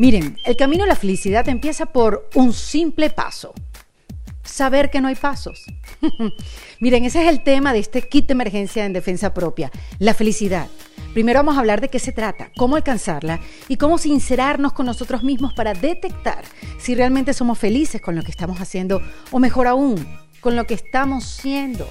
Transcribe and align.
Miren, 0.00 0.38
el 0.46 0.56
camino 0.56 0.84
a 0.84 0.86
la 0.86 0.96
felicidad 0.96 1.46
empieza 1.50 1.84
por 1.84 2.30
un 2.34 2.54
simple 2.54 3.10
paso. 3.10 3.52
Saber 4.42 4.88
que 4.88 5.02
no 5.02 5.08
hay 5.08 5.14
pasos. 5.14 5.66
Miren, 6.80 7.04
ese 7.04 7.20
es 7.22 7.28
el 7.28 7.42
tema 7.42 7.74
de 7.74 7.80
este 7.80 8.08
kit 8.08 8.26
de 8.26 8.32
emergencia 8.32 8.86
en 8.86 8.94
defensa 8.94 9.34
propia, 9.34 9.70
la 9.98 10.14
felicidad. 10.14 10.68
Primero 11.12 11.40
vamos 11.40 11.58
a 11.58 11.60
hablar 11.60 11.82
de 11.82 11.90
qué 11.90 11.98
se 11.98 12.12
trata, 12.12 12.50
cómo 12.56 12.76
alcanzarla 12.76 13.40
y 13.68 13.76
cómo 13.76 13.98
sincerarnos 13.98 14.72
con 14.72 14.86
nosotros 14.86 15.22
mismos 15.22 15.52
para 15.52 15.74
detectar 15.74 16.44
si 16.78 16.94
realmente 16.94 17.34
somos 17.34 17.58
felices 17.58 18.00
con 18.00 18.16
lo 18.16 18.22
que 18.22 18.30
estamos 18.30 18.58
haciendo 18.62 19.02
o 19.30 19.38
mejor 19.38 19.66
aún, 19.66 20.02
con 20.40 20.56
lo 20.56 20.66
que 20.66 20.72
estamos 20.72 21.26
siendo. 21.26 21.86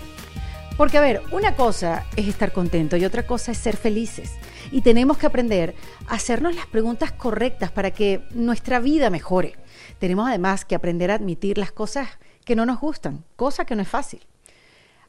Porque 0.77 0.97
a 0.97 1.01
ver, 1.01 1.21
una 1.31 1.55
cosa 1.55 2.07
es 2.15 2.27
estar 2.27 2.53
contento 2.53 2.97
y 2.97 3.05
otra 3.05 3.27
cosa 3.27 3.51
es 3.51 3.59
ser 3.59 3.77
felices 3.77 4.31
y 4.71 4.81
tenemos 4.81 5.17
que 5.17 5.25
aprender 5.25 5.75
a 6.07 6.15
hacernos 6.15 6.55
las 6.55 6.67
preguntas 6.67 7.11
correctas 7.11 7.71
para 7.71 7.91
que 7.91 8.21
nuestra 8.31 8.79
vida 8.79 9.09
mejore. 9.09 9.55
Tenemos 9.99 10.27
además 10.27 10.65
que 10.65 10.75
aprender 10.75 11.11
a 11.11 11.15
admitir 11.15 11.57
las 11.57 11.71
cosas 11.71 12.07
que 12.45 12.55
no 12.55 12.65
nos 12.65 12.79
gustan, 12.79 13.23
cosa 13.35 13.65
que 13.65 13.75
no 13.75 13.81
es 13.81 13.87
fácil. 13.87 14.25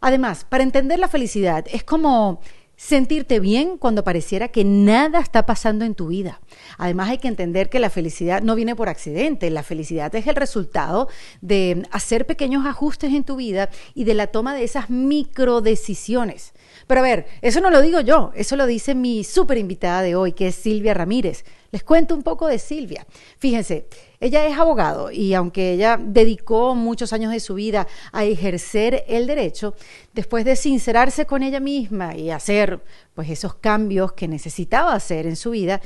Además, 0.00 0.45
para 0.48 0.64
entender 0.64 0.98
la 0.98 1.09
felicidad 1.09 1.66
es 1.70 1.84
como 1.84 2.41
sentirte 2.80 3.41
bien 3.41 3.77
cuando 3.77 4.05
pareciera 4.05 4.48
que 4.48 4.64
nada 4.64 5.20
está 5.20 5.45
pasando 5.45 5.84
en 5.84 5.95
tu 5.95 6.06
vida. 6.06 6.41
Además 6.78 7.11
hay 7.11 7.19
que 7.19 7.28
entender 7.28 7.69
que 7.69 7.78
la 7.78 7.91
felicidad 7.91 8.41
no 8.41 8.55
viene 8.55 8.74
por 8.74 8.88
accidente, 8.88 9.50
la 9.50 9.62
felicidad 9.62 10.14
es 10.14 10.27
el 10.27 10.34
resultado 10.34 11.08
de 11.42 11.86
hacer 11.91 12.27
pequeños 12.27 12.64
ajustes 12.64 13.12
en 13.12 13.24
tu 13.24 13.36
vida 13.36 13.69
y 13.92 14.05
de 14.05 14.14
la 14.14 14.28
toma 14.28 14.55
de 14.55 14.64
esas 14.64 14.88
micro 14.88 15.61
decisiones. 15.61 16.55
Pero 16.90 17.02
a 17.02 17.04
ver, 17.04 17.26
eso 17.40 17.60
no 17.60 17.70
lo 17.70 17.82
digo 17.82 18.00
yo, 18.00 18.32
eso 18.34 18.56
lo 18.56 18.66
dice 18.66 18.96
mi 18.96 19.22
súper 19.22 19.58
invitada 19.58 20.02
de 20.02 20.16
hoy, 20.16 20.32
que 20.32 20.48
es 20.48 20.56
Silvia 20.56 20.92
Ramírez. 20.92 21.44
Les 21.70 21.84
cuento 21.84 22.16
un 22.16 22.24
poco 22.24 22.48
de 22.48 22.58
Silvia. 22.58 23.06
Fíjense, 23.38 23.86
ella 24.18 24.44
es 24.48 24.58
abogado 24.58 25.12
y 25.12 25.34
aunque 25.34 25.74
ella 25.74 26.00
dedicó 26.02 26.74
muchos 26.74 27.12
años 27.12 27.30
de 27.30 27.38
su 27.38 27.55
vida 27.55 27.86
a 28.10 28.24
ejercer 28.24 29.05
el 29.06 29.28
derecho, 29.28 29.77
después 30.14 30.44
de 30.44 30.56
sincerarse 30.56 31.27
con 31.27 31.44
ella 31.44 31.60
misma 31.60 32.16
y 32.16 32.32
hacer 32.32 32.82
pues 33.14 33.30
esos 33.30 33.54
cambios 33.54 34.14
que 34.14 34.27
necesitaba 34.27 34.92
hacer 34.92 35.28
en 35.28 35.36
su 35.36 35.50
vida, 35.50 35.80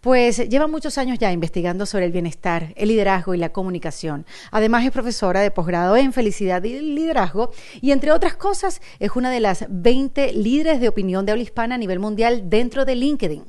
pues 0.00 0.48
lleva 0.48 0.66
muchos 0.66 0.98
años 0.98 1.18
ya 1.18 1.32
investigando 1.32 1.86
sobre 1.86 2.06
el 2.06 2.12
bienestar, 2.12 2.72
el 2.76 2.88
liderazgo 2.88 3.34
y 3.34 3.38
la 3.38 3.52
comunicación. 3.52 4.26
Además 4.50 4.84
es 4.84 4.90
profesora 4.90 5.40
de 5.40 5.50
posgrado 5.50 5.96
en 5.96 6.12
felicidad 6.12 6.62
y 6.64 6.80
liderazgo 6.80 7.52
y 7.80 7.92
entre 7.92 8.12
otras 8.12 8.36
cosas 8.36 8.80
es 8.98 9.10
una 9.14 9.30
de 9.30 9.40
las 9.40 9.66
20 9.68 10.32
líderes 10.32 10.80
de 10.80 10.88
opinión 10.88 11.26
de 11.26 11.32
habla 11.32 11.42
hispana 11.42 11.74
a 11.74 11.78
nivel 11.78 11.98
mundial 11.98 12.48
dentro 12.48 12.84
de 12.84 12.96
LinkedIn. 12.96 13.44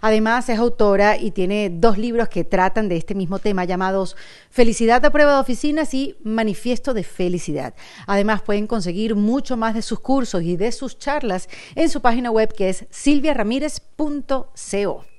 Además, 0.00 0.48
es 0.48 0.58
autora 0.58 1.16
y 1.16 1.30
tiene 1.30 1.70
dos 1.70 1.96
libros 1.96 2.28
que 2.28 2.44
tratan 2.44 2.88
de 2.88 2.96
este 2.96 3.14
mismo 3.14 3.38
tema 3.38 3.64
llamados 3.64 4.16
Felicidad 4.50 5.04
a 5.04 5.10
prueba 5.10 5.34
de 5.34 5.40
oficinas 5.40 5.94
y 5.94 6.16
Manifiesto 6.22 6.92
de 6.92 7.04
Felicidad. 7.04 7.74
Además, 8.06 8.42
pueden 8.42 8.66
conseguir 8.66 9.14
mucho 9.14 9.56
más 9.56 9.74
de 9.74 9.82
sus 9.82 10.00
cursos 10.00 10.42
y 10.42 10.56
de 10.56 10.72
sus 10.72 10.98
charlas 10.98 11.48
en 11.74 11.88
su 11.88 12.02
página 12.02 12.30
web 12.30 12.52
que 12.52 12.68
es 12.68 12.86
silviaramirez.co. 12.90 15.13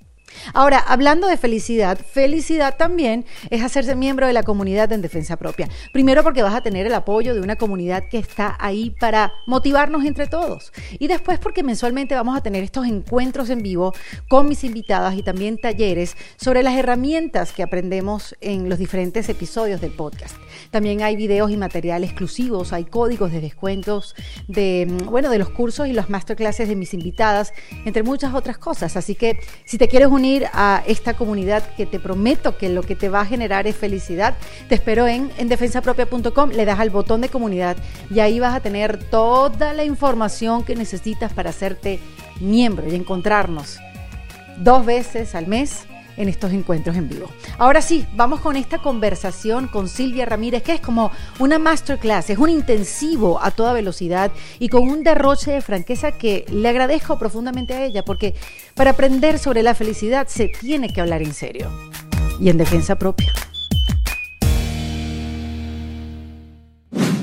Ahora, 0.53 0.80
hablando 0.80 1.28
de 1.28 1.38
felicidad, 1.38 1.97
felicidad 1.97 2.78
también 2.78 3.25
es 3.50 3.64
hacerse 3.64 3.95
miembro 3.95 4.28
de 4.28 4.33
la 4.33 4.44
comunidad 4.44 4.91
en 4.91 5.02
defensa 5.02 5.38
propia. 5.38 5.69
Primero 5.94 6.23
porque 6.23 6.44
vas 6.44 6.53
a 6.53 6.61
tener 6.61 6.86
el 6.86 6.94
apoyo 6.94 7.33
de 7.33 7.41
una 7.41 7.55
comunidad 7.55 8.03
que 8.09 8.17
está 8.17 8.56
ahí 8.59 8.95
para 9.00 9.33
motivarnos 9.45 10.06
entre 10.06 10.28
todos. 10.28 10.72
Y 11.00 11.08
después 11.08 11.39
porque 11.39 11.63
mensualmente 11.63 12.16
vamos 12.16 12.38
a 12.38 12.41
tener 12.41 12.63
estos 12.63 12.86
encuentros 12.86 13.50
en 13.50 13.61
vivo 13.61 13.94
con 14.28 14.47
mis 14.47 14.63
invitadas 14.63 15.16
y 15.16 15.23
también 15.23 15.58
talleres 15.58 16.16
sobre 16.38 16.63
las 16.63 16.75
herramientas 16.75 17.52
que 17.52 17.63
aprendemos 17.63 18.36
en 18.41 18.69
los 18.69 18.80
diferentes 18.80 19.30
episodios 19.30 19.81
del 19.81 19.91
podcast. 19.91 20.36
También 20.75 21.03
hay 21.03 21.15
videos 21.15 21.51
y 21.51 21.55
material 21.55 22.03
exclusivos, 22.03 22.73
hay 22.73 22.83
códigos 22.83 23.31
de 23.31 23.39
descuentos 23.39 24.13
de, 24.50 24.85
mm, 24.85 25.05
bueno, 25.05 25.29
de 25.29 25.39
los 25.39 25.50
cursos 25.50 25.88
y 25.88 25.94
las 25.94 26.09
masterclasses 26.09 26.67
de 26.67 26.75
mis 26.75 26.94
invitadas, 26.94 27.53
entre 27.85 28.03
muchas 28.03 28.33
otras 28.33 28.57
cosas. 28.57 28.97
Así 28.97 29.16
que 29.16 29.39
si 29.63 29.77
te 29.77 29.88
quieres 29.88 30.09
unir 30.09 30.47
a 30.51 30.83
esta 30.85 31.13
comunidad 31.13 31.63
que 31.77 31.85
te 31.85 31.97
prometo 31.97 32.57
que 32.57 32.67
lo 32.67 32.83
que 32.83 32.97
te 32.97 33.07
va 33.07 33.22
a 33.22 33.25
generar 33.25 33.67
es 33.67 33.77
felicidad, 33.77 34.35
te 34.67 34.75
espero 34.75 35.07
en, 35.07 35.31
en 35.38 35.47
defensapropia.com, 35.47 36.50
le 36.50 36.66
das 36.66 36.81
al 36.81 36.89
botón 36.89 37.21
de 37.21 37.29
comunidad 37.29 37.77
y 38.13 38.19
ahí 38.19 38.41
vas 38.41 38.53
a 38.53 38.59
tener 38.59 39.01
toda 39.01 39.73
la 39.73 39.85
información 39.85 40.66
que 40.66 40.75
necesitas 40.75 41.31
para 41.31 41.51
hacerte 41.51 42.01
miembro 42.41 42.91
y 42.91 42.95
encontrarnos 42.95 43.77
dos 44.57 44.85
veces 44.85 45.35
al 45.35 45.47
mes 45.47 45.85
en 46.17 46.29
estos 46.29 46.51
encuentros 46.51 46.95
en 46.95 47.09
vivo. 47.09 47.29
Ahora 47.57 47.81
sí, 47.81 48.05
vamos 48.15 48.41
con 48.41 48.55
esta 48.55 48.79
conversación 48.79 49.67
con 49.67 49.89
Silvia 49.89 50.25
Ramírez, 50.25 50.63
que 50.63 50.73
es 50.73 50.81
como 50.81 51.11
una 51.39 51.59
masterclass, 51.59 52.29
es 52.29 52.37
un 52.37 52.49
intensivo 52.49 53.41
a 53.41 53.51
toda 53.51 53.73
velocidad 53.73 54.31
y 54.59 54.69
con 54.69 54.87
un 54.87 55.03
derroche 55.03 55.51
de 55.51 55.61
franqueza 55.61 56.11
que 56.11 56.45
le 56.51 56.69
agradezco 56.69 57.19
profundamente 57.19 57.73
a 57.73 57.85
ella, 57.85 58.03
porque 58.03 58.33
para 58.75 58.91
aprender 58.91 59.39
sobre 59.39 59.63
la 59.63 59.75
felicidad 59.75 60.27
se 60.27 60.47
tiene 60.47 60.89
que 60.89 61.01
hablar 61.01 61.21
en 61.21 61.33
serio 61.33 61.69
y 62.39 62.49
en 62.49 62.57
defensa 62.57 62.97
propia. 62.97 63.33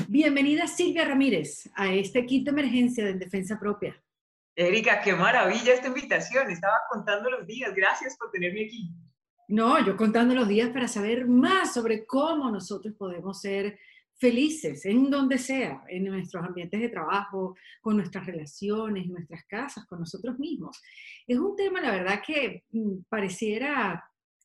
Bienvenida 0.09 0.67
Silvia 0.67 1.05
Ramírez 1.07 1.71
a 1.75 1.93
este 1.93 2.27
quinto 2.27 2.51
emergencia 2.51 3.05
de 3.05 3.15
defensa 3.15 3.59
propia. 3.59 3.97
Erika, 4.55 5.01
qué 5.01 5.15
maravilla 5.15 5.73
esta 5.73 5.89
invitación. 5.89 6.51
Estaba 6.51 6.81
contando 6.91 7.31
los 7.31 7.47
días. 7.47 7.75
Gracias 7.75 8.17
por 8.17 8.31
tenerme 8.31 8.67
aquí. 8.67 8.91
No, 9.49 9.85
yo 9.85 9.97
contando 9.97 10.35
los 10.35 10.49
días 10.49 10.71
para 10.71 10.89
saber 10.89 11.27
más 11.27 11.75
sobre 11.75 12.07
cómo 12.07 12.51
nosotros 12.51 12.95
podemos 12.97 13.41
ser 13.41 13.79
felices 14.19 14.87
en 14.87 15.11
donde 15.11 15.37
sea, 15.37 15.83
en 15.89 16.05
nuestros 16.05 16.45
ambientes 16.45 16.81
de 16.81 16.89
trabajo, 16.89 17.57
con 17.81 17.97
nuestras 17.97 18.25
relaciones, 18.25 19.07
nuestras 19.09 19.45
casas, 19.47 19.85
con 19.87 19.99
nosotros 20.01 20.39
mismos. 20.39 20.81
Es 21.27 21.39
un 21.39 21.57
tema, 21.57 21.81
la 21.81 21.91
verdad, 21.91 22.23
que 22.25 22.65
mm, 22.71 23.03
pareciera 23.09 24.05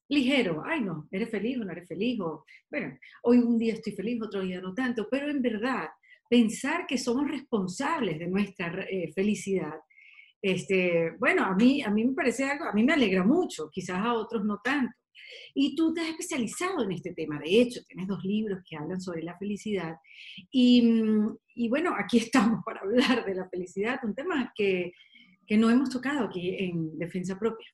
ligero. 0.09 0.63
Ay, 0.65 0.81
no, 0.81 1.07
eres 1.11 1.29
feliz 1.29 1.59
o 1.59 1.65
no 1.65 1.71
eres 1.71 1.87
feliz. 1.87 2.19
O, 2.21 2.45
bueno, 2.71 2.97
hoy 3.23 3.39
un 3.39 3.57
día 3.57 3.73
estoy 3.73 3.93
feliz, 3.93 4.21
otro 4.21 4.41
día 4.41 4.61
no 4.61 4.73
tanto. 4.73 5.07
Pero 5.11 5.29
en 5.29 5.41
verdad, 5.41 5.89
pensar 6.29 6.87
que 6.87 6.97
somos 6.97 7.29
responsables 7.29 8.17
de 8.17 8.27
nuestra 8.27 8.83
eh, 8.83 9.11
felicidad 9.13 9.75
este, 10.41 11.11
bueno, 11.19 11.45
a 11.45 11.55
mí, 11.55 11.81
a 11.81 11.89
mí 11.89 12.05
me 12.05 12.13
parece 12.13 12.45
algo, 12.45 12.65
a 12.65 12.73
mí 12.73 12.83
me 12.83 12.93
alegra 12.93 13.23
mucho, 13.23 13.69
quizás 13.71 13.97
a 13.97 14.13
otros 14.13 14.45
no 14.45 14.59
tanto. 14.63 14.93
Y 15.53 15.75
tú 15.75 15.93
te 15.93 16.01
has 16.01 16.09
especializado 16.09 16.83
en 16.83 16.91
este 16.91 17.13
tema, 17.13 17.39
de 17.39 17.61
hecho, 17.61 17.81
tienes 17.87 18.07
dos 18.07 18.23
libros 18.23 18.59
que 18.67 18.77
hablan 18.77 19.01
sobre 19.01 19.23
la 19.23 19.37
felicidad. 19.37 19.95
Y, 20.51 20.81
mm, 20.81 21.37
y 21.55 21.69
bueno, 21.69 21.95
aquí 21.97 22.17
estamos 22.29 22.61
para 22.65 22.81
hablar 22.81 23.25
de 23.25 23.35
la 23.35 23.49
felicidad, 23.49 23.99
un 24.03 24.15
tema 24.15 24.51
que, 24.55 24.93
que 25.45 25.57
no 25.57 25.69
hemos 25.69 25.89
tocado 25.89 26.25
aquí 26.25 26.55
en 26.59 26.97
Defensa 26.97 27.37
Propia. 27.39 27.67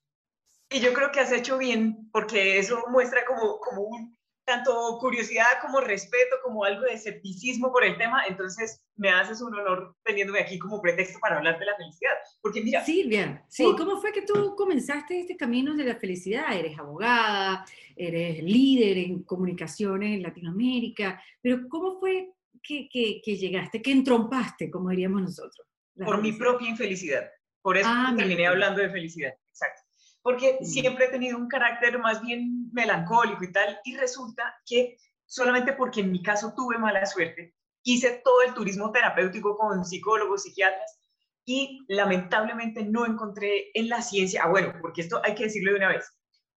Y 0.69 0.79
yo 0.79 0.93
creo 0.93 1.11
que 1.11 1.19
has 1.19 1.31
hecho 1.31 1.57
bien, 1.57 2.09
porque 2.11 2.57
eso 2.57 2.83
muestra 2.89 3.25
como, 3.25 3.59
como 3.59 3.83
un, 3.83 4.17
tanto 4.45 4.97
curiosidad 4.99 5.45
como 5.61 5.79
respeto, 5.79 6.35
como 6.43 6.63
algo 6.63 6.81
de 6.83 6.93
escepticismo 6.93 7.71
por 7.71 7.83
el 7.83 7.97
tema, 7.97 8.23
entonces 8.27 8.83
me 8.95 9.09
haces 9.09 9.41
un 9.41 9.55
honor 9.55 9.95
teniéndome 10.03 10.39
aquí 10.39 10.59
como 10.59 10.81
pretexto 10.81 11.19
para 11.19 11.37
hablar 11.37 11.59
de 11.59 11.65
la 11.65 11.75
felicidad. 11.75 12.11
Porque 12.41 12.61
mira... 12.61 12.83
Silvia, 12.83 13.43
sí, 13.47 13.63
¿cómo 13.77 13.99
fue 13.99 14.11
que 14.11 14.23
tú 14.23 14.55
comenzaste 14.55 15.21
este 15.21 15.37
camino 15.37 15.75
de 15.75 15.85
la 15.85 15.95
felicidad? 15.95 16.55
Eres 16.55 16.77
abogada, 16.77 17.65
eres 17.95 18.43
líder 18.43 18.97
en 18.97 19.23
comunicaciones 19.23 20.15
en 20.15 20.23
Latinoamérica, 20.23 21.21
pero 21.41 21.67
¿cómo 21.69 21.99
fue 21.99 22.33
que, 22.61 22.89
que, 22.89 23.21
que 23.23 23.37
llegaste, 23.37 23.81
que 23.81 23.91
entrompaste, 23.91 24.69
como 24.69 24.89
diríamos 24.89 25.21
nosotros? 25.21 25.67
Por 25.95 26.21
mi 26.21 26.33
propia 26.33 26.69
infelicidad. 26.69 27.29
Por 27.61 27.77
eso 27.77 27.89
ah, 27.89 28.13
terminé 28.17 28.47
hablando 28.47 28.81
de 28.81 28.89
felicidad. 28.89 29.33
Exacto 29.49 29.83
porque 30.23 30.57
siempre 30.61 31.05
he 31.05 31.09
tenido 31.09 31.37
un 31.37 31.47
carácter 31.47 31.99
más 31.99 32.21
bien 32.21 32.62
melancólico 32.73 33.43
y 33.43 33.51
tal, 33.51 33.79
y 33.83 33.95
resulta 33.95 34.55
que 34.65 34.97
solamente 35.25 35.73
porque 35.73 36.01
en 36.01 36.11
mi 36.11 36.21
caso 36.21 36.53
tuve 36.55 36.77
mala 36.77 37.05
suerte, 37.05 37.55
hice 37.83 38.21
todo 38.23 38.41
el 38.43 38.53
turismo 38.53 38.91
terapéutico 38.91 39.57
con 39.57 39.85
psicólogos, 39.85 40.43
psiquiatras, 40.43 40.99
y 41.45 41.85
lamentablemente 41.87 42.83
no 42.83 43.05
encontré 43.05 43.71
en 43.73 43.89
la 43.89 44.01
ciencia, 44.01 44.43
ah 44.43 44.49
bueno, 44.49 44.73
porque 44.81 45.01
esto 45.01 45.21
hay 45.23 45.35
que 45.35 45.45
decirlo 45.45 45.71
de 45.71 45.77
una 45.77 45.89
vez, 45.89 46.05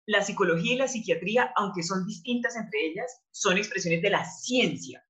la 0.05 0.21
psicología 0.21 0.73
y 0.73 0.77
la 0.77 0.87
psiquiatría, 0.87 1.53
aunque 1.55 1.83
son 1.83 2.05
distintas 2.05 2.55
entre 2.55 2.87
ellas, 2.87 3.21
son 3.31 3.57
expresiones 3.57 4.01
de 4.01 4.09
la 4.09 4.25
ciencia. 4.25 5.05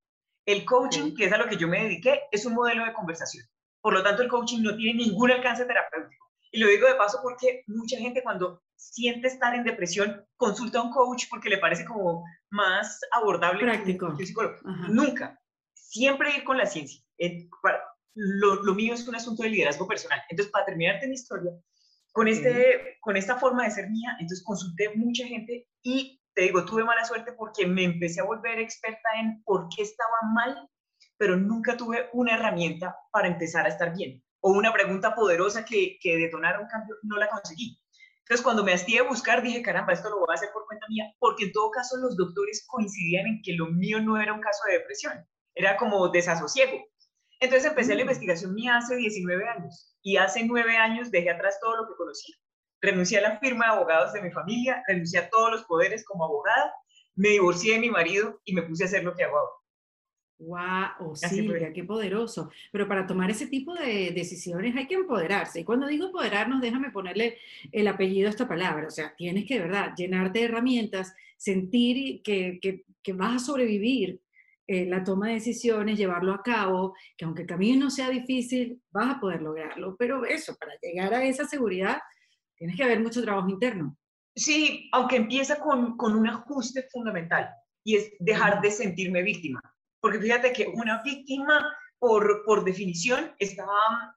El 0.46 0.66
coaching, 0.66 1.16
que 1.16 1.26
es 1.26 1.34
a 1.34 1.38
lo 1.38 1.48
que 1.48 1.58
yo 1.58 1.68
me 1.68 1.84
dediqué, 1.84 2.22
es 2.32 2.46
un 2.46 2.54
modelo 2.54 2.86
de 2.86 2.94
conversación. 2.94 3.46
Por 3.82 3.94
lo 3.94 4.04
tanto, 4.04 4.22
el 4.22 4.30
coaching 4.30 4.62
no 4.62 4.76
tiene 4.76 5.06
ningún 5.06 5.32
alcance 5.32 5.66
terapéutico. 5.66 6.24
Y 6.52 6.60
lo 6.60 6.68
digo 6.68 6.88
de 6.88 6.96
paso 6.96 7.20
porque 7.24 7.64
mucha 7.68 7.98
gente 7.98 8.22
cuando 8.22 8.62
siente 8.92 9.28
estar 9.28 9.56
en 9.56 9.64
depresión 9.64 10.26
consulta 10.36 10.80
a 10.80 10.84
un 10.84 10.92
coach 10.92 11.26
porque 11.30 11.50
le 11.50 11.58
parece 11.58 11.86
como 11.86 12.24
más 12.50 13.00
abordable 13.12 13.64
Práctico. 13.64 14.08
que 14.08 14.12
un 14.12 14.26
psicólogo. 14.26 14.56
Nunca. 14.90 15.40
Siempre 15.74 16.36
ir 16.36 16.44
con 16.44 16.58
la 16.58 16.66
ciencia. 16.66 17.02
Lo, 18.16 18.56
lo, 18.64 18.76
mío 18.76 18.94
es 18.94 19.08
un 19.08 19.16
asunto 19.16 19.44
de 19.44 19.50
liderazgo 19.50 19.88
personal. 19.88 20.22
Entonces, 20.30 20.52
para 20.52 20.66
terminarte 20.66 21.08
mi 21.08 21.16
historia, 21.16 21.52
con, 22.12 22.28
este, 22.28 22.98
con 23.02 23.18
esta 23.18 23.38
forma 23.38 23.64
de 23.64 23.72
ser 23.72 23.90
mía, 23.90 24.12
entonces 24.20 24.44
consulté 24.46 24.92
mucha 24.96 25.26
gente 25.26 25.68
y 25.82 26.22
te 26.36 26.44
digo, 26.44 26.66
tuve 26.66 26.84
mala 26.84 27.06
suerte 27.06 27.34
porque 27.34 27.66
me 27.66 27.84
empecé 27.84 28.22
a 28.22 28.26
volver 28.26 28.60
experta 28.60 29.10
en 29.20 29.44
por 29.44 29.68
qué 29.70 29.84
estaba 29.84 30.18
mal, 30.34 30.70
pero 31.18 31.38
nunca 31.38 31.78
tuve 31.78 32.10
una 32.14 32.36
herramienta 32.36 32.96
para 33.12 33.28
empezar 33.28 33.66
a 33.66 33.70
estar 33.70 33.96
bien. 33.96 34.24
O 34.42 34.52
una 34.52 34.74
pregunta 34.74 35.16
poderosa 35.16 35.64
que, 35.64 35.98
que 36.02 36.18
detonara 36.18 36.60
un 36.60 36.68
cambio, 36.68 36.96
no 37.04 37.18
la 37.18 37.30
conseguí. 37.30 37.80
Entonces, 38.24 38.44
cuando 38.44 38.64
me 38.64 38.74
hastíe 38.74 39.02
de 39.02 39.08
buscar, 39.08 39.44
dije, 39.44 39.62
caramba, 39.62 39.92
esto 39.92 40.10
lo 40.10 40.20
voy 40.20 40.28
a 40.30 40.36
hacer 40.36 40.50
por 40.54 40.66
cuenta 40.66 40.86
mía, 40.88 41.14
porque 41.20 41.46
en 41.46 41.52
todo 41.52 41.72
caso 41.72 41.98
los 41.98 42.16
doctores 42.16 42.66
coincidían 42.68 43.28
en 43.28 43.42
que 43.44 43.54
lo 43.54 43.68
mío 43.68 44.02
no 44.02 44.20
era 44.20 44.34
un 44.34 44.40
caso 44.40 44.64
de 44.68 44.80
depresión, 44.80 45.28
era 45.56 45.76
como 45.76 46.08
desasosiego. 46.08 46.86
Entonces 47.42 47.70
empecé 47.70 47.96
la 47.96 47.98
mm. 47.98 48.08
investigación 48.08 48.54
mía 48.54 48.78
hace 48.78 48.96
19 48.96 49.50
años 49.50 49.98
y 50.02 50.16
hace 50.16 50.46
9 50.46 50.78
años 50.78 51.12
dejé 51.12 51.32
atrás 51.32 51.60
todo 51.60 51.76
lo 51.76 51.88
que 51.88 51.96
conocía. 51.98 52.36
Renuncié 52.82 53.18
a 53.18 53.30
la 53.30 53.40
firma 53.40 53.66
de 53.66 53.72
abogados 53.74 54.14
de 54.14 54.22
mi 54.22 54.32
familia, 54.32 54.82
renuncié 54.88 55.20
a 55.20 55.30
todos 55.30 55.52
los 55.52 55.64
poderes 55.66 56.06
como 56.06 56.24
abogada, 56.24 56.74
me 57.16 57.30
divorcié 57.30 57.74
de 57.74 57.80
mi 57.80 57.90
marido 57.90 58.40
y 58.46 58.54
me 58.54 58.64
puse 58.64 58.84
a 58.84 58.88
hacer 58.88 59.04
lo 59.04 59.14
que 59.14 59.26
hago 59.26 59.38
ahora. 59.38 59.63
¡Wow! 60.40 61.16
Silvia, 61.16 61.72
qué 61.72 61.84
poderoso. 61.84 62.52
Pero 62.72 62.88
para 62.88 63.08
tomar 63.08 63.32
ese 63.32 63.48
tipo 63.48 63.74
de 63.74 64.12
decisiones 64.12 64.76
hay 64.76 64.88
que 64.88 64.96
empoderarse. 64.96 65.62
Y 65.62 65.64
cuando 65.64 65.88
digo 65.88 66.08
empoderarnos, 66.08 66.62
déjame 66.62 66.92
ponerle 66.92 67.38
el 67.72 67.88
apellido 67.88 68.28
a 68.28 68.32
esta 68.32 68.48
palabra. 68.48 68.88
O 68.88 68.92
sea, 68.92 69.16
tienes 69.16 69.46
que, 69.46 69.56
de 69.56 69.62
verdad, 69.62 69.94
llenarte 69.96 70.40
de 70.40 70.46
herramientas, 70.46 71.16
sentir 71.38 72.22
que, 72.24 72.60
que, 72.62 72.84
que 73.02 73.14
vas 73.14 73.36
a 73.36 73.46
sobrevivir 73.46 74.20
eh, 74.66 74.86
la 74.86 75.04
toma 75.04 75.28
de 75.28 75.36
decisiones, 75.36 75.98
llevarlo 75.98 76.34
a 76.34 76.42
cabo, 76.42 76.96
que 77.18 77.26
aunque 77.26 77.42
el 77.42 77.48
camino 77.48 77.90
sea 77.90 78.10
difícil, 78.10 78.82
vas 78.92 79.16
a 79.16 79.20
poder 79.20 79.42
lograrlo. 79.42 79.96
Pero 79.98 80.26
eso, 80.26 80.56
para 80.58 80.74
llegar 80.82 81.14
a 81.14 81.24
esa 81.24 81.46
seguridad, 81.46 82.00
tienes 82.56 82.78
que 82.78 82.84
haber 82.84 83.02
mucho 83.02 83.22
trabajo 83.22 83.50
interno. 83.50 83.98
Sí, 84.36 84.90
aunque 84.94 85.18
empieza 85.18 85.60
con, 85.60 85.96
con 85.98 86.16
un 86.16 86.28
ajuste 86.28 86.88
fundamental 86.92 87.50
y 87.84 87.98
es 87.98 88.14
dejar 88.20 88.62
de 88.62 88.72
sentirme 88.72 89.22
víctima. 89.22 89.62
Porque 90.04 90.20
fíjate 90.20 90.52
que 90.52 90.68
una 90.68 91.02
víctima, 91.02 91.66
por, 91.98 92.44
por 92.44 92.66
definición, 92.66 93.34
está, 93.40 93.66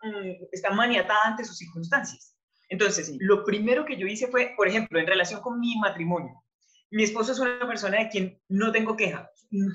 mm, 0.03 0.49
está 0.51 0.71
maniatada 0.73 1.21
ante 1.27 1.45
sus 1.45 1.59
circunstancias. 1.59 2.37
Entonces, 2.69 3.15
lo 3.21 3.45
primero 3.45 3.85
que 3.85 3.97
yo 3.97 4.09
hice 4.09 4.27
fue, 4.27 4.53
por 4.57 4.67
ejemplo, 4.67 4.99
en 4.99 5.07
relación 5.07 5.41
con 5.43 5.61
mi 5.61 5.79
matrimonio, 5.79 6.43
mi 6.91 7.05
esposo 7.05 7.31
es 7.31 7.39
una 7.39 7.65
persona 7.69 7.99
de 8.01 8.09
quien 8.09 8.43
no 8.49 8.73
tengo 8.73 8.97
queja, 8.97 9.31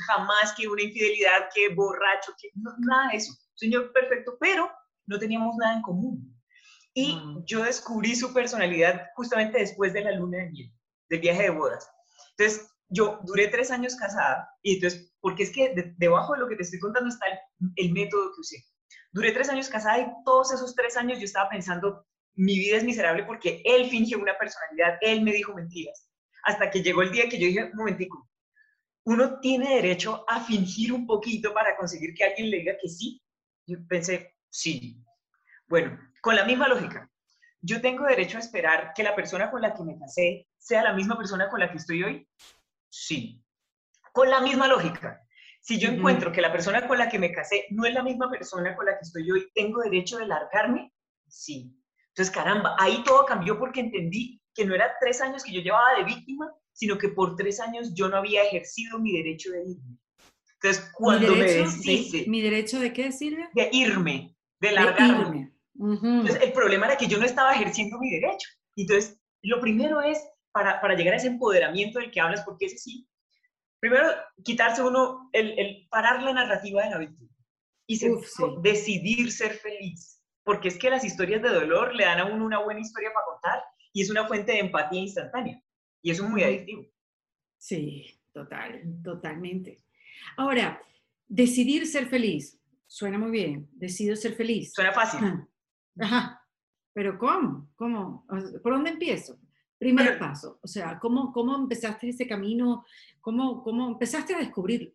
jamás 0.06 0.54
que 0.58 0.68
una 0.68 0.84
infidelidad, 0.84 1.48
que 1.56 1.74
borracho, 1.74 2.34
que 2.42 2.50
nada 2.56 3.12
de 3.12 3.18
eso. 3.18 3.32
Señor 3.56 3.94
perfecto, 3.94 4.36
pero 4.38 4.70
no 5.06 5.18
teníamos 5.18 5.56
nada 5.56 5.76
en 5.76 5.82
común. 5.82 6.38
Y 6.94 7.16
mm. 7.16 7.46
yo 7.46 7.64
descubrí 7.64 8.18
su 8.18 8.34
personalidad 8.34 9.08
justamente 9.16 9.60
después 9.60 9.94
de 9.94 10.02
la 10.02 10.12
luna 10.12 10.40
de 10.40 10.50
miel, 10.50 10.74
del 11.10 11.22
viaje 11.22 11.44
de 11.44 11.50
bodas. 11.52 11.90
Entonces, 12.38 12.70
yo 12.92 13.20
duré 13.24 13.48
tres 13.48 13.72
años 13.72 13.96
casada, 13.96 14.50
y 14.62 14.76
entonces, 14.76 15.14
porque 15.20 15.44
es 15.44 15.52
que 15.52 15.94
debajo 15.98 16.34
de 16.34 16.40
lo 16.40 16.48
que 16.48 16.56
te 16.56 16.64
estoy 16.64 16.80
contando 16.80 17.10
está 17.10 17.26
el 17.76 17.92
método 17.94 18.32
que 18.36 18.42
usé. 18.42 18.66
Duré 19.12 19.32
tres 19.32 19.50
años 19.50 19.70
casada 19.70 20.00
y 20.00 20.08
todos 20.24 20.54
esos 20.54 20.76
tres 20.76 20.96
años 20.98 21.18
yo 21.20 21.26
estaba 21.26 21.50
pensando, 21.50 22.06
mi 22.36 22.58
vida 22.58 22.78
es 22.78 22.84
miserable 22.84 23.24
porque 23.24 23.62
él 23.66 23.90
fingió 23.90 24.20
una 24.20 24.38
personalidad, 24.38 24.98
él 25.02 25.22
me 25.22 25.34
dijo 25.34 25.54
mentiras 25.54 26.12
hasta 26.44 26.70
que 26.70 26.82
llegó 26.82 27.02
el 27.02 27.12
día 27.12 27.30
que 27.30 27.40
yo 27.40 27.48
dije, 27.48 27.66
un 27.66 27.78
momentico, 27.78 28.30
uno 29.04 29.40
tiene 29.40 29.76
derecho 29.76 30.26
a 30.28 30.42
fingir 30.42 30.94
un 30.94 31.06
poquito 31.06 31.54
para 31.54 31.76
conseguir 31.76 32.14
que 32.14 32.24
alguien 32.24 32.50
le 32.50 32.58
diga 32.58 32.78
que 32.82 32.90
sí. 32.90 33.22
Yo 33.66 33.78
pensé, 33.88 34.36
sí. 34.50 35.04
Bueno, 35.68 36.00
con 36.22 36.36
la 36.36 36.46
misma 36.46 36.68
lógica, 36.68 37.10
yo 37.62 37.82
tengo 37.82 38.06
derecho 38.06 38.38
a 38.38 38.42
esperar 38.42 38.92
que 38.96 39.04
la 39.04 39.16
persona 39.16 39.50
con 39.50 39.62
la 39.62 39.74
que 39.74 39.84
me 39.84 39.98
casé 39.98 40.48
sea 40.58 40.84
la 40.84 40.94
misma 40.94 41.18
persona 41.18 41.50
con 41.50 41.60
la 41.60 41.72
que 41.72 41.78
estoy 41.78 42.04
hoy. 42.04 42.28
Sí. 42.92 43.42
Con 44.12 44.30
la 44.30 44.42
misma 44.42 44.68
lógica. 44.68 45.22
Si 45.62 45.80
yo 45.80 45.90
encuentro 45.90 46.32
que 46.32 46.42
la 46.42 46.52
persona 46.52 46.88
con 46.88 46.98
la 46.98 47.08
que 47.08 47.20
me 47.20 47.32
casé 47.32 47.66
no 47.70 47.86
es 47.86 47.94
la 47.94 48.04
misma 48.04 48.30
persona 48.30 48.76
con 48.76 48.86
la 48.86 48.94
que 48.94 49.04
estoy 49.04 49.32
hoy, 49.32 49.48
¿tengo 49.54 49.82
derecho 49.82 50.18
de 50.18 50.28
largarme? 50.28 50.92
Sí. 51.28 51.74
Entonces, 52.10 52.34
caramba, 52.34 52.76
ahí 52.78 53.04
todo 53.06 53.26
cambió 53.26 53.58
porque 53.58 53.80
entendí 53.80 54.42
que 54.54 54.66
no 54.66 54.76
era 54.76 54.92
tres 55.00 55.22
años 55.22 55.44
que 55.44 55.54
yo 55.54 55.62
llevaba 55.62 55.96
de 55.98 56.04
víctima, 56.04 56.52
sino 56.74 56.98
que 56.98 57.10
por 57.10 57.36
tres 57.36 57.60
años 57.60 57.94
yo 57.94 58.10
no 58.10 58.18
había 58.18 58.44
ejercido 58.44 59.00
mi 59.00 59.14
derecho 59.14 59.52
de 59.52 59.62
irme. 59.62 59.98
Entonces, 60.56 60.92
cuando 60.94 61.36
me 61.36 61.44
deshice... 61.44 62.26
¿Mi 62.28 62.42
derecho 62.42 62.80
de 62.80 62.92
qué, 62.92 63.12
Silvia? 63.12 63.50
De 63.54 63.70
irme, 63.72 64.36
de 64.60 64.72
largarme. 64.72 65.54
Entonces, 65.80 66.42
el 66.42 66.52
problema 66.54 66.88
era 66.88 66.98
que 66.98 67.08
yo 67.08 67.18
no 67.18 67.26
estaba 67.26 67.54
ejerciendo 67.54 67.98
mi 67.98 68.12
derecho. 68.12 68.50
Entonces, 68.76 69.20
lo 69.42 69.60
primero 69.62 70.02
es, 70.02 70.20
para, 70.52 70.82
para 70.82 70.96
llegar 70.96 71.14
a 71.14 71.18
ese 71.18 71.28
empoderamiento 71.28 72.00
del 72.00 72.12
que 72.12 72.22
hablas, 72.22 72.44
porque 72.44 72.66
ese 72.66 72.78
sí, 72.78 73.08
primero, 73.80 74.08
quitarse 74.44 74.84
uno, 74.84 75.30
el, 75.34 75.58
el 75.58 75.88
parar 75.90 76.22
la 76.24 76.34
narrativa 76.34 76.84
de 76.84 76.90
la 76.92 76.98
víctima 76.98 77.32
y 77.88 78.00
decidir 78.62 79.32
ser 79.32 79.54
feliz. 79.54 80.22
Porque 80.44 80.70
es 80.70 80.78
que 80.78 80.90
las 80.90 81.04
historias 81.04 81.42
de 81.42 81.50
dolor 81.50 81.94
le 81.94 82.06
dan 82.06 82.20
a 82.20 82.26
uno 82.26 82.46
una 82.46 82.60
buena 82.64 82.80
historia 82.80 83.12
para 83.14 83.26
contar 83.26 83.64
y 83.94 84.02
es 84.02 84.10
una 84.10 84.28
fuente 84.28 84.54
de 84.54 84.60
empatía 84.60 85.02
instantánea. 85.02 85.62
Y 86.02 86.12
eso 86.12 86.24
es 86.24 86.30
muy 86.30 86.44
adictivo. 86.44 86.86
Sí, 87.58 88.20
total, 88.34 88.82
totalmente. 89.04 89.84
Ahora, 90.38 90.82
decidir 91.28 91.86
ser 91.86 92.08
feliz. 92.08 92.60
Suena 92.88 93.18
muy 93.18 93.32
bien. 93.32 93.70
Decido 93.74 94.16
ser 94.16 94.34
feliz. 94.34 94.74
Suena 94.74 94.92
fácil. 94.92 95.20
Ajá. 96.00 96.42
Pero 96.94 97.18
¿cómo? 97.18 97.70
¿Cómo? 97.76 98.26
¿Por 98.64 98.74
dónde 98.74 98.92
empiezo? 98.92 99.38
Primer 99.82 100.20
paso. 100.20 100.60
O 100.62 100.68
sea, 100.68 101.00
¿cómo, 101.00 101.34
¿cómo 101.34 101.56
empezaste 101.56 102.10
ese 102.10 102.28
camino? 102.28 102.86
¿Cómo, 103.20 103.64
¿Cómo 103.64 103.88
empezaste 103.88 104.36
a 104.36 104.38
descubrirlo? 104.38 104.92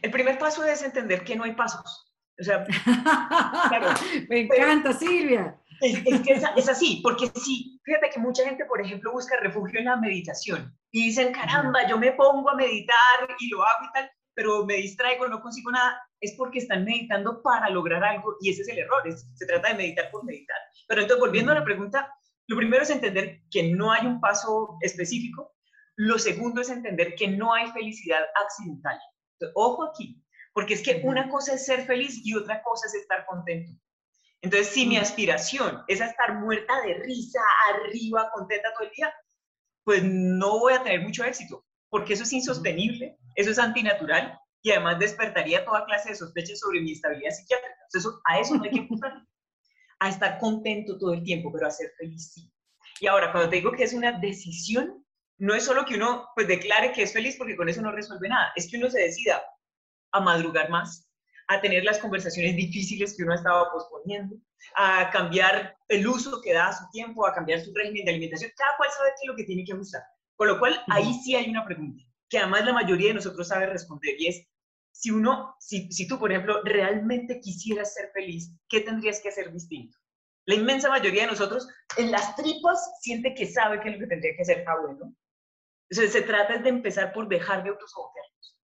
El 0.00 0.12
primer 0.12 0.38
paso 0.38 0.62
es 0.62 0.84
entender 0.84 1.24
que 1.24 1.34
no 1.34 1.42
hay 1.42 1.52
pasos. 1.56 2.14
O 2.38 2.44
sea, 2.44 2.64
me 4.28 4.42
encanta, 4.42 4.92
Silvia. 4.92 5.60
Es, 5.80 5.98
que 5.98 6.32
es, 6.34 6.68
así, 6.68 7.00
porque 7.02 7.26
sí, 7.34 7.80
fíjate 7.82 8.10
que 8.10 8.20
mucha 8.20 8.44
gente, 8.44 8.64
por 8.66 8.80
ejemplo, 8.80 9.10
busca 9.10 9.36
refugio 9.40 9.80
en 9.80 9.86
la 9.86 9.96
meditación 9.96 10.72
y 10.92 11.06
dicen, 11.06 11.32
caramba, 11.32 11.88
yo 11.88 11.98
me 11.98 12.12
pongo 12.12 12.48
a 12.48 12.54
meditar 12.54 13.36
y 13.40 13.48
lo 13.48 13.64
hago 13.64 13.84
y 13.84 13.92
tal, 13.92 14.10
pero 14.32 14.64
me 14.64 14.74
distraigo, 14.74 15.26
no 15.26 15.40
consigo 15.40 15.72
nada, 15.72 16.00
es 16.20 16.36
porque 16.38 16.60
están 16.60 16.84
meditando 16.84 17.42
para 17.42 17.68
lograr 17.68 18.04
algo 18.04 18.36
y 18.40 18.50
ese 18.50 18.62
es 18.62 18.68
el 18.68 18.78
error, 18.78 19.02
se 19.34 19.46
trata 19.46 19.70
de 19.70 19.74
meditar 19.74 20.08
por 20.12 20.24
meditar. 20.24 20.56
Pero 20.86 21.02
entonces, 21.02 21.20
volviendo 21.20 21.50
a 21.50 21.56
la 21.56 21.64
pregunta, 21.64 22.08
lo 22.48 22.56
primero 22.56 22.82
es 22.82 22.90
entender 22.90 23.42
que 23.50 23.74
no 23.74 23.92
hay 23.92 24.06
un 24.06 24.20
paso 24.20 24.76
específico, 24.80 25.54
lo 25.96 26.18
segundo 26.18 26.60
es 26.60 26.68
entender 26.68 27.14
que 27.14 27.28
no 27.28 27.54
hay 27.54 27.70
felicidad 27.72 28.22
accidental. 28.44 28.98
ojo 29.54 29.84
aquí, 29.84 30.22
porque 30.52 30.74
es 30.74 30.82
que 30.82 31.00
una 31.04 31.28
cosa 31.28 31.54
es 31.54 31.66
ser 31.66 31.84
feliz 31.86 32.20
y 32.24 32.34
otra 32.34 32.62
cosa 32.62 32.86
es 32.86 32.94
estar 32.94 33.26
contento. 33.26 33.72
Entonces, 34.42 34.68
si 34.68 34.86
mi 34.86 34.96
aspiración 34.96 35.82
es 35.88 36.00
a 36.00 36.06
estar 36.06 36.38
muerta 36.38 36.80
de 36.82 36.94
risa, 36.94 37.40
arriba, 37.70 38.30
contenta 38.32 38.72
todo 38.74 38.88
el 38.88 38.94
día, 38.94 39.12
pues 39.84 40.02
no 40.04 40.60
voy 40.60 40.74
a 40.74 40.82
tener 40.82 41.00
mucho 41.00 41.24
éxito, 41.24 41.64
porque 41.88 42.14
eso 42.14 42.24
es 42.24 42.32
insostenible, 42.32 43.16
eso 43.34 43.50
es 43.50 43.58
antinatural 43.58 44.38
y 44.62 44.72
además 44.72 44.98
despertaría 44.98 45.64
toda 45.64 45.84
clase 45.84 46.10
de 46.10 46.16
sospechas 46.16 46.58
sobre 46.58 46.80
mi 46.80 46.92
estabilidad 46.92 47.30
psiquiátrica. 47.30 47.76
Entonces, 47.84 48.20
a 48.24 48.40
eso 48.40 48.54
no 48.56 48.64
hay 48.64 48.70
que 48.70 48.80
apuntar, 48.80 49.12
a 49.98 50.08
estar 50.08 50.38
contento 50.38 50.98
todo 50.98 51.12
el 51.14 51.22
tiempo, 51.22 51.50
pero 51.52 51.66
a 51.66 51.70
ser 51.70 51.90
feliz 51.98 52.32
sí. 52.32 52.50
Y 53.00 53.06
ahora, 53.06 53.32
cuando 53.32 53.50
te 53.50 53.56
digo 53.56 53.72
que 53.72 53.84
es 53.84 53.92
una 53.92 54.12
decisión, 54.18 55.04
no 55.38 55.54
es 55.54 55.64
solo 55.64 55.84
que 55.84 55.94
uno 55.94 56.28
pues 56.34 56.48
declare 56.48 56.92
que 56.92 57.02
es 57.02 57.12
feliz 57.12 57.36
porque 57.36 57.56
con 57.56 57.68
eso 57.68 57.82
no 57.82 57.92
resuelve 57.92 58.28
nada, 58.28 58.52
es 58.56 58.70
que 58.70 58.78
uno 58.78 58.90
se 58.90 59.00
decida 59.00 59.42
a 60.12 60.20
madrugar 60.20 60.70
más, 60.70 61.08
a 61.48 61.60
tener 61.60 61.84
las 61.84 61.98
conversaciones 61.98 62.56
difíciles 62.56 63.14
que 63.16 63.22
uno 63.22 63.34
estaba 63.34 63.70
posponiendo, 63.70 64.36
a 64.76 65.10
cambiar 65.10 65.76
el 65.88 66.06
uso 66.06 66.40
que 66.42 66.54
da 66.54 66.68
a 66.68 66.72
su 66.72 66.88
tiempo, 66.90 67.26
a 67.26 67.34
cambiar 67.34 67.60
su 67.60 67.72
régimen 67.74 68.04
de 68.04 68.12
alimentación. 68.12 68.50
Cada 68.56 68.76
cual 68.76 68.88
sabe 68.96 69.10
qué 69.10 69.24
es 69.24 69.28
lo 69.28 69.36
que 69.36 69.44
tiene 69.44 69.64
que 69.64 69.72
ajustar. 69.72 70.02
Con 70.36 70.48
lo 70.48 70.58
cual, 70.58 70.82
ahí 70.88 71.14
sí 71.22 71.34
hay 71.34 71.48
una 71.50 71.64
pregunta 71.64 72.02
que 72.28 72.38
además 72.38 72.64
la 72.64 72.72
mayoría 72.72 73.08
de 73.08 73.14
nosotros 73.14 73.48
sabe 73.48 73.66
responder 73.66 74.14
y 74.18 74.28
es, 74.28 74.46
si 74.98 75.10
uno, 75.10 75.54
si, 75.60 75.92
si 75.92 76.08
tú, 76.08 76.18
por 76.18 76.32
ejemplo, 76.32 76.62
realmente 76.64 77.38
quisieras 77.40 77.92
ser 77.92 78.10
feliz, 78.14 78.50
¿qué 78.68 78.80
tendrías 78.80 79.20
que 79.20 79.28
hacer 79.28 79.52
distinto? 79.52 79.98
La 80.46 80.54
inmensa 80.54 80.88
mayoría 80.88 81.22
de 81.22 81.32
nosotros 81.32 81.68
en 81.98 82.10
las 82.10 82.34
tripas 82.34 82.92
siente 83.00 83.34
que 83.34 83.46
sabe 83.46 83.80
qué 83.80 83.90
es 83.90 83.94
lo 83.94 84.00
que 84.00 84.06
tendría 84.06 84.34
que 84.34 84.42
hacer 84.42 84.64
ah, 84.66 84.76
bueno. 84.80 85.14
Entonces, 85.90 86.12
se 86.12 86.22
trata 86.22 86.58
de 86.58 86.68
empezar 86.68 87.12
por 87.12 87.28
dejar 87.28 87.62
de 87.62 87.70
autosabotearnos. 87.70 88.58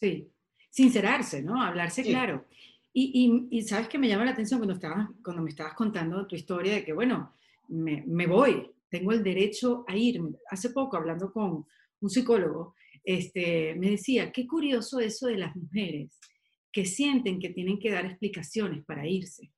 Sí, 0.00 0.32
sincerarse, 0.68 1.42
¿no? 1.42 1.62
Hablarse 1.62 2.02
claro. 2.02 2.46
Y, 2.92 3.48
y, 3.52 3.62
sabes 3.62 3.88
que 3.88 3.98
me 3.98 4.08
llama 4.08 4.24
la 4.24 4.32
atención 4.32 4.58
cuando, 4.58 4.74
estabas, 4.74 5.08
cuando 5.22 5.42
me 5.42 5.50
estabas 5.50 5.74
contando 5.74 6.26
tu 6.26 6.34
historia 6.34 6.74
de 6.74 6.84
que, 6.84 6.92
bueno, 6.92 7.34
me, 7.68 8.02
me, 8.04 8.26
voy, 8.26 8.68
tengo 8.88 9.12
el 9.12 9.22
derecho 9.22 9.84
a 9.86 9.96
irme. 9.96 10.38
Hace 10.50 10.70
poco, 10.70 10.96
hablando 10.96 11.32
con 11.32 11.66
un 12.00 12.10
psicólogo, 12.10 12.74
este, 13.04 13.74
me 13.76 13.90
decía, 13.90 14.32
qué 14.32 14.46
curioso 14.46 15.00
eso 15.00 15.26
de 15.26 15.38
las 15.38 15.54
mujeres 15.56 16.18
que 16.72 16.84
sienten 16.84 17.40
que 17.40 17.50
tienen 17.50 17.78
que 17.78 17.90
dar 17.90 18.06
explicaciones 18.06 18.84
para 18.84 19.06
irse, 19.06 19.52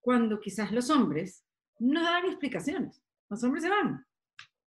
cuando 0.00 0.40
quizás 0.40 0.72
los 0.72 0.90
hombres 0.90 1.44
no 1.78 2.02
dan 2.02 2.26
explicaciones. 2.26 3.02
Los 3.28 3.42
hombres 3.44 3.64
se 3.64 3.70
van. 3.70 4.04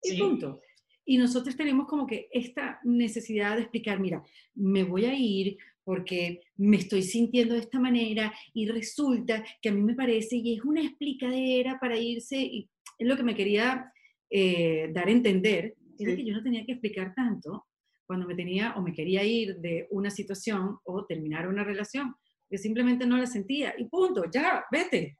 Y 0.01 0.17
punto. 0.17 0.61
Y 1.05 1.17
nosotros 1.17 1.55
tenemos 1.55 1.87
como 1.87 2.07
que 2.07 2.29
esta 2.31 2.79
necesidad 2.83 3.55
de 3.55 3.63
explicar, 3.63 3.99
mira, 3.99 4.23
me 4.55 4.83
voy 4.83 5.05
a 5.05 5.13
ir 5.13 5.57
porque 5.83 6.41
me 6.55 6.77
estoy 6.77 7.03
sintiendo 7.03 7.55
de 7.55 7.61
esta 7.61 7.79
manera 7.79 8.33
y 8.53 8.67
resulta 8.67 9.43
que 9.61 9.69
a 9.69 9.73
mí 9.73 9.81
me 9.81 9.95
parece 9.95 10.37
y 10.37 10.55
es 10.55 10.63
una 10.63 10.81
explicadera 10.81 11.77
para 11.79 11.97
irse 11.97 12.37
y 12.37 12.69
es 12.97 13.07
lo 13.07 13.17
que 13.17 13.23
me 13.23 13.35
quería 13.35 13.91
eh, 14.29 14.89
dar 14.93 15.09
a 15.09 15.11
entender, 15.11 15.75
que 15.97 16.23
yo 16.23 16.33
no 16.33 16.43
tenía 16.43 16.65
que 16.65 16.73
explicar 16.73 17.13
tanto 17.13 17.65
cuando 18.05 18.27
me 18.27 18.35
tenía 18.35 18.73
o 18.75 18.81
me 18.81 18.93
quería 18.93 19.23
ir 19.23 19.57
de 19.57 19.87
una 19.91 20.09
situación 20.09 20.77
o 20.83 21.05
terminar 21.05 21.47
una 21.47 21.63
relación, 21.63 22.15
que 22.49 22.57
simplemente 22.57 23.05
no 23.05 23.17
la 23.17 23.25
sentía 23.25 23.73
y 23.77 23.85
punto, 23.85 24.25
ya, 24.31 24.65
vete. 24.71 25.17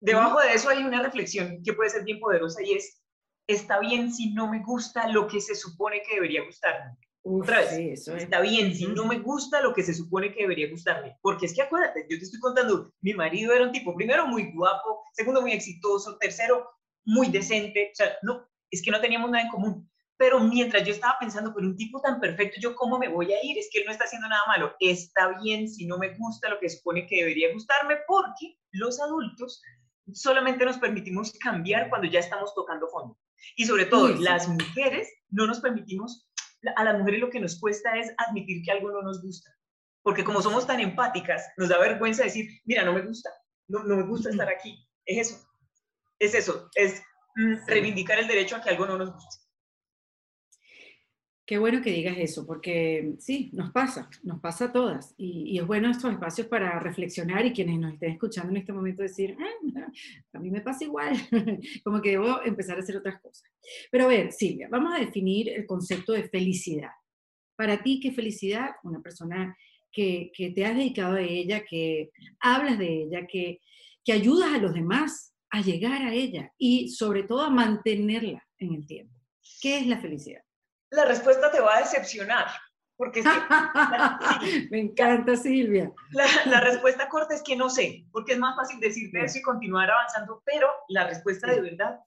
Debajo 0.00 0.40
de 0.40 0.52
eso 0.52 0.68
hay 0.68 0.84
una 0.84 1.02
reflexión 1.02 1.62
que 1.64 1.72
puede 1.72 1.90
ser 1.90 2.04
bien 2.04 2.20
poderosa 2.20 2.62
y 2.62 2.72
es, 2.72 3.02
está 3.46 3.80
bien 3.80 4.12
si 4.12 4.34
no 4.34 4.50
me 4.50 4.62
gusta 4.62 5.08
lo 5.08 5.26
que 5.26 5.40
se 5.40 5.54
supone 5.54 6.02
que 6.02 6.16
debería 6.16 6.44
gustarme. 6.44 6.98
Otra 7.26 7.60
vez, 7.60 8.06
está 8.06 8.42
bien 8.42 8.74
si 8.74 8.86
no 8.86 9.06
me 9.06 9.18
gusta 9.18 9.62
lo 9.62 9.72
que 9.72 9.82
se 9.82 9.94
supone 9.94 10.30
que 10.30 10.42
debería 10.42 10.68
gustarme. 10.68 11.16
Porque 11.22 11.46
es 11.46 11.54
que 11.54 11.62
acuérdate, 11.62 12.06
yo 12.10 12.18
te 12.18 12.24
estoy 12.24 12.38
contando, 12.38 12.92
mi 13.00 13.14
marido 13.14 13.54
era 13.54 13.64
un 13.64 13.72
tipo, 13.72 13.94
primero, 13.94 14.26
muy 14.26 14.52
guapo, 14.52 15.04
segundo, 15.14 15.40
muy 15.40 15.52
exitoso, 15.52 16.18
tercero, 16.18 16.68
muy 17.06 17.28
decente. 17.28 17.88
O 17.92 17.94
sea, 17.94 18.12
no, 18.20 18.46
es 18.70 18.82
que 18.82 18.90
no 18.90 19.00
teníamos 19.00 19.30
nada 19.30 19.44
en 19.44 19.50
común. 19.50 19.90
Pero 20.16 20.38
mientras 20.40 20.84
yo 20.84 20.92
estaba 20.92 21.16
pensando, 21.18 21.52
pero 21.54 21.66
un 21.66 21.76
tipo 21.76 22.00
tan 22.00 22.20
perfecto, 22.20 22.60
¿yo 22.60 22.74
cómo 22.76 22.98
me 22.98 23.08
voy 23.08 23.32
a 23.32 23.44
ir? 23.44 23.58
Es 23.58 23.68
que 23.72 23.80
él 23.80 23.86
no 23.86 23.92
está 23.92 24.04
haciendo 24.04 24.28
nada 24.28 24.42
malo. 24.46 24.74
Está 24.78 25.40
bien 25.42 25.68
si 25.68 25.86
no 25.86 25.98
me 25.98 26.16
gusta 26.16 26.48
lo 26.48 26.60
que 26.60 26.68
supone 26.68 27.06
que 27.06 27.16
debería 27.16 27.52
gustarme, 27.52 27.96
porque 28.06 28.56
los 28.70 29.00
adultos 29.00 29.60
solamente 30.12 30.64
nos 30.64 30.78
permitimos 30.78 31.32
cambiar 31.40 31.88
cuando 31.88 32.08
ya 32.08 32.20
estamos 32.20 32.54
tocando 32.54 32.88
fondo. 32.88 33.18
Y 33.56 33.64
sobre 33.64 33.86
todo, 33.86 34.08
las 34.20 34.48
mujeres 34.48 35.08
no 35.30 35.46
nos 35.46 35.60
permitimos, 35.60 36.28
a 36.76 36.84
las 36.84 36.98
mujeres 36.98 37.20
lo 37.20 37.30
que 37.30 37.40
nos 37.40 37.58
cuesta 37.58 37.96
es 37.98 38.12
admitir 38.18 38.62
que 38.64 38.70
algo 38.70 38.90
no 38.90 39.02
nos 39.02 39.22
gusta. 39.22 39.50
Porque 40.02 40.24
como 40.24 40.42
somos 40.42 40.66
tan 40.66 40.80
empáticas, 40.80 41.46
nos 41.56 41.68
da 41.68 41.78
vergüenza 41.78 42.24
decir, 42.24 42.48
mira, 42.64 42.84
no 42.84 42.92
me 42.92 43.02
gusta, 43.02 43.30
no, 43.68 43.82
no 43.84 43.96
me 43.96 44.02
gusta 44.02 44.30
estar 44.30 44.48
aquí. 44.48 44.86
Es 45.06 45.28
eso, 45.28 45.46
es 46.18 46.34
eso, 46.34 46.68
es 46.74 47.02
mm, 47.36 47.66
reivindicar 47.66 48.18
el 48.18 48.28
derecho 48.28 48.56
a 48.56 48.62
que 48.62 48.70
algo 48.70 48.86
no 48.86 48.98
nos 48.98 49.12
guste. 49.12 49.43
Qué 51.46 51.58
bueno 51.58 51.82
que 51.82 51.92
digas 51.92 52.16
eso, 52.18 52.46
porque 52.46 53.16
sí, 53.18 53.50
nos 53.52 53.70
pasa, 53.70 54.08
nos 54.22 54.40
pasa 54.40 54.66
a 54.66 54.72
todas. 54.72 55.14
Y, 55.18 55.58
es 55.58 55.66
bueno 55.66 55.90
estos 55.90 56.10
espacios 56.10 56.46
para 56.46 56.80
reflexionar 56.80 57.44
y 57.44 57.52
quienes 57.52 57.78
nos 57.78 57.92
estén 57.92 58.12
escuchando 58.12 58.50
en 58.50 58.56
este 58.56 58.72
momento 58.72 59.02
decir, 59.02 59.36
ah, 59.38 59.90
a 60.32 60.38
mí 60.38 60.50
me 60.50 60.62
pasa 60.62 60.84
igual, 60.84 61.14
como 61.84 62.00
que 62.00 62.12
debo 62.12 62.42
empezar 62.42 62.78
a 62.78 62.80
hacer 62.80 62.96
otras 62.96 63.20
cosas. 63.20 63.50
Pero 63.90 64.04
a 64.04 64.08
ver, 64.08 64.32
Silvia, 64.32 64.68
vamos 64.70 64.94
a 64.94 65.00
definir 65.00 65.50
el 65.50 65.66
concepto 65.66 66.14
de 66.14 66.28
felicidad. 66.30 66.92
Para 67.56 67.82
ti, 67.82 68.00
¿qué 68.00 68.10
felicidad? 68.12 68.70
Una 68.82 69.02
persona 69.02 69.54
que, 69.92 70.32
que 70.34 70.50
te 70.50 70.64
has 70.64 70.74
dedicado 70.74 71.16
a 71.16 71.20
ella, 71.20 71.62
que 71.68 72.10
hablas 72.40 72.78
de 72.78 73.02
ella, 73.02 73.26
que, 73.26 73.60
que 74.02 74.12
ayudas 74.14 74.54
a 74.54 74.58
los 74.58 74.72
demás 74.72 75.34
a 75.50 75.60
llegar 75.60 76.02
a 76.02 76.14
ella 76.14 76.52
y 76.56 76.88
sobre 76.88 77.22
todo 77.22 77.42
a 77.42 77.50
mantenerla 77.50 78.42
en 78.58 78.74
el 78.74 78.86
tiempo. 78.86 79.14
¿Qué 79.60 79.78
es 79.78 79.86
la 79.86 80.00
felicidad? 80.00 80.43
La 80.94 81.04
respuesta 81.04 81.50
te 81.50 81.60
va 81.60 81.76
a 81.76 81.80
decepcionar. 81.80 82.46
Porque 82.96 83.22
Me 84.70 84.78
encanta, 84.78 85.36
Silvia. 85.36 85.92
La, 86.46 86.60
respuesta 86.60 87.08
corta 87.08 87.34
es 87.34 87.42
que 87.42 87.56
no 87.56 87.68
sé, 87.68 88.06
porque 88.12 88.34
es 88.34 88.38
más 88.38 88.54
fácil 88.54 88.78
decirte 88.78 89.24
eso 89.24 89.38
y 89.38 89.42
continuar 89.42 89.90
avanzando, 89.90 90.42
pero 90.44 90.68
la 90.88 91.08
respuesta 91.08 91.50
de 91.50 91.60
verdad 91.60 91.98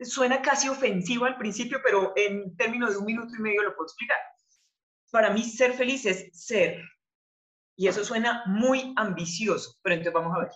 suena 0.00 0.40
casi 0.40 0.68
ofensiva 0.68 1.28
al 1.28 1.36
principio, 1.36 1.80
pero 1.84 2.12
en 2.16 2.56
términos 2.56 2.92
de 2.92 2.98
un 2.98 3.04
minuto 3.04 3.34
y 3.38 3.42
medio 3.42 3.62
lo 3.62 3.74
puedo 3.74 3.86
explicar. 3.86 4.18
Para 5.10 5.30
mí 5.30 5.42
ser 5.42 5.74
feliz 5.74 6.06
es 6.06 6.30
ser. 6.32 6.82
Y 7.76 7.86
eso 7.86 8.04
suena 8.04 8.42
muy 8.46 8.94
ambicioso, 8.96 9.78
pero 9.82 9.94
entonces 9.94 10.14
vamos 10.14 10.36
a 10.36 10.40
ver. 10.40 10.50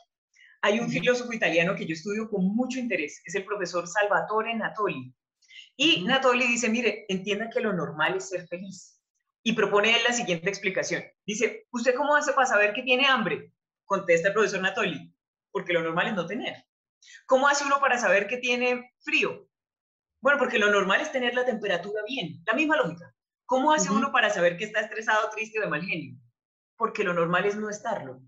Hay 0.63 0.81
un 0.81 0.89
filósofo 0.89 1.33
italiano 1.35 1.75
que 1.75 1.87
yo 1.87 1.93
estudio 1.93 2.31
con 2.31 2.47
mucho 2.57 2.79
interés, 2.79 3.21
es 3.27 3.35
el 3.35 3.45
profesor 3.45 3.87
Salvatore 3.87 4.55
Natoli. 4.55 5.15
Y 5.77 6.05
Natoli 6.05 6.47
dice, 6.47 6.69
mire, 6.69 7.05
entienda 7.09 7.51
que 7.51 7.61
lo 7.61 7.73
normal 7.73 8.17
es 8.17 8.29
ser 8.29 8.47
feliz. 8.47 9.01
Y 9.43 9.53
propone 9.53 9.97
él 9.97 10.03
la 10.07 10.13
siguiente 10.13 10.49
explicación. 10.49 11.03
Dice, 11.27 11.67
¿usted 11.71 11.95
cómo 11.95 12.15
hace 12.17 12.33
para 12.33 12.47
saber 12.47 12.73
que 12.73 12.83
tiene 12.83 13.07
hambre? 13.07 13.53
Contesta 13.85 14.29
el 14.29 14.35
profesor 14.35 14.61
Natoli, 14.63 15.13
porque 15.51 15.73
lo 15.73 15.83
normal 15.83 16.09
es 16.09 16.15
no 16.15 16.27
tener. 16.27 16.65
¿Cómo 17.27 17.49
hace 17.49 17.65
uno 17.65 17.81
para 17.81 17.99
saber 17.99 18.27
que 18.27 18.39
tiene 18.39 18.93
frío? 19.01 19.49
Bueno, 20.23 20.39
porque 20.39 20.59
lo 20.59 20.71
normal 20.71 21.03
es 21.03 21.13
tener 21.13 21.35
la 21.35 21.45
temperatura 21.45 22.03
bien. 22.07 22.43
La 22.47 22.55
misma 22.55 22.77
lógica. 22.77 23.15
¿Cómo 23.47 23.73
hace 23.73 23.91
uno 23.91 24.11
para 24.11 24.31
saber 24.31 24.57
que 24.57 24.65
está 24.65 24.81
estresado, 24.81 25.29
triste 25.31 25.59
o 25.59 25.63
de 25.63 25.69
mal 25.69 25.85
genio? 25.85 26.17
Porque 26.77 27.05
lo 27.05 27.13
normal 27.13 27.45
es 27.45 27.57
no 27.57 27.69
estarlo. 27.69 28.23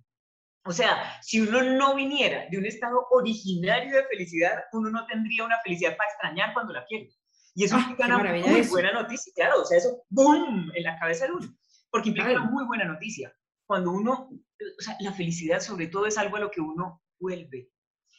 O 0.66 0.72
sea, 0.72 1.22
si 1.22 1.40
uno 1.40 1.62
no 1.62 1.94
viniera 1.94 2.46
de 2.50 2.58
un 2.58 2.66
estado 2.66 3.06
originario 3.10 3.96
de 3.96 4.04
felicidad, 4.04 4.64
uno 4.72 4.90
no 4.90 5.06
tendría 5.06 5.44
una 5.44 5.58
felicidad 5.60 5.96
para 5.96 6.10
extrañar 6.10 6.52
cuando 6.52 6.74
la 6.74 6.84
quiere. 6.84 7.08
Y 7.56 7.64
eso 7.64 7.76
ah, 7.76 7.86
implica 7.88 8.04
una 8.04 8.18
muy 8.18 8.68
buena 8.68 8.92
noticia, 8.92 9.32
claro, 9.34 9.62
o 9.62 9.64
sea, 9.64 9.78
eso, 9.78 10.04
¡boom!, 10.10 10.70
en 10.74 10.82
la 10.82 10.98
cabeza 10.98 11.24
de 11.24 11.32
uno, 11.32 11.56
porque 11.90 12.10
implica 12.10 12.30
una 12.32 12.44
muy 12.44 12.66
buena 12.66 12.84
noticia. 12.84 13.34
Cuando 13.66 13.92
uno, 13.92 14.28
o 14.30 14.82
sea, 14.82 14.94
la 15.00 15.14
felicidad 15.14 15.60
sobre 15.60 15.86
todo 15.86 16.04
es 16.04 16.18
algo 16.18 16.36
a 16.36 16.40
lo 16.40 16.50
que 16.50 16.60
uno 16.60 17.02
vuelve. 17.18 17.70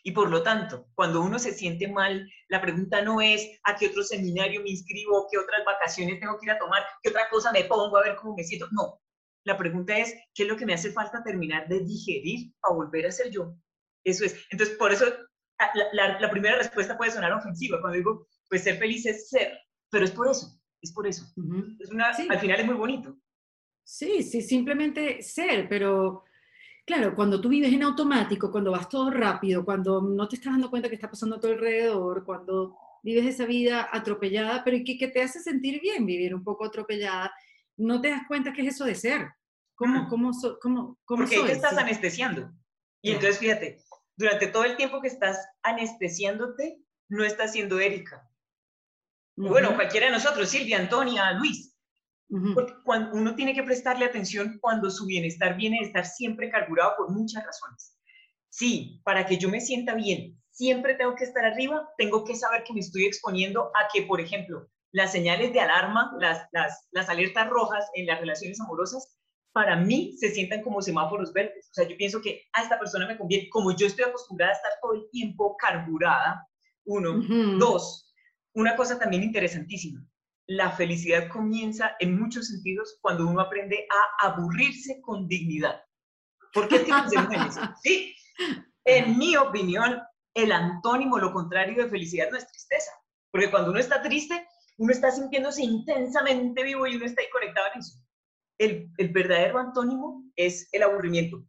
Y 0.02 0.12
por 0.12 0.32
lo 0.32 0.42
tanto, 0.42 0.88
cuando 0.96 1.22
uno 1.22 1.38
se 1.38 1.52
siente 1.54 1.88
mal, 1.88 2.28
la 2.48 2.62
pregunta 2.62 3.04
no 3.04 3.22
es 3.22 3.48
a 3.64 3.76
qué 3.76 3.88
otro 3.88 4.02
seminario 4.02 4.64
me 4.64 4.72
inscribo, 4.72 5.28
qué 5.32 5.38
otras 5.38 5.64
vacaciones 5.64 6.20
tengo 6.20 6.40
que 6.40 6.48
ir 6.48 6.52
a 6.54 6.58
tomar, 6.58 6.82
qué 7.04 7.10
otra 7.10 7.30
cosa 7.30 7.52
me 7.52 7.66
pongo 7.66 7.96
a 7.96 8.04
ver 8.04 8.16
cómo 8.16 8.36
me 8.36 8.44
siento. 8.44 8.68
No, 8.72 9.00
la 9.44 9.56
pregunta 9.56 9.96
es, 9.96 10.16
¿qué 10.34 10.44
es 10.44 10.50
lo 10.50 10.58
que 10.58 10.66
me 10.66 10.74
hace 10.74 10.92
falta 10.92 11.22
terminar 11.24 11.68
de 11.68 11.82
digerir 11.82 12.52
para 12.60 12.74
volver 12.74 13.06
a 13.06 13.12
ser 13.12 13.30
yo? 13.30 13.54
Eso 14.04 14.26
es. 14.26 14.36
Entonces, 14.50 14.76
por 14.78 14.92
eso 14.92 15.06
la, 15.94 16.20
la 16.20 16.32
primera 16.32 16.58
respuesta 16.58 16.98
puede 16.98 17.12
sonar 17.12 17.34
ofensiva. 17.34 17.80
Cuando 17.80 17.98
digo, 17.98 18.28
pues 18.50 18.64
ser 18.64 18.78
feliz 18.78 19.06
es 19.06 19.30
ser, 19.30 19.58
pero 19.90 20.06
es 20.06 20.12
por 20.12 20.30
eso, 20.30 20.60
es 20.82 20.92
por 20.94 21.08
eso. 21.08 21.26
es 21.80 21.90
una, 21.90 22.10
Al 22.10 22.40
final 22.40 22.60
es 22.60 22.66
muy 22.66 22.76
bonito. 22.76 23.18
Sí, 23.84 24.22
sí, 24.24 24.42
simplemente 24.42 25.22
ser, 25.22 25.70
pero 25.70 26.24
claro, 26.86 27.16
cuando 27.16 27.40
tú 27.40 27.50
vives 27.50 27.72
en 27.72 27.84
automático, 27.84 28.52
cuando 28.52 28.72
vas 28.72 28.90
todo 28.90 29.10
rápido, 29.10 29.64
cuando 29.64 30.02
no 30.02 30.28
te 30.28 30.36
estás 30.36 30.54
dando 30.54 30.70
cuenta 30.70 30.90
que 30.90 30.96
está 30.96 31.10
pasando 31.10 31.38
a 31.38 31.40
tu 31.40 31.48
alrededor, 31.48 32.26
cuando 32.26 32.78
vives 33.04 33.26
esa 33.26 33.46
vida 33.46 33.88
atropellada, 33.92 34.64
pero 34.64 34.78
que, 34.86 34.98
que 34.98 35.08
te 35.08 35.22
hace 35.22 35.40
sentir 35.40 35.80
bien 35.82 36.06
vivir 36.06 36.36
un 36.36 36.44
poco 36.44 36.66
atropellada, 36.66 37.32
no 37.78 38.02
te 38.02 38.10
das 38.10 38.22
cuenta 38.28 38.52
que 38.52 38.62
es 38.64 38.76
eso 38.76 38.86
de 38.86 38.96
ser. 38.96 39.30
¿Cómo, 39.76 40.08
cómo, 40.10 40.32
cómo, 40.60 40.98
cómo 41.06 41.22
Porque 41.22 41.36
ahí 41.36 41.46
te 41.46 41.52
estás 41.52 41.78
anestesiando. 41.78 42.52
Y 43.02 43.12
entonces 43.12 43.38
fíjate, 43.38 43.78
durante 44.18 44.48
todo 44.48 44.64
el 44.64 44.76
tiempo 44.76 45.00
que 45.00 45.08
estás 45.08 45.48
anestesiándote, 45.62 46.82
no 47.10 47.24
estás 47.24 47.54
siendo 47.54 47.80
Erika, 47.80 48.28
bueno, 49.38 49.76
cualquiera 49.76 50.08
de 50.08 50.14
nosotros, 50.14 50.50
Silvia, 50.50 50.80
Antonia, 50.80 51.32
Luis. 51.34 51.76
Porque 52.54 52.74
cuando 52.84 53.14
uno 53.14 53.36
tiene 53.36 53.54
que 53.54 53.64
prestarle 53.64 54.04
atención 54.04 54.58
cuando 54.60 54.92
su 54.92 55.06
bienestar 55.06 55.56
viene 55.56 55.78
de 55.80 55.86
estar 55.86 56.06
siempre 56.06 56.50
carburado 56.50 56.96
por 56.98 57.10
muchas 57.12 57.46
razones. 57.46 57.96
Sí, 58.50 59.00
para 59.06 59.26
que 59.26 59.38
yo 59.38 59.48
me 59.48 59.62
sienta 59.62 59.94
bien, 59.94 60.38
siempre 60.50 60.96
tengo 60.96 61.16
que 61.16 61.24
estar 61.24 61.46
arriba, 61.46 61.88
tengo 61.98 62.26
que 62.26 62.36
saber 62.36 62.64
que 62.64 62.74
me 62.74 62.82
estoy 62.82 63.06
exponiendo 63.06 63.72
a 63.76 63.88
que, 63.94 64.02
por 64.02 64.20
ejemplo, 64.20 64.68
las 64.92 65.12
señales 65.12 65.54
de 65.54 65.62
alarma, 65.62 66.12
las, 66.20 66.48
las, 66.52 66.88
las 66.92 67.08
alertas 67.08 67.48
rojas 67.50 67.86
en 67.94 68.08
las 68.08 68.20
relaciones 68.20 68.60
amorosas, 68.60 69.18
para 69.54 69.76
mí 69.76 70.16
se 70.18 70.30
sientan 70.32 70.62
como 70.64 70.82
semáforos 70.82 71.32
verdes. 71.32 71.70
O 71.72 71.74
sea, 71.74 71.88
yo 71.88 71.96
pienso 71.98 72.22
que 72.22 72.44
a 72.54 72.64
esta 72.64 72.78
persona 72.78 73.08
me 73.08 73.18
conviene, 73.18 73.50
como 73.50 73.76
yo 73.76 73.88
estoy 73.88 74.06
acostumbrada 74.06 74.52
a 74.52 74.56
estar 74.56 74.72
todo 74.82 74.94
el 74.94 75.10
tiempo 75.12 75.56
carburada, 75.58 76.48
uno, 76.86 77.22
dos, 77.58 78.07
una 78.58 78.76
cosa 78.76 78.98
también 78.98 79.24
interesantísima. 79.24 80.04
La 80.48 80.72
felicidad 80.72 81.30
comienza 81.30 81.96
en 82.00 82.20
muchos 82.20 82.48
sentidos 82.48 82.98
cuando 83.02 83.28
uno 83.28 83.40
aprende 83.40 83.88
a 83.92 84.28
aburrirse 84.28 85.00
con 85.02 85.28
dignidad. 85.28 85.80
¿Por 86.54 86.68
qué 86.68 86.80
de 86.80 86.92
Sí, 87.84 88.16
en 88.84 89.18
mi 89.18 89.36
opinión, 89.38 90.02
el 90.34 90.52
antónimo, 90.52 91.20
lo 91.20 91.34
contrario 91.34 91.84
de 91.84 91.90
felicidad 91.90 92.32
no 92.32 92.38
es 92.38 92.48
tristeza. 92.48 92.92
Porque 93.32 93.52
cuando 93.52 93.70
uno 93.70 93.80
está 93.80 94.02
triste, 94.02 94.48
uno 94.78 94.92
está 94.92 95.12
sintiéndose 95.12 95.64
intensamente 95.64 96.64
vivo 96.64 96.88
y 96.88 96.96
uno 96.96 97.06
está 97.06 97.22
ahí 97.22 97.30
conectado 97.32 97.68
en 97.74 97.80
eso. 97.80 98.00
El, 98.58 98.90
el 98.98 99.10
verdadero 99.10 99.60
antónimo 99.60 100.24
es 100.36 100.68
el 100.72 100.82
aburrimiento. 100.82 101.46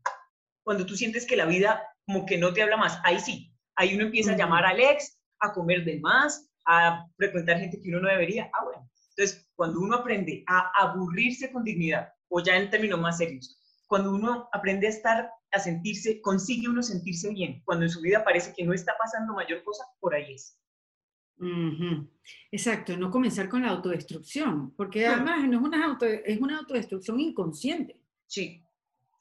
Cuando 0.63 0.85
tú 0.85 0.95
sientes 0.95 1.27
que 1.27 1.37
la 1.37 1.47
vida 1.47 1.83
como 2.07 2.27
que 2.27 2.37
no 2.37 2.53
te 2.53 2.63
habla 2.63 2.77
más, 2.77 3.01
ahí 3.05 3.19
sí, 3.19 3.55
ahí 3.77 3.95
uno 3.95 4.05
empieza 4.05 4.33
a 4.33 4.37
llamar 4.37 4.67
al 4.67 4.81
ex, 4.81 5.23
a 5.41 5.55
comer 5.55 5.85
de 5.85 6.01
más, 6.01 6.48
a 6.69 7.07
frecuentar 7.17 7.59
gente 7.59 7.81
que 7.81 7.89
uno 7.89 8.01
no 8.01 8.09
debería. 8.09 8.51
Ah, 8.53 8.65
bueno. 8.65 8.89
Entonces, 9.17 9.51
cuando 9.57 9.81
uno 9.81 9.97
aprende 9.97 10.45
a 10.47 10.71
aburrirse 10.77 11.51
con 11.51 11.65
dignidad, 11.65 12.13
o 12.29 12.41
ya 12.41 12.57
en 12.57 12.71
términos 12.71 13.01
más 13.01 13.19
serios, 13.19 13.59
cuando 13.87 14.13
uno 14.13 14.49
aprende 14.53 14.87
a 14.87 14.91
estar, 14.91 15.31
a 15.51 15.59
sentirse, 15.59 16.21
consigue 16.21 16.69
uno 16.69 16.83
sentirse 16.83 17.31
bien, 17.31 17.63
cuando 17.65 17.87
en 17.87 17.91
su 17.91 18.01
vida 18.01 18.23
parece 18.23 18.53
que 18.55 18.65
no 18.65 18.75
está 18.75 18.95
pasando 18.99 19.33
mayor 19.33 19.65
cosa, 19.65 19.85
por 19.99 20.15
ahí 20.15 20.35
es. 20.35 20.57
Exacto, 22.51 22.97
no 22.97 23.11
comenzar 23.11 23.49
con 23.49 23.63
la 23.63 23.71
autodestrucción, 23.71 24.75
porque 24.77 25.07
además 25.07 25.49
no 25.49 25.59
es 25.59 25.63
una, 25.65 25.87
auto, 25.87 26.05
es 26.05 26.39
una 26.39 26.59
autodestrucción 26.59 27.19
inconsciente. 27.21 28.03
Sí, 28.27 28.63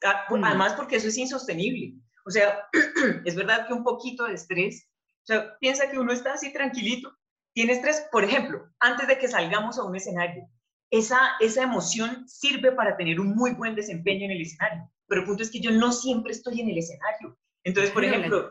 ah, 0.04 0.26
mm. 0.28 0.44
además 0.44 0.74
porque 0.74 0.96
eso 0.96 1.08
es 1.08 1.16
insostenible. 1.16 1.94
O 2.26 2.30
sea, 2.30 2.68
es 3.24 3.34
verdad 3.34 3.66
que 3.66 3.72
un 3.72 3.84
poquito 3.84 4.26
de 4.26 4.34
estrés, 4.34 4.88
o 5.22 5.26
sea, 5.26 5.58
piensa 5.60 5.90
que 5.90 5.98
uno 5.98 6.12
está 6.12 6.34
así 6.34 6.52
tranquilito, 6.52 7.16
tiene 7.58 7.72
estrés, 7.72 8.06
por 8.12 8.22
ejemplo, 8.22 8.68
antes 8.78 9.08
de 9.08 9.18
que 9.18 9.26
salgamos 9.26 9.80
a 9.80 9.82
un 9.82 9.96
escenario, 9.96 10.48
esa, 10.92 11.18
esa 11.40 11.64
emoción 11.64 12.22
sirve 12.28 12.70
para 12.70 12.96
tener 12.96 13.18
un 13.18 13.34
muy 13.34 13.50
buen 13.50 13.74
desempeño 13.74 14.26
en 14.26 14.30
el 14.30 14.42
escenario, 14.42 14.88
pero 15.08 15.22
el 15.22 15.26
punto 15.26 15.42
es 15.42 15.50
que 15.50 15.58
yo 15.58 15.72
no 15.72 15.90
siempre 15.90 16.30
estoy 16.30 16.60
en 16.60 16.70
el 16.70 16.78
escenario. 16.78 17.36
Entonces, 17.64 17.90
por 17.90 18.04
ejemplo, 18.04 18.48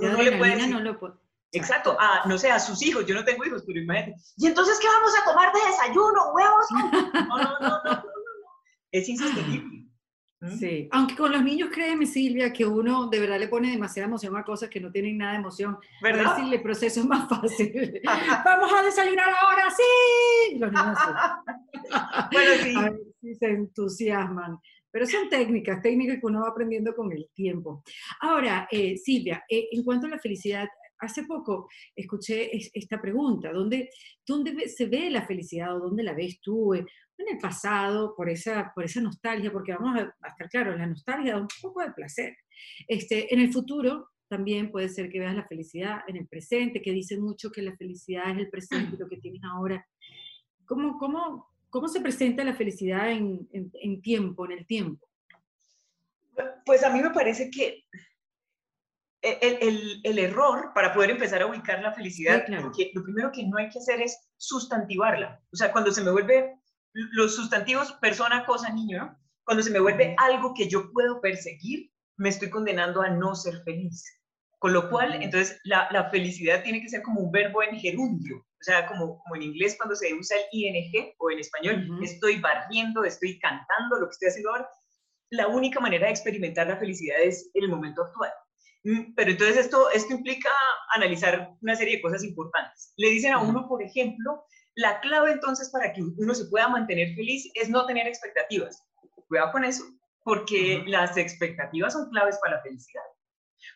no 0.00 0.22
le 0.22 0.38
puede 0.38 0.68
no 0.68 0.78
lo 0.78 1.20
Exacto, 1.50 1.96
a, 1.98 2.22
no 2.28 2.38
sé, 2.38 2.52
a 2.52 2.60
sus 2.60 2.80
hijos, 2.82 3.04
yo 3.04 3.16
no 3.16 3.24
tengo 3.24 3.44
hijos, 3.44 3.64
pero 3.66 3.80
imagínate, 3.80 4.14
¿y 4.36 4.46
entonces 4.46 4.78
qué 4.78 4.86
vamos 4.86 5.12
a 5.20 5.24
tomar 5.24 5.52
de 5.52 5.66
desayuno? 5.68 6.32
¿Huevos? 6.32 6.66
No, 7.26 7.38
no, 7.38 7.58
no, 7.58 7.68
no, 7.68 7.82
no, 7.84 8.04
es 8.92 9.08
insostenible. 9.08 9.85
¿Mm? 10.40 10.58
Sí, 10.58 10.88
aunque 10.92 11.16
con 11.16 11.32
los 11.32 11.42
niños, 11.42 11.70
créeme 11.72 12.04
Silvia, 12.04 12.52
que 12.52 12.66
uno 12.66 13.08
de 13.08 13.20
verdad 13.20 13.38
le 13.38 13.48
pone 13.48 13.70
demasiada 13.70 14.06
emoción 14.06 14.36
a 14.36 14.44
cosas 14.44 14.68
que 14.68 14.80
no 14.80 14.92
tienen 14.92 15.16
nada 15.18 15.32
de 15.32 15.38
emoción. 15.38 15.78
¿Verdad? 16.02 16.26
A 16.26 16.36
ver 16.36 16.44
si 16.44 16.54
el 16.54 16.62
proceso 16.62 17.00
es 17.00 17.06
más 17.06 17.28
fácil. 17.28 18.00
Vamos 18.44 18.70
a 18.72 18.82
desayunar 18.82 19.28
ahora, 19.30 19.70
sí. 19.70 20.58
Los 20.58 20.72
niños 20.72 20.98
bueno, 22.32 22.50
sí. 22.62 22.74
A 22.76 22.82
ver 22.90 23.00
si 23.20 23.34
se 23.34 23.46
entusiasman. 23.46 24.58
Pero 24.90 25.06
son 25.06 25.28
técnicas, 25.28 25.82
técnicas 25.82 26.18
que 26.20 26.26
uno 26.26 26.42
va 26.42 26.48
aprendiendo 26.48 26.94
con 26.94 27.12
el 27.12 27.28
tiempo. 27.34 27.82
Ahora, 28.20 28.68
eh, 28.70 28.96
Silvia, 28.96 29.44
eh, 29.48 29.68
en 29.72 29.84
cuanto 29.84 30.06
a 30.06 30.10
la 30.10 30.18
felicidad, 30.18 30.66
hace 30.98 31.24
poco 31.24 31.68
escuché 31.94 32.50
esta 32.72 33.00
pregunta, 33.00 33.52
¿dónde, 33.52 33.90
¿dónde 34.26 34.68
se 34.68 34.86
ve 34.86 35.10
la 35.10 35.26
felicidad 35.26 35.76
o 35.76 35.80
dónde 35.80 36.02
la 36.02 36.14
ves 36.14 36.40
tú? 36.40 36.74
En 37.18 37.28
el 37.34 37.38
pasado, 37.38 38.14
por 38.14 38.28
esa, 38.28 38.72
por 38.74 38.84
esa 38.84 39.00
nostalgia, 39.00 39.50
porque 39.50 39.72
vamos 39.72 39.98
a, 39.98 40.28
estar 40.28 40.48
claros, 40.50 40.78
la 40.78 40.86
nostalgia 40.86 41.32
da 41.32 41.40
un 41.40 41.48
poco 41.62 41.80
de 41.80 41.92
placer. 41.92 42.36
Este, 42.86 43.32
en 43.32 43.40
el 43.40 43.52
futuro 43.52 44.10
también 44.28 44.70
puede 44.70 44.88
ser 44.88 45.08
que 45.08 45.20
veas 45.20 45.34
la 45.34 45.46
felicidad 45.46 46.00
en 46.08 46.16
el 46.16 46.26
presente, 46.26 46.82
que 46.82 46.92
dicen 46.92 47.22
mucho 47.22 47.50
que 47.50 47.62
la 47.62 47.76
felicidad 47.76 48.30
es 48.30 48.38
el 48.38 48.50
presente, 48.50 48.96
lo 48.98 49.08
que 49.08 49.16
tienes 49.16 49.42
ahora. 49.44 49.86
¿Cómo, 50.66 50.98
cómo, 50.98 51.48
cómo 51.70 51.88
se 51.88 52.00
presenta 52.00 52.44
la 52.44 52.54
felicidad 52.54 53.10
en, 53.10 53.48
en 53.52 54.02
tiempo, 54.02 54.44
en 54.46 54.52
el 54.52 54.66
tiempo? 54.66 55.08
Pues 56.64 56.84
a 56.84 56.90
mí 56.90 57.00
me 57.00 57.10
parece 57.10 57.50
que 57.50 57.84
el, 59.22 60.00
el, 60.04 60.18
error 60.18 60.72
para 60.74 60.92
poder 60.92 61.10
empezar 61.10 61.42
a 61.42 61.46
ubicar 61.46 61.80
la 61.80 61.92
felicidad, 61.92 62.44
porque 62.62 62.90
lo 62.94 63.02
primero 63.02 63.30
que 63.32 63.44
no 63.46 63.56
hay 63.56 63.68
que 63.68 63.78
hacer 63.78 64.00
es 64.00 64.28
sustantivarla. 64.36 65.40
O 65.52 65.56
sea, 65.56 65.72
cuando 65.72 65.90
se 65.92 66.02
me 66.02 66.10
vuelve 66.10 66.58
los 67.12 67.36
sustantivos 67.36 67.92
persona, 68.00 68.44
cosa, 68.46 68.70
niño, 68.70 69.16
cuando 69.44 69.62
se 69.62 69.70
me 69.70 69.80
vuelve 69.80 70.14
algo 70.18 70.54
que 70.54 70.68
yo 70.68 70.90
puedo 70.92 71.20
perseguir, 71.20 71.90
me 72.16 72.30
estoy 72.30 72.50
condenando 72.50 73.02
a 73.02 73.10
no 73.10 73.34
ser 73.34 73.62
feliz. 73.64 74.04
Con 74.58 74.72
lo 74.72 74.88
cual, 74.88 75.22
entonces, 75.22 75.60
la, 75.64 75.88
la 75.92 76.08
felicidad 76.08 76.62
tiene 76.62 76.80
que 76.80 76.88
ser 76.88 77.02
como 77.02 77.20
un 77.20 77.30
verbo 77.30 77.62
en 77.62 77.78
gerundio. 77.78 78.38
O 78.38 78.62
sea, 78.62 78.86
como, 78.86 79.18
como 79.18 79.36
en 79.36 79.42
inglés 79.42 79.76
cuando 79.76 79.94
se 79.94 80.14
usa 80.14 80.36
el 80.38 80.58
ing 80.58 81.12
o 81.18 81.30
en 81.30 81.38
español, 81.38 81.88
estoy 82.02 82.40
barriendo, 82.40 83.04
estoy 83.04 83.38
cantando 83.38 83.98
lo 83.98 84.06
que 84.06 84.12
estoy 84.12 84.28
haciendo 84.28 84.50
ahora. 84.50 84.68
La 85.30 85.48
única 85.48 85.78
manera 85.78 86.06
de 86.06 86.12
experimentar 86.12 86.66
la 86.66 86.78
felicidad 86.78 87.20
es 87.20 87.50
en 87.52 87.64
el 87.64 87.70
momento 87.70 88.02
actual. 88.02 88.30
Mm, 88.84 89.14
pero 89.14 89.30
entonces 89.32 89.58
esto, 89.58 89.90
esto 89.90 90.14
implica 90.14 90.50
analizar 90.94 91.50
una 91.60 91.76
serie 91.76 91.96
de 91.96 92.02
cosas 92.02 92.24
importantes. 92.24 92.94
Le 92.96 93.10
dicen 93.10 93.32
a 93.32 93.38
uno, 93.40 93.68
por 93.68 93.82
ejemplo, 93.82 94.44
la 94.76 95.00
clave 95.00 95.32
entonces 95.32 95.70
para 95.70 95.92
que 95.92 96.02
uno 96.02 96.34
se 96.34 96.44
pueda 96.46 96.68
mantener 96.68 97.14
feliz 97.14 97.50
es 97.54 97.68
no 97.68 97.86
tener 97.86 98.06
expectativas. 98.06 98.84
Cuidado 99.26 99.52
con 99.52 99.64
eso, 99.64 99.84
porque 100.22 100.84
las 100.86 101.16
expectativas 101.16 101.94
son 101.94 102.10
claves 102.10 102.38
para 102.42 102.56
la 102.56 102.62
felicidad. 102.62 103.02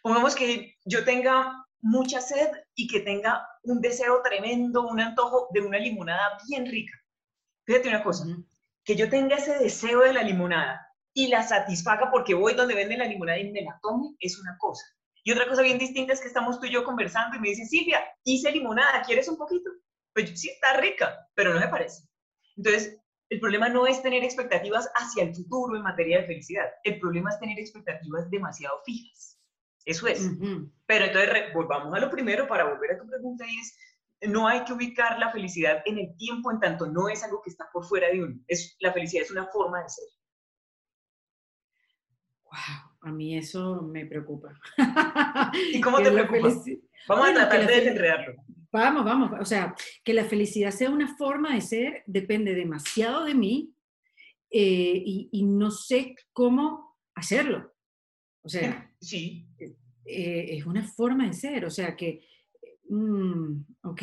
Pongamos 0.03 0.35
que 0.35 0.77
yo 0.85 1.05
tenga 1.05 1.67
mucha 1.81 2.21
sed 2.21 2.51
y 2.75 2.87
que 2.87 3.01
tenga 3.01 3.47
un 3.63 3.81
deseo 3.81 4.21
tremendo, 4.23 4.87
un 4.87 5.01
antojo 5.01 5.49
de 5.53 5.63
una 5.63 5.79
limonada 5.79 6.39
bien 6.47 6.67
rica. 6.67 6.93
Fíjate 7.65 7.89
una 7.89 8.05
cosa, 8.05 8.27
que 8.85 8.95
yo 8.95 9.09
tenga 9.09 9.37
ese 9.37 9.59
deseo 9.59 10.01
de 10.01 10.13
la 10.13 10.23
limonada 10.23 10.87
y 11.15 11.29
la 11.29 11.43
satisfaga 11.43 12.11
porque 12.11 12.35
voy 12.35 12.55
donde 12.55 12.75
venden 12.75 12.99
la 12.99 13.07
limonada 13.07 13.39
y 13.39 13.51
me 13.51 13.63
la 13.63 13.79
tome, 13.83 14.15
es 14.21 14.39
una 14.39 14.57
cosa. 14.59 14.85
Y 15.25 15.33
otra 15.33 15.49
cosa 15.49 15.63
bien 15.63 15.79
distinta 15.79 16.13
es 16.13 16.21
que 16.21 16.29
estamos 16.29 16.61
tú 16.61 16.67
y 16.67 16.73
yo 16.73 16.85
conversando 16.85 17.37
y 17.37 17.41
me 17.41 17.49
dice, 17.49 17.65
Silvia, 17.65 18.05
hice 18.25 18.53
limonada, 18.53 19.03
¿quieres 19.03 19.29
un 19.29 19.39
poquito? 19.39 19.71
Pues 20.15 20.39
sí, 20.39 20.51
está 20.51 20.81
rica, 20.81 21.29
pero 21.35 21.55
no 21.55 21.61
me 21.61 21.69
parece. 21.69 22.05
Entonces, 22.57 22.99
el 23.29 23.41
problema 23.41 23.69
no 23.69 23.87
es 23.87 24.03
tener 24.03 24.25
expectativas 24.25 24.91
hacia 24.95 25.25
el 25.25 25.35
futuro 25.35 25.77
en 25.77 25.83
materia 25.83 26.21
de 26.21 26.27
felicidad. 26.27 26.67
El 26.83 26.99
problema 26.99 27.31
es 27.31 27.39
tener 27.39 27.59
expectativas 27.59 28.29
demasiado 28.31 28.81
fijas. 28.85 29.41
Eso 29.85 30.07
es. 30.09 30.31
Pero 30.87 31.05
entonces, 31.07 31.55
volvamos 31.55 31.95
a 31.95 32.01
lo 32.01 32.11
primero 32.11 32.47
para 32.47 32.65
volver 32.65 32.93
a 32.93 32.99
tu 32.99 33.07
pregunta 33.07 33.45
y 33.47 33.59
es, 33.59 33.77
no 34.29 34.47
hay 34.47 34.65
que 34.65 34.73
ubicar 34.73 35.19
la 35.19 35.31
felicidad 35.33 35.83
en 35.87 35.99
el 35.99 36.17
tiempo 36.17 36.51
en 36.51 36.61
tanto 36.61 36.87
no 36.87 37.09
es 37.09 37.23
algo 37.25 37.41
que 37.41 37.51
está 37.51 37.69
por 37.73 37.85
fuera 37.85 38.09
de 38.09 38.23
uno. 38.23 38.41
Es, 38.47 38.77
la 38.81 38.93
felicidad 38.93 39.25
es 39.25 39.31
una 39.31 39.47
forma 39.47 39.83
de 39.83 39.89
ser. 39.89 40.05
Wow 42.45 42.91
a 43.03 43.11
mí 43.11 43.37
eso 43.37 43.83
me 43.83 44.07
preocupa. 44.07 44.53
¿Y 45.73 45.81
cómo 45.81 45.99
te 45.99 46.11
preocupa? 46.11 46.49
Vamos 47.09 47.29
a 47.31 47.35
tratar 47.35 47.67
de 47.67 47.75
desenredarlo. 47.75 48.35
Vamos, 48.73 49.05
vamos. 49.05 49.33
O 49.41 49.45
sea, 49.45 49.75
que 50.05 50.15
la 50.15 50.25
felicidad 50.25 50.71
sea 50.71 50.91
una 50.91 51.17
forma 51.17 51.55
de 51.55 51.61
ser 51.61 52.03
depende 52.07 52.55
demasiado 52.55 53.25
de 53.25 53.35
mí 53.35 53.75
eh, 54.51 55.03
y, 55.05 55.43
no 55.45 55.71
sé 55.71 56.15
cómo 56.33 56.97
hacerlo. 57.15 57.73
O 58.43 58.49
sea, 58.49 58.93
sí. 59.01 59.47
Eh, 60.05 60.57
es 60.57 60.67
una 60.67 60.85
forma 60.85 61.27
de 61.27 61.35
ser. 61.35 61.65
O 61.65 61.71
sea, 61.71 61.97
que, 61.97 62.25
mm, 62.89 63.61
ok. 63.83 64.03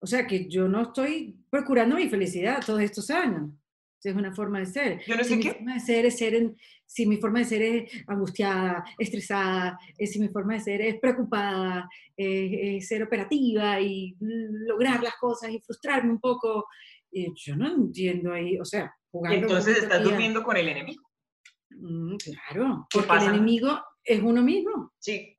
O 0.00 0.06
sea, 0.06 0.26
que 0.26 0.48
yo 0.48 0.66
no 0.66 0.82
estoy 0.82 1.38
procurando 1.50 1.96
mi 1.96 2.08
felicidad 2.08 2.64
todos 2.64 2.80
estos 2.80 3.10
años 3.10 3.50
es 4.08 4.16
una 4.16 4.32
forma 4.32 4.60
de 4.60 4.66
ser. 4.66 5.00
Yo 5.06 5.16
no 5.16 5.24
sé 5.24 5.34
si 5.34 5.40
qué. 5.40 5.48
Mi 5.48 5.54
forma 5.54 5.74
de 5.74 5.80
ser 5.80 6.06
es 6.06 6.18
ser 6.18 6.34
en, 6.34 6.56
si 6.86 7.06
mi 7.06 7.18
forma 7.18 7.38
de 7.40 7.44
ser 7.44 7.62
es 7.62 8.04
angustiada, 8.06 8.84
estresada, 8.98 9.78
eh, 9.96 10.06
si 10.06 10.18
mi 10.18 10.28
forma 10.28 10.54
de 10.54 10.60
ser 10.60 10.80
es 10.80 10.98
preocupada, 10.98 11.88
eh, 12.16 12.80
ser 12.80 13.02
operativa 13.02 13.80
y 13.80 14.16
lograr 14.20 15.02
las 15.02 15.16
cosas 15.16 15.50
y 15.50 15.60
frustrarme 15.60 16.10
un 16.10 16.20
poco, 16.20 16.66
eh, 17.12 17.28
yo 17.34 17.56
no 17.56 17.72
entiendo 17.72 18.32
ahí, 18.32 18.58
o 18.58 18.64
sea, 18.64 18.94
jugando. 19.10 19.46
entonces 19.46 19.78
estás 19.78 20.02
durmiendo 20.02 20.42
con 20.42 20.56
el 20.56 20.68
enemigo. 20.68 21.02
Mm, 21.70 22.16
claro, 22.16 22.86
porque 22.92 23.24
el 23.24 23.34
enemigo 23.34 23.80
es 24.02 24.20
uno 24.20 24.42
mismo. 24.42 24.92
Sí, 24.98 25.36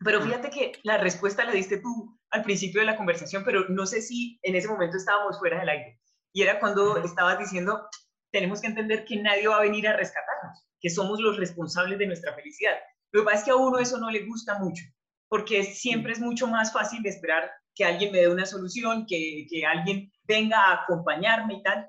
pero 0.00 0.18
ah. 0.18 0.22
fíjate 0.22 0.50
que 0.50 0.72
la 0.82 0.98
respuesta 0.98 1.44
la 1.44 1.52
diste 1.52 1.78
tú 1.78 2.18
al 2.30 2.42
principio 2.42 2.80
de 2.80 2.86
la 2.86 2.96
conversación, 2.96 3.42
pero 3.44 3.68
no 3.68 3.86
sé 3.86 4.02
si 4.02 4.38
en 4.42 4.54
ese 4.54 4.68
momento 4.68 4.96
estábamos 4.96 5.38
fuera 5.38 5.60
del 5.60 5.68
aire. 5.68 6.00
Y 6.32 6.42
era 6.42 6.60
cuando 6.60 6.98
estabas 6.98 7.38
diciendo, 7.38 7.88
tenemos 8.30 8.60
que 8.60 8.68
entender 8.68 9.04
que 9.04 9.16
nadie 9.16 9.48
va 9.48 9.58
a 9.58 9.62
venir 9.62 9.88
a 9.88 9.96
rescatarnos, 9.96 10.66
que 10.80 10.90
somos 10.90 11.20
los 11.20 11.36
responsables 11.36 11.98
de 11.98 12.06
nuestra 12.06 12.34
felicidad. 12.34 12.76
Lo 13.12 13.22
que 13.22 13.24
pasa 13.24 13.38
es 13.38 13.44
que 13.44 13.50
a 13.50 13.56
uno 13.56 13.78
eso 13.78 13.98
no 13.98 14.10
le 14.10 14.26
gusta 14.26 14.58
mucho, 14.58 14.84
porque 15.28 15.62
siempre 15.64 16.12
es 16.12 16.20
mucho 16.20 16.46
más 16.46 16.72
fácil 16.72 17.02
de 17.02 17.10
esperar 17.10 17.50
que 17.74 17.84
alguien 17.84 18.12
me 18.12 18.18
dé 18.18 18.28
una 18.28 18.44
solución, 18.44 19.06
que, 19.06 19.46
que 19.48 19.64
alguien 19.64 20.12
venga 20.24 20.58
a 20.58 20.82
acompañarme 20.82 21.54
y 21.54 21.62
tal. 21.62 21.88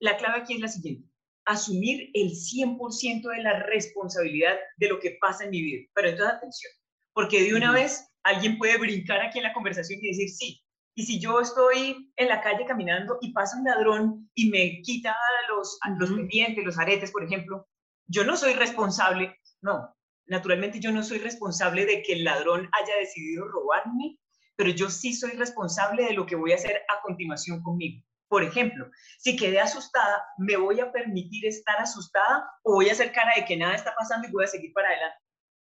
La 0.00 0.16
clave 0.16 0.40
aquí 0.40 0.54
es 0.54 0.60
la 0.60 0.68
siguiente, 0.68 1.08
asumir 1.44 2.10
el 2.14 2.30
100% 2.30 3.30
de 3.30 3.42
la 3.42 3.60
responsabilidad 3.64 4.56
de 4.78 4.88
lo 4.88 4.98
que 4.98 5.16
pasa 5.20 5.44
en 5.44 5.50
mi 5.50 5.62
vida. 5.62 5.86
Pero 5.94 6.08
entonces 6.08 6.36
atención, 6.36 6.72
porque 7.12 7.42
de 7.42 7.54
una 7.54 7.70
vez 7.72 8.10
alguien 8.24 8.58
puede 8.58 8.78
brincar 8.78 9.20
aquí 9.20 9.38
en 9.38 9.44
la 9.44 9.52
conversación 9.52 10.00
y 10.02 10.08
decir, 10.08 10.28
sí, 10.30 10.65
y 10.98 11.04
si 11.04 11.20
yo 11.20 11.40
estoy 11.40 12.10
en 12.16 12.28
la 12.28 12.40
calle 12.40 12.64
caminando 12.64 13.18
y 13.20 13.32
pasa 13.32 13.58
un 13.58 13.64
ladrón 13.64 14.30
y 14.34 14.48
me 14.48 14.80
quita 14.80 15.14
los, 15.50 15.78
los 15.98 16.10
pendientes, 16.10 16.64
los 16.64 16.78
aretes, 16.78 17.12
por 17.12 17.22
ejemplo, 17.22 17.68
yo 18.06 18.24
no 18.24 18.34
soy 18.34 18.54
responsable, 18.54 19.38
no, 19.60 19.94
naturalmente 20.26 20.80
yo 20.80 20.90
no 20.90 21.02
soy 21.02 21.18
responsable 21.18 21.84
de 21.84 22.02
que 22.02 22.14
el 22.14 22.24
ladrón 22.24 22.70
haya 22.72 22.96
decidido 22.98 23.46
robarme, 23.46 24.18
pero 24.56 24.70
yo 24.70 24.88
sí 24.88 25.12
soy 25.12 25.32
responsable 25.32 26.06
de 26.06 26.14
lo 26.14 26.24
que 26.24 26.34
voy 26.34 26.52
a 26.52 26.56
hacer 26.56 26.80
a 26.88 27.02
continuación 27.02 27.62
conmigo. 27.62 28.02
Por 28.28 28.42
ejemplo, 28.42 28.90
si 29.18 29.36
quedé 29.36 29.60
asustada, 29.60 30.24
¿me 30.38 30.56
voy 30.56 30.80
a 30.80 30.90
permitir 30.92 31.44
estar 31.44 31.76
asustada 31.78 32.50
o 32.62 32.72
voy 32.72 32.88
a 32.88 32.92
hacer 32.92 33.12
cara 33.12 33.32
de 33.36 33.44
que 33.44 33.58
nada 33.58 33.74
está 33.74 33.94
pasando 33.94 34.26
y 34.26 34.32
voy 34.32 34.44
a 34.44 34.48
seguir 34.48 34.72
para 34.72 34.88
adelante? 34.88 35.18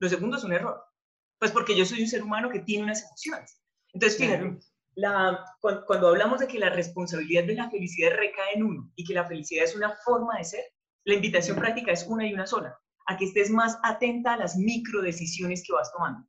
Lo 0.01 0.09
segundo 0.09 0.37
es 0.37 0.43
un 0.43 0.53
error, 0.53 0.85
pues 1.39 1.53
porque 1.53 1.77
yo 1.77 1.85
soy 1.87 2.03
un 2.03 2.09
ser 2.09 2.25
humano 2.25 2.51
que 2.51 2.59
tiene 2.59 2.83
unas 2.83 3.05
emociones. 3.05 3.63
Entonces, 3.95 4.19
fíjate, 4.19 4.59
la, 4.95 5.45
cuando, 5.61 6.09
hablamos 6.09 6.41
de 6.41 6.47
que 6.47 6.59
la 6.59 6.71
responsabilidad 6.71 7.45
de 7.45 7.55
la 7.55 7.71
felicidad 7.71 8.11
recae 8.17 8.55
en 8.55 8.65
uno 8.65 8.91
y 8.95 9.05
que 9.05 9.15
la 9.15 9.25
felicidad 9.25 9.65
es 9.65 9.75
una 9.75 9.95
forma 10.05 10.37
de 10.39 10.45
ser, 10.45 10.65
la 11.05 11.15
invitación 11.15 11.57
práctica 11.57 11.93
es 11.93 12.07
una 12.07 12.27
y 12.27 12.35
una 12.35 12.47
sola. 12.47 12.79
a 13.09 13.17
que 13.17 13.25
estés 13.25 13.51
más 13.51 13.79
atenta 13.83 14.35
a 14.35 14.37
las 14.37 14.57
micro 14.57 15.03
decisiones 15.03 15.65
que 15.67 15.73
vas 15.73 15.93
tomando. 15.93 16.25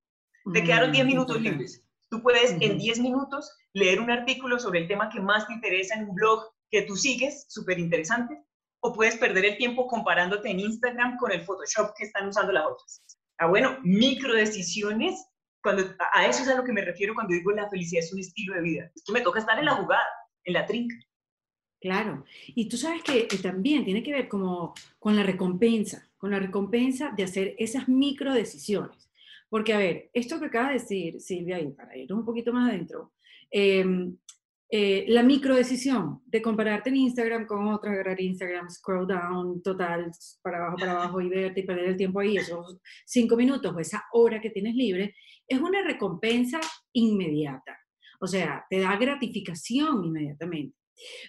Te 0.52 0.63
quedaron 0.63 0.91
10 0.91 1.06
mm, 1.06 1.08
minutos 1.08 1.39
libres. 1.39 1.84
Tú 2.10 2.21
puedes 2.23 2.52
en 2.60 2.80
10 2.80 2.99
minutos 2.99 3.56
leer 3.73 3.99
un 3.99 4.10
artículo 4.10 4.60
sobre 4.60 4.80
el 4.80 4.88
tema 4.88 5.10
que 5.10 5.21
más 5.21 5.45
te 5.45 5.54
interesa 5.54 5.95
en 5.95 6.10
un 6.10 6.15
blog 6.15 6.43
que 6.71 6.82
tú 6.82 6.95
sigues, 6.95 7.45
súper 7.47 7.78
interesante, 7.78 8.43
o 8.82 8.91
puedes 8.91 9.17
perder 9.17 9.45
el 9.45 9.58
tiempo 9.58 9.88
comparándote 9.88 10.49
en 10.49 10.60
Instagram 10.60 11.17
con 11.17 11.32
el 11.32 11.43
Photoshop 11.43 11.93
que 11.95 12.06
están 12.06 12.28
usando 12.28 12.52
las 12.52 12.65
otras. 12.65 13.04
Ah, 13.38 13.47
bueno, 13.47 13.78
micro 13.84 14.34
decisiones, 14.34 15.26
cuando, 15.63 15.84
a 16.13 16.28
eso 16.28 16.43
es 16.43 16.49
a 16.49 16.56
lo 16.56 16.63
que 16.63 16.73
me 16.73 16.82
refiero 16.82 17.13
cuando 17.15 17.34
digo 17.34 17.52
la 17.52 17.69
felicidad 17.69 18.04
es 18.04 18.13
un 18.13 18.19
estilo 18.19 18.54
de 18.56 18.62
vida. 18.62 18.91
Es 18.93 19.04
que 19.04 19.13
me 19.13 19.21
toca 19.21 19.39
estar 19.39 19.58
en 19.58 19.65
la 19.65 19.76
jugada, 19.76 20.06
en 20.43 20.54
la 20.54 20.65
trinca. 20.65 20.95
Claro, 21.80 22.23
y 22.47 22.69
tú 22.69 22.78
sabes 22.78 23.04
que 23.04 23.28
también 23.41 23.84
tiene 23.84 24.04
que 24.04 24.13
ver 24.13 24.30
como 24.30 24.73
con 24.99 25.17
la 25.17 25.23
recompensa, 25.23 26.10
con 26.17 26.32
la 26.32 26.39
recompensa 26.39 27.12
de 27.12 27.23
hacer 27.23 27.56
esas 27.58 27.89
micro 27.89 28.34
decisiones. 28.34 29.10
Porque, 29.49 29.73
a 29.73 29.78
ver, 29.78 30.10
esto 30.13 30.39
que 30.39 30.45
acaba 30.45 30.67
de 30.67 30.76
decir 30.76 31.19
Silvia, 31.19 31.60
y 31.60 31.71
para 31.71 31.95
ir 31.97 32.12
un 32.13 32.26
poquito 32.26 32.54
más 32.54 32.69
adentro, 32.69 33.13
em, 33.52 34.17
eh, 34.69 35.06
la 35.10 35.21
micro 35.21 35.56
decisión 35.56 36.21
de 36.26 36.41
compararte 36.41 36.89
en 36.89 36.95
Instagram 36.95 37.45
con 37.45 37.67
otra, 37.67 37.91
agarrar 37.91 38.19
Instagram, 38.19 38.69
scroll 38.69 39.06
down, 39.06 39.62
total, 39.62 40.10
para 40.41 40.58
abajo, 40.58 40.78
para 40.78 40.91
abajo 40.93 41.21
y 41.21 41.30
verte 41.30 41.60
y 41.60 41.63
perder 41.63 41.89
el 41.89 41.97
tiempo 41.97 42.21
ahí, 42.21 42.38
esos 42.38 42.80
cinco 43.06 43.36
minutos 43.36 43.71
o 43.76 43.80
esa 43.80 44.06
hora 44.13 44.41
que 44.41 44.49
tienes 44.49 44.73
libre, 44.73 45.13
es 45.47 45.60
una 45.60 45.84
recompensa 45.84 46.60
inmediata. 46.93 47.77
O 48.19 48.27
sea, 48.27 48.65
te 48.69 48.79
da 48.79 48.95
gratificación 48.97 50.06
inmediatamente. 50.06 50.77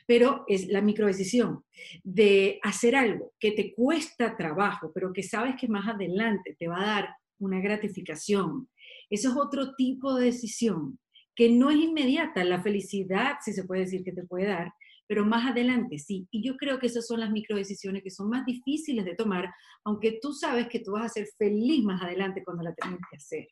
Pero 0.07 0.45
es 0.47 0.69
la 0.69 0.83
microdecisión 0.83 1.65
de 2.03 2.61
hacer 2.63 2.95
algo 2.95 3.33
que 3.41 3.53
te 3.53 3.75
cuesta 3.75 4.37
trabajo, 4.37 4.93
pero 4.95 5.13
que 5.13 5.23
sabes 5.23 5.57
que 5.59 5.69
más 5.69 5.89
adelante 5.89 6.55
te 6.59 6.69
va 6.69 6.83
a 6.83 6.87
dar 6.87 7.17
una 7.39 7.61
gratificación. 7.61 8.69
Eso 9.11 9.31
es 9.31 9.37
otro 9.37 9.75
tipo 9.75 10.15
de 10.15 10.27
decisión 10.27 10.99
que 11.35 11.51
no 11.51 11.71
es 11.71 11.79
inmediata. 11.79 12.45
La 12.45 12.63
felicidad, 12.63 13.37
si 13.43 13.53
se 13.53 13.65
puede 13.65 13.83
decir 13.83 14.05
que 14.05 14.13
te 14.13 14.25
puede 14.25 14.47
dar, 14.47 14.73
pero 15.07 15.25
más 15.25 15.51
adelante 15.51 15.99
sí. 15.99 16.27
Y 16.31 16.43
yo 16.43 16.57
creo 16.57 16.79
que 16.79 16.87
esas 16.87 17.07
son 17.07 17.21
las 17.21 17.31
microdecisiones 17.31 18.03
que 18.03 18.11
son 18.11 18.29
más 18.31 18.47
difíciles 18.47 19.05
de 19.05 19.15
tomar, 19.15 19.53
aunque 19.85 20.19
tú 20.21 20.33
sabes 20.33 20.69
que 20.69 20.81
tú 20.81 20.93
vas 20.93 21.07
a 21.07 21.09
ser 21.09 21.27
feliz 21.39 21.83
más 21.85 22.03
adelante 22.03 22.43
cuando 22.45 22.63
la 22.63 22.75
tengas 22.75 23.01
que 23.11 23.17
hacer. 23.17 23.49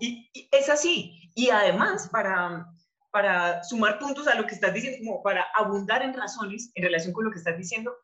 Y, 0.00 0.30
es 0.50 0.68
así. 0.68 1.30
Y 1.34 1.50
además, 1.50 2.08
para, 2.10 2.66
para 3.10 3.62
sumar 3.64 3.98
puntos 3.98 4.26
a 4.26 4.34
lo 4.34 4.46
que 4.46 4.54
estás 4.54 4.74
diciendo, 4.74 4.98
como 5.04 5.22
para 5.22 5.46
abundar 5.54 6.02
en 6.02 6.14
razones 6.14 6.70
en 6.74 6.84
relación 6.84 7.12
con 7.12 7.24
lo 7.24 7.30
que 7.30 7.38
estás 7.38 7.56
diciendo, 7.56 7.94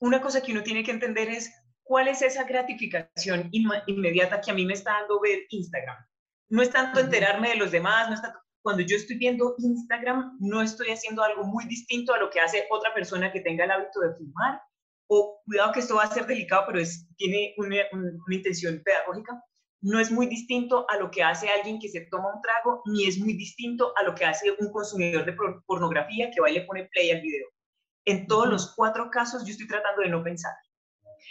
una 0.00 0.20
cosa 0.20 0.42
que 0.42 0.52
uno 0.52 0.62
tiene 0.62 0.84
que 0.84 0.90
entender 0.90 1.28
es 1.28 1.52
cuál 1.82 2.08
es 2.08 2.22
esa 2.22 2.44
gratificación 2.44 3.48
inmediata 3.52 4.40
que 4.40 4.50
a 4.50 4.54
mí 4.54 4.66
me 4.66 4.74
está 4.74 4.92
dando 4.92 5.20
ver 5.20 5.40
Instagram. 5.50 5.96
No 6.48 6.62
es 6.62 6.70
tanto 6.70 7.00
enterarme 7.00 7.50
de 7.50 7.56
los 7.56 7.70
demás, 7.70 8.08
no 8.08 8.14
es 8.14 8.22
tanto, 8.22 8.38
cuando 8.62 8.82
yo 8.82 8.96
estoy 8.96 9.16
viendo 9.18 9.54
Instagram, 9.58 10.36
no 10.40 10.60
estoy 10.60 10.90
haciendo 10.90 11.22
algo 11.22 11.44
muy 11.44 11.66
distinto 11.66 12.12
a 12.12 12.18
lo 12.18 12.30
que 12.30 12.40
hace 12.40 12.66
otra 12.70 12.92
persona 12.92 13.32
que 13.32 13.40
tenga 13.40 13.64
el 13.64 13.70
hábito 13.70 14.00
de 14.00 14.14
fumar, 14.16 14.60
o 15.08 15.40
cuidado 15.44 15.72
que 15.72 15.80
esto 15.80 15.94
va 15.94 16.02
a 16.02 16.12
ser 16.12 16.26
delicado, 16.26 16.64
pero 16.66 16.80
es, 16.80 17.06
tiene 17.16 17.54
una, 17.58 17.76
una 17.92 18.34
intención 18.34 18.82
pedagógica, 18.84 19.40
no 19.82 20.00
es 20.00 20.10
muy 20.10 20.26
distinto 20.26 20.86
a 20.88 20.96
lo 20.96 21.10
que 21.10 21.22
hace 21.22 21.48
alguien 21.48 21.78
que 21.78 21.88
se 21.88 22.02
toma 22.10 22.34
un 22.34 22.42
trago, 22.42 22.82
ni 22.86 23.06
es 23.06 23.18
muy 23.18 23.34
distinto 23.34 23.92
a 23.96 24.02
lo 24.02 24.14
que 24.14 24.24
hace 24.24 24.52
un 24.58 24.70
consumidor 24.72 25.24
de 25.24 25.36
pornografía 25.66 26.30
que 26.30 26.40
va 26.40 26.50
y 26.50 26.54
le 26.54 26.62
pone 26.62 26.88
play 26.92 27.10
al 27.10 27.20
video. 27.20 27.46
En 28.04 28.26
todos 28.26 28.48
los 28.48 28.74
cuatro 28.74 29.10
casos 29.10 29.44
yo 29.44 29.52
estoy 29.52 29.66
tratando 29.66 30.02
de 30.02 30.08
no 30.08 30.22
pensar. 30.22 30.52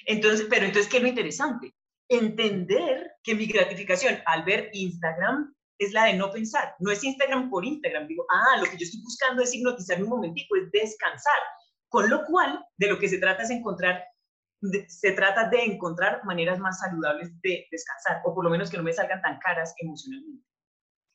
Entonces, 0.05 0.47
pero 0.49 0.65
entonces, 0.65 0.89
¿qué 0.89 0.97
es 0.97 1.03
lo 1.03 1.09
interesante? 1.09 1.73
Entender 2.09 3.13
que 3.23 3.35
mi 3.35 3.45
gratificación 3.45 4.19
al 4.25 4.43
ver 4.43 4.69
Instagram 4.73 5.55
es 5.77 5.91
la 5.91 6.05
de 6.05 6.13
no 6.13 6.31
pensar. 6.31 6.75
No 6.79 6.91
es 6.91 7.03
Instagram 7.03 7.49
por 7.49 7.65
Instagram. 7.65 8.07
Digo, 8.07 8.25
ah, 8.29 8.57
lo 8.57 8.65
que 8.65 8.77
yo 8.77 8.83
estoy 8.83 9.01
buscando 9.01 9.41
es 9.41 9.53
hipnotizarme 9.53 10.03
un 10.03 10.09
momentico, 10.09 10.55
es 10.55 10.71
descansar. 10.71 11.39
Con 11.89 12.09
lo 12.09 12.25
cual, 12.25 12.63
de 12.77 12.87
lo 12.87 12.99
que 12.99 13.09
se 13.09 13.17
trata 13.17 13.43
es 13.43 13.49
encontrar 13.49 14.03
se 14.87 15.11
trata 15.11 15.49
de 15.49 15.63
encontrar 15.63 16.23
maneras 16.25 16.59
más 16.59 16.79
saludables 16.79 17.29
de 17.41 17.67
descansar, 17.71 18.21
o 18.25 18.33
por 18.33 18.43
lo 18.43 18.49
menos 18.49 18.69
que 18.69 18.77
no 18.77 18.83
me 18.83 18.93
salgan 18.93 19.21
tan 19.21 19.37
caras 19.39 19.73
emocionalmente. 19.77 20.45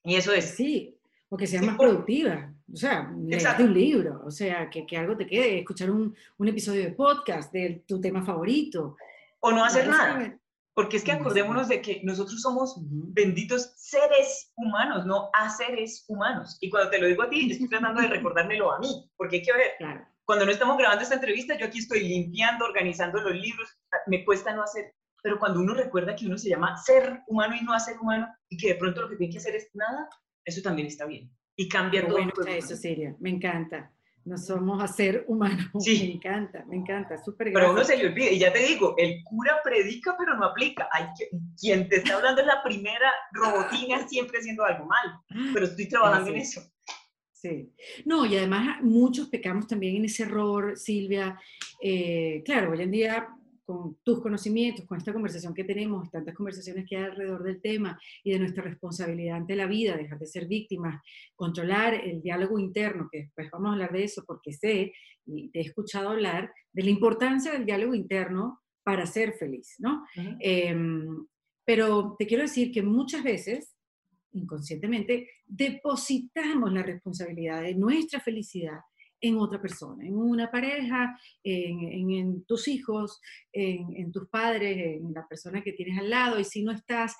Y 0.04 0.16
eso 0.16 0.32
es. 0.32 0.44
Sí, 0.56 0.98
o 1.28 1.36
que 1.36 1.46
sea 1.46 1.62
más 1.62 1.76
productiva. 1.76 2.52
O 2.72 2.76
sea, 2.76 3.12
leerte 3.18 3.64
un 3.64 3.74
libro, 3.74 4.22
o 4.24 4.30
sea, 4.30 4.70
que, 4.70 4.86
que, 4.86 4.96
algo 4.96 5.16
te 5.16 5.26
quede, 5.26 5.58
escuchar 5.58 5.90
un, 5.90 6.14
un, 6.38 6.48
episodio 6.48 6.84
de 6.84 6.92
podcast 6.92 7.52
de 7.52 7.84
tu 7.86 8.00
tema 8.00 8.24
favorito. 8.24 8.96
O 9.40 9.50
no 9.50 9.64
hacer 9.64 9.88
nada. 9.88 10.38
Porque 10.72 10.98
es 10.98 11.04
que 11.04 11.12
acordémonos 11.12 11.68
de 11.68 11.82
que 11.82 12.00
nosotros 12.04 12.40
somos 12.40 12.76
benditos 12.80 13.72
seres 13.76 14.52
humanos, 14.56 15.04
no 15.04 15.28
a 15.32 15.50
seres 15.50 16.04
humanos. 16.08 16.58
Y 16.60 16.70
cuando 16.70 16.90
te 16.90 17.00
lo 17.00 17.08
digo 17.08 17.24
a 17.24 17.28
ti, 17.28 17.50
estoy 17.50 17.68
tratando 17.68 18.00
de 18.00 18.08
recordármelo 18.08 18.72
a 18.72 18.78
mí, 18.78 19.10
porque 19.16 19.36
hay 19.36 19.42
que 19.42 19.52
ver, 19.52 19.72
claro. 19.78 20.06
Cuando 20.30 20.46
no 20.46 20.52
estamos 20.52 20.78
grabando 20.78 21.02
esta 21.02 21.16
entrevista, 21.16 21.58
yo 21.58 21.66
aquí 21.66 21.80
estoy 21.80 22.06
limpiando, 22.06 22.64
organizando 22.64 23.20
los 23.20 23.34
libros, 23.34 23.68
me 24.06 24.24
cuesta 24.24 24.54
no 24.54 24.62
hacer, 24.62 24.94
pero 25.20 25.40
cuando 25.40 25.58
uno 25.58 25.74
recuerda 25.74 26.14
que 26.14 26.24
uno 26.24 26.38
se 26.38 26.48
llama 26.48 26.76
ser 26.76 27.22
humano 27.26 27.56
y 27.60 27.64
no 27.64 27.72
a 27.72 27.80
ser 27.80 27.98
humano, 27.98 28.28
y 28.48 28.56
que 28.56 28.68
de 28.68 28.74
pronto 28.76 29.00
lo 29.00 29.08
que 29.08 29.16
tiene 29.16 29.32
que 29.32 29.38
hacer 29.38 29.56
es 29.56 29.70
nada, 29.74 30.08
eso 30.44 30.62
también 30.62 30.86
está 30.86 31.04
bien. 31.04 31.32
Y 31.56 31.68
cambia 31.68 32.06
todo. 32.06 32.12
Bueno, 32.12 32.32
eso, 32.46 32.76
Siria, 32.76 33.16
me 33.18 33.30
encanta. 33.30 33.90
No 34.24 34.38
somos 34.38 34.80
a 34.80 34.86
ser 34.86 35.24
humanos. 35.26 35.66
Sí. 35.80 35.98
Me 35.98 36.12
encanta, 36.12 36.64
me 36.64 36.76
encanta, 36.76 37.18
súper 37.18 37.52
Pero 37.52 37.72
uno 37.72 37.82
se 37.82 37.96
le 37.96 38.06
olvida, 38.06 38.30
y 38.30 38.38
ya 38.38 38.52
te 38.52 38.60
digo, 38.60 38.94
el 38.98 39.24
cura 39.24 39.58
predica 39.64 40.14
pero 40.16 40.36
no 40.36 40.44
aplica. 40.44 40.88
Hay 40.92 41.06
que, 41.18 41.28
quien 41.58 41.88
te 41.88 41.96
está 41.96 42.14
hablando 42.14 42.40
es 42.40 42.46
la 42.46 42.62
primera 42.62 43.10
robotina 43.32 44.06
siempre 44.06 44.38
haciendo 44.38 44.64
algo 44.64 44.86
mal, 44.86 45.06
pero 45.52 45.66
estoy 45.66 45.88
trabajando 45.88 46.30
en 46.30 46.36
eso. 46.36 46.62
Sí. 47.40 47.72
No, 48.04 48.26
y 48.26 48.36
además 48.36 48.82
muchos 48.82 49.28
pecamos 49.28 49.66
también 49.66 49.96
en 49.96 50.04
ese 50.04 50.24
error, 50.24 50.76
Silvia. 50.76 51.40
Eh, 51.82 52.42
claro, 52.44 52.72
hoy 52.72 52.82
en 52.82 52.90
día 52.90 53.28
con 53.64 53.96
tus 54.02 54.20
conocimientos, 54.20 54.84
con 54.84 54.98
esta 54.98 55.12
conversación 55.12 55.54
que 55.54 55.64
tenemos, 55.64 56.10
tantas 56.10 56.34
conversaciones 56.34 56.86
que 56.88 56.96
hay 56.96 57.04
alrededor 57.04 57.42
del 57.44 57.62
tema 57.62 57.98
y 58.24 58.32
de 58.32 58.40
nuestra 58.40 58.64
responsabilidad 58.64 59.36
ante 59.36 59.54
la 59.56 59.66
vida, 59.66 59.96
dejar 59.96 60.18
de 60.18 60.26
ser 60.26 60.48
víctimas, 60.48 61.00
controlar 61.34 61.94
el 61.94 62.20
diálogo 62.20 62.58
interno, 62.58 63.08
que 63.10 63.20
después 63.20 63.48
vamos 63.50 63.70
a 63.70 63.72
hablar 63.74 63.92
de 63.92 64.04
eso 64.04 64.24
porque 64.26 64.52
sé 64.52 64.92
y 65.24 65.50
te 65.50 65.60
he 65.60 65.62
escuchado 65.62 66.10
hablar 66.10 66.52
de 66.72 66.82
la 66.82 66.90
importancia 66.90 67.52
del 67.52 67.64
diálogo 67.64 67.94
interno 67.94 68.60
para 68.82 69.06
ser 69.06 69.34
feliz, 69.34 69.76
¿no? 69.78 70.04
Em, 70.40 71.26
pero 71.64 72.16
te 72.18 72.26
quiero 72.26 72.42
decir 72.42 72.72
que 72.72 72.82
muchas 72.82 73.22
veces 73.22 73.76
inconscientemente, 74.32 75.28
depositamos 75.46 76.72
la 76.72 76.82
responsabilidad 76.82 77.62
de 77.62 77.74
nuestra 77.74 78.20
felicidad 78.20 78.80
en 79.20 79.36
otra 79.36 79.60
persona, 79.60 80.06
en 80.06 80.16
una 80.16 80.50
pareja, 80.50 81.18
en, 81.42 82.44
tus 82.44 82.68
hijos, 82.68 83.20
en, 83.52 84.10
tus 84.12 84.28
padres, 84.28 84.96
en 84.96 85.12
la 85.12 85.26
persona 85.28 85.62
que 85.62 85.72
tienes 85.72 85.98
al 85.98 86.08
lado. 86.08 86.40
Y 86.40 86.44
si 86.44 86.62
no 86.62 86.72
estás, 86.72 87.16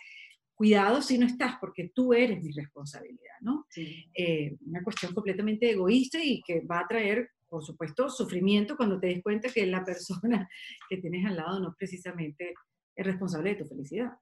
cuidado 0.54 1.02
si 1.02 1.18
no 1.18 1.26
estás, 1.26 1.56
porque 1.60 1.90
tú 1.94 2.12
eres 2.12 2.42
mi 2.42 2.52
responsabilidad, 2.52 3.36
¿no? 3.40 3.66
Eh, 4.14 4.56
una 4.66 4.82
cuestión 4.82 5.14
completamente 5.14 5.70
egoísta 5.70 6.22
y 6.22 6.42
que 6.42 6.60
va 6.60 6.80
a 6.80 6.88
traer, 6.88 7.30
por 7.48 7.64
supuesto, 7.64 8.08
sufrimiento 8.08 8.76
cuando 8.76 8.98
te 8.98 9.08
des 9.08 9.22
cuenta 9.22 9.50
que 9.50 9.66
la 9.66 9.84
persona 9.84 10.48
que 10.88 10.98
tienes 10.98 11.26
al 11.26 11.36
lado 11.36 11.60
no 11.60 11.74
precisamente 11.78 12.54
es 12.94 13.06
responsable 13.06 13.50
de 13.50 13.56
tu 13.56 13.68
felicidad 13.68 14.12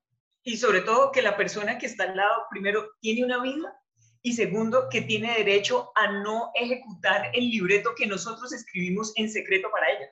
y 0.49 0.57
sobre 0.57 0.81
todo 0.81 1.13
que 1.13 1.21
la 1.21 1.37
persona 1.37 1.77
que 1.77 1.85
está 1.85 2.05
al 2.05 2.17
lado, 2.17 2.47
primero, 2.51 2.93
tiene 3.01 3.23
una 3.23 3.43
vida 3.43 3.79
y 4.23 4.33
segundo, 4.33 4.89
que 4.91 5.03
tiene 5.03 5.35
derecho 5.35 5.93
a 5.95 6.11
no 6.11 6.53
ejecutar 6.55 7.31
el 7.35 7.51
libreto 7.51 7.91
que 7.95 8.07
nosotros 8.07 8.55
escribimos 8.55 9.13
en 9.17 9.31
secreto 9.31 9.69
para 9.71 9.91
ella, 9.91 10.11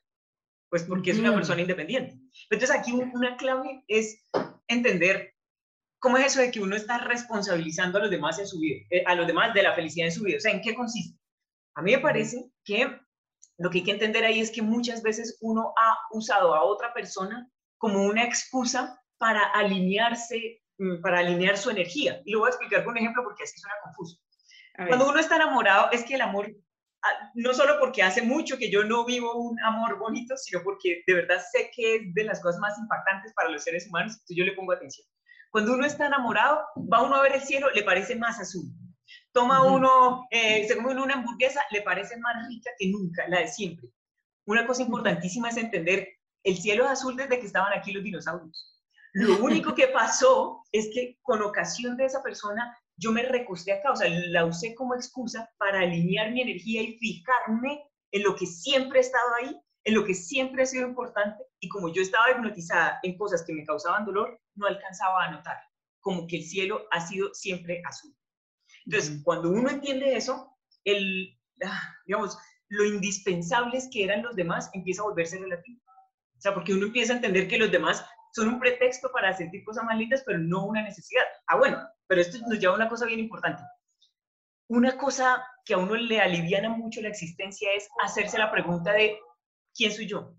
pues 0.68 0.82
porque 0.82 1.12
es 1.12 1.18
una 1.18 1.34
persona 1.34 1.62
independiente. 1.62 2.20
Entonces 2.50 2.76
aquí 2.76 2.92
una 2.92 3.38
clave 3.38 3.82
es 3.88 4.28
entender 4.68 5.34
cómo 6.00 6.18
es 6.18 6.26
eso 6.26 6.40
de 6.40 6.50
que 6.50 6.60
uno 6.60 6.76
está 6.76 6.98
responsabilizando 6.98 7.96
a 7.96 8.02
los 8.02 8.10
demás 8.10 8.38
en 8.38 8.46
su 8.46 8.60
vida, 8.60 8.84
eh, 8.90 9.04
a 9.06 9.14
los 9.14 9.26
demás 9.26 9.54
de 9.54 9.62
la 9.62 9.74
felicidad 9.74 10.08
en 10.08 10.12
su 10.12 10.22
vida, 10.22 10.36
o 10.36 10.40
sea, 10.40 10.52
¿en 10.52 10.60
qué 10.60 10.74
consiste? 10.74 11.18
A 11.76 11.82
mí 11.82 11.92
me 11.92 11.98
parece 11.98 12.44
que 12.62 12.94
lo 13.56 13.70
que 13.70 13.78
hay 13.78 13.84
que 13.84 13.92
entender 13.92 14.22
ahí 14.22 14.40
es 14.40 14.50
que 14.50 14.60
muchas 14.60 15.02
veces 15.02 15.38
uno 15.40 15.72
ha 15.78 15.96
usado 16.10 16.54
a 16.54 16.62
otra 16.62 16.92
persona 16.92 17.50
como 17.78 18.04
una 18.04 18.22
excusa 18.22 19.00
para 19.18 19.44
alinearse, 19.52 20.62
mm, 20.78 21.00
para 21.00 21.20
alinear 21.20 21.56
su 21.56 21.70
energía. 21.70 22.20
Y 22.24 22.32
lo 22.32 22.40
voy 22.40 22.48
a 22.48 22.50
explicar 22.50 22.84
con 22.84 22.92
un 22.92 22.98
ejemplo 22.98 23.22
porque 23.24 23.44
así 23.44 23.58
suena 23.58 23.76
confuso. 23.82 24.18
Cuando 24.88 25.08
uno 25.08 25.18
está 25.18 25.36
enamorado, 25.36 25.90
es 25.90 26.04
que 26.04 26.16
el 26.16 26.20
amor, 26.20 26.54
ah, 27.02 27.30
no 27.34 27.54
solo 27.54 27.78
porque 27.80 28.02
hace 28.02 28.20
mucho 28.20 28.58
que 28.58 28.70
yo 28.70 28.84
no 28.84 29.06
vivo 29.06 29.34
un 29.34 29.58
amor 29.60 29.98
bonito, 29.98 30.36
sino 30.36 30.62
porque 30.62 31.02
de 31.06 31.14
verdad 31.14 31.40
sé 31.50 31.70
que 31.74 31.96
es 31.96 32.14
de 32.14 32.24
las 32.24 32.42
cosas 32.42 32.60
más 32.60 32.78
impactantes 32.78 33.32
para 33.32 33.48
los 33.48 33.62
seres 33.62 33.88
humanos, 33.88 34.12
entonces 34.12 34.36
yo 34.36 34.44
le 34.44 34.52
pongo 34.52 34.72
atención. 34.72 35.06
Cuando 35.50 35.72
uno 35.72 35.86
está 35.86 36.08
enamorado, 36.08 36.62
va 36.92 37.02
uno 37.02 37.14
a 37.14 37.22
ver 37.22 37.36
el 37.36 37.40
cielo, 37.40 37.70
le 37.70 37.84
parece 37.84 38.16
más 38.16 38.38
azul. 38.38 38.66
Toma 39.32 39.62
uno, 39.62 40.26
eh, 40.30 40.66
se 40.68 40.76
come 40.76 40.90
uno 40.90 41.04
una 41.04 41.14
hamburguesa, 41.14 41.62
le 41.70 41.80
parece 41.80 42.18
más 42.18 42.46
rica 42.48 42.70
que 42.78 42.90
nunca, 42.90 43.26
la 43.28 43.40
de 43.40 43.48
siempre. 43.48 43.88
Una 44.44 44.66
cosa 44.66 44.82
importantísima 44.82 45.48
es 45.48 45.56
entender 45.56 46.08
el 46.46 46.56
cielo 46.56 46.84
es 46.84 46.90
azul 46.90 47.16
desde 47.16 47.40
que 47.40 47.46
estaban 47.46 47.72
aquí 47.72 47.92
los 47.92 48.04
dinosaurios. 48.04 48.75
Lo 49.18 49.38
único 49.38 49.74
que 49.74 49.88
pasó 49.88 50.62
es 50.72 50.90
que 50.92 51.18
con 51.22 51.40
ocasión 51.40 51.96
de 51.96 52.04
esa 52.04 52.22
persona 52.22 52.76
yo 52.98 53.12
me 53.12 53.22
recosté 53.22 53.72
acá, 53.72 53.92
o 53.92 53.96
sea, 53.96 54.10
la 54.10 54.44
usé 54.44 54.74
como 54.74 54.94
excusa 54.94 55.50
para 55.56 55.80
alinear 55.80 56.32
mi 56.32 56.42
energía 56.42 56.82
y 56.82 56.98
fijarme 56.98 57.82
en 58.12 58.22
lo 58.22 58.36
que 58.36 58.44
siempre 58.44 58.98
ha 58.98 59.00
estado 59.00 59.34
ahí, 59.36 59.58
en 59.84 59.94
lo 59.94 60.04
que 60.04 60.12
siempre 60.12 60.64
ha 60.64 60.66
sido 60.66 60.86
importante, 60.86 61.42
y 61.60 61.68
como 61.70 61.90
yo 61.90 62.02
estaba 62.02 62.30
hipnotizada 62.30 62.98
en 63.04 63.16
cosas 63.16 63.42
que 63.46 63.54
me 63.54 63.64
causaban 63.64 64.04
dolor, 64.04 64.38
no 64.54 64.66
alcanzaba 64.66 65.24
a 65.24 65.30
notar, 65.30 65.56
como 66.00 66.26
que 66.26 66.36
el 66.36 66.44
cielo 66.44 66.86
ha 66.90 67.00
sido 67.00 67.32
siempre 67.32 67.80
azul. 67.88 68.14
Entonces, 68.84 69.22
cuando 69.24 69.48
uno 69.48 69.70
entiende 69.70 70.14
eso, 70.14 70.54
el, 70.84 71.38
ah, 71.64 71.94
digamos, 72.04 72.36
lo 72.68 72.84
indispensables 72.84 73.88
que 73.90 74.04
eran 74.04 74.22
los 74.22 74.36
demás 74.36 74.68
empieza 74.74 75.00
a 75.00 75.06
volverse 75.06 75.38
relativo. 75.38 75.80
O 76.36 76.40
sea, 76.40 76.52
porque 76.52 76.74
uno 76.74 76.84
empieza 76.84 77.14
a 77.14 77.16
entender 77.16 77.48
que 77.48 77.56
los 77.56 77.72
demás 77.72 78.04
son 78.36 78.48
un 78.48 78.60
pretexto 78.60 79.10
para 79.10 79.32
sentir 79.32 79.64
cosas 79.64 79.84
más 79.84 79.96
lindas, 79.96 80.22
pero 80.26 80.38
no 80.38 80.66
una 80.66 80.82
necesidad. 80.82 81.22
Ah, 81.46 81.56
bueno, 81.56 81.82
pero 82.06 82.20
esto 82.20 82.36
nos 82.46 82.58
lleva 82.58 82.74
a 82.74 82.76
una 82.76 82.88
cosa 82.88 83.06
bien 83.06 83.18
importante. 83.18 83.62
Una 84.68 84.98
cosa 84.98 85.42
que 85.64 85.72
a 85.72 85.78
uno 85.78 85.94
le 85.94 86.20
aliviana 86.20 86.68
mucho 86.68 87.00
la 87.00 87.08
existencia 87.08 87.70
es 87.74 87.88
hacerse 88.04 88.36
la 88.36 88.52
pregunta 88.52 88.92
de 88.92 89.18
¿quién 89.74 89.90
soy 89.90 90.06
yo? 90.06 90.34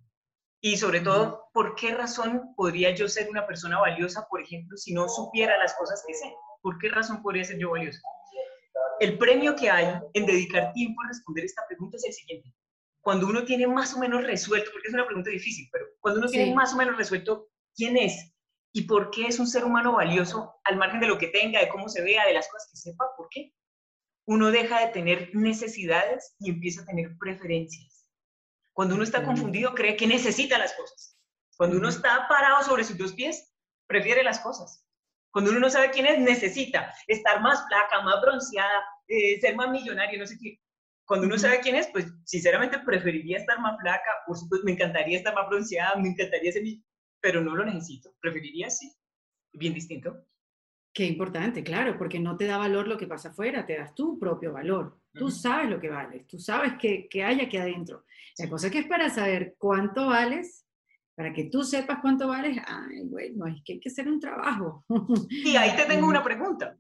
Y 0.62 0.78
sobre 0.78 1.00
todo, 1.00 1.50
¿por 1.54 1.74
qué 1.74 1.96
razón 1.96 2.54
podría 2.56 2.94
yo 2.94 3.08
ser 3.08 3.32
una 3.32 3.48
persona 3.48 3.80
valiosa, 3.80 4.28
por 4.30 4.42
ejemplo, 4.42 4.78
si 4.78 4.94
no 4.94 5.10
supiera 5.10 5.58
las 5.58 5.74
cosas 5.74 6.04
que 6.06 6.14
sé? 6.14 6.32
¿Por 6.62 6.78
qué 6.78 6.90
razón 6.90 7.24
podría 7.24 7.46
ser 7.46 7.58
yo 7.58 7.72
valiosa? 7.72 8.00
El 9.00 9.18
premio 9.18 9.56
que 9.56 9.72
hay 9.72 10.00
en 10.14 10.26
dedicar 10.28 10.72
tiempo 10.74 11.02
a 11.02 11.08
responder 11.08 11.46
esta 11.46 11.66
pregunta 11.68 11.98
es 11.98 12.06
el 12.06 12.14
siguiente. 12.14 12.54
Cuando 13.02 13.26
uno 13.26 13.44
tiene 13.44 13.66
más 13.66 13.96
o 13.96 14.00
menos 14.00 14.24
resuelto, 14.24 14.70
porque 14.72 14.90
es 14.90 14.94
una 14.94 15.08
pregunta 15.08 15.32
difícil, 15.32 15.68
pero 15.72 15.86
cuando 16.00 16.20
uno 16.20 16.30
tiene 16.30 16.54
más 16.54 16.74
o 16.74 16.78
menos 16.78 16.96
resuelto 16.96 17.50
quién 17.78 17.96
es 17.96 18.34
y 18.74 18.82
por 18.82 19.12
qué 19.12 19.28
es 19.28 19.40
un 19.40 19.48
ser 19.48 19.64
humano 19.64 19.94
valioso, 19.94 20.60
al 20.64 20.76
margen 20.76 21.00
de 21.00 21.08
lo 21.08 21.18
que 21.18 21.28
tenga, 21.28 21.62
de 21.62 21.70
cómo 21.70 21.88
se 21.88 22.02
vea, 22.02 22.26
de 22.28 22.34
las 22.34 22.50
cosas 22.50 22.70
que 22.70 22.78
sepa, 22.78 23.06
¿por 23.16 23.30
qué? 23.30 23.54
Uno 24.26 24.52
deja 24.52 24.82
de 24.82 24.92
tener 24.92 25.30
necesidades 25.34 26.36
y 26.40 26.50
empieza 26.50 26.82
a 26.82 26.86
tener 26.86 27.18
preferencias. 27.18 28.06
Cuando 28.74 28.96
uno 28.96 29.04
está 29.04 29.24
confundido, 29.24 29.74
cree 29.74 29.96
que 29.96 30.06
necesita 30.06 30.58
las 30.58 30.74
cosas. 30.74 31.18
Cuando 31.56 31.78
uno 31.78 31.90
está 31.90 32.28
parado 32.28 32.64
sobre 32.64 32.84
sus 32.84 32.98
dos 32.98 33.14
pies, 33.14 33.52
prefiere 33.88 34.24
las 34.24 34.40
cosas. 34.40 34.86
Cuando 35.32 35.52
uno 35.52 35.60
no 35.60 35.70
sabe 35.70 35.90
quién 35.90 36.06
es, 36.06 36.20
necesita 36.20 36.94
estar 37.08 37.42
más 37.42 37.66
flaca, 37.68 38.02
más 38.02 38.22
bronceada, 38.22 38.84
eh, 39.08 39.40
ser 39.40 39.56
más 39.56 39.70
millonario, 39.70 40.20
no 40.20 40.28
sé 40.28 40.38
qué. 40.40 40.60
Cuando 41.06 41.26
uno 41.26 41.38
sabe 41.40 41.62
quién 41.62 41.76
es, 41.76 41.88
pues 41.88 42.06
sinceramente 42.26 42.80
preferiría 42.80 43.38
estar 43.38 43.60
más 43.60 43.80
flaca, 43.80 44.12
por 44.28 44.38
supuesto, 44.38 44.66
me 44.66 44.74
encantaría 44.74 45.18
estar 45.18 45.34
más 45.34 45.48
bronceada, 45.48 45.96
me 45.96 46.10
encantaría 46.10 46.52
ser, 46.52 46.64
pero 47.28 47.42
no 47.42 47.58
lo 47.58 47.66
necesito. 47.66 48.16
Preferiría 48.22 48.70
sí. 48.70 48.90
Bien 49.52 49.74
distinto. 49.74 50.24
Qué 50.94 51.04
importante, 51.04 51.62
claro, 51.62 51.98
porque 51.98 52.22
no 52.22 52.38
te 52.38 52.46
da 52.46 52.58
valor 52.58 52.88
lo 52.88 52.98
que 52.98 53.06
pasa 53.06 53.30
afuera, 53.30 53.66
te 53.66 53.78
das 53.78 53.94
tu 53.94 54.18
propio 54.18 54.54
valor. 54.54 54.98
Tú 55.14 55.30
sabes 55.30 55.70
lo 55.70 55.78
que 55.78 55.90
vales, 55.90 56.26
tú 56.26 56.40
sabes 56.40 56.76
qué, 56.80 57.10
hay 57.22 57.42
aquí 57.42 57.58
adentro. 57.58 58.06
La 58.38 58.50
cosa 58.50 58.70
que 58.70 58.80
es 58.80 58.88
para 58.88 59.10
saber 59.10 59.56
cuánto 59.58 60.08
vales, 60.08 60.66
para 61.16 61.34
que 61.34 61.50
tú 61.52 61.64
sepas 61.64 62.00
cuánto 62.02 62.30
vales, 62.30 62.58
ay, 62.66 63.04
bueno, 63.04 63.48
es 63.48 63.62
que 63.66 63.74
hay 63.74 63.80
que 63.82 63.90
hacer 63.90 64.08
un 64.08 64.22
trabajo. 64.22 64.86
Y 65.30 65.58
ahí 65.58 65.76
te 65.76 65.84
tengo 65.84 66.08
una 66.08 66.24
pregunta, 66.24 66.78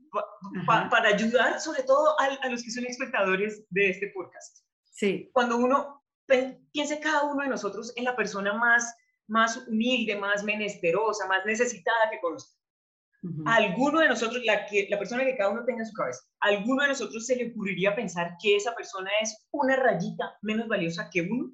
para 0.66 1.10
ayudar 1.10 1.60
sobre 1.60 1.84
todo 1.84 2.16
a, 2.22 2.48
los 2.48 2.64
que 2.64 2.72
son 2.72 2.86
espectadores 2.86 3.66
de 3.70 3.90
este 3.90 4.14
podcast. 4.16 4.60
Sí. 4.92 5.30
Cuando 5.34 5.58
uno 5.58 6.06
piense 6.72 7.02
cada 7.02 7.26
uno 7.26 7.44
de 7.44 7.50
nosotros 7.50 7.92
en 7.98 8.06
la 8.06 8.16
persona 8.16 8.54
más, 8.54 8.96
más 9.28 9.68
humilde, 9.68 10.16
más 10.16 10.44
menesterosa, 10.44 11.28
más 11.28 11.46
necesitada 11.46 12.10
que 12.12 12.20
conozca, 12.20 12.58
alguno 13.46 14.00
de 14.00 14.08
nosotros, 14.08 14.42
la, 14.46 14.66
que, 14.66 14.88
la 14.90 14.98
persona 14.98 15.26
que 15.26 15.36
cada 15.36 15.50
uno 15.50 15.66
tenga 15.66 15.80
en 15.80 15.86
su 15.86 15.94
cabeza, 15.94 16.22
alguno 16.40 16.84
de 16.84 16.90
nosotros 16.90 17.26
se 17.26 17.36
le 17.36 17.52
ocurriría 17.52 17.96
pensar 17.96 18.36
que 18.42 18.56
esa 18.56 18.76
persona 18.76 19.10
es 19.22 19.48
una 19.52 19.76
rayita 19.76 20.38
menos 20.42 20.68
valiosa 20.68 21.10
que 21.12 21.22
uno? 21.22 21.54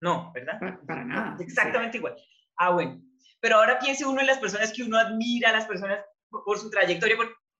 No, 0.00 0.32
¿verdad? 0.34 0.58
Para, 0.86 1.04
nada. 1.04 1.36
Exactamente 1.40 1.96
igual. 1.96 2.14
Ah, 2.56 2.70
bueno. 2.70 3.02
Pero 3.40 3.56
ahora 3.56 3.78
piense 3.78 4.06
uno 4.06 4.20
en 4.20 4.26
las 4.26 4.38
personas 4.38 4.72
que 4.72 4.82
uno 4.82 4.98
admira, 4.98 5.52
las 5.52 5.66
personas 5.66 6.00
por, 6.30 6.58
su 6.58 6.70
trayectoria. 6.70 7.16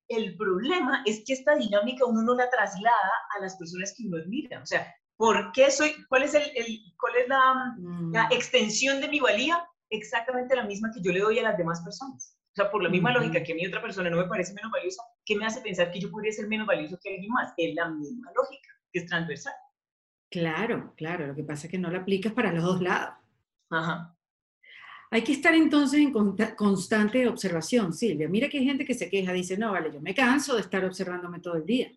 El 0.09 0.37
problema 0.37 1.03
es 1.07 1.23
que 1.27 1.33
esta 1.33 1.57
dinámica 1.57 2.05
uno 2.05 2.23
no 2.23 2.35
la 2.35 2.51
traslada 2.51 3.13
a 3.37 3.41
las 3.41 3.57
personas 3.57 3.95
que 3.97 4.07
uno 4.07 4.19
admira. 4.19 4.61
O 4.61 4.67
sea, 4.67 4.95
¿por 5.17 5.53
qué 5.53 5.71
soy, 5.71 5.95
cuál 6.09 6.23
es, 6.23 6.35
el, 6.35 6.45
cuál 6.99 7.17
es 7.17 7.29
la, 7.29 7.75
la 8.13 8.29
mm. 8.29 8.33
extensión 8.33 9.01
de 9.01 9.09
mi 9.09 9.21
valía? 9.21 9.65
Exactamente 9.91 10.57
la 10.57 10.65
misma 10.65 10.91
que 10.93 11.01
yo 11.03 11.13
le 11.13 11.21
doy 11.21 11.39
a 11.39 11.43
las 11.43 11.59
demás 11.59 11.83
personas. 11.83 12.37
O 12.53 12.55
sea, 12.55 12.71
por 12.71 12.83
la 12.83 12.89
misma 12.89 13.13
lógica 13.13 13.43
que 13.43 13.53
a 13.53 13.55
mí 13.57 13.67
otra 13.67 13.83
persona 13.83 14.09
no 14.11 14.17
me 14.17 14.29
parece 14.29 14.55
menos 14.55 14.71
valiosa, 14.71 15.03
¿qué 15.25 15.37
me 15.37 15.45
hace 15.45 15.61
pensar 15.61 15.91
que 15.91 16.01
yo 16.01 16.11
podría 16.11 16.33
ser 16.33 16.47
menos 16.47 16.67
valioso 16.67 16.99
que 17.03 17.15
alguien 17.15 17.33
más? 17.33 17.53
Es 17.57 17.75
la 17.75 17.89
misma 17.89 18.31
lógica, 18.37 18.69
que 18.93 19.01
es 19.01 19.07
transversal. 19.07 19.55
Claro, 20.31 20.95
claro. 20.97 21.27
Lo 21.27 21.35
que 21.35 21.43
pasa 21.43 21.67
es 21.67 21.71
que 21.73 21.79
no 21.79 21.91
la 21.91 21.99
aplicas 21.99 22.33
para 22.33 22.53
los 22.53 22.63
dos 22.63 22.81
lados. 22.81 23.15
Ajá. 23.71 24.17
Hay 25.11 25.23
que 25.23 25.33
estar 25.33 25.55
entonces 25.55 26.01
en 26.01 26.13
constante 26.57 27.29
observación, 27.29 27.93
Silvia. 27.93 28.29
Mira 28.29 28.49
que 28.49 28.59
hay 28.59 28.65
gente 28.65 28.85
que 28.85 28.95
se 28.95 29.09
queja, 29.09 29.33
dice, 29.33 29.57
no, 29.57 29.73
vale, 29.73 29.93
yo 29.93 30.01
me 30.01 30.15
canso 30.15 30.55
de 30.55 30.63
estar 30.63 30.85
observándome 30.85 31.41
todo 31.41 31.57
el 31.57 31.67
día. 31.67 31.93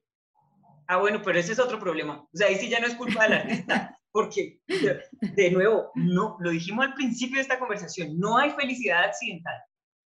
Ah, 0.88 0.98
bueno, 0.98 1.22
pero 1.22 1.38
ese 1.38 1.52
es 1.52 1.60
otro 1.60 1.80
problema. 1.80 2.22
O 2.22 2.38
sea, 2.38 2.48
ahí 2.48 2.56
sí 2.56 2.70
ya 2.70 2.80
no 2.80 2.88
es 2.88 2.96
culpa 2.96 3.24
del 3.24 3.34
artista, 3.34 4.00
porque, 4.12 4.62
de 4.68 5.52
nuevo, 5.52 5.92
no, 5.96 6.38
lo 6.40 6.50
dijimos 6.50 6.86
al 6.86 6.94
principio 6.94 7.36
de 7.36 7.42
esta 7.42 7.60
conversación, 7.60 8.18
no 8.18 8.38
hay 8.38 8.52
felicidad 8.52 9.04
accidental. 9.04 9.56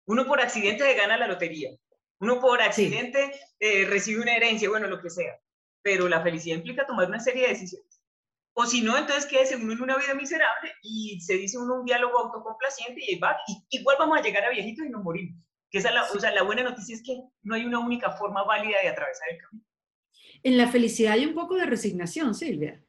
Uno 0.06 0.26
por 0.26 0.40
accidente 0.40 0.84
se 0.84 0.94
gana 0.94 1.16
la 1.16 1.26
lotería, 1.26 1.70
uno 2.20 2.40
por 2.40 2.62
accidente 2.62 3.32
eh, 3.58 3.86
recibe 3.86 4.22
una 4.22 4.36
herencia, 4.36 4.68
bueno, 4.68 4.86
lo 4.86 5.00
que 5.00 5.10
sea. 5.10 5.38
Pero 5.82 6.08
la 6.08 6.22
felicidad 6.22 6.56
implica 6.56 6.86
tomar 6.86 7.08
una 7.08 7.20
serie 7.20 7.42
de 7.42 7.48
decisiones. 7.48 8.02
O 8.54 8.64
si 8.64 8.80
no, 8.80 8.96
entonces 8.96 9.26
quédese 9.26 9.56
uno 9.56 9.72
en 9.72 9.82
una 9.82 9.96
vida 9.96 10.14
miserable 10.14 10.72
y 10.82 11.20
se 11.20 11.34
dice 11.34 11.58
uno 11.58 11.80
un 11.80 11.84
diálogo 11.84 12.18
autocomplaciente 12.18 13.02
y 13.06 13.18
va, 13.18 13.36
y 13.46 13.78
igual 13.78 13.96
vamos 13.98 14.18
a 14.18 14.22
llegar 14.22 14.44
a 14.44 14.50
viejitos 14.50 14.86
y 14.86 14.90
nos 14.90 15.02
morimos. 15.02 15.38
Que 15.70 15.78
esa 15.78 15.90
la, 15.90 16.04
o 16.04 16.18
sea, 16.18 16.30
la 16.30 16.42
buena 16.42 16.62
noticia 16.62 16.94
es 16.94 17.02
que 17.02 17.20
no 17.42 17.54
hay 17.54 17.66
una 17.66 17.80
única 17.80 18.12
forma 18.12 18.44
válida 18.44 18.78
de 18.82 18.88
atravesar 18.88 19.28
el 19.30 19.38
camino. 19.38 19.66
En 20.46 20.56
la 20.56 20.68
felicidad 20.68 21.14
hay 21.14 21.26
un 21.26 21.34
poco 21.34 21.56
de 21.56 21.66
resignación, 21.66 22.32
Silvia. 22.32 22.80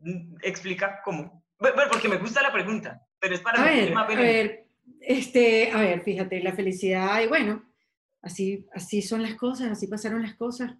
Mm, 0.00 0.36
explica 0.42 1.00
cómo. 1.04 1.44
Bueno, 1.58 1.90
porque 1.90 2.08
me 2.08 2.18
gusta 2.18 2.40
la 2.40 2.52
pregunta, 2.52 3.04
pero 3.18 3.34
es 3.34 3.40
para 3.40 3.60
a 3.60 3.64
ver, 3.64 3.92
a 3.92 4.06
ver, 4.06 4.68
este, 5.00 5.72
a 5.72 5.80
ver, 5.80 6.02
fíjate, 6.02 6.40
la 6.40 6.52
felicidad, 6.52 7.20
y 7.20 7.26
bueno, 7.26 7.68
así, 8.22 8.64
así 8.72 9.02
son 9.02 9.22
las 9.22 9.34
cosas, 9.34 9.72
así 9.72 9.88
pasaron 9.88 10.22
las 10.22 10.36
cosas. 10.36 10.76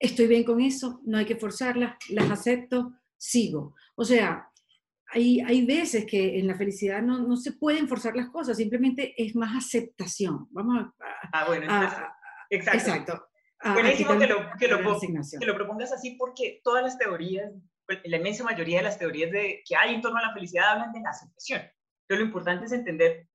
Estoy 0.00 0.26
bien 0.26 0.42
con 0.42 0.60
eso, 0.60 1.00
no 1.04 1.18
hay 1.18 1.24
que 1.24 1.36
forzarlas, 1.36 1.94
las 2.08 2.28
acepto, 2.28 2.94
sigo. 3.16 3.76
O 3.94 4.04
sea, 4.04 4.50
hay, 5.12 5.38
hay 5.42 5.64
veces 5.64 6.06
que 6.06 6.40
en 6.40 6.48
la 6.48 6.56
felicidad 6.56 7.02
no, 7.02 7.20
no 7.20 7.36
se 7.36 7.52
pueden 7.52 7.86
forzar 7.86 8.16
las 8.16 8.30
cosas, 8.30 8.56
simplemente 8.56 9.14
es 9.16 9.36
más 9.36 9.54
aceptación. 9.56 10.48
Vamos 10.50 10.86
a... 10.86 10.94
ah, 11.32 11.44
bueno, 11.46 11.66
exacto. 12.50 12.78
exacto. 12.78 13.31
Buenísimo 13.64 14.18
que 14.18 14.26
lo, 14.26 14.36
que, 14.58 14.68
lo, 14.68 14.78
que 15.38 15.46
lo 15.46 15.54
propongas 15.54 15.92
así 15.92 16.16
porque 16.18 16.60
todas 16.64 16.82
las 16.82 16.98
teorías, 16.98 17.52
la 18.04 18.16
inmensa 18.16 18.42
mayoría 18.44 18.78
de 18.78 18.84
las 18.84 18.98
teorías 18.98 19.30
de, 19.30 19.62
que 19.64 19.76
hay 19.76 19.94
en 19.94 20.00
torno 20.00 20.18
a 20.18 20.22
la 20.22 20.32
felicidad 20.32 20.70
hablan 20.70 20.92
de 20.92 21.00
la 21.00 21.10
aceptación 21.10 21.62
lo 22.16 22.24
importante 22.24 22.66
es 22.66 22.72
entender 22.72 23.28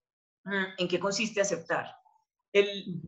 mm, 0.43 0.65
en 0.77 0.87
qué 0.87 0.99
consiste 0.99 1.41
aceptar. 1.41 1.95
El, 2.53 3.01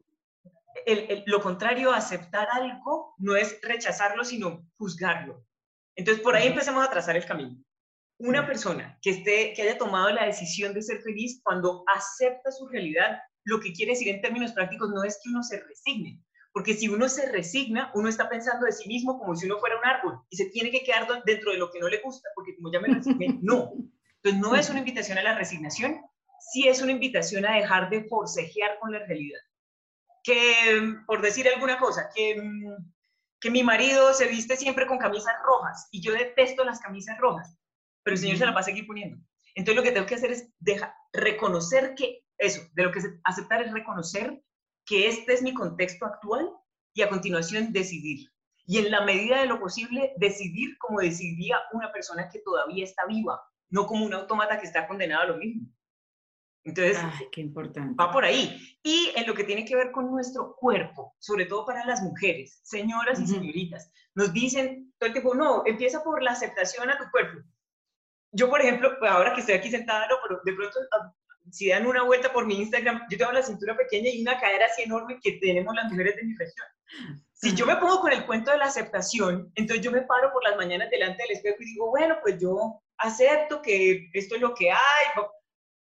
lo 1.25 1.41
contrario 1.41 1.91
a 1.91 1.97
aceptar 1.97 2.47
algo 2.51 3.13
no 3.17 3.35
es 3.35 3.59
rechazarlo, 3.61 4.23
sino 4.23 4.65
juzgarlo. 4.77 5.45
Entonces, 5.95 6.23
por 6.23 6.35
ahí 6.35 6.47
empecemos 6.47 6.85
a 6.85 6.89
trazar 6.89 7.17
el 7.17 7.25
camino. 7.25 7.57
Una 8.17 8.45
persona 8.45 8.97
que, 9.01 9.11
esté, 9.11 9.53
que 9.53 9.61
haya 9.61 9.77
tomado 9.77 10.09
la 10.11 10.25
decisión 10.25 10.73
de 10.73 10.81
ser 10.81 11.01
feliz, 11.01 11.41
cuando 11.43 11.83
acepta 11.87 12.51
su 12.51 12.67
realidad, 12.67 13.19
lo 13.45 13.59
que 13.59 13.73
quiere 13.73 13.93
decir 13.93 14.09
en 14.09 14.21
términos 14.21 14.51
prácticos 14.53 14.89
no 14.89 15.03
es 15.03 15.19
que 15.21 15.29
uno 15.29 15.43
se 15.43 15.61
resigne, 15.63 16.21
porque 16.51 16.73
si 16.73 16.87
uno 16.87 17.07
se 17.09 17.31
resigna, 17.31 17.91
uno 17.93 18.09
está 18.09 18.27
pensando 18.27 18.65
de 18.65 18.71
sí 18.71 18.87
mismo 18.87 19.19
como 19.19 19.35
si 19.35 19.45
uno 19.45 19.59
fuera 19.59 19.77
un 19.77 19.85
árbol 19.85 20.19
y 20.29 20.37
se 20.37 20.45
tiene 20.45 20.71
que 20.71 20.83
quedar 20.83 21.07
dentro 21.23 21.51
de 21.51 21.57
lo 21.57 21.71
que 21.71 21.79
no 21.79 21.87
le 21.87 22.01
gusta, 22.01 22.29
porque 22.35 22.55
como 22.55 22.71
ya 22.71 22.79
me 22.79 22.93
resigné, 22.93 23.37
no. 23.41 23.71
Entonces, 24.21 24.41
no 24.41 24.55
es 24.55 24.69
una 24.69 24.79
invitación 24.79 25.17
a 25.17 25.23
la 25.23 25.37
resignación, 25.37 26.01
sí 26.51 26.67
es 26.67 26.81
una 26.81 26.91
invitación 26.91 27.45
a 27.45 27.55
dejar 27.55 27.89
de 27.89 28.03
forcejear 28.05 28.77
con 28.79 28.91
la 28.91 28.99
realidad. 28.99 29.39
Que, 30.23 30.95
por 31.05 31.21
decir 31.21 31.47
alguna 31.47 31.77
cosa, 31.77 32.09
que, 32.13 32.41
que 33.39 33.51
mi 33.51 33.63
marido 33.63 34.13
se 34.13 34.27
viste 34.27 34.57
siempre 34.57 34.85
con 34.85 34.97
camisas 34.97 35.35
rojas 35.45 35.87
y 35.91 36.01
yo 36.01 36.13
detesto 36.13 36.65
las 36.65 36.79
camisas 36.79 37.17
rojas, 37.19 37.57
pero 38.03 38.15
el 38.15 38.21
Señor 38.21 38.37
se 38.37 38.45
las 38.45 38.55
va 38.55 38.59
a 38.59 38.63
seguir 38.63 38.85
poniendo. 38.85 39.17
Entonces, 39.55 39.75
lo 39.77 39.83
que 39.83 39.91
tengo 39.91 40.07
que 40.07 40.15
hacer 40.15 40.31
es 40.31 40.49
dejar, 40.59 40.93
reconocer 41.13 41.93
que 41.95 42.23
eso, 42.37 42.61
de 42.73 42.83
lo 42.83 42.91
que 42.91 43.01
aceptar 43.23 43.61
es 43.61 43.71
reconocer 43.71 44.41
que 44.89 45.07
este 45.07 45.33
es 45.33 45.43
mi 45.43 45.53
contexto 45.53 46.05
actual 46.07 46.49
y 46.95 47.03
a 47.03 47.09
continuación 47.09 47.71
decidir. 47.71 48.27
Y 48.65 48.79
en 48.79 48.89
la 48.89 49.05
medida 49.05 49.39
de 49.39 49.45
lo 49.45 49.59
posible, 49.59 50.13
decidir 50.17 50.77
como 50.79 50.99
decidiría 50.99 51.59
una 51.73 51.91
persona 51.91 52.27
que 52.27 52.39
todavía 52.39 52.83
está 52.83 53.05
viva, 53.05 53.39
no 53.69 53.85
como 53.85 54.03
un 54.03 54.13
autómata 54.15 54.59
que 54.59 54.65
está 54.65 54.87
condenado 54.87 55.21
a 55.21 55.27
lo 55.27 55.37
mismo. 55.37 55.67
Entonces, 56.63 56.97
qué 57.31 57.41
importante. 57.41 57.95
va 57.99 58.11
por 58.11 58.25
ahí. 58.25 58.77
Y 58.83 59.11
en 59.15 59.27
lo 59.27 59.33
que 59.35 59.43
tiene 59.43 59.63
que 59.63 59.75
ver 59.75 59.91
con 59.91 60.09
nuestro 60.11 60.55
cuerpo, 60.55 61.15
sobre 61.19 61.45
todo 61.45 61.65
para 61.65 61.85
las 61.85 62.01
mujeres, 62.01 62.59
señoras 62.63 63.19
y 63.19 63.27
señoritas, 63.27 63.91
nos 64.15 64.33
dicen 64.33 64.91
todo 64.97 65.07
el 65.07 65.13
tiempo, 65.13 65.35
no, 65.35 65.63
empieza 65.65 66.03
por 66.03 66.21
la 66.21 66.31
aceptación 66.31 66.89
a 66.89 66.97
tu 66.97 67.09
cuerpo. 67.11 67.39
Yo, 68.31 68.49
por 68.49 68.61
ejemplo, 68.61 68.91
ahora 69.07 69.33
que 69.33 69.41
estoy 69.41 69.55
aquí 69.55 69.69
sentada, 69.69 70.07
no, 70.07 70.15
pero 70.21 70.41
de 70.43 70.53
pronto, 70.53 70.79
si 71.51 71.69
dan 71.69 71.87
una 71.87 72.03
vuelta 72.03 72.31
por 72.31 72.45
mi 72.45 72.55
Instagram, 72.61 73.01
yo 73.09 73.17
tengo 73.17 73.31
la 73.31 73.43
cintura 73.43 73.75
pequeña 73.75 74.09
y 74.09 74.21
una 74.21 74.39
cadera 74.39 74.65
así 74.65 74.83
enorme 74.83 75.19
que 75.21 75.33
tenemos 75.33 75.73
las 75.75 75.91
mujeres 75.91 76.15
de 76.15 76.23
mi 76.23 76.35
región. 76.35 76.67
Si 77.33 77.55
yo 77.55 77.65
me 77.65 77.77
pongo 77.77 78.01
con 78.01 78.11
el 78.11 78.25
cuento 78.25 78.51
de 78.51 78.57
la 78.57 78.65
aceptación, 78.65 79.51
entonces 79.55 79.83
yo 79.83 79.91
me 79.91 80.01
paro 80.01 80.31
por 80.33 80.43
las 80.43 80.57
mañanas 80.57 80.89
delante 80.89 81.23
del 81.23 81.37
espejo 81.37 81.57
y 81.59 81.65
digo, 81.65 81.89
bueno, 81.89 82.17
pues 82.21 82.37
yo 82.39 82.81
acepto 82.97 83.61
que 83.61 84.09
esto 84.13 84.35
es 84.35 84.41
lo 84.41 84.53
que 84.53 84.71
hay. 84.71 84.77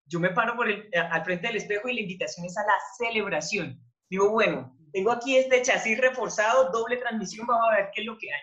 Yo 0.04 0.20
me 0.20 0.30
paro 0.30 0.54
por 0.54 0.68
el, 0.68 0.88
al 0.94 1.24
frente 1.24 1.46
del 1.46 1.56
espejo 1.56 1.88
y 1.88 1.94
la 1.94 2.00
invitación 2.02 2.46
es 2.46 2.56
a 2.58 2.62
la 2.62 2.74
celebración. 2.98 3.80
Digo, 4.10 4.30
bueno, 4.30 4.76
tengo 4.92 5.10
aquí 5.10 5.36
este 5.36 5.62
chasis 5.62 5.98
reforzado, 5.98 6.70
doble 6.70 6.98
transmisión, 6.98 7.46
vamos 7.46 7.66
a 7.70 7.76
ver 7.76 7.90
qué 7.92 8.02
es 8.02 8.06
lo 8.06 8.18
que 8.18 8.32
hay. 8.32 8.40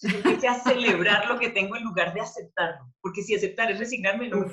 Entonces 0.00 0.22
yo 0.22 0.30
empecé 0.30 0.48
a 0.48 0.60
celebrar 0.60 1.26
lo 1.26 1.38
que 1.38 1.50
tengo 1.50 1.76
en 1.76 1.82
lugar 1.82 2.14
de 2.14 2.20
aceptarlo, 2.20 2.92
porque 3.00 3.22
si 3.22 3.34
aceptar 3.34 3.70
es 3.70 3.78
resignarme, 3.78 4.28
no 4.28 4.46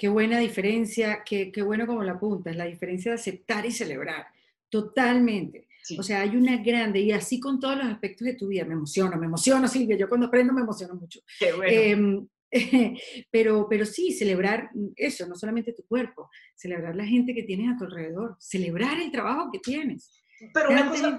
Qué 0.00 0.08
buena 0.08 0.38
diferencia, 0.38 1.22
qué, 1.26 1.52
qué 1.52 1.60
bueno 1.60 1.86
como 1.86 2.02
la 2.02 2.12
apuntas, 2.12 2.56
la 2.56 2.64
diferencia 2.64 3.10
de 3.10 3.16
aceptar 3.16 3.66
y 3.66 3.70
celebrar. 3.70 4.28
Totalmente. 4.70 5.68
O 5.98 6.02
sea, 6.02 6.22
hay 6.22 6.36
una 6.36 6.56
grande, 6.56 7.00
y 7.00 7.12
así 7.12 7.38
con 7.38 7.60
todos 7.60 7.76
los 7.76 7.84
aspectos 7.84 8.24
de 8.24 8.32
tu 8.32 8.48
vida, 8.48 8.64
me 8.64 8.72
emociono, 8.72 9.18
me 9.18 9.26
emociono, 9.26 9.68
Silvia, 9.68 9.98
yo 9.98 10.08
cuando 10.08 10.28
aprendo 10.28 10.54
me 10.54 10.62
emociono 10.62 10.94
mucho. 10.94 11.20
Qué 11.38 11.52
bueno. 11.52 11.70
Em, 11.70 12.28
pero, 13.30 13.66
pero 13.68 13.84
sí, 13.84 14.12
celebrar 14.12 14.70
eso, 14.96 15.26
no 15.28 15.34
solamente 15.34 15.74
tu 15.74 15.84
cuerpo, 15.84 16.30
celebrar 16.54 16.96
la 16.96 17.04
gente 17.04 17.34
que 17.34 17.42
tienes 17.42 17.68
a 17.68 17.76
tu 17.76 17.84
alrededor, 17.84 18.36
celebrar 18.40 18.98
el 18.98 19.12
trabajo 19.12 19.50
que 19.52 19.58
tienes. 19.58 20.18
Pero 20.54 20.70
una 20.70 20.88
cosa 20.88 21.18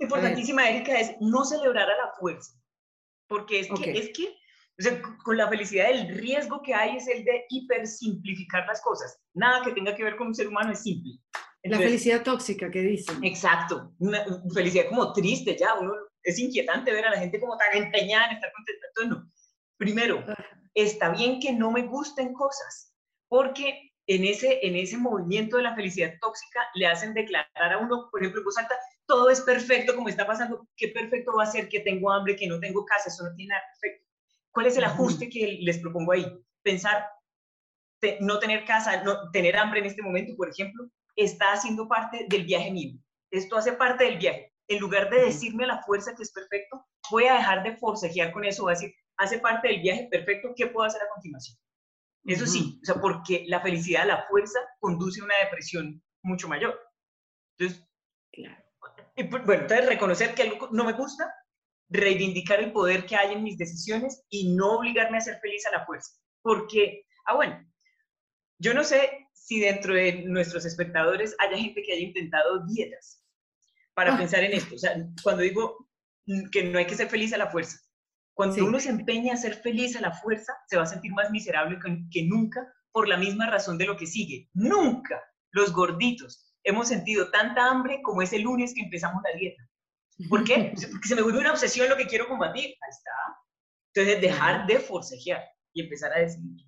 importantísima, 0.00 0.70
Erika, 0.70 0.98
es 0.98 1.12
no 1.20 1.44
celebrar 1.44 1.90
a 1.90 2.06
la 2.06 2.12
fuerza, 2.18 2.58
porque 3.26 3.60
es 3.60 3.68
que, 3.68 3.90
es 3.90 4.08
que 4.16 4.34
o 4.78 4.82
sea, 4.82 5.00
con 5.24 5.36
la 5.36 5.48
felicidad 5.48 5.90
el 5.90 6.08
riesgo 6.18 6.62
que 6.62 6.74
hay 6.74 6.96
es 6.96 7.08
el 7.08 7.24
de 7.24 7.44
hipersimplificar 7.48 8.66
las 8.66 8.80
cosas. 8.82 9.18
Nada 9.34 9.64
que 9.64 9.72
tenga 9.72 9.94
que 9.94 10.04
ver 10.04 10.16
con 10.16 10.28
un 10.28 10.34
ser 10.34 10.48
humano 10.48 10.72
es 10.72 10.82
simple 10.82 11.18
la 11.68 11.78
felicidad 11.78 12.22
tóxica 12.22 12.70
que 12.70 12.80
dicen. 12.80 13.22
Exacto, 13.24 13.92
una, 13.98 14.24
felicidad 14.54 14.88
como 14.88 15.12
triste 15.12 15.56
ya, 15.58 15.74
uno, 15.74 15.92
es 16.22 16.38
inquietante 16.38 16.92
ver 16.92 17.06
a 17.06 17.10
la 17.10 17.18
gente 17.18 17.40
como 17.40 17.56
tan 17.56 17.74
empeñada 17.76 18.26
en 18.26 18.36
estar 18.36 18.52
contenta. 18.52 18.86
Entonces, 18.88 19.10
no. 19.10 19.32
Primero, 19.76 20.24
está 20.74 21.10
bien 21.10 21.40
que 21.40 21.52
no 21.52 21.70
me 21.70 21.82
gusten 21.82 22.32
cosas, 22.32 22.94
porque 23.28 23.92
en 24.06 24.24
ese, 24.24 24.60
en 24.62 24.76
ese 24.76 24.96
movimiento 24.96 25.56
de 25.56 25.64
la 25.64 25.74
felicidad 25.74 26.14
tóxica 26.20 26.60
le 26.74 26.86
hacen 26.86 27.12
declarar 27.14 27.72
a 27.72 27.78
uno, 27.78 28.08
por 28.10 28.20
ejemplo, 28.20 28.40
en 28.40 28.44
voz 28.44 28.58
alta, 28.58 28.76
todo 29.06 29.30
es 29.30 29.40
perfecto 29.40 29.94
como 29.94 30.08
está 30.08 30.26
pasando, 30.26 30.66
qué 30.76 30.88
perfecto 30.88 31.32
va 31.36 31.44
a 31.44 31.50
ser 31.50 31.68
que 31.68 31.80
tengo 31.80 32.10
hambre, 32.10 32.36
que 32.36 32.46
no 32.46 32.58
tengo 32.58 32.84
casa, 32.84 33.08
eso 33.08 33.24
no 33.24 33.34
tiene 33.34 33.50
nada 33.50 33.62
perfecto. 33.72 34.05
¿Cuál 34.56 34.68
es 34.68 34.78
el 34.78 34.84
ajuste 34.84 35.28
que 35.28 35.58
les 35.60 35.80
propongo 35.80 36.12
ahí? 36.12 36.24
Pensar, 36.62 37.04
no 38.20 38.38
tener 38.38 38.64
casa, 38.64 39.02
no, 39.02 39.30
tener 39.30 39.54
hambre 39.54 39.80
en 39.80 39.84
este 39.84 40.00
momento, 40.00 40.34
por 40.34 40.48
ejemplo, 40.48 40.88
está 41.14 41.52
haciendo 41.52 41.86
parte 41.86 42.24
del 42.30 42.46
viaje 42.46 42.70
mío. 42.70 42.98
Esto 43.30 43.58
hace 43.58 43.74
parte 43.74 44.04
del 44.04 44.16
viaje. 44.16 44.54
En 44.66 44.78
lugar 44.78 45.10
de 45.10 45.26
decirme 45.26 45.64
a 45.64 45.66
la 45.66 45.82
fuerza 45.82 46.14
que 46.14 46.22
es 46.22 46.32
perfecto, 46.32 46.86
voy 47.10 47.24
a 47.24 47.34
dejar 47.34 47.64
de 47.64 47.76
forcejear 47.76 48.32
con 48.32 48.46
eso, 48.46 48.62
voy 48.62 48.72
a 48.72 48.76
decir, 48.76 48.94
hace 49.18 49.40
parte 49.40 49.68
del 49.68 49.82
viaje 49.82 50.08
perfecto, 50.10 50.54
¿qué 50.56 50.68
puedo 50.68 50.86
hacer 50.86 51.02
a 51.02 51.12
continuación? 51.12 51.58
Eso 52.24 52.46
sí, 52.46 52.80
o 52.80 52.86
sea, 52.86 52.94
porque 52.94 53.44
la 53.48 53.60
felicidad, 53.60 54.06
la 54.06 54.24
fuerza, 54.26 54.58
conduce 54.80 55.20
a 55.20 55.24
una 55.24 55.34
depresión 55.44 56.02
mucho 56.22 56.48
mayor. 56.48 56.80
Entonces, 57.58 57.86
claro. 58.32 58.64
Pues, 59.14 59.44
bueno, 59.44 59.62
entonces 59.64 59.86
reconocer 59.86 60.34
que 60.34 60.44
algo 60.44 60.70
no 60.72 60.84
me 60.84 60.94
gusta, 60.94 61.30
reivindicar 61.88 62.60
el 62.60 62.72
poder 62.72 63.06
que 63.06 63.16
hay 63.16 63.32
en 63.34 63.42
mis 63.42 63.58
decisiones 63.58 64.24
y 64.28 64.54
no 64.54 64.78
obligarme 64.78 65.18
a 65.18 65.20
ser 65.20 65.38
feliz 65.40 65.66
a 65.66 65.78
la 65.78 65.86
fuerza. 65.86 66.12
Porque, 66.42 67.04
ah, 67.26 67.34
bueno, 67.34 67.64
yo 68.58 68.74
no 68.74 68.84
sé 68.84 69.28
si 69.32 69.60
dentro 69.60 69.94
de 69.94 70.24
nuestros 70.24 70.64
espectadores 70.64 71.36
haya 71.38 71.56
gente 71.56 71.82
que 71.82 71.92
haya 71.92 72.02
intentado 72.02 72.66
dietas 72.66 73.22
para 73.94 74.14
ah. 74.14 74.18
pensar 74.18 74.42
en 74.44 74.52
esto. 74.52 74.74
O 74.74 74.78
sea, 74.78 74.96
cuando 75.22 75.42
digo 75.42 75.88
que 76.50 76.64
no 76.64 76.78
hay 76.78 76.86
que 76.86 76.96
ser 76.96 77.08
feliz 77.08 77.32
a 77.32 77.38
la 77.38 77.50
fuerza, 77.50 77.78
cuando 78.36 78.66
uno 78.66 78.78
se 78.78 78.90
empeña 78.90 79.32
a 79.32 79.38
ser 79.38 79.54
feliz 79.54 79.96
a 79.96 80.02
la 80.02 80.12
fuerza, 80.12 80.52
se 80.68 80.76
va 80.76 80.82
a 80.82 80.86
sentir 80.86 81.10
más 81.12 81.30
miserable 81.30 81.78
que, 82.10 82.22
nunca 82.24 82.70
por 82.92 83.08
la 83.08 83.16
misma 83.16 83.48
razón 83.48 83.78
de 83.78 83.86
lo 83.86 83.96
que 83.96 84.06
sigue. 84.06 84.50
Nunca 84.52 85.22
los 85.52 85.72
gorditos 85.72 86.52
hemos 86.62 86.88
sentido 86.88 87.30
tanta 87.30 87.70
hambre 87.70 88.00
como 88.02 88.20
ese 88.20 88.38
lunes 88.38 88.74
que 88.74 88.82
empezamos 88.82 89.22
la 89.22 89.38
dieta. 89.38 89.62
¿Por 90.28 90.44
qué? 90.44 90.72
Porque 90.90 91.08
se 91.08 91.14
me 91.14 91.22
vuelve 91.22 91.40
una 91.40 91.52
obsesión 91.52 91.88
lo 91.88 91.96
que 91.96 92.06
quiero 92.06 92.28
combatir. 92.28 92.64
Ahí 92.64 92.90
está. 92.90 93.10
Entonces, 93.94 94.20
dejar 94.20 94.66
de 94.66 94.78
forcejear 94.78 95.42
y 95.72 95.82
empezar 95.82 96.12
a 96.12 96.20
decidir. 96.20 96.66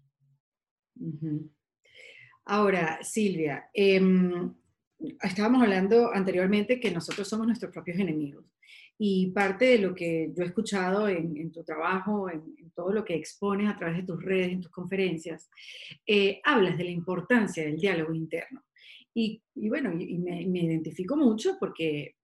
Ahora, 2.46 2.98
Silvia, 3.02 3.68
em, 3.74 4.54
estábamos 5.22 5.62
hablando 5.62 6.12
anteriormente 6.12 6.80
que 6.80 6.90
nosotros 6.90 7.28
somos 7.28 7.46
nuestros 7.46 7.72
propios 7.72 7.98
enemigos. 7.98 8.44
Y 8.98 9.30
parte 9.30 9.66
de 9.66 9.78
lo 9.78 9.94
que 9.94 10.32
yo 10.34 10.42
he 10.42 10.46
escuchado 10.46 11.08
en, 11.08 11.52
tu 11.52 11.62
trabajo, 11.62 12.28
en, 12.28 12.72
todo 12.74 12.92
lo 12.92 13.04
que 13.04 13.14
expones 13.14 13.68
a 13.68 13.76
través 13.76 13.98
de 13.98 14.02
tus 14.02 14.22
redes, 14.22 14.50
en 14.50 14.61
tus 14.61 14.72
conferencias, 14.72 15.48
eh, 16.06 16.40
hablas 16.44 16.76
de 16.76 16.84
la 16.84 16.90
importancia 16.90 17.64
del 17.64 17.76
diálogo 17.76 18.12
interno. 18.12 18.64
Y, 19.14 19.42
bueno, 19.54 19.90
me, 19.90 20.46
me, 20.46 20.61
identifico 20.61 21.16
mucho 21.16 21.56
porque 21.58 22.00
eh, 22.00 22.16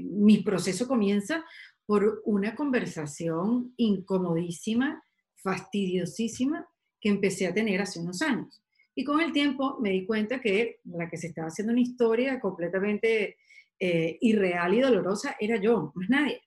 mi 0.00 0.38
proceso 0.38 0.86
comienza 0.86 1.44
por 1.86 2.22
una 2.24 2.54
conversación 2.54 3.72
incomodísima, 3.76 5.02
fastidiosísima, 5.36 6.66
que 7.00 7.08
empecé 7.08 7.46
a 7.46 7.54
tener 7.54 7.80
hace 7.80 8.00
unos 8.00 8.22
años. 8.22 8.62
Y 8.94 9.04
con 9.04 9.20
el 9.20 9.32
tiempo 9.32 9.78
me 9.80 9.90
di 9.90 10.06
cuenta 10.06 10.40
que 10.40 10.80
la 10.84 11.08
que 11.08 11.16
se 11.16 11.28
estaba 11.28 11.48
haciendo 11.48 11.72
una 11.72 11.82
historia 11.82 12.40
completamente 12.40 13.36
eh, 13.78 14.16
irreal 14.22 14.74
y 14.74 14.80
dolorosa 14.80 15.36
era 15.38 15.60
yo, 15.60 15.92
más 15.94 16.08
nadie. 16.08 16.42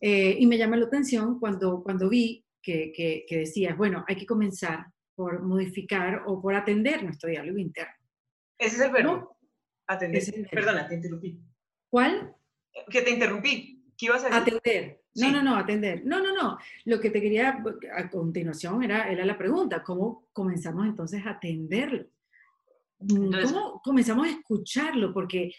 Eh, 0.00 0.36
y 0.38 0.46
me 0.46 0.58
llamó 0.58 0.76
la 0.76 0.86
atención 0.86 1.38
cuando, 1.38 1.82
cuando 1.82 2.08
vi 2.08 2.44
que, 2.62 2.92
que, 2.92 3.36
decías, 3.36 3.76
bueno, 3.76 4.04
hay 4.08 4.16
que 4.16 4.26
comenzar 4.26 4.86
por 5.14 5.42
modificar 5.42 6.22
o 6.26 6.42
por 6.42 6.54
atender 6.54 7.04
nuestro 7.04 7.30
diálogo 7.30 7.58
interno. 7.58 7.94
Ese 8.58 8.76
es 8.76 8.82
el 8.82 8.92
verbo. 8.92 9.38
Atender. 9.86 10.22
Perdona, 10.50 10.88
te 10.88 10.96
interrumpí. 10.96 11.40
¿Cuál? 11.88 12.35
Que 12.90 13.02
te 13.02 13.10
interrumpí. 13.10 13.84
¿Qué 13.96 14.06
ibas 14.06 14.24
a 14.24 14.28
decir? 14.28 14.54
Atender. 14.54 15.02
No, 15.14 15.30
no, 15.30 15.42
no, 15.42 15.56
atender. 15.56 16.02
No, 16.04 16.20
no, 16.20 16.34
no. 16.34 16.58
Lo 16.84 17.00
que 17.00 17.10
te 17.10 17.20
quería 17.20 17.62
a 17.96 18.10
continuación 18.10 18.82
era, 18.82 19.10
era 19.10 19.24
la 19.24 19.38
pregunta, 19.38 19.82
¿cómo 19.82 20.28
comenzamos 20.32 20.86
entonces 20.86 21.24
a 21.24 21.30
atenderlo? 21.30 22.06
Mm, 22.98 23.32
¿Cómo 23.44 23.80
comenzamos 23.82 24.26
a 24.26 24.30
escucharlo? 24.30 25.12
Porque 25.14 25.54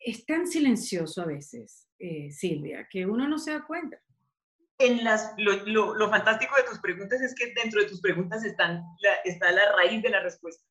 es 0.00 0.26
tan 0.26 0.46
silencioso 0.46 1.22
a 1.22 1.26
veces, 1.26 1.88
eh, 1.98 2.30
Silvia, 2.30 2.88
que 2.90 3.06
uno 3.06 3.28
no 3.28 3.38
se 3.38 3.52
da 3.52 3.64
cuenta. 3.64 3.98
En 4.78 5.04
las, 5.04 5.34
lo, 5.38 5.94
lo, 5.94 6.10
fantástico 6.10 6.54
de 6.56 6.64
tus 6.64 6.78
preguntas 6.80 7.20
es 7.22 7.34
que 7.34 7.54
dentro 7.54 7.80
de 7.80 7.88
tus 7.88 8.00
preguntas 8.00 8.44
están 8.44 8.82
la, 9.00 9.14
está 9.24 9.50
la 9.52 9.72
raíz 9.72 10.02
de 10.02 10.10
la 10.10 10.20
respuesta. 10.20 10.62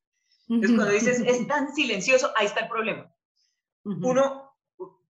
Entonces, 0.47 0.75
cuando 0.75 0.93
dices 0.93 1.19
es 1.21 1.47
tan 1.47 1.73
silencioso, 1.73 2.31
ahí 2.35 2.45
está 2.45 2.61
el 2.61 2.69
problema. 2.69 3.11
Uno 3.83 4.44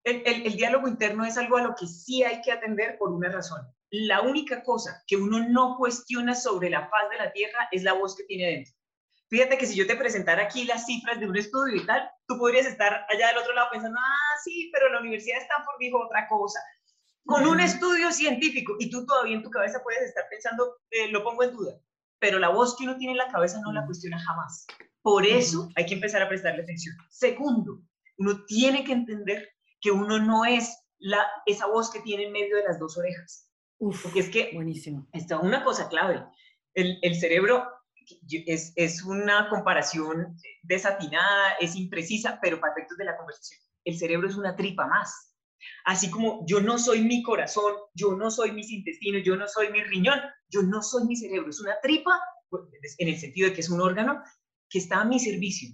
el, 0.05 0.55
diálogo 0.55 0.87
interno 0.87 1.25
es 1.25 1.37
algo 1.37 1.57
a 1.57 1.63
lo 1.63 1.75
que 1.75 1.87
sí 1.87 2.23
hay 2.23 2.41
que 2.41 2.51
atender 2.51 2.97
por 2.97 3.11
una 3.11 3.29
razón. 3.29 3.61
La 3.89 4.21
única 4.21 4.63
cosa 4.63 5.03
que 5.07 5.15
uno 5.15 5.47
no 5.49 5.77
cuestiona 5.77 6.35
sobre 6.35 6.69
la 6.69 6.87
faz 6.89 7.09
de 7.09 7.17
la 7.17 7.31
Tierra 7.31 7.67
es 7.71 7.83
la 7.83 7.93
voz 7.93 8.15
que 8.15 8.23
tiene 8.23 8.47
dentro. 8.47 8.73
Fíjate 9.29 9.57
que 9.57 9.65
si 9.65 9.75
yo 9.75 9.87
te 9.87 9.95
presentara 9.95 10.43
aquí 10.43 10.65
las 10.65 10.85
cifras 10.85 11.19
de 11.19 11.27
un 11.27 11.35
estudio 11.35 11.75
y 11.75 11.85
tal, 11.85 12.07
tú 12.27 12.37
podrías 12.37 12.67
estar 12.67 13.05
allá 13.09 13.29
del 13.29 13.39
otro 13.39 13.53
lado 13.55 13.69
pensando, 13.71 13.97
ah, 13.99 14.39
sí, 14.43 14.69
pero 14.71 14.89
la 14.89 14.99
Universidad 14.99 15.37
de 15.37 15.43
Stanford 15.43 15.77
dijo 15.79 15.99
otra 15.99 16.27
cosa. 16.27 16.59
Con 17.25 17.47
un 17.47 17.59
estudio 17.59 18.11
científico, 18.11 18.75
y 18.79 18.91
tú 18.91 19.03
todavía 19.07 19.35
en 19.35 19.41
tu 19.41 19.49
cabeza 19.49 19.81
puedes 19.81 20.03
estar 20.03 20.25
pensando, 20.29 20.77
eh, 20.91 21.07
lo 21.07 21.23
pongo 21.23 21.41
en 21.41 21.53
duda, 21.53 21.73
pero 22.19 22.37
la 22.37 22.49
voz 22.49 22.77
que 22.77 22.83
uno 22.83 22.97
tiene 22.97 23.13
en 23.13 23.17
la 23.17 23.31
cabeza 23.31 23.59
no 23.61 23.73
la 23.73 23.85
cuestiona 23.87 24.19
jamás. 24.19 24.67
Por 25.01 25.25
eso 25.25 25.69
hay 25.75 25.87
que 25.87 25.95
empezar 25.95 26.21
a 26.21 26.29
prestarle 26.29 26.61
atención. 26.61 26.95
Segundo, 27.09 27.81
uno 28.19 28.45
tiene 28.45 28.83
que 28.83 28.93
entender 28.93 29.54
que 29.85 29.91
uno 29.91 30.17
no 30.17 30.45
es 30.45 30.75
la, 30.97 31.23
esa 31.45 31.67
voz 31.67 31.91
que 31.91 31.99
tiene 31.99 32.23
en 32.23 32.31
medio 32.31 32.55
de 32.55 32.63
las 32.63 32.79
dos 32.79 32.97
orejas. 32.97 33.51
Uf, 33.77 34.01
Porque 34.01 34.21
es 34.21 34.29
que 34.29 34.49
buenísimo. 34.55 35.07
está 35.13 35.37
una 35.37 35.63
cosa 35.63 35.87
clave. 35.89 36.25
El, 36.73 36.97
el 37.03 37.15
cerebro 37.15 37.63
es, 38.47 38.73
es, 38.75 39.03
una 39.03 39.47
comparación 39.47 40.35
desatinada, 40.63 41.53
es 41.59 41.75
imprecisa, 41.75 42.39
pero 42.41 42.59
para 42.59 42.73
efectos 42.73 42.97
de 42.97 43.05
la 43.05 43.15
conversación. 43.15 43.61
El 43.83 43.95
cerebro 43.95 44.27
es 44.27 44.35
una 44.35 44.55
tripa 44.55 44.87
más. 44.87 45.35
Así 45.85 46.09
como 46.09 46.43
yo 46.47 46.61
no 46.61 46.79
soy 46.79 47.03
mi 47.03 47.21
corazón, 47.21 47.75
yo 47.93 48.13
no 48.13 48.31
soy 48.31 48.53
mis 48.53 48.71
intestinos, 48.71 49.21
yo 49.23 49.35
no 49.35 49.47
soy 49.47 49.71
mi 49.71 49.83
riñón, 49.83 50.19
yo 50.49 50.63
no 50.63 50.81
soy 50.81 51.05
mi 51.05 51.15
cerebro, 51.15 51.51
es 51.51 51.61
una 51.61 51.79
tripa, 51.79 52.19
en 52.97 53.07
el 53.07 53.17
sentido 53.19 53.49
de 53.49 53.53
que 53.53 53.61
es 53.61 53.69
un 53.69 53.81
órgano 53.81 54.23
que 54.67 54.79
está 54.79 55.01
a 55.01 55.05
mi 55.05 55.19
servicio. 55.19 55.69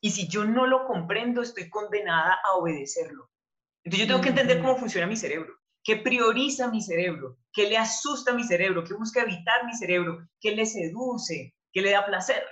Y 0.00 0.12
si 0.12 0.28
yo 0.28 0.44
no 0.44 0.66
lo 0.66 0.86
comprendo, 0.86 1.42
estoy 1.42 1.68
condenada 1.68 2.38
a 2.44 2.58
obedecerlo. 2.58 3.28
Entonces 3.86 4.08
yo 4.08 4.12
tengo 4.12 4.20
que 4.20 4.30
entender 4.30 4.60
cómo 4.60 4.76
funciona 4.76 5.06
mi 5.06 5.16
cerebro, 5.16 5.54
qué 5.84 5.94
prioriza 5.94 6.68
mi 6.68 6.82
cerebro, 6.82 7.38
qué 7.52 7.68
le 7.68 7.78
asusta 7.78 8.32
a 8.32 8.34
mi 8.34 8.42
cerebro, 8.42 8.82
qué 8.82 8.94
busca 8.94 9.22
evitar 9.22 9.64
mi 9.64 9.76
cerebro, 9.76 10.26
qué 10.40 10.56
le 10.56 10.66
seduce, 10.66 11.54
qué 11.72 11.82
le 11.82 11.92
da 11.92 12.04
placer. 12.04 12.42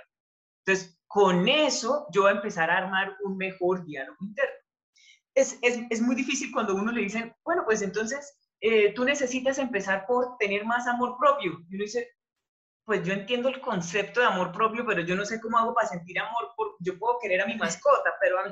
Entonces, 0.65 0.97
con 1.07 1.45
eso 1.49 2.07
yo 2.13 2.21
voy 2.21 2.31
a 2.31 2.35
empezar 2.35 2.69
a 2.69 2.77
armar 2.77 3.17
un 3.25 3.35
mejor 3.35 3.83
diálogo 3.83 4.15
interno. 4.21 4.55
Es, 5.33 5.59
es, 5.61 5.81
es 5.89 6.01
muy 6.01 6.15
difícil 6.15 6.53
cuando 6.53 6.73
uno 6.73 6.89
le 6.93 7.01
dicen, 7.01 7.35
bueno, 7.43 7.63
pues 7.65 7.81
entonces 7.81 8.39
eh, 8.61 8.93
tú 8.93 9.03
necesitas 9.03 9.57
empezar 9.57 10.05
por 10.07 10.37
tener 10.37 10.63
más 10.63 10.87
amor 10.87 11.17
propio. 11.19 11.51
Y 11.69 11.75
uno 11.75 11.83
dice, 11.83 12.07
pues 12.85 13.03
yo 13.03 13.11
entiendo 13.11 13.49
el 13.49 13.59
concepto 13.59 14.21
de 14.21 14.27
amor 14.27 14.53
propio, 14.53 14.85
pero 14.85 15.01
yo 15.01 15.17
no 15.17 15.25
sé 15.25 15.41
cómo 15.41 15.57
hago 15.57 15.73
para 15.73 15.89
sentir 15.89 16.17
amor. 16.17 16.53
Por, 16.55 16.77
yo 16.79 16.97
puedo 16.97 17.19
querer 17.21 17.41
a 17.41 17.45
mi 17.45 17.57
mascota, 17.57 18.13
pero 18.21 18.39
a 18.39 18.45
mí... 18.45 18.51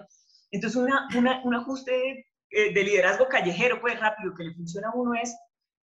Entonces, 0.51 0.75
una, 0.75 1.07
una, 1.15 1.41
un 1.45 1.55
ajuste 1.55 2.27
eh, 2.53 2.71
de 2.71 2.83
liderazgo 2.83 3.27
callejero, 3.27 3.81
pues 3.81 3.99
rápido, 3.99 4.35
que 4.35 4.43
le 4.43 4.53
funciona 4.53 4.89
a 4.89 4.95
uno 4.95 5.15
es, 5.15 5.35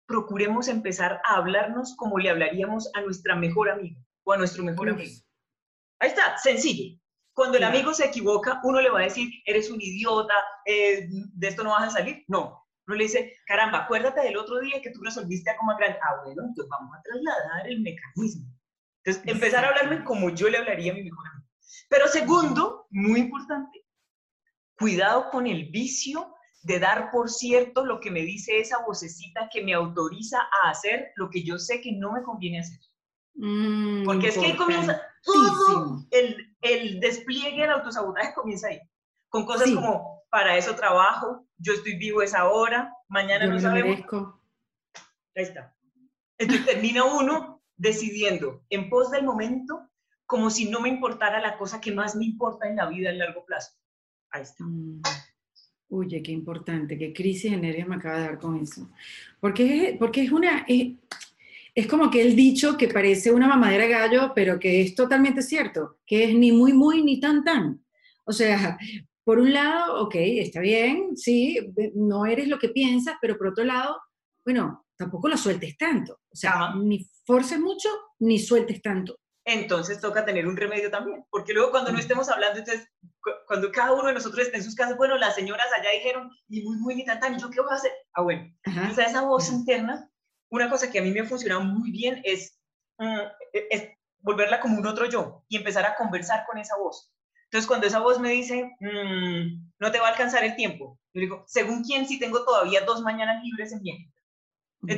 procuremos 0.07 0.69
empezar 0.69 1.21
a 1.25 1.35
hablarnos 1.37 1.97
como 1.97 2.19
le 2.19 2.31
hablaríamos 2.31 2.91
a 2.95 3.01
nuestra 3.01 3.35
mejor 3.35 3.71
amiga 3.71 4.01
o 4.25 4.33
a 4.33 4.37
nuestro 4.37 4.63
mejor 4.63 4.91
amigo. 4.91 5.21
Ahí 5.99 6.11
está, 6.11 6.39
sencillo. 6.39 6.97
Cuando 7.33 7.59
el 7.59 7.65
amigo 7.65 7.93
se 7.93 8.07
equivoca, 8.07 8.61
uno 8.63 8.81
le 8.81 8.91
va 8.91 9.01
a 9.01 9.05
decir, 9.05 9.29
eres 9.47 9.71
un 9.71 9.81
idiota, 9.81 10.35
eh, 10.65 11.09
de 11.11 11.49
esto 11.49 11.65
no 11.65 11.71
vas 11.71 11.89
a 11.89 11.99
salir. 11.99 12.25
No, 12.29 12.65
uno 12.87 12.97
le 12.97 13.05
dice, 13.05 13.37
caramba, 13.47 13.85
acuérdate 13.85 14.21
del 14.21 14.37
otro 14.37 14.61
día 14.61 14.81
que 14.81 14.91
tú 14.91 15.01
resolviste 15.03 15.51
algo 15.51 15.65
más 15.65 15.79
grande. 15.79 15.99
Ah, 16.03 16.23
bueno, 16.25 16.43
entonces 16.43 16.69
vamos 16.71 16.97
a 16.97 17.03
trasladar 17.03 17.69
el 17.69 17.81
mecanismo. 17.81 18.47
Entonces, 19.05 19.33
empezar 19.33 19.65
a 19.65 19.69
hablarme 19.69 20.05
como 20.05 20.31
yo 20.31 20.49
le 20.49 20.59
hablaría 20.59 20.93
a 20.93 20.95
mi 20.95 21.05
mejor 21.05 21.27
amigo. 21.29 21.49
Pero 21.89 22.07
segundo, 22.09 22.87
muy 22.91 23.21
importante, 23.21 23.85
cuidado 24.77 25.31
con 25.31 25.47
el 25.47 25.71
vicio 25.71 26.35
de 26.63 26.79
dar 26.79 27.11
por 27.11 27.31
cierto 27.31 27.85
lo 27.85 28.01
que 28.01 28.11
me 28.11 28.21
dice 28.21 28.59
esa 28.59 28.85
vocecita 28.85 29.49
que 29.53 29.63
me 29.63 29.75
autoriza 29.75 30.39
a 30.63 30.71
hacer 30.71 31.13
lo 31.17 31.31
que 31.31 31.43
yo 31.43 31.59
sé 31.59 31.81
que 31.81 31.93
no 31.93 32.13
me 32.13 32.23
conviene 32.23 32.61
hacer. 32.61 32.79
Mm, 33.35 34.05
Porque 34.05 34.29
es 34.29 34.39
que 34.39 34.47
ahí 34.47 34.57
comienza 34.57 35.01
todo 35.23 36.07
el, 36.11 36.57
el, 36.61 37.01
despliegue 37.01 37.63
del 37.63 37.71
autosabotaje 37.71 38.35
comienza 38.35 38.69
ahí. 38.69 38.81
Con 39.29 39.47
cosas 39.47 39.71
como, 39.71 40.25
para 40.31 40.57
eso 40.57 40.75
trabajo, 40.75 41.47
yo 41.59 41.73
estoy 41.73 41.97
vivo 41.97 42.21
esa 42.21 42.49
hora, 42.49 42.93
mañana 43.09 43.47
no 43.47 43.59
sabemos. 43.61 44.01
Ahí 45.37 45.45
está. 45.45 45.75
Entonces 46.37 46.67
termina 46.67 47.05
uno 47.05 47.63
decidiendo 47.77 48.63
en 48.69 48.91
pos 48.91 49.11
del 49.11 49.25
momento 49.25 49.89
como 50.27 50.51
si 50.51 50.69
no 50.69 50.81
me 50.81 50.89
importara 50.89 51.41
la 51.41 51.59
cosa 51.59 51.81
que 51.81 51.93
más 51.93 52.15
me 52.15 52.25
importa 52.25 52.69
en 52.69 52.77
la 52.77 52.87
vida 52.87 53.11
a 53.11 53.13
largo 53.13 53.45
plazo. 53.45 53.73
Ahí 54.31 54.43
está. 54.43 54.65
Mm. 54.65 55.03
Uy, 55.91 56.23
qué 56.23 56.31
importante, 56.31 56.97
qué 56.97 57.13
crisis 57.13 57.51
de 57.51 57.57
nervios 57.57 57.89
me 57.89 57.97
acaba 57.97 58.19
de 58.19 58.23
dar 58.23 58.39
con 58.39 58.57
eso. 58.57 58.89
Porque, 59.41 59.97
porque 59.99 60.23
es 60.23 60.31
una, 60.31 60.65
es, 60.69 61.87
como 61.89 62.11
que 62.11 62.23
el 62.23 62.37
dicho 62.37 62.77
que 62.77 62.89
parece 62.89 63.33
una 63.33 63.49
mamadera 63.49 63.87
gallo, 63.87 64.33
pero 64.35 64.59
que 64.59 64.81
es 64.81 64.95
totalmente 64.95 65.43
cierto, 65.43 65.99
que 66.07 66.25
es 66.25 66.35
ni 66.35 66.53
muy, 66.53 66.73
muy, 66.73 67.03
ni 67.03 67.19
tan, 67.19 67.43
tan. 67.43 67.85
O 68.25 68.33
sea, 68.33 68.79
por 69.25 69.41
un 69.41 69.53
lado, 69.53 70.05
ok, 70.05 70.15
está 70.15 70.61
bien, 70.61 71.17
sí, 71.17 71.59
no 71.95 72.25
eres 72.25 72.47
lo 72.47 72.59
que 72.59 72.69
piensas, 72.69 73.17
pero 73.21 73.37
por 73.37 73.49
otro 73.49 73.65
lado, 73.65 74.01
bueno, 74.45 74.87
tampoco 74.97 75.29
lo 75.29 75.37
sueltes 75.37 75.77
tanto. 75.77 76.21
O 76.31 76.37
sea, 76.37 76.73
ni 76.77 77.05
forces 77.27 77.59
mucho, 77.59 77.89
ni 78.21 78.39
sueltes 78.39 78.81
tanto 78.81 79.21
entonces 79.45 80.01
toca 80.01 80.25
tener 80.25 80.47
un 80.47 80.57
remedio 80.57 80.91
también, 80.91 81.25
porque 81.31 81.53
luego 81.53 81.71
cuando 81.71 81.93
no 81.93 81.99
estemos 81.99 82.29
hablando, 82.29 82.59
entonces, 82.59 82.89
cuando 83.47 83.71
cada 83.73 83.93
uno 83.93 84.07
de 84.07 84.15
nosotros 84.15 84.47
esté 84.47 84.57
en 84.57 84.65
sus 84.65 84.75
casas, 84.75 84.97
bueno, 84.97 85.17
las 85.17 85.35
señoras 85.35 85.67
allá 85.77 85.91
dijeron, 85.91 86.31
y 86.49 86.63
muy, 86.63 86.77
muy, 86.79 86.95
ni 86.95 87.05
tan, 87.05 87.21
tan, 87.21 87.39
¿yo 87.39 87.51
qué 87.51 87.61
voy 87.61 87.71
a 87.71 87.75
hacer? 87.75 87.93
Ah, 88.15 88.23
bueno, 88.23 88.53
o 88.91 88.95
sea, 88.95 89.07
esa 89.07 89.23
voz 89.23 89.51
interna, 89.51 90.09
una 90.51 90.71
cosa 90.71 90.91
que 90.91 90.99
a 90.99 91.03
mí 91.03 91.11
me 91.11 91.21
ha 91.21 91.25
funcionado 91.25 91.63
muy 91.63 91.91
bien 91.91 92.21
es, 92.25 92.59
mm, 92.99 93.21
e, 93.53 93.69
es 93.71 93.89
volverla 94.21 94.61
como 94.61 94.79
un 94.79 94.87
otro 94.87 95.07
yo 95.07 95.45
y 95.49 95.57
empezar 95.57 95.85
a 95.87 95.97
conversar 95.97 96.45
con 96.47 96.59
esa 96.59 96.77
voz. 96.77 97.13
Entonces, 97.45 97.67
cuando 97.67 97.87
esa 97.87 98.01
voz 98.01 98.19
me 98.21 98.31
dice, 98.31 98.71
mm, 98.81 99.71
no 99.79 99.91
te 99.91 99.99
va 99.99 100.09
a 100.09 100.11
alcanzar 100.11 100.45
el 100.45 100.57
tiempo, 100.57 100.99
yo 101.13 101.21
digo, 101.21 101.45
según 101.47 101.83
quién, 101.83 102.07
si 102.07 102.19
tengo 102.19 102.45
todavía 102.45 102.83
dos 102.83 103.03
mañanas 103.03 103.43
libres 103.43 103.73
en 103.73 103.83
mi 103.83 104.11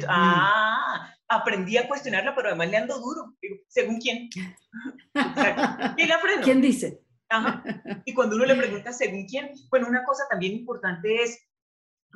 ah, 0.08 1.12
aprendí 1.28 1.76
a 1.76 1.88
cuestionarla, 1.88 2.34
pero 2.34 2.48
además 2.48 2.68
le 2.68 2.76
ando 2.76 2.98
duro. 2.98 3.34
¿según 3.68 3.98
quién? 3.98 4.28
¿Quién 5.96 6.08
la 6.08 6.16
aprendo? 6.16 6.44
¿Quién 6.44 6.60
dice? 6.60 7.00
Ajá. 7.32 7.62
Y 8.04 8.14
cuando 8.14 8.36
uno 8.36 8.44
le 8.44 8.56
pregunta 8.56 8.92
según 8.92 9.26
quién, 9.26 9.52
bueno, 9.70 9.88
una 9.88 10.04
cosa 10.04 10.24
también 10.28 10.52
importante 10.52 11.22
es, 11.22 11.38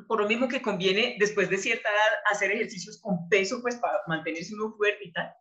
por 0.09 0.21
lo 0.21 0.29
mismo 0.29 0.47
que 0.49 0.61
conviene 0.61 1.17
después 1.19 1.49
de 1.49 1.59
cierta 1.59 1.89
edad 1.89 2.19
hacer 2.31 2.51
ejercicios 2.51 3.01
con 3.01 3.29
peso, 3.29 3.63
pues 3.63 3.77
para 3.77 3.99
mantenerse 4.07 4.55
uno 4.55 4.75
fuerte 4.77 5.05
y 5.05 5.13
tal, 5.13 5.33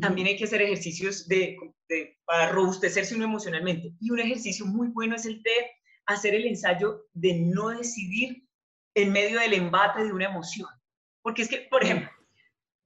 también 0.00 0.28
hay 0.28 0.36
que 0.36 0.44
hacer 0.44 0.62
ejercicios 0.62 1.28
de, 1.28 1.56
de, 1.88 2.18
para 2.24 2.50
robustecerse 2.50 3.14
uno 3.14 3.24
emocionalmente. 3.24 3.92
Y 4.00 4.10
un 4.10 4.20
ejercicio 4.20 4.64
muy 4.64 4.88
bueno 4.88 5.16
es 5.16 5.26
el 5.26 5.42
de 5.42 5.52
hacer 6.06 6.34
el 6.34 6.46
ensayo 6.46 7.06
de 7.12 7.34
no 7.34 7.68
decidir 7.68 8.48
en 8.94 9.12
medio 9.12 9.38
del 9.40 9.52
embate 9.52 10.04
de 10.04 10.12
una 10.12 10.26
emoción. 10.26 10.68
Porque 11.22 11.42
es 11.42 11.48
que, 11.48 11.66
por 11.70 11.84
ejemplo, 11.84 12.08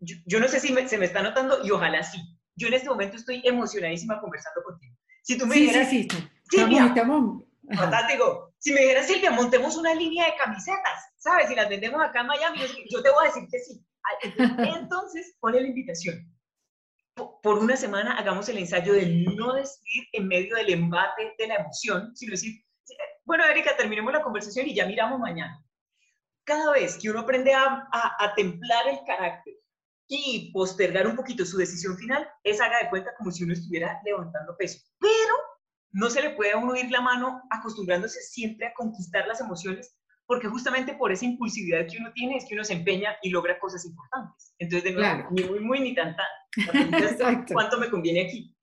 yo, 0.00 0.40
no 0.40 0.48
sé 0.48 0.58
si 0.58 0.74
se 0.88 0.98
me 0.98 1.06
está 1.06 1.22
notando 1.22 1.64
y 1.64 1.70
ojalá 1.70 2.02
sí. 2.02 2.18
Yo 2.56 2.66
en 2.66 2.74
este 2.74 2.88
momento 2.88 3.16
estoy 3.16 3.42
emocionadísima 3.44 4.20
conversando 4.20 4.62
contigo. 4.64 4.96
Si 5.22 5.36
tú 5.36 5.46
me 5.46 5.54
dijeras, 5.54 5.90
sí, 5.90 6.08
sí, 6.10 6.28
Silvia, 6.50 6.86
estamos, 6.86 7.44
fantástico. 7.76 8.54
Si 8.58 8.72
me 8.72 8.80
dijeras, 8.80 9.06
Silvia, 9.06 9.30
montemos 9.30 9.76
una 9.76 9.94
línea 9.94 10.26
de 10.26 10.36
camisetas, 10.36 11.12
¿sabes? 11.18 11.48
Si 11.48 11.54
las 11.54 11.68
vendemos 11.68 12.02
acá 12.02 12.22
en 12.22 12.26
Miami, 12.28 12.60
yo 12.90 13.02
te 13.02 13.10
voy 13.10 13.24
a 13.24 13.28
decir 13.28 13.48
que 13.50 13.58
sí. 13.58 13.84
Entonces, 14.80 15.36
pone 15.40 15.60
la 15.60 15.68
invitación. 15.68 16.34
Por 17.42 17.58
una 17.58 17.76
semana 17.76 18.16
hagamos 18.16 18.48
el 18.48 18.58
ensayo 18.58 18.92
de 18.92 19.26
no 19.36 19.54
decidir 19.54 20.04
en 20.12 20.28
medio 20.28 20.56
del 20.56 20.70
embate 20.70 21.34
de 21.36 21.46
la 21.48 21.56
emoción, 21.56 22.16
sino 22.16 22.30
decir, 22.32 22.64
bueno, 23.24 23.44
Erika, 23.44 23.76
terminemos 23.76 24.12
la 24.12 24.22
conversación 24.22 24.66
y 24.66 24.74
ya 24.74 24.86
miramos 24.86 25.18
mañana 25.18 25.62
cada 26.48 26.72
vez 26.72 26.96
que 26.96 27.10
uno 27.10 27.20
aprende 27.20 27.52
a, 27.52 27.86
a, 27.92 28.34
templar 28.34 28.88
el 28.88 28.98
carácter 29.06 29.52
y 30.08 30.50
postergar 30.52 31.06
un 31.06 31.16
poquito 31.16 31.44
su 31.44 31.58
decisión 31.58 31.96
final, 31.96 32.26
es 32.42 32.60
haga 32.60 32.82
de 32.82 32.90
cuenta 32.90 33.10
como 33.18 33.30
si 33.30 33.44
uno 33.44 33.52
estuviera 33.52 34.00
levantando 34.04 34.56
peso. 34.56 34.80
Pero 34.98 35.34
no 35.92 36.08
se 36.10 36.22
le 36.22 36.30
puede 36.30 36.52
a 36.52 36.56
uno 36.56 36.74
ir 36.74 36.90
la 36.90 37.02
mano 37.02 37.42
acostumbrándose 37.50 38.20
siempre 38.22 38.66
a 38.66 38.74
conquistar 38.74 39.26
las 39.26 39.40
emociones, 39.40 39.96
porque 40.26 40.48
justamente 40.48 40.94
por 40.94 41.12
esa 41.12 41.26
impulsividad 41.26 41.86
que 41.86 41.98
uno 41.98 42.12
tiene 42.14 42.36
es 42.36 42.46
que 42.46 42.54
uno 42.54 42.64
se 42.64 42.74
empeña 42.74 43.16
y 43.22 43.30
logra 43.30 43.58
cosas 43.58 43.84
importantes. 43.84 44.54
Entonces, 44.58 44.84
de 44.84 44.98
nuevo, 44.98 45.28
ni 45.30 45.44
muy, 45.44 45.60
muy, 45.60 45.80
ni 45.80 45.94
tan, 45.94 46.16
tan. 46.16 47.46
¿Cuánto 47.52 47.78
me 47.78 47.90
conviene 47.90 48.26
aquí? 48.26 48.54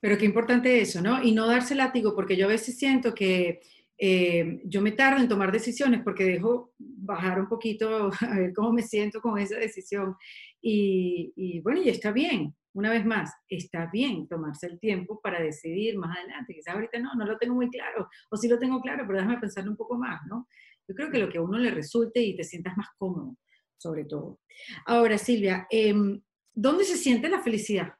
Pero 0.00 0.18
qué 0.18 0.24
importante 0.26 0.80
eso, 0.82 1.00
¿no? 1.00 1.22
Y 1.22 1.32
no 1.32 1.46
darse 1.46 1.74
látigo, 1.74 2.14
porque 2.14 2.36
yo 2.36 2.46
a 2.46 2.50
veces 2.50 2.78
siento 2.78 3.14
que 3.14 3.62
eh, 3.98 4.60
yo 4.64 4.80
me 4.80 4.92
tardo 4.92 5.20
en 5.20 5.28
tomar 5.28 5.52
decisiones 5.52 6.02
porque 6.02 6.24
dejo 6.24 6.72
bajar 6.78 7.40
un 7.40 7.48
poquito 7.48 8.10
a 8.20 8.38
ver 8.38 8.52
cómo 8.52 8.72
me 8.72 8.82
siento 8.82 9.20
con 9.20 9.38
esa 9.38 9.56
decisión. 9.56 10.16
Y, 10.60 11.60
bueno, 11.60 11.82
y 11.82 11.90
está 11.90 12.10
bien, 12.10 12.54
una 12.72 12.90
vez 12.90 13.04
más, 13.04 13.30
está 13.48 13.90
bien 13.92 14.26
tomarse 14.26 14.66
el 14.66 14.80
tiempo 14.80 15.20
para 15.20 15.40
decidir 15.40 15.98
más 15.98 16.16
adelante. 16.16 16.54
Quizás 16.54 16.74
ahorita 16.74 16.98
no, 16.98 17.14
no 17.14 17.26
lo 17.26 17.36
tengo 17.38 17.54
muy 17.54 17.68
claro, 17.68 18.08
o 18.30 18.36
sí 18.36 18.48
lo 18.48 18.58
tengo 18.58 18.80
claro, 18.80 19.04
pero 19.06 19.18
déjame 19.18 19.38
pensarlo 19.38 19.70
un 19.70 19.76
poco 19.76 19.98
más, 19.98 20.22
¿no? 20.26 20.48
Yo 20.88 20.94
creo 20.94 21.10
que 21.10 21.18
lo 21.18 21.28
que 21.28 21.38
a 21.38 21.42
uno 21.42 21.58
le 21.58 21.70
resulte 21.70 22.20
y 22.20 22.34
te 22.34 22.44
sientas 22.44 22.76
más 22.76 22.88
cómodo, 22.96 23.36
sobre 23.76 24.04
todo. 24.04 24.40
Ahora, 24.86 25.18
Silvia, 25.18 25.66
em, 25.70 26.20
¿dónde 26.52 26.84
se 26.84 26.96
siente 26.96 27.28
la 27.28 27.42
felicidad? 27.42 27.94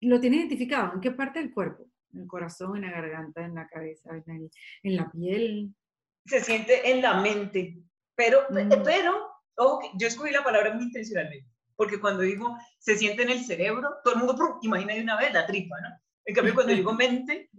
¿Lo 0.00 0.20
tienes 0.20 0.40
identificado? 0.40 0.94
¿En 0.94 1.00
qué 1.00 1.12
parte 1.12 1.38
del 1.38 1.52
cuerpo? 1.52 1.85
En 2.16 2.22
el 2.22 2.28
corazón, 2.28 2.76
en 2.76 2.90
la 2.90 2.90
garganta, 2.90 3.44
en 3.44 3.54
la 3.54 3.68
cabeza, 3.68 4.10
en, 4.26 4.96
la 4.96 5.10
piel. 5.10 5.74
Se 6.24 6.40
siente 6.40 6.90
en 6.90 7.02
la 7.02 7.20
mente, 7.20 7.78
pero, 8.14 8.42
mm. 8.50 8.82
pero, 8.84 9.30
yo 9.98 10.08
escogí 10.08 10.32
la 10.32 10.42
palabra 10.42 10.74
muy 10.74 10.84
intencionalmente, 10.84 11.48
porque 11.76 12.00
cuando 12.00 12.22
digo 12.22 12.56
se 12.78 12.96
siente 12.96 13.22
en 13.22 13.30
el 13.30 13.44
cerebro, 13.44 13.96
todo 14.02 14.14
el 14.14 14.20
mundo 14.20 14.58
imagina 14.62 14.94
de 14.94 15.02
una 15.02 15.18
vez 15.18 15.32
la 15.32 15.46
tripa, 15.46 15.76
¿no? 15.80 15.88
En 16.24 16.34
cambio, 16.34 16.54
cuando 16.54 16.72
digo 16.72 16.92
mente, 16.94 17.50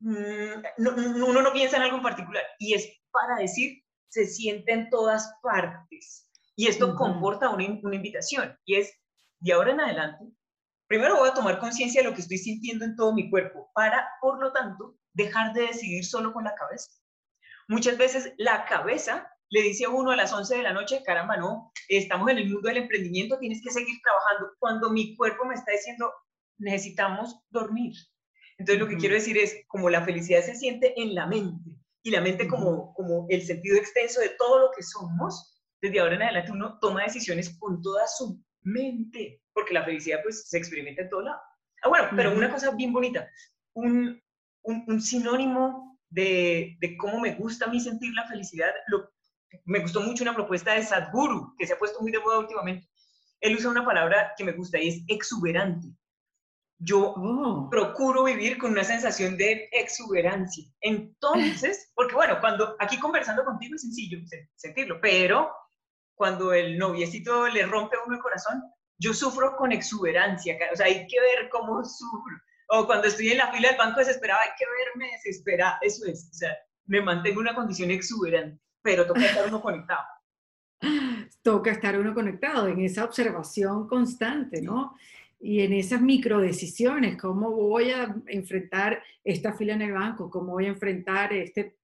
mm, 0.00 0.62
uno 0.78 1.42
no 1.42 1.52
piensa 1.52 1.76
en 1.76 1.82
algo 1.82 1.98
en 1.98 2.02
particular, 2.02 2.44
y 2.58 2.74
es 2.74 2.88
para 3.10 3.36
decir 3.36 3.82
se 4.08 4.26
siente 4.26 4.72
en 4.72 4.88
todas 4.88 5.34
partes. 5.42 6.30
Y 6.58 6.68
esto 6.68 6.94
comporta 6.94 7.50
una, 7.50 7.66
una 7.82 7.96
invitación, 7.96 8.56
y 8.64 8.76
es, 8.76 8.98
de 9.40 9.52
ahora 9.52 9.72
en 9.72 9.80
adelante, 9.80 10.24
Primero 10.88 11.16
voy 11.16 11.28
a 11.28 11.34
tomar 11.34 11.58
conciencia 11.58 12.00
de 12.00 12.08
lo 12.08 12.14
que 12.14 12.20
estoy 12.20 12.38
sintiendo 12.38 12.84
en 12.84 12.94
todo 12.94 13.12
mi 13.12 13.28
cuerpo 13.28 13.70
para, 13.74 14.08
por 14.20 14.40
lo 14.40 14.52
tanto, 14.52 14.96
dejar 15.14 15.52
de 15.52 15.62
decidir 15.62 16.04
solo 16.04 16.32
con 16.32 16.44
la 16.44 16.54
cabeza. 16.54 16.90
Muchas 17.68 17.98
veces 17.98 18.32
la 18.38 18.64
cabeza 18.66 19.28
le 19.48 19.62
dice 19.62 19.84
a 19.84 19.90
uno 19.90 20.12
a 20.12 20.16
las 20.16 20.32
11 20.32 20.56
de 20.56 20.62
la 20.62 20.72
noche, 20.72 21.02
caramba, 21.04 21.36
no, 21.36 21.72
estamos 21.88 22.30
en 22.30 22.38
el 22.38 22.50
mundo 22.50 22.68
del 22.68 22.78
emprendimiento, 22.78 23.38
tienes 23.38 23.60
que 23.62 23.70
seguir 23.70 23.96
trabajando, 24.02 24.52
cuando 24.58 24.90
mi 24.90 25.16
cuerpo 25.16 25.44
me 25.44 25.54
está 25.54 25.72
diciendo, 25.72 26.12
necesitamos 26.58 27.40
dormir. 27.50 27.94
Entonces 28.58 28.80
lo 28.80 28.88
que 28.88 28.96
quiero 28.96 29.14
decir 29.14 29.36
es, 29.38 29.56
como 29.68 29.90
la 29.90 30.04
felicidad 30.04 30.42
se 30.42 30.54
siente 30.54 31.00
en 31.00 31.14
la 31.14 31.26
mente, 31.26 31.70
y 32.02 32.10
la 32.10 32.20
mente 32.20 32.46
como, 32.46 32.94
como 32.94 33.26
el 33.28 33.42
sentido 33.42 33.76
extenso 33.76 34.20
de 34.20 34.30
todo 34.30 34.60
lo 34.60 34.70
que 34.76 34.82
somos, 34.82 35.60
desde 35.82 36.00
ahora 36.00 36.14
en 36.14 36.22
adelante 36.22 36.52
uno 36.52 36.78
toma 36.80 37.02
decisiones 37.02 37.56
con 37.58 37.82
toda 37.82 38.06
su 38.06 38.40
mente, 38.62 39.42
porque 39.56 39.72
la 39.72 39.84
felicidad 39.84 40.20
pues 40.22 40.46
se 40.48 40.58
experimenta 40.58 41.00
en 41.00 41.08
todo 41.08 41.22
lado. 41.22 41.40
Ah, 41.82 41.88
bueno, 41.88 42.08
pero 42.14 42.32
una 42.36 42.50
cosa 42.50 42.72
bien 42.72 42.92
bonita, 42.92 43.26
un, 43.74 44.22
un, 44.62 45.00
sinónimo 45.00 45.98
de, 46.10 46.76
de, 46.78 46.96
cómo 46.98 47.20
me 47.20 47.34
gusta 47.34 47.64
a 47.64 47.68
mí 47.68 47.80
sentir 47.80 48.12
la 48.12 48.28
felicidad, 48.28 48.70
lo, 48.88 49.10
me 49.64 49.80
gustó 49.80 50.02
mucho 50.02 50.24
una 50.24 50.34
propuesta 50.34 50.74
de 50.74 50.82
Sadhguru, 50.82 51.54
que 51.56 51.66
se 51.66 51.72
ha 51.72 51.78
puesto 51.78 52.00
muy 52.02 52.12
de 52.12 52.20
moda 52.20 52.38
últimamente. 52.38 52.86
Él 53.40 53.56
usa 53.56 53.70
una 53.70 53.84
palabra 53.84 54.34
que 54.36 54.44
me 54.44 54.52
gusta 54.52 54.78
y 54.78 54.88
es 54.88 55.02
exuberante. 55.08 55.88
Yo 56.78 57.14
oh. 57.16 57.70
procuro 57.70 58.24
vivir 58.24 58.58
con 58.58 58.72
una 58.72 58.84
sensación 58.84 59.38
de 59.38 59.70
exuberancia. 59.72 60.64
Entonces, 60.82 61.92
porque 61.94 62.14
bueno, 62.14 62.40
cuando 62.40 62.76
aquí 62.78 62.98
conversando 62.98 63.42
contigo 63.42 63.74
es 63.74 63.80
sencillo 63.80 64.18
sentirlo, 64.54 65.00
pero 65.00 65.50
cuando 66.14 66.52
el 66.52 66.76
noviecito 66.76 67.48
le 67.48 67.64
rompe 67.64 67.96
a 67.96 68.00
uno 68.04 68.16
el 68.16 68.22
corazón, 68.22 68.62
yo 68.98 69.14
sufro 69.14 69.56
con 69.56 69.72
exuberancia. 69.72 70.56
O 70.72 70.76
sea, 70.76 70.86
hay 70.86 71.06
que 71.06 71.20
ver 71.20 71.48
cómo 71.50 71.84
sufro. 71.84 72.36
O 72.68 72.86
cuando 72.86 73.06
estoy 73.06 73.28
en 73.28 73.38
la 73.38 73.52
fila 73.52 73.68
del 73.68 73.78
banco 73.78 74.00
desesperado, 74.00 74.40
hay 74.42 74.50
que 74.58 74.64
verme 74.66 75.12
desesperada. 75.12 75.78
Eso 75.82 76.06
es. 76.06 76.28
O 76.30 76.34
sea, 76.34 76.56
me 76.86 77.00
mantengo 77.00 77.40
en 77.40 77.46
una 77.48 77.54
condición 77.54 77.90
exuberante, 77.90 78.60
pero 78.82 79.06
toca 79.06 79.24
estar 79.24 79.46
uno 79.46 79.60
conectado. 79.60 80.04
Toca 81.42 81.70
estar 81.70 81.98
uno 81.98 82.12
conectado 82.12 82.66
en 82.66 82.80
esa 82.80 83.04
observación 83.04 83.88
constante, 83.88 84.60
¿no? 84.60 84.96
y 85.38 85.60
en 85.60 85.72
esas 85.74 86.00
micro 86.00 86.40
decisiones, 86.40 87.16
cómo 87.16 87.50
voy 87.50 87.90
a 87.90 88.14
enfrentar 88.26 89.02
esta 89.22 89.52
fila 89.52 89.74
en 89.74 89.82
el 89.82 89.92
banco, 89.92 90.30
cómo 90.30 90.52
voy 90.52 90.66
a 90.66 90.70
enfrentar 90.70 91.32
este 91.32 91.76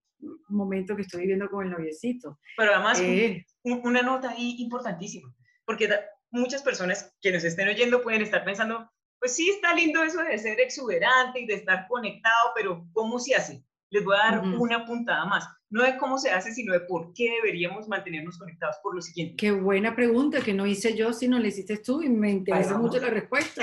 momento 0.48 0.96
que 0.96 1.02
estoy 1.02 1.22
viviendo 1.22 1.50
con 1.50 1.66
el 1.66 1.72
noviecito. 1.72 2.38
Pero 2.56 2.74
además, 2.74 3.00
eh, 3.00 3.44
una 3.62 4.02
nota 4.02 4.30
ahí 4.30 4.56
importantísima, 4.58 5.34
porque 5.64 5.88
muchas 6.32 6.62
personas 6.62 7.14
que 7.20 7.30
nos 7.30 7.44
estén 7.44 7.68
oyendo 7.68 8.02
pueden 8.02 8.22
estar 8.22 8.44
pensando, 8.44 8.90
pues 9.20 9.36
sí, 9.36 9.48
está 9.50 9.74
lindo 9.74 10.02
eso 10.02 10.20
de 10.22 10.36
ser 10.38 10.58
exuberante 10.60 11.40
y 11.40 11.46
de 11.46 11.54
estar 11.54 11.86
conectado, 11.86 12.50
pero 12.56 12.84
¿cómo 12.92 13.20
se 13.20 13.36
hace? 13.36 13.64
Les 13.90 14.04
voy 14.04 14.16
a 14.16 14.30
dar 14.30 14.40
una 14.40 14.84
puntada 14.84 15.24
más. 15.26 15.46
No 15.70 15.82
de 15.82 15.96
cómo 15.98 16.18
se 16.18 16.30
hace, 16.30 16.52
sino 16.52 16.72
de 16.72 16.80
por 16.80 17.12
qué 17.12 17.30
deberíamos 17.42 17.86
mantenernos 17.88 18.38
conectados 18.38 18.76
por 18.82 18.94
lo 18.94 19.02
siguiente. 19.02 19.36
Qué 19.36 19.52
buena 19.52 19.94
pregunta 19.94 20.40
que 20.40 20.54
no 20.54 20.66
hice 20.66 20.96
yo, 20.96 21.12
sino 21.12 21.38
le 21.38 21.48
hiciste 21.48 21.76
tú 21.76 22.02
y 22.02 22.08
me 22.08 22.30
interesa 22.30 22.78
mucho 22.78 22.98
la 22.98 23.10
respuesta. 23.10 23.62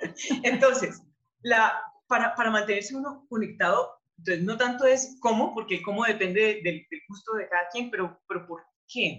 Entonces, 0.42 1.02
la, 1.42 1.82
para, 2.06 2.34
para 2.34 2.50
mantenerse 2.50 2.94
uno 2.94 3.26
conectado, 3.28 4.00
entonces 4.20 4.44
no 4.44 4.56
tanto 4.58 4.84
es 4.84 5.16
cómo, 5.20 5.54
porque 5.54 5.76
el 5.76 5.82
cómo 5.82 6.04
depende 6.04 6.60
del, 6.62 6.86
gusto 7.08 7.32
de 7.34 7.48
cada 7.48 7.68
quien, 7.72 7.90
pero, 7.90 8.20
pero 8.28 8.46
¿por 8.46 8.62
qué? 8.86 9.18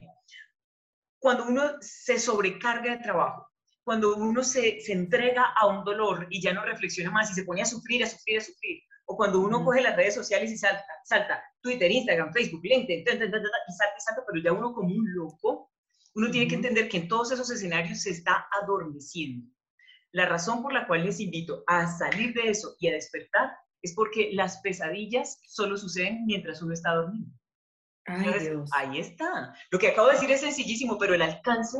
Cuando 1.21 1.45
uno 1.45 1.75
se 1.81 2.17
sobrecarga 2.17 2.97
de 2.97 3.03
trabajo, 3.03 3.47
cuando 3.83 4.15
uno 4.15 4.43
se, 4.43 4.81
se, 4.81 4.91
entrega 4.91 5.53
a 5.55 5.67
un 5.67 5.85
dolor 5.85 6.25
y 6.31 6.41
ya 6.41 6.51
no 6.51 6.65
reflexiona 6.65 7.11
más 7.11 7.29
y 7.29 7.35
se 7.35 7.43
pone 7.43 7.61
a 7.61 7.65
sufrir, 7.65 8.03
a 8.03 8.07
sufrir, 8.07 8.39
a 8.39 8.41
sufrir, 8.41 8.79
o 9.05 9.15
cuando 9.15 9.39
uno 9.39 9.63
coge 9.63 9.81
las 9.81 9.95
redes 9.95 10.15
sociales 10.15 10.51
y 10.51 10.57
salta, 10.57 10.83
salta 11.05 11.43
Twitter, 11.61 11.91
Instagram, 11.91 12.33
Facebook, 12.33 12.61
LinkedIn, 12.63 13.01
y 13.01 13.05
salta 13.05 13.25
y 13.25 14.01
salta, 14.01 14.23
pero 14.25 14.43
ya 14.43 14.51
uno 14.51 14.73
como 14.73 14.95
un 14.95 15.13
loco, 15.13 15.71
uno 16.15 16.31
tiene 16.31 16.47
que 16.47 16.55
entender 16.55 16.89
que 16.89 16.97
en 16.97 17.07
todos 17.07 17.31
esos 17.31 17.51
escenarios 17.51 18.01
se 18.01 18.09
está 18.09 18.47
adormeciendo. 18.59 19.47
La 20.11 20.25
razón 20.25 20.63
por 20.63 20.73
la 20.73 20.87
cual 20.87 21.05
les 21.05 21.19
invito 21.19 21.63
a 21.67 21.85
salir 21.87 22.33
de 22.33 22.49
eso 22.49 22.75
y 22.79 22.87
a 22.87 22.93
despertar 22.93 23.51
es 23.83 23.93
porque 23.93 24.31
las 24.33 24.59
pesadillas 24.61 25.39
solo 25.45 25.77
suceden 25.77 26.25
mientras 26.25 26.63
uno 26.63 26.73
está 26.73 26.95
dormido. 26.95 27.31
Ahí 28.05 28.99
está. 28.99 29.53
Lo 29.69 29.79
que 29.79 29.89
acabo 29.89 30.07
de 30.07 30.13
decir 30.13 30.31
es 30.31 30.41
sencillísimo, 30.41 30.97
pero 30.97 31.13
el 31.13 31.21
alcance 31.21 31.77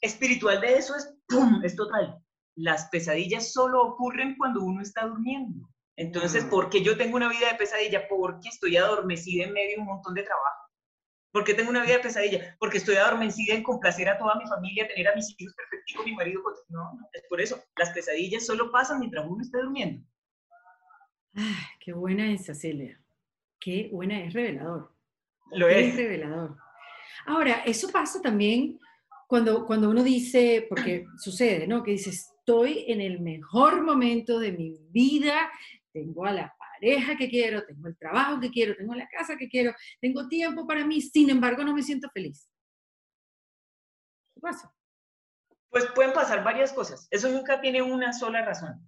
espiritual 0.00 0.60
de 0.60 0.74
eso 0.74 0.94
es, 0.96 1.14
¡pum!, 1.28 1.62
es 1.64 1.76
total. 1.76 2.18
Las 2.56 2.88
pesadillas 2.88 3.52
solo 3.52 3.82
ocurren 3.82 4.36
cuando 4.36 4.62
uno 4.62 4.82
está 4.82 5.06
durmiendo. 5.06 5.68
Entonces, 5.96 6.44
¿por 6.44 6.70
qué 6.70 6.82
yo 6.82 6.96
tengo 6.96 7.16
una 7.16 7.28
vida 7.28 7.50
de 7.52 7.58
pesadilla? 7.58 8.08
Porque 8.08 8.48
estoy 8.48 8.76
adormecida 8.76 9.44
en 9.44 9.52
medio 9.52 9.76
de 9.76 9.80
un 9.82 9.86
montón 9.86 10.14
de 10.14 10.24
trabajo. 10.24 10.64
¿Por 11.32 11.44
qué 11.44 11.54
tengo 11.54 11.70
una 11.70 11.82
vida 11.82 11.94
de 11.94 12.02
pesadilla? 12.02 12.56
Porque 12.60 12.78
estoy 12.78 12.96
adormecida 12.96 13.54
en 13.54 13.62
complacer 13.62 14.08
a 14.08 14.18
toda 14.18 14.36
mi 14.36 14.46
familia, 14.46 14.86
tener 14.86 15.08
a 15.08 15.14
mis 15.16 15.34
hijos 15.36 15.54
perfectos, 15.54 16.04
mi 16.04 16.14
marido. 16.14 16.42
No, 16.68 16.94
no, 16.94 17.08
es 17.12 17.22
por 17.28 17.40
eso. 17.40 17.60
Las 17.76 17.90
pesadillas 17.90 18.46
solo 18.46 18.70
pasan 18.70 19.00
mientras 19.00 19.24
uno 19.26 19.42
está 19.42 19.58
durmiendo. 19.58 20.06
Ah, 21.36 21.68
qué 21.80 21.92
buena 21.92 22.32
es, 22.32 22.46
Celia. 22.60 23.00
Qué 23.58 23.88
buena 23.92 24.20
es 24.20 24.32
revelador. 24.32 24.93
Lo 25.50 25.68
es. 25.68 25.96
revelador. 25.96 26.56
Ahora, 27.26 27.62
eso 27.64 27.88
pasa 27.90 28.20
también 28.20 28.78
cuando, 29.26 29.66
cuando 29.66 29.90
uno 29.90 30.02
dice, 30.02 30.66
porque 30.68 31.06
sucede, 31.18 31.66
¿no? 31.66 31.82
Que 31.82 31.92
dice, 31.92 32.10
estoy 32.10 32.84
en 32.88 33.00
el 33.00 33.20
mejor 33.20 33.82
momento 33.82 34.38
de 34.38 34.52
mi 34.52 34.76
vida, 34.90 35.50
tengo 35.92 36.26
a 36.26 36.32
la 36.32 36.54
pareja 36.58 37.16
que 37.16 37.30
quiero, 37.30 37.64
tengo 37.64 37.88
el 37.88 37.96
trabajo 37.96 38.40
que 38.40 38.50
quiero, 38.50 38.76
tengo 38.76 38.94
la 38.94 39.08
casa 39.08 39.36
que 39.36 39.48
quiero, 39.48 39.72
tengo 40.00 40.28
tiempo 40.28 40.66
para 40.66 40.84
mí, 40.84 41.00
sin 41.00 41.30
embargo 41.30 41.64
no 41.64 41.72
me 41.72 41.82
siento 41.82 42.10
feliz. 42.12 42.48
¿Qué 44.34 44.40
pasa? 44.40 44.74
Pues 45.70 45.86
pueden 45.94 46.12
pasar 46.12 46.44
varias 46.44 46.72
cosas. 46.72 47.08
Eso 47.10 47.28
nunca 47.28 47.60
tiene 47.60 47.82
una 47.82 48.12
sola 48.12 48.44
razón. 48.44 48.80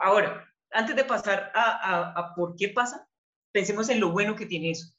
Ahora, 0.00 0.46
antes 0.70 0.94
de 0.94 1.04
pasar 1.04 1.50
a, 1.54 2.32
por 2.36 2.54
qué 2.56 2.68
pasa, 2.68 3.08
pensemos 3.52 3.88
en 3.88 4.00
lo 4.00 4.12
bueno 4.12 4.34
que 4.36 4.46
tiene 4.46 4.70
eso. 4.70 4.94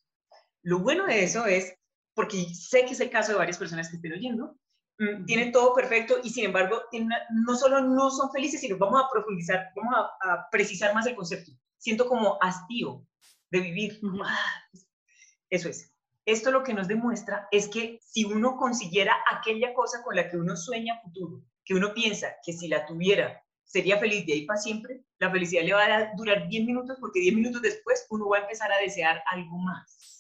Lo 0.66 0.80
bueno 0.80 1.06
de 1.06 1.24
eso 1.24 1.46
es, 1.46 1.78
porque 2.16 2.44
sé 2.56 2.86
que 2.86 2.94
es 2.94 3.00
el 3.00 3.12
caso 3.12 3.32
de 3.32 3.38
varias 3.38 3.60
personas 3.60 3.88
que 3.88 3.98
estén 3.98 4.14
oyendo, 4.14 4.58
mm, 4.98 5.26
tienen 5.26 5.52
todo 5.52 5.76
perfecto 5.76 6.16
y 6.24 6.32
sin 6.32 6.46
embargo 6.46 6.82
no 7.30 7.56
solo 7.56 7.82
no 7.82 8.10
son 8.10 8.32
felices, 8.32 8.62
sino 8.62 8.76
vamos 8.80 9.04
a 9.04 9.08
profundizar, 9.12 9.68
vamos 9.76 9.94
a, 10.24 10.50
precisar 10.50 10.96
más 10.96 11.06
el 11.06 11.16
concepto. 11.16 11.52
Siento 11.78 12.08
como 12.08 12.40
hastío 12.42 13.06
de 13.52 13.60
vivir. 13.60 14.00
Ah, 14.26 14.64
eso 15.52 15.70
es. 15.70 15.94
Esto 16.26 16.50
lo 16.50 16.64
que 16.64 16.74
nos 16.74 16.88
demuestra 16.88 17.48
es 17.52 17.68
que 17.68 18.00
si 18.02 18.26
uno 18.26 18.58
consiguiera 18.58 19.16
aquella 19.32 19.72
cosa 19.76 20.02
con 20.02 20.16
la 20.16 20.28
que 20.28 20.38
uno 20.38 20.58
sueña 20.58 21.00
futuro, 21.04 21.44
que 21.64 21.76
uno 21.76 21.94
piensa 21.94 22.38
que 22.44 22.54
si 22.54 22.68
la 22.68 22.88
tuviera 22.88 23.40
sería 23.66 24.00
feliz 24.00 24.26
de 24.26 24.34
ahí 24.34 24.46
para 24.48 24.60
siempre, 24.60 25.04
la 25.20 25.30
felicidad 25.30 25.62
le 25.62 25.74
va 25.74 25.86
a 25.86 26.12
durar 26.16 26.48
10 26.48 26.66
minutos 26.66 26.98
porque 27.00 27.20
10 27.20 27.36
minutos 27.36 27.62
después 27.62 28.08
uno 28.10 28.30
va 28.30 28.40
a 28.40 28.42
empezar 28.42 28.72
a 28.72 28.80
desear 28.80 29.22
algo 29.32 29.60
más. 29.60 30.15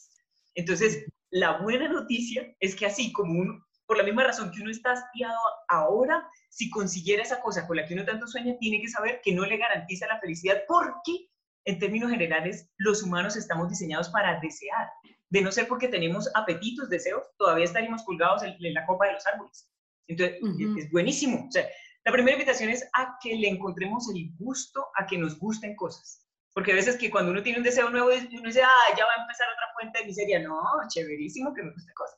Entonces, 0.55 1.05
la 1.31 1.57
buena 1.61 1.87
noticia 1.87 2.55
es 2.59 2.75
que 2.75 2.85
así 2.85 3.11
como 3.11 3.39
uno, 3.39 3.65
por 3.85 3.97
la 3.97 4.03
misma 4.03 4.23
razón 4.23 4.51
que 4.51 4.61
uno 4.61 4.71
está 4.71 4.93
hastiado 4.93 5.37
ahora, 5.67 6.27
si 6.49 6.69
consiguiera 6.69 7.23
esa 7.23 7.41
cosa 7.41 7.67
con 7.67 7.77
la 7.77 7.85
que 7.85 7.93
uno 7.93 8.05
tanto 8.05 8.27
sueña, 8.27 8.57
tiene 8.59 8.81
que 8.81 8.87
saber 8.87 9.21
que 9.23 9.33
no 9.33 9.45
le 9.45 9.57
garantiza 9.57 10.07
la 10.07 10.19
felicidad 10.19 10.61
porque, 10.67 11.29
en 11.65 11.79
términos 11.79 12.09
generales, 12.09 12.69
los 12.77 13.03
humanos 13.03 13.35
estamos 13.35 13.69
diseñados 13.69 14.09
para 14.09 14.39
desear. 14.39 14.89
De 15.29 15.41
no 15.41 15.51
ser 15.51 15.67
porque 15.67 15.87
tenemos 15.87 16.29
apetitos, 16.33 16.89
deseos, 16.89 17.23
todavía 17.37 17.65
estaríamos 17.65 18.03
colgados 18.03 18.43
en, 18.43 18.55
la 18.73 18.85
copa 18.85 19.07
de 19.07 19.13
los 19.13 19.25
árboles. 19.27 19.69
Entonces, 20.07 20.39
es 20.77 20.91
buenísimo. 20.91 21.45
O 21.47 21.51
sea, 21.51 21.67
la 22.05 22.11
primera 22.11 22.37
invitación 22.37 22.69
es 22.69 22.87
a 22.93 23.17
que 23.21 23.35
le 23.35 23.49
encontremos 23.49 24.07
el 24.13 24.29
gusto 24.37 24.87
a 24.95 25.05
que 25.05 25.17
nos 25.17 25.37
gusten 25.37 25.75
cosas. 25.75 26.24
Porque 26.55 26.71
a 26.71 26.75
veces 26.75 26.97
que 26.97 27.11
cuando 27.11 27.31
uno 27.31 27.43
tiene 27.43 27.57
un 27.57 27.65
deseo 27.65 27.89
nuevo, 27.89 28.07
uno 28.07 28.47
dice, 28.47 28.63
ah, 28.63 28.95
ya 28.97 29.05
va 29.05 29.11
a 29.11 29.21
empezar 29.21 29.45
otra 29.53 29.73
fuente 29.73 29.99
de 29.99 30.05
miseria. 30.05 30.39
No, 30.39 30.57
chéverísimo 30.87 31.53
que 31.53 31.61
me 31.61 31.73
guste 31.73 31.93
cosas. 31.93 32.17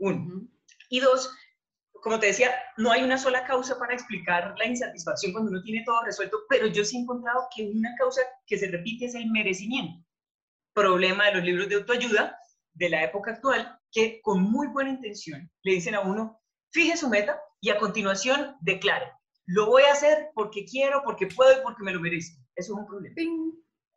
Uno. 0.00 0.48
Y 0.88 0.98
dos, 0.98 1.32
como 1.92 2.18
te 2.18 2.26
decía, 2.26 2.52
no 2.78 2.90
hay 2.90 3.04
una 3.04 3.16
sola 3.16 3.44
causa 3.44 3.78
para 3.78 3.94
explicar 3.94 4.54
la 4.58 4.66
insatisfacción 4.66 5.30
cuando 5.30 5.52
uno 5.52 5.62
tiene 5.62 5.84
todo 5.86 6.02
resuelto, 6.02 6.38
pero 6.48 6.66
yo 6.66 6.84
sí 6.84 6.96
he 6.96 7.00
encontrado 7.02 7.46
que 7.54 7.70
una 7.70 7.94
causa 7.96 8.22
que 8.44 8.58
se 8.58 8.66
repite 8.66 9.04
es 9.04 9.14
el 9.14 9.30
merecimiento. 9.30 10.04
Problema 10.74 11.26
de 11.26 11.34
los 11.34 11.44
libros 11.44 11.68
de 11.68 11.76
autoayuda 11.76 12.36
de 12.72 12.88
la 12.90 13.04
época 13.04 13.30
actual, 13.30 13.78
que 13.92 14.20
con 14.20 14.42
muy 14.42 14.66
buena 14.66 14.90
intención 14.90 15.48
le 15.62 15.74
dicen 15.74 15.94
a 15.94 16.00
uno, 16.00 16.40
fije 16.72 16.96
su 16.96 17.08
meta, 17.08 17.40
y 17.60 17.70
a 17.70 17.78
continuación 17.78 18.56
declare, 18.62 19.12
lo 19.46 19.66
voy 19.66 19.82
a 19.82 19.92
hacer 19.92 20.30
porque 20.34 20.64
quiero, 20.64 21.02
porque 21.04 21.26
puedo 21.26 21.52
y 21.52 21.62
porque 21.62 21.82
me 21.84 21.92
lo 21.92 22.00
merezco. 22.00 22.40
Eso 22.60 22.74
es 22.74 22.78
un 22.78 22.86
problema. 22.86 23.14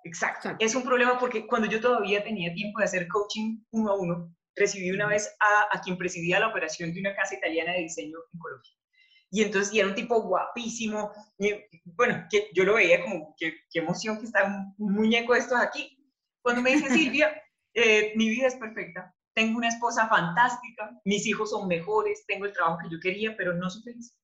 Exacto. 0.06 0.56
Es 0.60 0.76
un 0.76 0.84
problema 0.84 1.20
porque 1.20 1.46
cuando 1.48 1.68
yo 1.68 1.80
todavía 1.80 2.24
tenía 2.24 2.54
tiempo 2.54 2.80
de 2.80 2.86
hacer 2.86 3.08
coaching 3.08 3.64
uno 3.72 3.92
a 3.92 4.00
uno, 4.00 4.36
recibí 4.56 4.92
una 4.92 5.08
vez 5.08 5.34
a, 5.40 5.78
a 5.78 5.82
quien 5.82 5.98
presidía 5.98 6.40
la 6.40 6.48
operación 6.48 6.94
de 6.94 7.00
una 7.00 7.16
casa 7.16 7.36
italiana 7.36 7.74
de 7.74 7.82
diseño 7.82 8.18
ecológico. 8.34 8.84
Y 9.32 9.42
entonces, 9.42 9.74
y 9.74 9.80
era 9.80 9.90
un 9.90 9.96
tipo 9.96 10.22
guapísimo. 10.22 11.12
Y, 11.40 11.54
bueno, 11.86 12.28
que 12.30 12.50
yo 12.54 12.64
lo 12.66 12.76
veía 12.76 13.02
como, 13.02 13.34
qué, 13.36 13.56
qué 13.72 13.80
emoción 13.80 14.20
que 14.20 14.26
está 14.26 14.46
un, 14.46 14.94
muñeco 14.94 15.34
de 15.34 15.40
estos 15.40 15.60
aquí. 15.60 15.98
Cuando 16.44 16.62
me 16.62 16.76
dice, 16.76 16.90
Silvia, 16.90 17.34
eh, 17.74 18.14
mi 18.16 18.30
vida 18.30 18.46
es 18.46 18.56
perfecta, 18.56 19.12
tengo 19.34 19.58
una 19.58 19.70
esposa 19.70 20.08
fantástica, 20.08 20.92
mis 21.04 21.26
hijos 21.26 21.50
son 21.50 21.68
mejores, 21.68 22.24
tengo 22.28 22.46
el 22.46 22.54
trabajo 22.54 22.78
que 22.84 22.92
yo 22.92 23.00
quería, 23.02 23.36
pero 23.36 23.54
no 23.54 23.72
soy 23.72 23.82
feliz. 23.82 24.16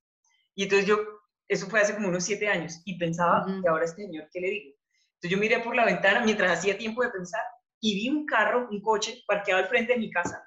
Y 0.53 0.63
entonces 0.63 0.87
yo, 0.87 0.99
eso 1.49 1.67
fue 1.67 1.81
hace 1.81 1.95
como 1.95 2.07
unos 2.07 2.23
siete 2.23 2.47
años, 2.47 2.81
y 2.85 2.97
pensaba, 2.97 3.45
¿y 3.61 3.67
ahora 3.67 3.85
este 3.85 4.03
señor 4.05 4.29
qué 4.31 4.39
le 4.39 4.49
digo? 4.49 4.75
Entonces 5.15 5.31
yo 5.31 5.37
miré 5.37 5.59
por 5.59 5.75
la 5.75 5.83
ventana 5.83 6.23
mientras 6.23 6.59
hacía 6.59 6.77
tiempo 6.77 7.03
de 7.03 7.09
pensar 7.09 7.41
y 7.81 7.95
vi 7.95 8.09
un 8.09 8.25
carro, 8.25 8.67
un 8.69 8.81
coche 8.81 9.23
parqueado 9.27 9.61
al 9.61 9.67
frente 9.67 9.93
de 9.93 9.99
mi 9.99 10.11
casa, 10.11 10.41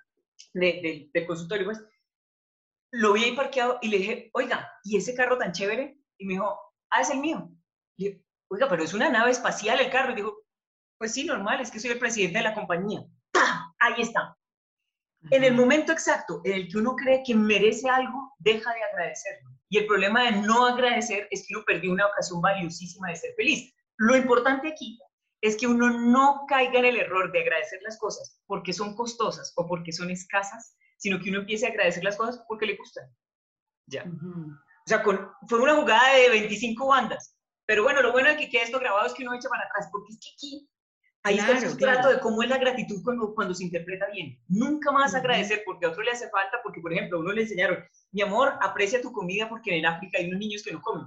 de, 0.55 1.11
del 1.13 1.27
consultorio, 1.27 1.67
pues, 1.67 1.83
lo 2.93 3.15
vi 3.15 3.25
ahí 3.25 3.37
parqueado 3.37 3.79
y 3.83 3.89
le 3.89 3.99
dije, 3.99 4.31
oiga, 4.35 4.71
¿y 4.85 4.97
ese 4.97 5.15
carro 5.15 5.39
tan 5.39 5.53
chévere? 5.53 5.99
Y 6.19 6.27
me 6.27 6.35
dijo, 6.35 6.59
ah, 6.91 7.01
es 7.01 7.11
el 7.11 7.19
mío. 7.19 7.51
Y 7.97 8.05
dije, 8.05 8.25
oiga, 8.49 8.69
pero 8.69 8.85
es 8.85 8.95
una 8.95 9.09
nave 9.09 9.31
espacial 9.31 9.81
el 9.81 9.91
carro. 9.91 10.13
Y 10.13 10.17
digo, 10.17 10.37
pues 10.99 11.13
sí, 11.13 11.25
normal, 11.25 11.61
es 11.61 11.71
que 11.71 11.81
soy 11.81 11.91
el 11.91 11.99
presidente 11.99 12.39
de 12.39 12.45
la 12.45 12.55
compañía. 12.55 13.03
Ahí 13.81 14.03
está. 14.03 14.37
En 15.31 15.43
el 15.45 15.55
momento 15.55 15.93
exacto 15.93 16.43
en 16.45 16.53
el 16.53 16.69
que 16.69 16.79
uno 16.79 16.95
cree 16.95 17.23
que 17.25 17.35
merece 17.35 17.89
algo, 17.89 18.35
deja 18.39 18.73
de 18.75 18.83
agradecerlo. 18.83 19.51
Y 19.73 19.79
el 19.79 19.87
problema 19.87 20.25
de 20.25 20.33
no 20.33 20.67
agradecer 20.67 21.29
es 21.31 21.47
que 21.49 21.57
uno 21.57 21.65
perdió 21.65 21.93
una 21.93 22.07
ocasión 22.07 22.43
valiosísima 22.43 23.09
de 23.09 23.17
ser 23.17 23.35
feliz. 23.35 23.75
Lo 23.97 24.15
importante 24.15 24.69
aquí 24.69 25.01
es 25.41 25.57
que 25.57 25.67
uno 25.67 25.89
no 25.89 26.45
caiga 26.47 26.81
en 26.81 26.85
el 26.85 26.99
error 26.99 27.33
de 27.33 27.41
agradecer 27.41 27.81
las 27.83 27.99
cosas 27.99 28.39
porque 28.47 28.75
son 28.75 28.95
costosas 28.95 29.51
o 29.57 29.67
porque 29.67 29.91
son 29.91 30.11
escasas, 30.11 30.77
sino 30.99 31.19
que 31.19 31.31
uno 31.31 31.39
empiece 31.39 31.65
a 31.65 31.71
agradecer 31.71 32.05
las 32.05 32.19
cosas 32.19 32.45
porque 32.47 32.67
le 32.67 32.77
gustan. 32.77 33.11
Ya. 33.87 34.05
O 34.05 34.89
sea, 34.89 35.03
fue 35.03 35.59
una 35.59 35.75
jugada 35.77 36.17
de 36.17 36.29
25 36.29 36.87
bandas. 36.89 37.35
Pero 37.65 37.83
bueno, 37.83 38.03
lo 38.03 38.13
bueno 38.13 38.29
de 38.29 38.37
que 38.37 38.51
quede 38.51 38.65
esto 38.65 38.79
grabado 38.79 39.07
es 39.07 39.15
que 39.15 39.23
uno 39.23 39.33
echa 39.33 39.49
para 39.49 39.65
atrás, 39.65 39.89
porque 39.91 40.13
es 40.13 40.19
que 40.21 40.29
aquí 40.35 40.69
Ahí 41.25 41.39
está 41.39 41.53
el 41.53 41.61
sustrato 41.61 42.09
de 42.09 42.19
cómo 42.19 42.43
es 42.43 42.49
la 42.49 42.59
gratitud 42.59 43.01
cuando, 43.05 43.33
cuando 43.35 43.55
se 43.55 43.65
interpreta 43.65 44.07
bien. 44.13 44.39
Nunca 44.49 44.91
más 44.91 45.15
agradecer 45.15 45.63
porque 45.65 45.87
a 45.87 45.91
otro 45.91 46.03
le 46.03 46.11
hace 46.11 46.29
falta, 46.31 46.59
porque 46.63 46.81
por 46.81 46.93
ejemplo, 46.93 47.19
a 47.19 47.21
uno 47.21 47.33
le 47.33 47.43
enseñaron, 47.43 47.79
mi 48.11 48.23
amor, 48.23 48.55
aprecia 48.61 49.01
tu 49.01 49.13
comida 49.13 49.49
porque 49.49 49.79
en 49.79 49.87
África 49.87 50.19
hay 50.19 50.27
unos 50.27 50.41
niños 50.41 50.63
que 50.65 50.73
no 50.73 50.83
comen. 50.83 51.07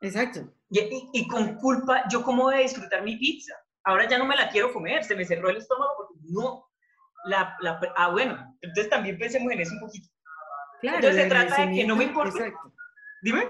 Exacto. 0.00 0.50
Y, 0.70 1.10
y, 1.12 1.28
con 1.28 1.56
culpa, 1.56 2.04
yo 2.08 2.22
cómo 2.22 2.44
voy 2.44 2.54
a 2.54 2.58
disfrutar 2.58 3.02
mi 3.02 3.16
pizza. 3.16 3.54
Ahora 3.84 4.08
ya 4.08 4.18
no 4.18 4.24
me 4.24 4.36
la 4.36 4.48
quiero 4.48 4.72
comer, 4.72 5.04
se 5.04 5.14
me 5.14 5.26
cerró 5.26 5.50
el 5.50 5.58
estómago 5.58 5.92
porque 5.98 6.14
no. 6.30 6.66
La, 7.26 7.54
la, 7.60 7.78
ah, 7.96 8.10
bueno, 8.10 8.56
entonces 8.62 8.88
también 8.88 9.18
pensemos 9.18 9.52
en 9.52 9.60
eso 9.60 9.74
un 9.74 9.80
poquito. 9.80 10.08
Claro, 10.80 10.96
entonces 10.96 11.22
se 11.22 11.28
trata 11.28 11.66
de 11.66 11.74
que 11.74 11.86
no 11.86 11.96
me 11.96 12.04
importa. 12.04 12.38
Exacto. 12.38 12.72
Dime. 13.20 13.46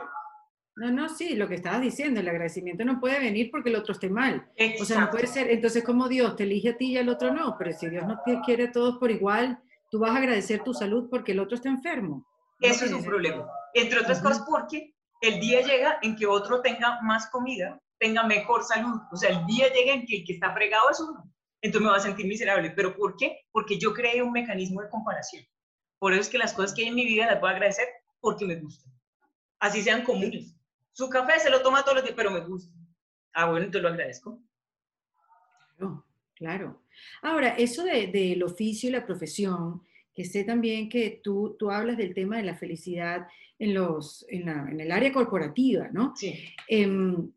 No, 0.80 0.90
no, 0.90 1.10
sí, 1.10 1.34
lo 1.34 1.46
que 1.46 1.56
estabas 1.56 1.82
diciendo, 1.82 2.20
el 2.20 2.28
agradecimiento 2.30 2.86
no 2.86 3.00
puede 3.00 3.18
venir 3.18 3.50
porque 3.50 3.68
el 3.68 3.76
otro 3.76 3.92
esté 3.92 4.08
mal. 4.08 4.50
O 4.80 4.84
sea, 4.86 4.98
no 4.98 5.10
puede 5.10 5.26
ser, 5.26 5.50
entonces 5.50 5.84
como 5.84 6.08
Dios 6.08 6.36
te 6.36 6.44
elige 6.44 6.70
a 6.70 6.76
ti 6.78 6.92
y 6.92 6.96
al 6.96 7.10
otro 7.10 7.34
no, 7.34 7.54
pero 7.58 7.70
si 7.74 7.90
Dios 7.90 8.06
no 8.06 8.18
te 8.24 8.40
quiere 8.46 8.64
a 8.64 8.72
todos 8.72 8.96
por 8.96 9.10
igual, 9.10 9.60
tú 9.90 9.98
vas 9.98 10.12
a 10.12 10.16
agradecer 10.16 10.64
tu 10.64 10.72
salud 10.72 11.10
porque 11.10 11.32
el 11.32 11.40
otro 11.40 11.56
está 11.56 11.68
enfermo. 11.68 12.26
Eso 12.60 12.86
es 12.86 12.92
un 12.94 13.04
problema. 13.04 13.46
Entre 13.74 14.00
otras 14.00 14.22
cosas 14.22 14.42
porque 14.48 14.94
el 15.20 15.38
día 15.38 15.60
llega 15.60 15.98
en 16.00 16.16
que 16.16 16.26
otro 16.26 16.62
tenga 16.62 16.98
más 17.02 17.28
comida, 17.28 17.78
tenga 17.98 18.22
mejor 18.22 18.64
salud. 18.64 19.02
O 19.12 19.16
sea, 19.16 19.38
el 19.38 19.44
día 19.44 19.70
llega 19.70 19.92
en 19.92 20.06
que 20.06 20.20
el 20.20 20.24
que 20.24 20.32
está 20.32 20.54
fregado 20.54 20.88
es 20.90 20.98
uno. 20.98 21.30
Entonces 21.60 21.84
me 21.84 21.90
va 21.90 21.98
a 21.98 22.00
sentir 22.00 22.26
miserable. 22.26 22.70
¿Pero 22.70 22.96
por 22.96 23.18
qué? 23.18 23.40
Porque 23.52 23.78
yo 23.78 23.92
creé 23.92 24.22
un 24.22 24.32
mecanismo 24.32 24.80
de 24.80 24.88
comparación. 24.88 25.44
Por 25.98 26.14
eso 26.14 26.22
es 26.22 26.30
que 26.30 26.38
las 26.38 26.54
cosas 26.54 26.74
que 26.74 26.84
hay 26.84 26.88
en 26.88 26.94
mi 26.94 27.04
vida 27.04 27.26
las 27.26 27.38
voy 27.38 27.50
a 27.50 27.52
agradecer 27.52 27.86
porque 28.18 28.46
me 28.46 28.56
gustan. 28.56 28.90
Así 29.58 29.82
sean 29.82 30.04
comunes. 30.04 30.56
Su 30.92 31.08
café 31.08 31.38
se 31.38 31.50
lo 31.50 31.62
toma 31.62 31.82
todos 31.82 31.96
los 31.96 32.04
días, 32.04 32.16
pero 32.16 32.30
me 32.30 32.40
gusta. 32.40 32.72
Ah, 33.32 33.50
bueno, 33.50 33.70
te 33.70 33.80
lo 33.80 33.88
agradezco. 33.88 34.42
Claro, 35.76 36.04
claro. 36.34 36.82
Ahora, 37.22 37.50
eso 37.56 37.84
del 37.84 38.12
de, 38.12 38.42
oficio 38.44 38.88
y 38.88 38.92
la 38.92 39.06
profesión, 39.06 39.82
que 40.12 40.24
sé 40.24 40.44
también 40.44 40.88
que 40.88 41.20
tú, 41.22 41.56
tú 41.58 41.70
hablas 41.70 41.96
del 41.96 42.14
tema 42.14 42.36
de 42.36 42.42
la 42.42 42.56
felicidad 42.56 43.26
en, 43.58 43.74
los, 43.74 44.26
en, 44.28 44.46
la, 44.46 44.68
en 44.70 44.80
el 44.80 44.92
área 44.92 45.12
corporativa, 45.12 45.88
¿no? 45.92 46.14
Sí. 46.16 46.34
Em, 46.68 47.30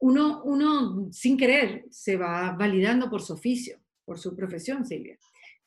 uno, 0.00 0.42
uno, 0.44 1.12
sin 1.12 1.36
querer, 1.36 1.86
se 1.90 2.16
va 2.16 2.52
validando 2.52 3.08
por 3.08 3.22
su 3.22 3.34
oficio, 3.34 3.78
por 4.04 4.18
su 4.18 4.36
profesión, 4.36 4.84
Silvia 4.84 5.18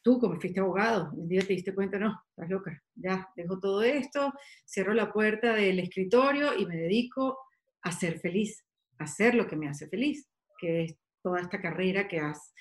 tú 0.07 0.19
como 0.19 0.39
fuiste 0.39 0.61
abogado, 0.61 1.11
un 1.11 1.27
día 1.27 1.41
te 1.41 1.51
diste 1.51 1.75
cuenta, 1.75 1.99
no, 1.99 2.17
estás 2.29 2.49
loca, 2.49 2.81
ya, 2.95 3.27
dejo 3.35 3.59
todo 3.59 3.83
esto, 3.83 4.31
cierro 4.65 4.93
la 4.93 5.11
puerta 5.11 5.53
del 5.53 5.79
escritorio 5.79 6.57
y 6.57 6.65
me 6.65 6.77
dedico 6.77 7.37
a 7.81 7.91
ser 7.91 8.17
feliz, 8.21 8.63
a 8.99 9.03
hacer 9.03 9.35
lo 9.35 9.45
que 9.45 9.57
me 9.57 9.67
hace 9.67 9.89
feliz, 9.89 10.29
que 10.57 10.85
es 10.85 10.95
toda 11.21 11.41
esta 11.41 11.59
carrera 11.59 12.07
que 12.07 12.19
has 12.19 12.53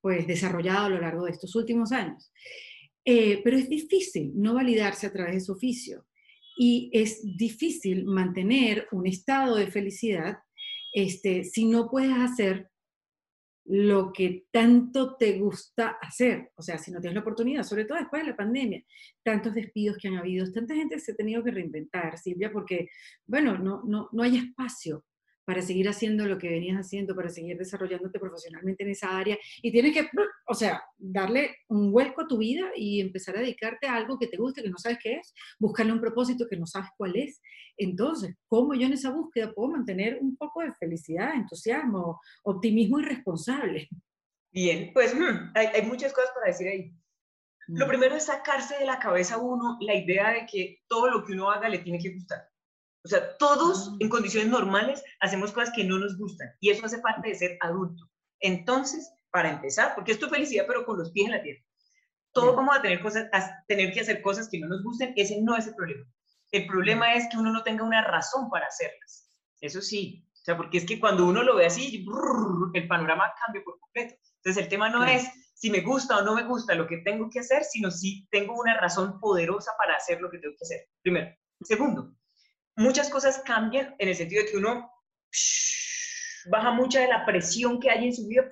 pues 0.00 0.26
desarrollado 0.26 0.86
a 0.86 0.88
lo 0.88 0.98
largo 0.98 1.26
de 1.26 1.32
estos 1.32 1.54
últimos 1.54 1.92
años. 1.92 2.32
Eh, 3.04 3.42
pero 3.44 3.58
es 3.58 3.68
difícil 3.68 4.32
no 4.34 4.54
validarse 4.54 5.06
a 5.06 5.12
través 5.12 5.34
de 5.34 5.40
su 5.42 5.52
oficio 5.52 6.06
y 6.56 6.88
es 6.94 7.20
difícil 7.36 8.06
mantener 8.06 8.88
un 8.92 9.06
estado 9.06 9.56
de 9.56 9.66
felicidad 9.66 10.38
este, 10.94 11.44
si 11.44 11.66
no 11.66 11.90
puedes 11.90 12.16
hacer 12.16 12.70
lo 13.66 14.12
que 14.12 14.44
tanto 14.50 15.16
te 15.16 15.38
gusta 15.38 15.98
hacer. 16.00 16.50
O 16.56 16.62
sea, 16.62 16.78
si 16.78 16.90
no 16.90 17.00
tienes 17.00 17.14
la 17.14 17.22
oportunidad, 17.22 17.62
sobre 17.62 17.84
todo 17.84 17.98
después 17.98 18.22
de 18.22 18.30
la 18.30 18.36
pandemia, 18.36 18.82
tantos 19.22 19.54
despidos 19.54 19.96
que 19.98 20.08
han 20.08 20.16
habido, 20.16 20.50
tanta 20.52 20.74
gente 20.74 20.98
se 20.98 21.12
ha 21.12 21.16
tenido 21.16 21.42
que 21.42 21.50
reinventar, 21.50 22.18
Silvia, 22.18 22.52
porque, 22.52 22.88
bueno, 23.26 23.58
no, 23.58 23.82
no, 23.84 24.08
no 24.12 24.22
hay 24.22 24.36
espacio 24.36 25.04
para 25.44 25.62
seguir 25.62 25.88
haciendo 25.88 26.26
lo 26.26 26.38
que 26.38 26.48
venías 26.48 26.78
haciendo, 26.78 27.14
para 27.14 27.28
seguir 27.28 27.56
desarrollándote 27.56 28.18
profesionalmente 28.18 28.84
en 28.84 28.90
esa 28.90 29.16
área. 29.16 29.38
Y 29.62 29.70
tienes 29.72 29.94
que, 29.94 30.08
o 30.46 30.54
sea, 30.54 30.82
darle 30.96 31.56
un 31.68 31.92
vuelco 31.92 32.22
a 32.22 32.26
tu 32.26 32.38
vida 32.38 32.70
y 32.76 33.00
empezar 33.00 33.36
a 33.36 33.40
dedicarte 33.40 33.86
a 33.86 33.96
algo 33.96 34.18
que 34.18 34.28
te 34.28 34.36
guste, 34.36 34.62
que 34.62 34.70
no 34.70 34.78
sabes 34.78 34.98
qué 35.02 35.14
es, 35.16 35.34
buscarle 35.58 35.92
un 35.92 36.00
propósito 36.00 36.46
que 36.48 36.56
no 36.56 36.66
sabes 36.66 36.88
cuál 36.96 37.16
es. 37.16 37.40
Entonces, 37.76 38.34
¿cómo 38.46 38.74
yo 38.74 38.86
en 38.86 38.94
esa 38.94 39.10
búsqueda 39.10 39.52
puedo 39.52 39.70
mantener 39.70 40.18
un 40.20 40.36
poco 40.36 40.62
de 40.62 40.72
felicidad, 40.74 41.34
entusiasmo, 41.34 42.20
optimismo 42.42 43.00
y 43.00 43.04
responsable? 43.04 43.88
Bien, 44.52 44.92
pues 44.94 45.14
mm, 45.14 45.52
hay, 45.54 45.66
hay 45.66 45.82
muchas 45.82 46.12
cosas 46.12 46.30
para 46.34 46.46
decir 46.46 46.68
ahí. 46.68 46.94
Lo 47.66 47.86
mm. 47.86 47.88
primero 47.88 48.14
es 48.14 48.26
sacarse 48.26 48.78
de 48.78 48.86
la 48.86 48.98
cabeza 48.98 49.38
uno 49.38 49.78
la 49.80 49.94
idea 49.94 50.32
de 50.32 50.46
que 50.46 50.82
todo 50.86 51.10
lo 51.10 51.24
que 51.24 51.32
uno 51.32 51.50
haga 51.50 51.68
le 51.68 51.78
tiene 51.78 51.98
que 51.98 52.14
gustar. 52.14 52.53
O 53.04 53.08
sea, 53.08 53.36
todos 53.36 53.90
ah. 53.90 53.96
en 54.00 54.08
condiciones 54.08 54.50
normales 54.50 55.04
hacemos 55.20 55.52
cosas 55.52 55.72
que 55.74 55.84
no 55.84 55.98
nos 55.98 56.16
gustan 56.16 56.48
y 56.60 56.70
eso 56.70 56.86
hace 56.86 56.98
parte 56.98 57.28
de 57.28 57.34
ser 57.34 57.58
adulto. 57.60 58.10
Entonces, 58.40 59.12
para 59.30 59.50
empezar, 59.50 59.94
porque 59.94 60.12
esto 60.12 60.26
es 60.26 60.32
felicidad, 60.32 60.64
pero 60.66 60.84
con 60.84 60.98
los 60.98 61.10
pies 61.12 61.26
en 61.26 61.32
la 61.32 61.42
tierra. 61.42 61.62
Todos 62.32 62.56
vamos 62.56 62.76
a 62.76 62.82
tener, 62.82 63.00
cosas, 63.00 63.28
a 63.32 63.62
tener 63.68 63.92
que 63.92 64.00
hacer 64.00 64.20
cosas 64.20 64.48
que 64.50 64.58
no 64.58 64.66
nos 64.66 64.82
gusten, 64.82 65.12
ese 65.16 65.40
no 65.40 65.56
es 65.56 65.68
el 65.68 65.74
problema. 65.74 66.04
El 66.50 66.66
problema 66.66 67.14
es 67.14 67.28
que 67.30 67.36
uno 67.36 67.52
no 67.52 67.62
tenga 67.62 67.84
una 67.84 68.04
razón 68.04 68.48
para 68.50 68.66
hacerlas. 68.66 69.30
Eso 69.60 69.80
sí, 69.80 70.26
o 70.32 70.44
sea, 70.44 70.56
porque 70.56 70.78
es 70.78 70.84
que 70.84 71.00
cuando 71.00 71.26
uno 71.26 71.42
lo 71.42 71.56
ve 71.56 71.66
así, 71.66 72.06
el 72.74 72.88
panorama 72.88 73.32
cambia 73.44 73.62
por 73.64 73.78
completo. 73.78 74.14
Entonces, 74.36 74.62
el 74.62 74.68
tema 74.68 74.88
no 74.88 75.04
es 75.04 75.26
si 75.54 75.70
me 75.70 75.80
gusta 75.80 76.18
o 76.18 76.22
no 76.22 76.34
me 76.34 76.44
gusta 76.44 76.74
lo 76.74 76.86
que 76.86 76.98
tengo 76.98 77.30
que 77.30 77.40
hacer, 77.40 77.64
sino 77.64 77.90
si 77.90 78.26
tengo 78.30 78.54
una 78.54 78.78
razón 78.78 79.18
poderosa 79.20 79.72
para 79.78 79.96
hacer 79.96 80.20
lo 80.20 80.30
que 80.30 80.38
tengo 80.38 80.54
que 80.58 80.64
hacer. 80.64 80.88
Primero. 81.02 81.34
Segundo, 81.62 82.14
muchas 82.76 83.10
cosas 83.10 83.42
cambian 83.44 83.94
en 83.98 84.08
el 84.08 84.16
sentido 84.16 84.44
de 84.44 84.50
que 84.50 84.56
uno 84.56 84.90
baja 86.50 86.70
mucha 86.72 87.00
de 87.00 87.08
la 87.08 87.24
presión 87.24 87.80
que 87.80 87.90
hay 87.90 88.06
en 88.06 88.14
su 88.14 88.26
vida 88.26 88.48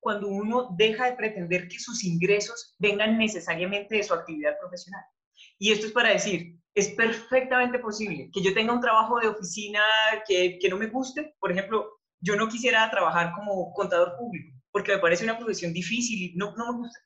cuando 0.00 0.28
uno 0.28 0.74
deja 0.76 1.06
de 1.06 1.16
pretender 1.16 1.68
que 1.68 1.78
sus 1.78 2.02
ingresos 2.04 2.74
vengan 2.78 3.18
necesariamente 3.18 3.96
de 3.96 4.02
su 4.02 4.12
actividad 4.14 4.58
profesional. 4.58 5.02
Y 5.58 5.70
esto 5.70 5.86
es 5.86 5.92
para 5.92 6.10
decir, 6.10 6.58
es 6.74 6.88
perfectamente 6.90 7.78
posible 7.78 8.28
que 8.32 8.42
yo 8.42 8.52
tenga 8.52 8.72
un 8.72 8.80
trabajo 8.80 9.20
de 9.20 9.28
oficina 9.28 9.80
que, 10.26 10.58
que 10.60 10.68
no 10.68 10.76
me 10.76 10.88
guste. 10.88 11.34
Por 11.38 11.52
ejemplo, 11.52 12.00
yo 12.20 12.34
no 12.34 12.48
quisiera 12.48 12.90
trabajar 12.90 13.32
como 13.36 13.72
contador 13.72 14.16
público 14.18 14.62
porque 14.72 14.92
me 14.92 14.98
parece 14.98 15.24
una 15.24 15.38
profesión 15.38 15.72
difícil 15.72 16.18
y 16.22 16.34
no, 16.34 16.56
no 16.56 16.72
me 16.72 16.78
gusta. 16.78 16.98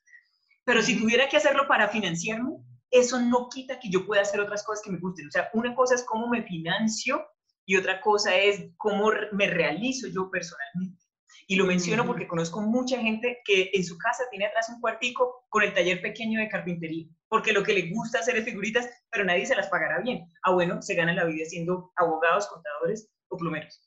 Pero 0.65 0.83
si 0.83 0.99
tuviera 0.99 1.29
que 1.29 1.37
hacerlo 1.37 1.69
para 1.69 1.89
financiarme, 1.89 2.53
eso 2.91 3.21
no 3.21 3.49
quita 3.49 3.79
que 3.79 3.91
yo 3.91 4.07
pueda 4.07 4.23
hacer 4.23 4.41
otras 4.41 4.65
cosas 4.65 4.85
que 4.85 4.91
me 4.91 4.99
gusten. 4.99 5.29
O 5.29 5.31
sea, 5.31 5.51
una 5.55 5.75
cosa 5.75 5.95
es 5.95 6.05
cómo 6.05 6.29
me 6.29 6.43
financio 6.43 7.27
y 7.65 7.77
otra 7.77 8.01
cosa 8.01 8.35
es 8.35 8.71
cómo 8.77 9.11
me 9.33 9.49
realizo 9.49 10.09
yo 10.09 10.31
personalmente. 10.31 11.03
Y 11.49 11.57
lo 11.57 11.65
menciono 11.65 12.05
porque 12.07 12.27
conozco 12.27 12.61
mucha 12.61 12.99
gente 12.99 13.41
que 13.45 13.71
en 13.73 13.85
su 13.85 13.97
casa 13.99 14.25
tiene 14.31 14.47
atrás 14.47 14.69
un 14.69 14.81
cuartico 14.81 15.47
con 15.49 15.63
el 15.63 15.73
taller 15.73 16.03
pequeño 16.03 16.41
de 16.41 16.49
carpintería, 16.49 17.07
porque 17.29 17.53
lo 17.53 17.63
que 17.63 17.73
le 17.73 17.91
gusta 17.91 18.19
hacer 18.19 18.37
es 18.37 18.45
figuritas, 18.45 18.89
pero 19.11 19.25
nadie 19.25 19.47
se 19.47 19.55
las 19.55 19.69
pagará 19.69 20.01
bien. 20.01 20.29
Ah, 20.43 20.53
bueno, 20.53 20.83
se 20.83 20.95
gana 20.95 21.15
la 21.15 21.25
vida 21.25 21.45
siendo 21.45 21.93
abogados, 21.97 22.49
contadores 22.49 23.09
o 23.29 23.37
plomeros. 23.37 23.81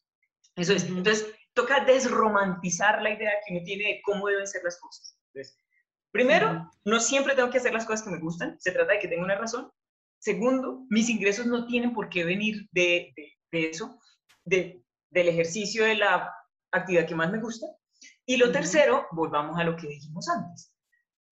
Eso 0.56 0.74
es. 0.74 0.86
Entonces, 0.86 1.28
toca 1.54 1.84
desromantizar 1.84 3.02
la 3.02 3.12
idea 3.12 3.32
que 3.46 3.54
uno 3.54 3.64
tiene 3.66 3.86
de 3.86 4.02
cómo 4.04 4.28
deben 4.28 4.48
ser 4.48 4.64
las 4.64 4.80
cosas. 4.80 5.18
Entonces, 5.28 5.58
Primero, 6.12 6.72
no 6.86 7.00
siempre 7.00 7.36
tengo 7.36 7.52
que 7.52 7.60
hacer 7.60 7.74
las 7.74 7.86
cosas 7.86 8.04
que 8.04 8.10
me 8.10 8.20
gustan, 8.20 8.60
se 8.60 8.72
trata 8.72 8.94
de 8.94 9.00
que 9.00 9.08
tenga 9.08 9.24
una 9.24 9.38
razón. 9.38 9.72
Segundo, 10.20 10.86
mis 10.90 11.10
ingresos 11.10 11.46
no 11.46 11.66
tienen 11.66 11.94
por 11.94 12.10
qué 12.10 12.24
venir 12.24 12.68
de, 12.72 13.14
eso, 13.52 14.00
de, 14.44 14.84
del 15.12 15.28
ejercicio 15.30 15.86
de 15.86 15.96
la 15.96 16.34
actividad 16.72 17.08
que 17.08 17.16
más 17.16 17.32
me 17.32 17.40
gusta. 17.40 17.68
Y 18.26 18.38
lo 18.38 18.52
tercero, 18.52 19.08
volvamos 19.12 19.60
a 19.60 19.64
lo 19.64 19.76
que 19.76 19.88
dijimos 19.88 20.28
antes. 20.30 20.74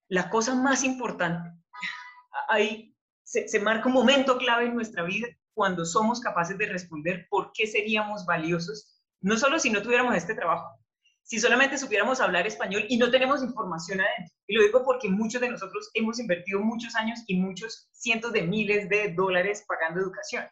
la 0.09 0.29
cosa 0.29 0.55
más 0.55 0.83
importante, 0.83 1.49
ahí 2.49 2.95
se, 3.23 3.47
se 3.47 3.59
marca 3.59 3.87
un 3.87 3.93
momento 3.93 4.37
clave 4.37 4.65
en 4.65 4.75
nuestra 4.75 5.03
vida 5.03 5.27
cuando 5.53 5.85
somos 5.85 6.21
capaces 6.21 6.57
de 6.57 6.67
responder 6.67 7.27
por 7.29 7.51
qué 7.51 7.65
seríamos 7.65 8.25
valiosos, 8.25 9.01
no 9.21 9.37
solo 9.37 9.57
si 9.57 9.71
no 9.71 9.81
tuviéramos 9.81 10.15
este 10.15 10.35
trabajo, 10.35 10.79
si 11.27 11.39
solamente 11.41 11.77
supiéramos 11.77 12.21
hablar 12.21 12.47
español 12.47 12.85
y 12.87 12.97
no 12.97 13.11
tenemos 13.11 13.43
información 13.43 13.99
adentro. 13.99 14.33
Y 14.47 14.55
lo 14.55 14.63
digo 14.63 14.81
porque 14.85 15.09
muchos 15.09 15.41
de 15.41 15.49
nosotros 15.49 15.91
hemos 15.93 16.19
invertido 16.19 16.61
muchos 16.61 16.95
años 16.95 17.19
y 17.27 17.35
muchos 17.35 17.89
cientos 17.91 18.31
de 18.31 18.43
miles 18.43 18.87
de 18.87 19.13
dólares 19.13 19.65
pagando 19.67 19.99
educación. 19.99 20.45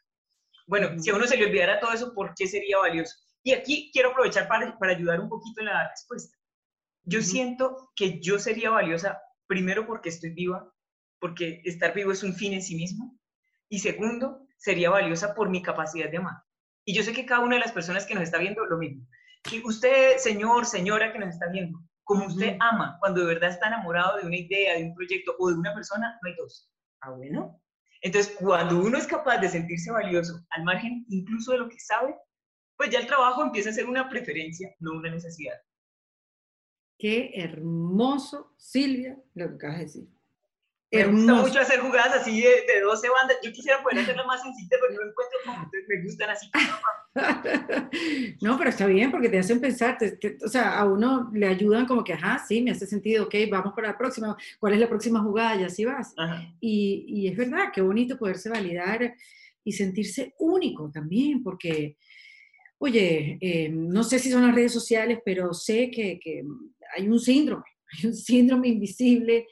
Bueno, 0.68 1.02
si 1.02 1.10
a 1.10 1.16
uno 1.16 1.28
se 1.28 1.38
le 1.38 1.46
olvidara 1.46 1.80
todo 1.80 1.94
eso, 1.94 2.14
¿por 2.14 2.36
qué 2.36 2.46
sería 2.46 2.78
valioso? 2.80 3.16
Y 3.42 3.54
aquí 3.54 3.90
quiero 3.94 4.10
aprovechar 4.10 4.50
para, 4.50 4.78
para 4.78 4.92
ayudar 4.92 5.22
un 5.22 5.30
poquito 5.30 5.62
en 5.62 5.68
la 5.68 5.90
respuesta. 5.90 6.36
Yo 7.04 7.22
siento 7.22 7.92
que 7.96 8.20
yo 8.20 8.38
sería 8.38 8.70
valiosa 8.70 9.22
primero 9.48 9.88
porque 9.88 10.10
estoy 10.10 10.32
viva, 10.32 10.74
porque 11.22 11.62
estar 11.64 11.94
vivo 11.94 12.12
es 12.12 12.22
un 12.22 12.34
fin 12.34 12.52
en 12.52 12.62
sí 12.62 12.76
mismo. 12.76 13.18
Y 13.70 13.80
segundo, 13.80 14.46
sería 14.58 14.90
valiosa 14.90 15.36
por 15.36 15.50
mi 15.50 15.62
capacidad 15.62 16.12
de 16.12 16.18
amar. 16.18 16.36
Y 16.84 16.94
yo 16.94 17.02
sé 17.02 17.14
que 17.14 17.26
cada 17.26 17.40
una 17.40 17.56
de 17.56 17.62
las 17.62 17.72
personas 17.72 18.06
que 18.06 18.14
nos 18.14 18.24
está 18.24 18.40
viendo 18.40 18.66
lo 18.66 18.78
mismo 18.78 19.08
que 19.50 19.62
usted, 19.64 20.18
señor, 20.18 20.66
señora 20.66 21.12
que 21.14 21.20
nos 21.20 21.30
está 21.30 21.48
viendo, 21.48 21.80
como 22.04 22.28
usted 22.28 22.58
ama, 22.60 22.98
cuando 23.00 23.22
de 23.22 23.28
verdad 23.28 23.50
está 23.50 23.68
enamorado 23.68 24.18
de 24.18 24.28
una 24.28 24.38
idea, 24.38 24.78
de 24.78 24.86
un 24.86 24.96
proyecto 24.96 25.36
o 25.40 25.50
de 25.50 25.56
una 25.56 25.74
persona, 25.74 26.18
no 26.22 26.30
hay 26.30 26.36
dos. 26.36 26.70
Ah, 27.02 27.12
bueno. 27.12 27.62
Entonces, 28.02 28.36
cuando 28.40 28.80
uno 28.80 28.98
es 28.98 29.08
capaz 29.08 29.38
de 29.40 29.50
sentirse 29.50 29.92
valioso, 29.92 30.40
al 30.52 30.64
margen 30.64 31.06
incluso 31.10 31.52
de 31.52 31.60
lo 31.60 31.70
que 31.70 31.80
sabe, 31.80 32.16
pues 32.78 32.90
ya 32.90 33.00
el 33.00 33.08
trabajo 33.08 33.44
empieza 33.44 33.70
a 33.70 33.74
ser 33.74 33.88
una 33.88 34.10
preferencia, 34.10 34.70
no 34.80 34.94
una 34.94 35.10
necesidad. 35.10 35.56
Qué 36.98 37.32
hermoso, 37.36 38.54
Silvia, 38.58 39.18
lo 39.34 39.50
que 39.50 39.56
acabas 39.56 39.78
de 39.78 39.84
decir. 39.84 40.15
Me 40.92 41.06
gusta 41.08 41.34
mucho 41.34 41.60
hacer 41.60 41.80
jugadas 41.80 42.22
así 42.22 42.42
de, 42.42 42.82
12 42.82 43.10
bandas. 43.10 43.38
Yo 43.44 43.52
quisiera 43.52 43.82
poder 43.82 44.00
hacerla 44.00 44.26
más 44.26 44.42
sencilla, 44.42 44.78
pero 44.82 44.94
no 44.94 45.10
encuentro 45.10 45.40
cómo. 45.46 45.72
me 45.88 46.04
gustan 46.04 46.30
así. 46.30 46.50
no, 48.42 48.58
pero 48.58 48.70
está 48.70 48.86
bien 48.86 49.12
porque 49.12 49.30
te 49.30 49.40
hacen 49.40 49.60
pensar, 49.62 49.98
o 50.44 50.48
sea, 50.48 50.78
a 50.78 50.86
uno 50.86 51.32
le 51.34 51.48
ayudan 51.48 51.86
como 51.86 52.04
que, 52.04 52.14
ajá, 52.14 52.44
sí, 52.46 52.62
me 52.62 52.72
hace 52.72 52.86
sentido, 52.86 53.26
ok, 53.26 53.36
vamos 53.50 53.74
para 53.74 53.90
la 53.90 53.98
próxima, 53.98 54.36
¿cuál 54.60 54.74
es 54.74 54.80
la 54.80 54.90
próxima 54.90 55.22
jugada? 55.22 55.62
Y 55.62 55.64
así 55.64 55.86
vas. 55.86 56.14
Y, 56.60 57.06
y, 57.08 57.28
es 57.28 57.38
verdad, 57.38 57.72
qué 57.74 57.82
bonito 57.82 58.18
poderse 58.18 58.50
validar 58.50 59.16
y 59.64 59.72
sentirse 59.72 60.36
único 60.40 60.92
también, 60.92 61.42
porque, 61.42 61.98
oye, 62.78 63.38
eh, 63.42 63.70
no 63.70 64.04
sé 64.04 64.20
si 64.20 64.30
son 64.30 64.46
las 64.46 64.56
redes 64.56 64.74
sociales, 64.74 65.20
pero 65.24 65.54
sé 65.54 65.90
que, 65.90 66.20
que 66.20 66.44
hay 66.96 67.08
un 67.08 67.20
síndrome, 67.20 67.66
hay 67.98 68.08
un 68.08 68.16
síndrome 68.16 68.68
invisible 68.68 69.48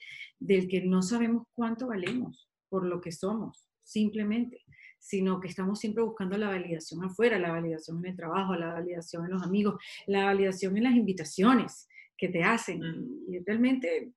del 0.46 0.68
que 0.68 0.82
no 0.82 1.02
sabemos 1.02 1.48
cuánto 1.54 1.88
valemos 1.88 2.50
por 2.70 2.86
lo 2.86 3.00
que 3.02 3.12
somos, 3.12 3.66
simplemente 3.84 4.64
sino 5.04 5.42
que 5.42 5.50
estamos 5.50 5.80
siempre 5.80 6.02
buscando 6.02 6.38
la 6.38 6.48
validación 6.48 7.04
afuera, 7.04 7.38
la 7.38 7.52
validación 7.52 7.98
en 7.98 8.12
el 8.12 8.16
trabajo, 8.16 8.56
la 8.56 8.74
validación 8.74 9.26
en 9.26 9.32
los 9.32 9.44
amigos, 9.44 9.76
la 10.08 10.26
validación 10.26 10.78
en 10.78 10.84
las 10.84 10.96
invitaciones 10.96 11.90
que 12.18 12.30
te 12.30 12.42
hacen. 12.42 12.82
Y 13.28 13.40
realmente, 13.40 14.14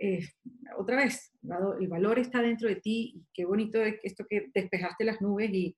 eh, 0.00 0.26
otra 0.78 0.96
vez, 0.96 1.30
el 1.78 1.88
valor 1.88 2.18
está 2.18 2.40
dentro 2.40 2.70
de 2.70 2.76
ti 2.76 3.12
y 3.16 3.26
qué 3.34 3.44
bonito 3.44 3.82
es 3.82 3.96
esto 4.02 4.24
que 4.26 4.46
despejaste 4.54 5.04
las 5.04 5.20
nubes 5.20 5.50
y, 5.52 5.76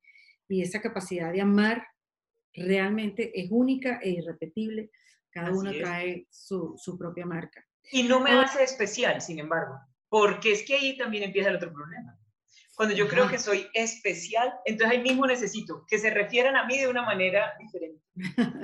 y 0.49 0.63
esa 0.63 0.81
capacidad 0.81 1.33
de 1.33 1.41
amar 1.41 1.85
realmente 2.55 3.33
es 3.35 3.51
única 3.51 3.99
e 4.01 4.11
irrepetible. 4.11 4.93
Cada 5.33 5.51
uno 5.51 5.73
trae 5.73 6.29
su, 6.31 6.75
su, 6.77 6.97
propia 6.97 7.27
marca. 7.27 7.67
Y 7.93 8.05
no 8.05 8.21
me 8.21 8.33
hace 8.33 8.63
especial, 8.63 9.21
sin 9.21 9.39
embargo, 9.39 9.79
porque 10.09 10.53
es 10.53 10.63
que 10.63 10.77
ahí 10.77 10.97
también 10.97 11.25
empieza 11.25 11.51
el 11.51 11.57
otro 11.57 11.73
problema 11.73 12.21
cuando 12.81 12.95
yo 12.95 13.09
creo 13.09 13.29
que 13.29 13.39
soy 13.39 13.67
especial, 13.75 14.55
entonces 14.65 14.97
ahí 14.97 15.03
mismo 15.03 15.27
necesito 15.27 15.85
que 15.87 15.99
se 15.99 16.09
refieran 16.09 16.57
a 16.57 16.65
mí 16.65 16.79
de 16.79 16.89
una 16.89 17.03
manera 17.03 17.53
diferente, 17.59 18.03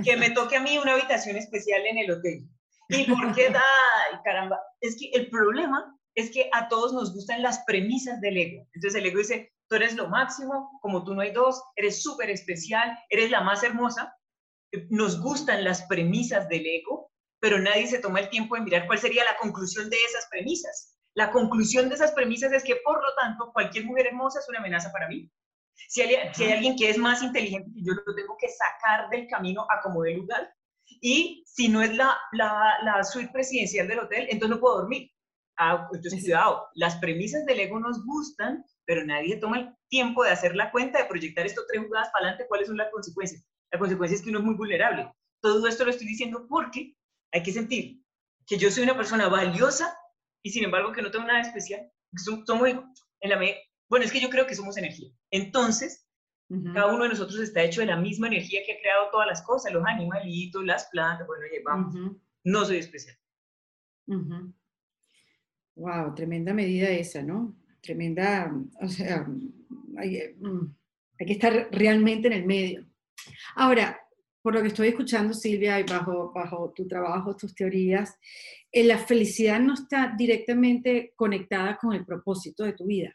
que 0.03 0.17
me 0.17 0.31
toque 0.31 0.57
a 0.57 0.63
mí 0.63 0.79
una 0.79 0.95
habitación 0.95 1.37
especial 1.37 1.85
en 1.85 1.99
el 1.99 2.11
hotel. 2.11 2.49
¿Y 2.89 3.05
por 3.05 3.35
qué? 3.35 3.49
Ay, 3.55 4.19
caramba, 4.25 4.59
es 4.81 4.97
que 4.99 5.11
el 5.11 5.29
problema 5.29 5.95
es 6.15 6.31
que 6.31 6.49
a 6.55 6.67
todos 6.69 6.95
nos 6.95 7.13
gustan 7.13 7.43
las 7.43 7.63
premisas 7.67 8.19
del 8.23 8.39
ego. 8.39 8.67
Entonces 8.73 8.99
el 8.99 9.05
ego 9.07 9.19
dice, 9.19 9.53
tú 9.69 9.77
eres 9.77 9.95
lo 9.97 10.09
máximo, 10.09 10.79
como 10.81 11.05
tú 11.05 11.15
no 11.15 11.21
hay 11.21 11.33
dos, 11.33 11.63
eres 11.77 12.03
súper 12.03 12.31
especial, 12.31 12.99
eres 13.11 13.31
la 13.31 13.43
más 13.43 13.65
hermosa. 13.65 14.17
Nos 14.89 15.21
gustan 15.21 15.63
las 15.63 15.83
premisas 15.89 16.49
del 16.49 16.65
ego, 16.65 17.13
pero 17.47 17.61
nadie 17.61 17.87
se 17.87 18.01
toma 18.01 18.19
el 18.19 18.29
tiempo 18.29 18.57
de 18.57 18.63
mirar 18.63 18.89
cuál 18.89 18.99
sería 18.99 19.23
la 19.23 19.37
conclusión 19.41 19.89
de 19.89 19.97
esas 19.99 20.27
premisas. 20.33 20.99
La 21.15 21.31
conclusión 21.31 21.89
de 21.89 21.95
esas 21.95 22.11
premisas 22.11 22.51
es 22.51 22.65
que, 22.65 22.75
por 22.85 22.97
lo 22.97 23.15
tanto, 23.15 23.53
cualquier 23.53 23.85
mujer 23.85 24.09
hermosa 24.09 24.41
es 24.41 24.49
una 24.49 24.59
amenaza 24.59 24.91
para 24.91 25.07
mí. 25.07 25.31
Si 25.89 26.03
hay, 26.03 26.17
alguien 26.53 26.75
que 26.75 26.91
es 26.91 26.99
más 26.99 27.23
inteligente, 27.23 27.71
yo 27.77 27.93
lo 28.05 28.15
tengo 28.17 28.37
que 28.37 28.49
sacar 28.49 29.09
del 29.11 29.29
camino 29.29 29.65
a 29.71 29.81
como 29.81 30.03
de 30.03 30.15
lugar. 30.15 30.53
Y 31.01 31.45
si 31.47 31.69
no 31.69 31.83
es 31.83 31.95
la, 31.95 32.19
la, 32.33 33.05
suite 33.05 33.31
presidencial 33.33 33.87
del 33.87 34.01
hotel, 34.01 34.27
entonces 34.29 34.57
no 34.57 34.61
puedo 34.61 34.79
dormir. 34.79 35.09
Ah, 35.57 35.89
entonces, 35.93 36.25
cuidado, 36.25 36.67
las 36.75 36.97
premisas 36.97 37.47
del 37.47 37.61
ego 37.61 37.79
nos 37.79 38.05
gustan, 38.05 38.65
pero 38.87 39.05
nadie 39.05 39.37
toma 39.37 39.61
el 39.61 39.77
tiempo 39.89 40.25
de 40.25 40.31
hacer 40.31 40.57
la 40.57 40.73
cuenta, 40.73 40.99
de 40.99 41.09
proyectar 41.09 41.47
esto 41.47 41.63
tres 41.69 41.85
jugadas 41.85 42.09
para 42.13 42.25
adelante, 42.25 42.49
cuáles 42.49 42.67
son 42.67 42.77
las 42.77 42.91
consecuencias. 42.91 43.47
La 43.71 43.79
consecuencia 43.79 44.17
es 44.17 44.23
que 44.23 44.31
uno 44.31 44.41
es 44.41 44.45
muy 44.45 44.57
vulnerable. 44.57 45.13
Todo 45.41 45.65
esto 45.69 45.85
lo 45.85 45.93
estoy 45.93 46.09
diciendo 46.09 46.45
porque 46.49 46.97
hay 47.33 47.43
que 47.43 47.53
sentir 47.53 48.03
que 48.47 48.57
yo 48.57 48.71
soy 48.71 48.85
una 48.85 48.97
persona 48.97 49.29
valiosa 49.29 49.97
y 50.43 50.51
sin 50.51 50.65
embargo 50.65 50.93
que 50.93 51.03
no 51.03 51.11
tengo 51.11 51.27
nada 51.27 51.41
especial. 51.41 51.91
Somos 52.17 52.69
en 52.69 53.31
la 53.31 53.41
bueno, 53.89 54.05
es 54.05 54.13
que 54.13 54.21
yo 54.21 54.31
creo 54.31 54.47
que 54.47 54.55
somos 54.55 54.77
energía. 54.77 55.11
Entonces, 55.31 56.07
cada 56.73 56.93
uno 56.93 57.05
de 57.05 57.11
nosotros 57.11 57.41
está 57.41 57.63
hecho 57.63 57.81
de 57.81 57.89
la 57.89 57.97
misma 57.97 58.29
energía 58.29 58.61
que 58.65 58.73
ha 58.73 58.81
creado 58.81 59.11
todas 59.11 59.27
las 59.27 59.43
cosas, 59.43 59.73
los 59.73 59.85
animalitos, 59.85 60.65
las 60.65 60.87
plantas, 60.87 61.27
bueno, 61.27 61.45
vamos, 61.65 61.95
no 62.45 62.65
soy 62.65 62.79
especial. 62.79 63.17
Wow, 65.75 66.15
tremenda 66.15 66.55
medida 66.55 66.89
esa, 66.89 67.23
¿no? 67.23 67.57
Tremenda, 67.81 68.53
o 68.81 68.89
sea, 68.89 69.27
hay, 69.99 70.35
mm, 70.39 70.75
hay 71.19 71.27
que 71.27 71.33
estar 71.33 71.69
realmente 71.73 72.29
en 72.29 72.33
el 72.33 72.47
medio. 72.47 72.87
Ahora, 73.57 74.01
por 74.47 74.55
lo 74.55 74.63
que 74.63 74.69
estoy 74.69 74.87
escuchando, 74.87 75.35
Silvia, 75.35 75.81
y 75.81 75.83
bajo, 75.83 76.31
bajo 76.33 76.73
tu 76.73 76.87
trabajo, 76.87 77.35
tus 77.35 77.53
teorías, 77.53 78.17
eh, 78.71 78.85
la 78.85 78.97
felicidad 78.97 79.59
no 79.59 79.75
está 79.75 80.15
directamente 80.17 81.13
conectada 81.17 81.77
con 81.77 81.93
el 81.93 82.05
propósito 82.07 82.63
de 82.63 82.73
tu 82.73 82.87
vida. 82.87 83.13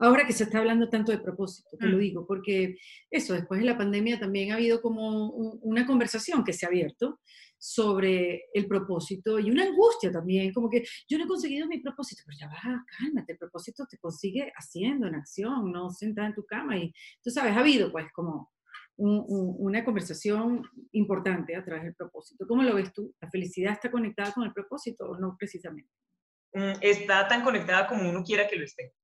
Ahora 0.00 0.26
que 0.26 0.32
se 0.32 0.42
está 0.42 0.58
hablando 0.58 0.88
tanto 0.88 1.12
de 1.12 1.18
propósito, 1.18 1.76
te 1.78 1.86
lo 1.86 1.96
mm. 1.96 2.00
digo, 2.00 2.26
porque 2.26 2.76
eso, 3.08 3.34
después 3.34 3.60
de 3.60 3.66
la 3.66 3.78
pandemia 3.78 4.18
también 4.18 4.50
ha 4.50 4.56
habido 4.56 4.82
como 4.82 5.28
una 5.28 5.86
conversación 5.86 6.42
que 6.42 6.52
se 6.52 6.66
ha 6.66 6.70
abierto 6.70 7.20
sobre 7.56 8.46
el 8.52 8.66
propósito 8.66 9.38
y 9.38 9.52
una 9.52 9.62
angustia 9.62 10.10
también, 10.10 10.52
como 10.52 10.68
que 10.68 10.82
yo 11.08 11.18
no 11.18 11.24
he 11.24 11.28
conseguido 11.28 11.68
mi 11.68 11.78
propósito, 11.78 12.24
pero 12.26 12.36
ya 12.36 12.48
va, 12.48 12.84
cálmate, 12.98 13.34
el 13.34 13.38
propósito 13.38 13.86
te 13.88 13.98
consigue 13.98 14.52
haciendo 14.56 15.06
en 15.06 15.14
acción, 15.14 15.70
no 15.70 15.88
sentada 15.90 16.26
en 16.26 16.34
tu 16.34 16.44
cama 16.44 16.76
y 16.76 16.92
tú 17.22 17.30
sabes, 17.30 17.56
ha 17.56 17.60
habido 17.60 17.92
pues 17.92 18.06
como 18.12 18.50
una 18.98 19.84
conversación 19.84 20.62
importante 20.92 21.54
a 21.54 21.64
través 21.64 21.84
del 21.84 21.94
propósito. 21.94 22.46
¿Cómo 22.46 22.64
lo 22.64 22.74
ves 22.74 22.92
tú? 22.92 23.14
¿La 23.20 23.30
felicidad 23.30 23.74
está 23.74 23.90
conectada 23.90 24.32
con 24.32 24.44
el 24.44 24.52
propósito 24.52 25.04
o 25.08 25.18
no 25.18 25.36
precisamente? 25.38 25.90
Mm, 26.52 26.72
está 26.80 27.28
tan 27.28 27.44
conectada 27.44 27.86
como 27.86 28.08
uno 28.10 28.24
quiera 28.24 28.48
que 28.48 28.56
lo 28.56 28.64
esté. 28.64 28.94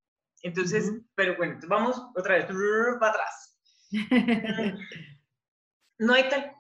Entonces, 0.43 0.93
pero 1.15 1.37
bueno, 1.37 1.59
vamos 1.69 2.03
otra 2.17 2.35
vez 2.35 2.47
para 2.99 3.13
atrás. 3.13 3.59
no 5.99 6.15
hay 6.15 6.29
tal... 6.29 6.53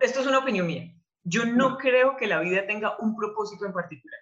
Esto 0.00 0.20
es 0.20 0.26
una 0.26 0.38
opinión 0.38 0.66
mía. 0.66 0.92
Yo 1.22 1.46
no 1.46 1.78
creo 1.78 2.16
que 2.16 2.26
la 2.26 2.40
vida 2.40 2.66
tenga 2.66 2.98
un 2.98 3.16
propósito 3.16 3.64
en 3.64 3.72
particular. 3.72 4.20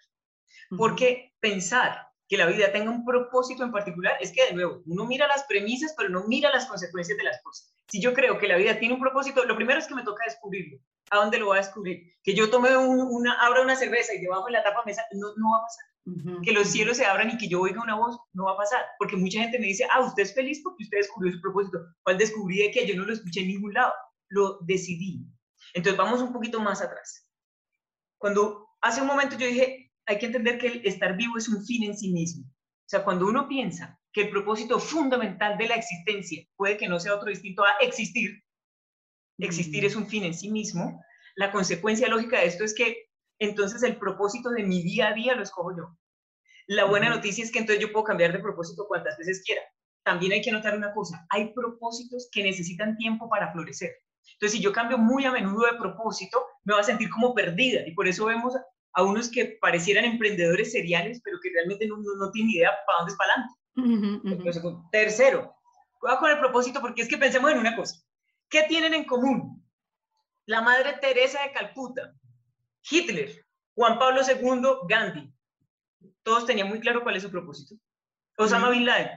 Porque 0.76 1.34
pensar 1.40 2.07
que 2.28 2.36
la 2.36 2.46
vida 2.46 2.70
tenga 2.70 2.90
un 2.90 3.04
propósito 3.04 3.64
en 3.64 3.72
particular, 3.72 4.16
es 4.20 4.32
que 4.32 4.44
de 4.44 4.52
nuevo, 4.52 4.82
uno 4.86 5.06
mira 5.06 5.26
las 5.26 5.44
premisas, 5.44 5.94
pero 5.96 6.10
no 6.10 6.24
mira 6.24 6.50
las 6.50 6.66
consecuencias 6.66 7.16
de 7.16 7.24
las 7.24 7.40
cosas. 7.42 7.72
Si 7.88 8.02
yo 8.02 8.12
creo 8.12 8.38
que 8.38 8.46
la 8.46 8.56
vida 8.56 8.78
tiene 8.78 8.94
un 8.94 9.00
propósito, 9.00 9.44
lo 9.46 9.56
primero 9.56 9.78
es 9.78 9.86
que 9.86 9.94
me 9.94 10.04
toca 10.04 10.24
descubrirlo. 10.26 10.78
¿A 11.10 11.16
dónde 11.16 11.38
lo 11.38 11.46
voy 11.46 11.56
a 11.56 11.62
descubrir? 11.62 12.12
Que 12.22 12.34
yo 12.34 12.50
tome 12.50 12.76
una, 12.76 13.40
abra 13.40 13.62
una 13.62 13.76
cerveza 13.76 14.12
y 14.12 14.20
debajo 14.20 14.44
de 14.44 14.52
la 14.52 14.62
tapa 14.62 14.82
mesa, 14.84 15.02
no, 15.12 15.28
no 15.36 15.52
va 15.52 15.58
a 15.58 15.62
pasar. 15.62 15.84
Que 16.42 16.52
los 16.52 16.68
cielos 16.68 16.98
se 16.98 17.06
abran 17.06 17.30
y 17.30 17.38
que 17.38 17.48
yo 17.48 17.60
oiga 17.60 17.82
una 17.82 17.94
voz, 17.94 18.18
no 18.34 18.44
va 18.44 18.52
a 18.52 18.56
pasar. 18.56 18.82
Porque 18.98 19.16
mucha 19.16 19.40
gente 19.40 19.58
me 19.58 19.66
dice, 19.66 19.86
ah, 19.90 20.00
usted 20.00 20.22
es 20.22 20.34
feliz 20.34 20.60
porque 20.62 20.84
usted 20.84 20.98
descubrió 20.98 21.32
su 21.32 21.40
propósito. 21.40 21.78
¿Cuál 22.02 22.18
descubrí 22.18 22.58
de 22.58 22.70
que 22.70 22.86
yo 22.86 22.94
no 22.94 23.04
lo 23.04 23.12
escuché 23.12 23.40
en 23.40 23.48
ningún 23.48 23.72
lado? 23.72 23.92
Lo 24.28 24.58
decidí. 24.60 25.26
Entonces 25.74 25.98
vamos 25.98 26.20
un 26.20 26.32
poquito 26.32 26.60
más 26.60 26.82
atrás. 26.82 27.26
Cuando 28.18 28.68
hace 28.80 29.00
un 29.00 29.06
momento 29.06 29.36
yo 29.36 29.46
dije, 29.46 29.87
hay 30.08 30.18
que 30.18 30.26
entender 30.26 30.58
que 30.58 30.68
el 30.68 30.86
estar 30.86 31.16
vivo 31.16 31.36
es 31.36 31.48
un 31.48 31.64
fin 31.64 31.84
en 31.84 31.96
sí 31.96 32.10
mismo. 32.10 32.44
O 32.46 32.88
sea, 32.88 33.04
cuando 33.04 33.26
uno 33.26 33.46
piensa 33.46 34.00
que 34.10 34.22
el 34.22 34.30
propósito 34.30 34.80
fundamental 34.80 35.58
de 35.58 35.68
la 35.68 35.74
existencia 35.74 36.42
puede 36.56 36.78
que 36.78 36.88
no 36.88 36.98
sea 36.98 37.14
otro 37.14 37.28
distinto 37.28 37.62
a 37.62 37.72
existir, 37.80 38.42
existir 39.38 39.84
es 39.84 39.94
un 39.94 40.08
fin 40.08 40.24
en 40.24 40.32
sí 40.32 40.50
mismo, 40.50 41.04
la 41.36 41.52
consecuencia 41.52 42.08
lógica 42.08 42.40
de 42.40 42.46
esto 42.46 42.64
es 42.64 42.74
que 42.74 42.96
entonces 43.38 43.82
el 43.82 43.98
propósito 43.98 44.48
de 44.50 44.64
mi 44.64 44.82
día 44.82 45.08
a 45.08 45.12
día 45.12 45.34
lo 45.34 45.42
escojo 45.42 45.76
yo. 45.76 45.98
La 46.66 46.86
buena 46.86 47.10
noticia 47.10 47.44
es 47.44 47.52
que 47.52 47.58
entonces 47.58 47.82
yo 47.82 47.92
puedo 47.92 48.04
cambiar 48.04 48.32
de 48.32 48.40
propósito 48.40 48.86
cuantas 48.88 49.16
veces 49.18 49.42
quiera. 49.44 49.60
También 50.04 50.32
hay 50.32 50.40
que 50.40 50.50
notar 50.50 50.74
una 50.74 50.94
cosa, 50.94 51.26
hay 51.28 51.52
propósitos 51.52 52.28
que 52.32 52.42
necesitan 52.42 52.96
tiempo 52.96 53.28
para 53.28 53.52
florecer. 53.52 53.90
Entonces, 54.32 54.58
si 54.58 54.62
yo 54.62 54.72
cambio 54.72 54.96
muy 54.96 55.24
a 55.26 55.32
menudo 55.32 55.66
de 55.66 55.78
propósito, 55.78 56.44
me 56.64 56.72
voy 56.74 56.80
a 56.80 56.84
sentir 56.84 57.10
como 57.10 57.34
perdida. 57.34 57.86
Y 57.86 57.92
por 57.92 58.08
eso 58.08 58.26
vemos 58.26 58.54
a 58.94 59.02
unos 59.02 59.30
que 59.30 59.58
parecieran 59.60 60.04
emprendedores 60.04 60.72
seriales, 60.72 61.20
pero 61.22 61.38
que 61.42 61.50
realmente 61.50 61.86
no, 61.86 61.96
no, 61.96 62.30
tienen 62.30 62.50
idea 62.50 62.72
para 62.86 62.98
dónde 62.98 63.12
es 63.12 63.18
para 63.18 63.32
adelante. 63.32 64.88
tercero, 64.90 65.54
voy 66.00 66.16
con 66.18 66.30
el 66.30 66.38
propósito 66.38 66.80
porque 66.80 67.02
es 67.02 67.08
que 67.08 67.18
pensemos 67.18 67.50
en 67.50 67.58
una 67.58 67.76
cosa. 67.76 67.96
¿Qué 68.48 68.62
tienen 68.68 68.94
en 68.94 69.04
común? 69.04 69.64
La 70.46 70.62
Madre 70.62 70.94
Teresa 71.00 71.42
de 71.42 71.52
Calcuta, 71.52 72.14
Hitler, 72.90 73.44
Juan 73.74 73.98
Pablo 73.98 74.22
II, 74.22 74.88
Gandhi. 74.88 75.32
Todos 76.22 76.46
tenían 76.46 76.68
muy 76.68 76.80
claro 76.80 77.02
cuál 77.02 77.16
es 77.16 77.22
su 77.22 77.30
propósito. 77.30 77.74
Osama 78.36 78.70
Bin 78.70 78.86
Laden. 78.86 79.10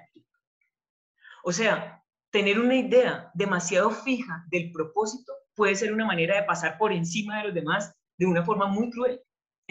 O 1.43 1.51
sea, 1.51 2.03
tener 2.31 2.59
una 2.59 2.75
idea 2.75 3.31
demasiado 3.33 3.91
fija 3.91 4.43
del 4.49 4.71
propósito 4.71 5.33
puede 5.55 5.75
ser 5.75 5.93
una 5.93 6.05
manera 6.05 6.35
de 6.35 6.43
pasar 6.43 6.77
por 6.77 6.91
encima 6.91 7.37
de 7.37 7.45
los 7.45 7.53
demás 7.53 7.95
de 8.17 8.25
una 8.25 8.43
forma 8.43 8.67
muy 8.67 8.89
cruel. 8.89 9.21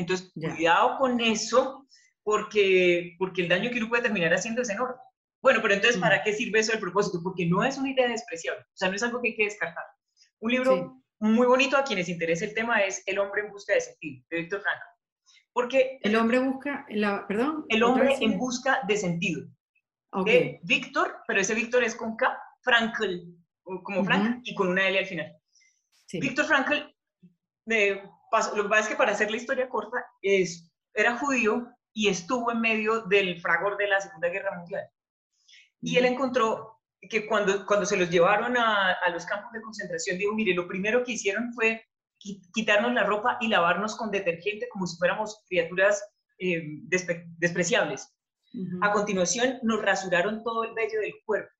Entonces, 0.00 0.32
cuidado 0.34 0.98
con 0.98 1.20
eso, 1.20 1.86
porque, 2.22 3.14
porque 3.18 3.42
el 3.42 3.48
daño 3.48 3.70
que 3.70 3.78
uno 3.78 3.88
puede 3.88 4.02
terminar 4.02 4.32
haciendo 4.32 4.62
es 4.62 4.70
enorme. 4.70 4.96
Bueno, 5.42 5.60
pero 5.62 5.74
entonces, 5.74 6.00
¿para 6.00 6.22
qué 6.22 6.32
sirve 6.32 6.58
eso 6.58 6.72
del 6.72 6.80
propósito? 6.80 7.20
Porque 7.22 7.46
no 7.46 7.64
es 7.64 7.78
una 7.78 7.90
idea 7.90 8.08
despreciable, 8.08 8.62
o 8.62 8.76
sea, 8.76 8.88
no 8.88 8.96
es 8.96 9.02
algo 9.02 9.20
que 9.20 9.28
hay 9.28 9.36
que 9.36 9.44
descartar. 9.44 9.84
Un 10.40 10.52
libro 10.52 11.02
muy 11.20 11.46
bonito 11.46 11.76
a 11.76 11.84
quienes 11.84 12.08
interesa 12.08 12.44
el 12.44 12.54
tema 12.54 12.80
es 12.80 13.02
El 13.06 13.18
hombre 13.18 13.42
en 13.42 13.50
busca 13.50 13.74
de 13.74 13.80
sentido, 13.80 14.24
de 14.30 14.36
Víctor 14.38 14.62
Frankl. 14.62 14.82
Porque... 15.52 15.98
El 16.02 16.16
hombre 16.16 16.38
busca, 16.38 16.86
la, 16.90 17.26
perdón. 17.26 17.64
El 17.68 17.82
hombre 17.82 18.16
en 18.20 18.38
busca 18.38 18.80
de 18.86 18.96
sentido. 18.96 19.42
Okay. 20.12 20.60
Víctor, 20.62 21.18
pero 21.26 21.40
ese 21.40 21.54
Víctor 21.54 21.84
es 21.84 21.94
con 21.94 22.16
K, 22.16 22.36
Frankl, 22.62 23.20
como 23.62 24.04
Frank, 24.04 24.40
y 24.44 24.54
con 24.54 24.68
una 24.68 24.88
L 24.88 24.98
al 24.98 25.06
final. 25.06 25.36
Víctor 26.12 26.46
Frankl, 26.46 26.74
eh, 27.70 28.02
lo 28.54 28.62
que 28.62 28.68
pasa 28.68 28.82
es 28.82 28.88
que 28.88 28.96
para 28.96 29.12
hacer 29.12 29.30
la 29.30 29.36
historia 29.36 29.68
corta, 29.68 30.04
es, 30.22 30.70
era 30.94 31.16
judío 31.16 31.68
y 31.92 32.08
estuvo 32.08 32.52
en 32.52 32.60
medio 32.60 33.02
del 33.02 33.40
fragor 33.40 33.76
de 33.76 33.88
la 33.88 34.00
Segunda 34.00 34.28
Guerra 34.28 34.56
Mundial. 34.56 34.88
Y 35.82 35.96
él 35.96 36.04
encontró 36.04 36.80
que 37.08 37.26
cuando, 37.26 37.64
cuando 37.66 37.86
se 37.86 37.96
los 37.96 38.10
llevaron 38.10 38.56
a, 38.56 38.92
a, 38.92 39.08
los 39.10 39.24
campos 39.24 39.52
de 39.52 39.62
concentración, 39.62 40.18
dijo, 40.18 40.34
mire, 40.34 40.54
lo 40.54 40.68
primero 40.68 41.02
que 41.02 41.12
hicieron 41.12 41.52
fue 41.54 41.82
quitarnos 42.52 42.92
la 42.92 43.04
ropa 43.04 43.38
y 43.40 43.48
lavarnos 43.48 43.96
con 43.96 44.10
detergente 44.10 44.68
como 44.68 44.86
si 44.86 44.96
fuéramos 44.98 45.42
criaturas 45.48 46.04
eh, 46.38 46.62
despreciables. 47.38 48.14
A 48.82 48.92
continuación, 48.92 49.58
nos 49.62 49.80
rasuraron 49.80 50.42
todo 50.42 50.64
el 50.64 50.74
vello 50.74 51.00
del 51.00 51.14
cuerpo 51.24 51.50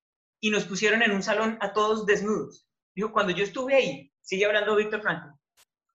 y 0.41 0.49
nos 0.49 0.65
pusieron 0.65 1.01
en 1.01 1.11
un 1.11 1.23
salón 1.23 1.57
a 1.61 1.71
todos 1.71 2.05
desnudos. 2.05 2.67
Dijo, 2.93 3.13
cuando 3.13 3.31
yo 3.31 3.43
estuve 3.43 3.75
ahí, 3.75 4.11
sigue 4.21 4.45
hablando 4.45 4.75
Víctor 4.75 5.01
Franco, 5.01 5.39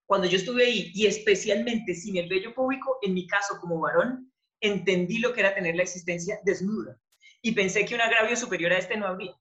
cuando 0.07 0.29
yo 0.29 0.37
estuve 0.37 0.65
ahí 0.65 0.91
y 0.95 1.07
especialmente 1.07 1.95
sin 1.95 2.17
el 2.17 2.29
vello 2.29 2.55
público, 2.55 2.99
en 3.03 3.15
mi 3.15 3.27
caso 3.27 3.59
como 3.61 3.81
varón, 3.81 4.33
entendí 4.61 5.19
lo 5.19 5.33
que 5.33 5.41
era 5.41 5.55
tener 5.55 5.77
la 5.77 5.83
existencia 5.83 6.39
desnuda 6.45 6.99
y 7.43 7.53
pensé 7.53 7.85
que 7.85 7.95
un 7.95 8.01
agravio 8.01 8.37
superior 8.37 8.73
a 8.73 8.79
este 8.79 8.97
no 8.97 9.07
habría. 9.07 9.35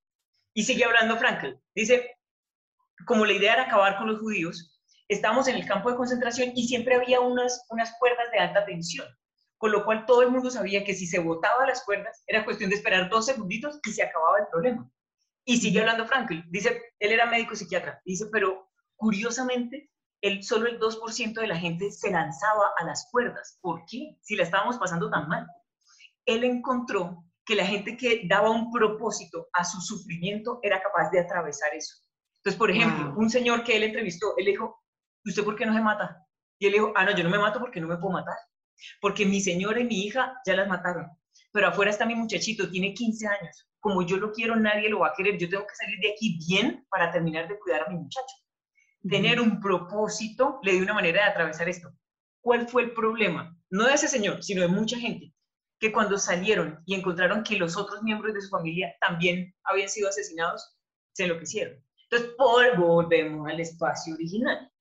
Y 0.54 0.64
sigue 0.64 0.86
hablando 0.86 1.18
Frankel. 1.18 1.60
Dice, 1.74 2.18
como 3.06 3.26
la 3.26 3.34
idea 3.34 3.54
era 3.54 3.64
acabar 3.64 3.98
con 3.98 4.08
los 4.08 4.20
judíos, 4.20 4.80
estábamos 5.08 5.48
en 5.48 5.56
el 5.56 5.66
campo 5.66 5.90
de 5.90 5.98
concentración 5.98 6.52
y 6.56 6.68
siempre 6.68 6.96
había 6.96 7.20
unas, 7.20 7.66
unas 7.70 7.94
cuerdas 8.00 8.32
de 8.32 8.40
alta 8.40 8.66
tensión, 8.66 9.08
con 9.58 9.72
lo 9.72 9.84
cual 9.86 10.06
todo 10.06 10.22
el 10.22 10.30
mundo 10.30 10.50
sabía 10.50 10.84
que 10.84 10.94
si 10.94 11.08
se 11.08 11.20
botaba 11.20 11.66
las 11.66 11.84
cuerdas 11.84 12.24
era 12.28 12.46
cuestión 12.46 12.70
de 12.70 12.76
esperar 12.76 13.10
dos 13.10 13.26
segunditos 13.26 13.80
y 13.86 13.92
se 13.92 14.04
acababa 14.04 14.40
el 14.40 14.48
problema. 14.52 14.90
Y 15.44 15.58
sigue 15.58 15.80
hablando 15.80 16.08
Frankel. 16.08 16.44
Dice, 16.50 16.82
él 17.00 17.12
era 17.12 17.26
médico 17.28 17.56
psiquiatra. 17.56 18.02
Dice, 18.06 18.26
pero 18.32 18.70
curiosamente, 18.96 19.90
el, 20.26 20.44
solo 20.44 20.68
el 20.68 20.80
2% 20.80 21.40
de 21.40 21.48
la 21.48 21.56
gente 21.56 21.92
se 21.92 22.10
lanzaba 22.10 22.72
a 22.78 22.84
las 22.84 23.08
cuerdas. 23.12 23.60
¿Por 23.62 23.86
qué? 23.86 24.18
Si 24.22 24.36
la 24.36 24.42
estábamos 24.42 24.78
pasando 24.78 25.08
tan 25.12 25.28
mal. 25.28 25.46
Él 26.26 26.44
encontró 26.44 27.24
que 27.46 27.54
la 27.54 27.66
gente 27.66 27.96
que 27.96 28.24
daba 28.28 28.50
un 28.50 28.72
propósito 28.72 29.48
a 29.54 29.64
su 29.64 29.80
sufrimiento 29.82 30.60
era 30.64 30.82
capaz 30.82 31.12
de 31.12 31.20
atravesar 31.20 31.76
eso. 31.76 31.98
Entonces, 32.38 32.58
por 32.58 32.72
ejemplo, 32.72 33.14
un 33.16 33.30
señor 33.30 33.64
que 33.64 33.78
él 33.78 33.84
entrevistó, 33.84 34.34
él 34.38 34.46
dijo, 34.46 34.84
¿usted 35.24 35.44
por 35.44 35.56
qué 35.56 35.68
no 35.68 35.76
se 35.76 35.82
mata? 35.82 36.26
Y 36.58 36.66
él 36.66 36.74
dijo, 36.74 36.92
ah, 36.96 37.06
no, 37.06 37.16
yo 37.16 37.24
no 37.24 37.30
me 37.30 37.38
mato 37.38 37.60
porque 37.60 37.80
no 37.80 37.88
me 37.88 37.98
puedo 37.98 38.14
matar. 38.14 38.38
Porque 39.02 39.28
mi 39.28 39.42
señora 39.42 39.80
y 39.80 39.86
mi 39.86 40.06
hija 40.06 40.42
ya 40.44 40.56
las 40.56 40.68
mataron. 40.68 41.08
Pero 41.52 41.68
afuera 41.68 41.92
está 41.92 42.08
mi 42.08 42.16
muchachito, 42.16 42.68
tiene 42.72 42.96
15 42.96 43.28
años. 43.28 43.68
Como 43.80 44.02
yo 44.02 44.18
lo 44.18 44.32
quiero, 44.32 44.56
nadie 44.56 44.90
lo 44.90 45.02
va 45.02 45.10
a 45.10 45.14
querer. 45.16 45.38
Yo 45.38 45.48
tengo 45.48 45.68
que 45.68 45.76
salir 45.76 46.00
de 46.00 46.14
aquí 46.14 46.40
bien 46.48 46.84
para 46.90 47.12
terminar 47.12 47.48
de 47.48 47.60
cuidar 47.60 47.84
a 47.84 47.92
mi 47.92 47.98
muchacho. 47.98 48.36
Tener 49.08 49.40
un 49.40 49.60
propósito 49.60 50.60
le 50.64 50.74
dio 50.74 50.84
una 50.84 50.94
manera 50.94 51.24
de 51.24 51.30
atravesar 51.30 51.70
esto. 51.70 51.94
¿Cuál 52.42 52.68
fue 52.68 52.84
el 52.84 52.94
problema? 52.94 53.56
No 53.70 53.86
de 53.86 53.94
ese 53.94 54.08
señor, 54.08 54.44
sino 54.44 54.62
de 54.62 54.68
mucha 54.68 54.98
gente 54.98 55.34
que 55.80 55.92
cuando 55.92 56.18
salieron 56.18 56.82
y 56.86 56.96
encontraron 56.96 57.44
que 57.44 57.58
los 57.58 57.78
otros 57.78 58.02
miembros 58.02 58.34
de 58.34 58.42
su 58.42 58.50
familia 58.50 58.96
también 59.02 59.54
habían 59.64 59.90
sido 59.90 60.10
asesinados, 60.10 60.76
se 61.14 61.26
enloquecieron. 61.26 61.84
Entonces, 62.10 62.36
por, 62.38 62.78
volvemos 62.78 63.48
al 63.48 63.60
espacio 63.60 64.16
original. 64.16 64.72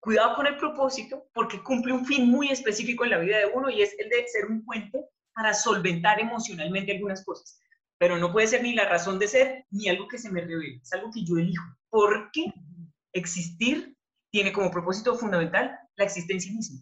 Cuidado 0.00 0.36
con 0.36 0.46
el 0.46 0.56
propósito 0.56 1.28
porque 1.34 1.62
cumple 1.62 1.92
un 1.92 2.06
fin 2.06 2.30
muy 2.30 2.48
específico 2.48 3.04
en 3.04 3.10
la 3.10 3.18
vida 3.18 3.38
de 3.38 3.46
uno 3.46 3.68
y 3.70 3.82
es 3.82 3.94
el 3.98 4.08
de 4.08 4.26
ser 4.28 4.46
un 4.46 4.64
puente 4.64 5.04
para 5.34 5.52
solventar 5.52 6.20
emocionalmente 6.20 6.92
algunas 6.92 7.24
cosas. 7.24 7.60
Pero 7.98 8.16
no 8.18 8.32
puede 8.32 8.46
ser 8.46 8.62
ni 8.62 8.74
la 8.74 8.88
razón 8.88 9.18
de 9.18 9.26
ser 9.26 9.66
ni 9.70 9.88
algo 9.88 10.06
que 10.06 10.18
se 10.18 10.30
me 10.30 10.42
revele, 10.42 10.80
es 10.82 10.92
algo 10.92 11.10
que 11.12 11.24
yo 11.24 11.38
elijo. 11.38 11.64
Porque 11.90 12.52
existir 13.18 13.96
tiene 14.30 14.52
como 14.52 14.70
propósito 14.70 15.16
fundamental 15.16 15.78
la 15.96 16.04
existencia 16.04 16.52
misma. 16.52 16.80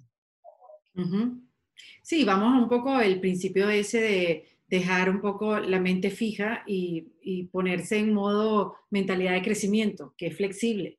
Sí, 2.02 2.24
vamos 2.24 2.54
a 2.54 2.62
un 2.62 2.68
poco 2.68 3.00
el 3.00 3.20
principio 3.20 3.68
ese 3.68 4.00
de 4.00 4.54
dejar 4.66 5.10
un 5.10 5.20
poco 5.20 5.58
la 5.58 5.80
mente 5.80 6.10
fija 6.10 6.64
y, 6.66 7.10
ponerse 7.52 7.98
en 7.98 8.12
modo 8.12 8.76
mentalidad 8.90 9.32
de 9.32 9.42
crecimiento, 9.42 10.14
que 10.16 10.26
es 10.28 10.36
flexible 10.36 10.98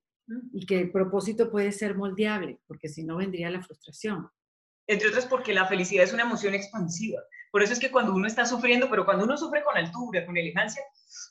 y 0.53 0.65
que 0.65 0.79
el 0.79 0.91
propósito 0.91 1.51
puede 1.51 1.71
ser 1.71 1.95
moldeable, 1.95 2.59
porque 2.67 2.87
si 2.89 3.03
no 3.03 3.17
vendría 3.17 3.49
la 3.49 3.61
frustración. 3.61 4.29
Entre 4.87 5.09
otras 5.09 5.25
porque 5.25 5.53
la 5.53 5.65
felicidad 5.65 6.03
es 6.03 6.13
una 6.13 6.23
emoción 6.23 6.53
expansiva. 6.53 7.21
Por 7.51 7.61
eso 7.63 7.73
es 7.73 7.79
que 7.79 7.91
cuando 7.91 8.13
uno 8.13 8.27
está 8.27 8.45
sufriendo, 8.45 8.89
pero 8.89 9.05
cuando 9.05 9.25
uno 9.25 9.37
sufre 9.37 9.63
con 9.63 9.77
altura, 9.77 10.25
con 10.25 10.37
elegancia, 10.37 10.81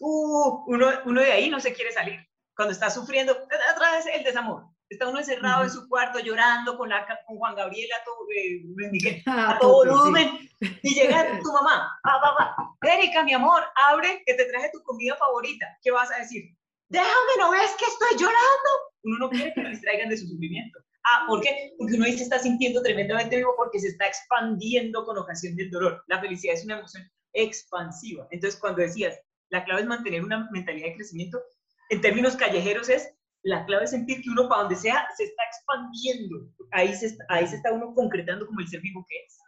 uh, 0.01 0.65
uno, 0.67 0.91
uno 1.07 1.21
de 1.21 1.33
ahí 1.33 1.51
no 1.51 1.61
se 1.61 1.73
quiere 1.73 1.93
salir. 1.93 2.21
Cuando 2.57 2.73
está 2.73 2.91
sufriendo, 2.91 3.33
otra 3.33 3.93
vez 3.93 4.07
el 4.13 4.25
desamor. 4.25 4.65
Está 4.89 5.09
uno 5.09 5.19
encerrado 5.19 5.65
en 5.65 5.71
su 5.71 5.89
cuarto 5.89 6.19
llorando 6.21 6.77
con, 6.77 6.89
la, 6.89 7.07
con 7.27 7.37
Juan 7.37 7.55
Gabriel 7.55 7.89
a 7.93 8.05
todo, 8.05 8.19
eh, 8.37 9.23
a 9.27 9.59
todo 9.59 9.85
volumen. 9.85 10.39
Y 10.83 10.95
llega 10.95 11.39
tu 11.43 11.53
mamá, 11.53 11.99
va. 12.05 12.57
Erika, 12.83 13.25
mi 13.25 13.33
amor, 13.33 13.63
abre 13.91 14.23
que 14.27 14.35
te 14.35 14.45
traje 14.45 14.71
tu 14.73 14.83
comida 14.83 15.17
favorita. 15.17 15.67
¿Qué 15.83 15.91
vas 15.91 16.13
a 16.13 16.19
decir? 16.19 16.45
Déjame, 16.89 17.33
¿no 17.39 17.51
ves 17.51 17.75
que 17.79 17.87
estoy 17.87 18.19
llorando? 18.19 18.71
Uno 19.05 19.19
no 19.19 19.31
quiere 19.31 19.53
que 19.55 19.63
lo 19.63 19.71
distraigan 19.71 20.11
de 20.11 20.17
su 20.17 20.27
sufrimiento. 20.29 20.79
Ah, 21.05 21.25
¿por 21.27 21.41
qué? 21.41 21.73
Porque 21.79 21.95
uno 21.95 22.07
dice 22.07 22.23
está 22.23 22.39
sintiendo 22.39 22.83
tremendamente 22.83 23.37
vivo 23.37 23.55
porque 23.57 23.79
se 23.79 23.89
está 23.89 24.07
expandiendo 24.07 25.05
con 25.05 25.19
ocasión 25.19 25.57
del 25.57 25.71
dolor. 25.71 26.03
La 26.07 26.21
felicidad 26.21 26.55
es 26.55 26.65
una 26.65 26.79
emoción 26.79 27.11
expansiva. 27.33 28.27
Entonces, 28.31 28.59
cuando 28.59 28.81
decías, 28.81 29.19
la 29.51 29.65
clave 29.65 29.83
es 29.83 29.87
mantener 29.87 30.25
una 30.25 30.49
mentalidad 30.51 30.89
de 30.89 30.95
crecimiento, 30.95 31.43
en 31.91 32.01
términos 32.01 32.37
callejeros 32.37 32.89
es 32.89 33.15
la 33.43 33.65
clave 33.67 33.85
es 33.85 33.91
sentir 33.91 34.23
que 34.23 34.31
uno 34.31 34.49
para 34.49 34.63
donde 34.63 34.77
sea 34.77 35.07
se 35.17 35.25
está 35.25 35.43
expandiendo. 35.45 36.51
Ahí 36.71 36.95
se, 36.95 37.17
ahí 37.29 37.47
se 37.47 37.57
está 37.57 37.73
uno 37.73 37.95
concretando 37.95 38.47
como 38.47 38.61
el 38.61 38.69
ser 38.69 38.81
vivo 38.81 39.05
que 39.09 39.17
es. 39.17 39.39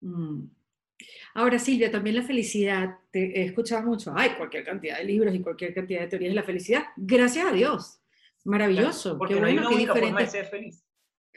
Mm. 0.00 0.48
Ahora, 1.34 1.58
Silvia, 1.58 1.90
también 1.90 2.16
la 2.16 2.22
felicidad, 2.22 2.98
te 3.10 3.38
he 3.38 3.44
escuchado 3.44 3.82
mucho, 3.82 4.14
hay 4.16 4.30
cualquier 4.30 4.64
cantidad 4.64 4.96
de 4.96 5.04
libros 5.04 5.34
y 5.34 5.42
cualquier 5.42 5.74
cantidad 5.74 6.00
de 6.00 6.06
teorías 6.06 6.30
de 6.30 6.36
la 6.36 6.42
felicidad. 6.42 6.84
Gracias 6.96 7.46
a 7.46 7.52
Dios. 7.52 8.00
Maravilloso. 8.44 9.18
porque 9.18 9.38
no 9.38 9.46
hay 9.46 9.58
una 9.58 9.68
única 9.68 9.94
forma 9.94 10.20
de 10.20 10.26
ser 10.28 10.46
feliz. 10.46 10.85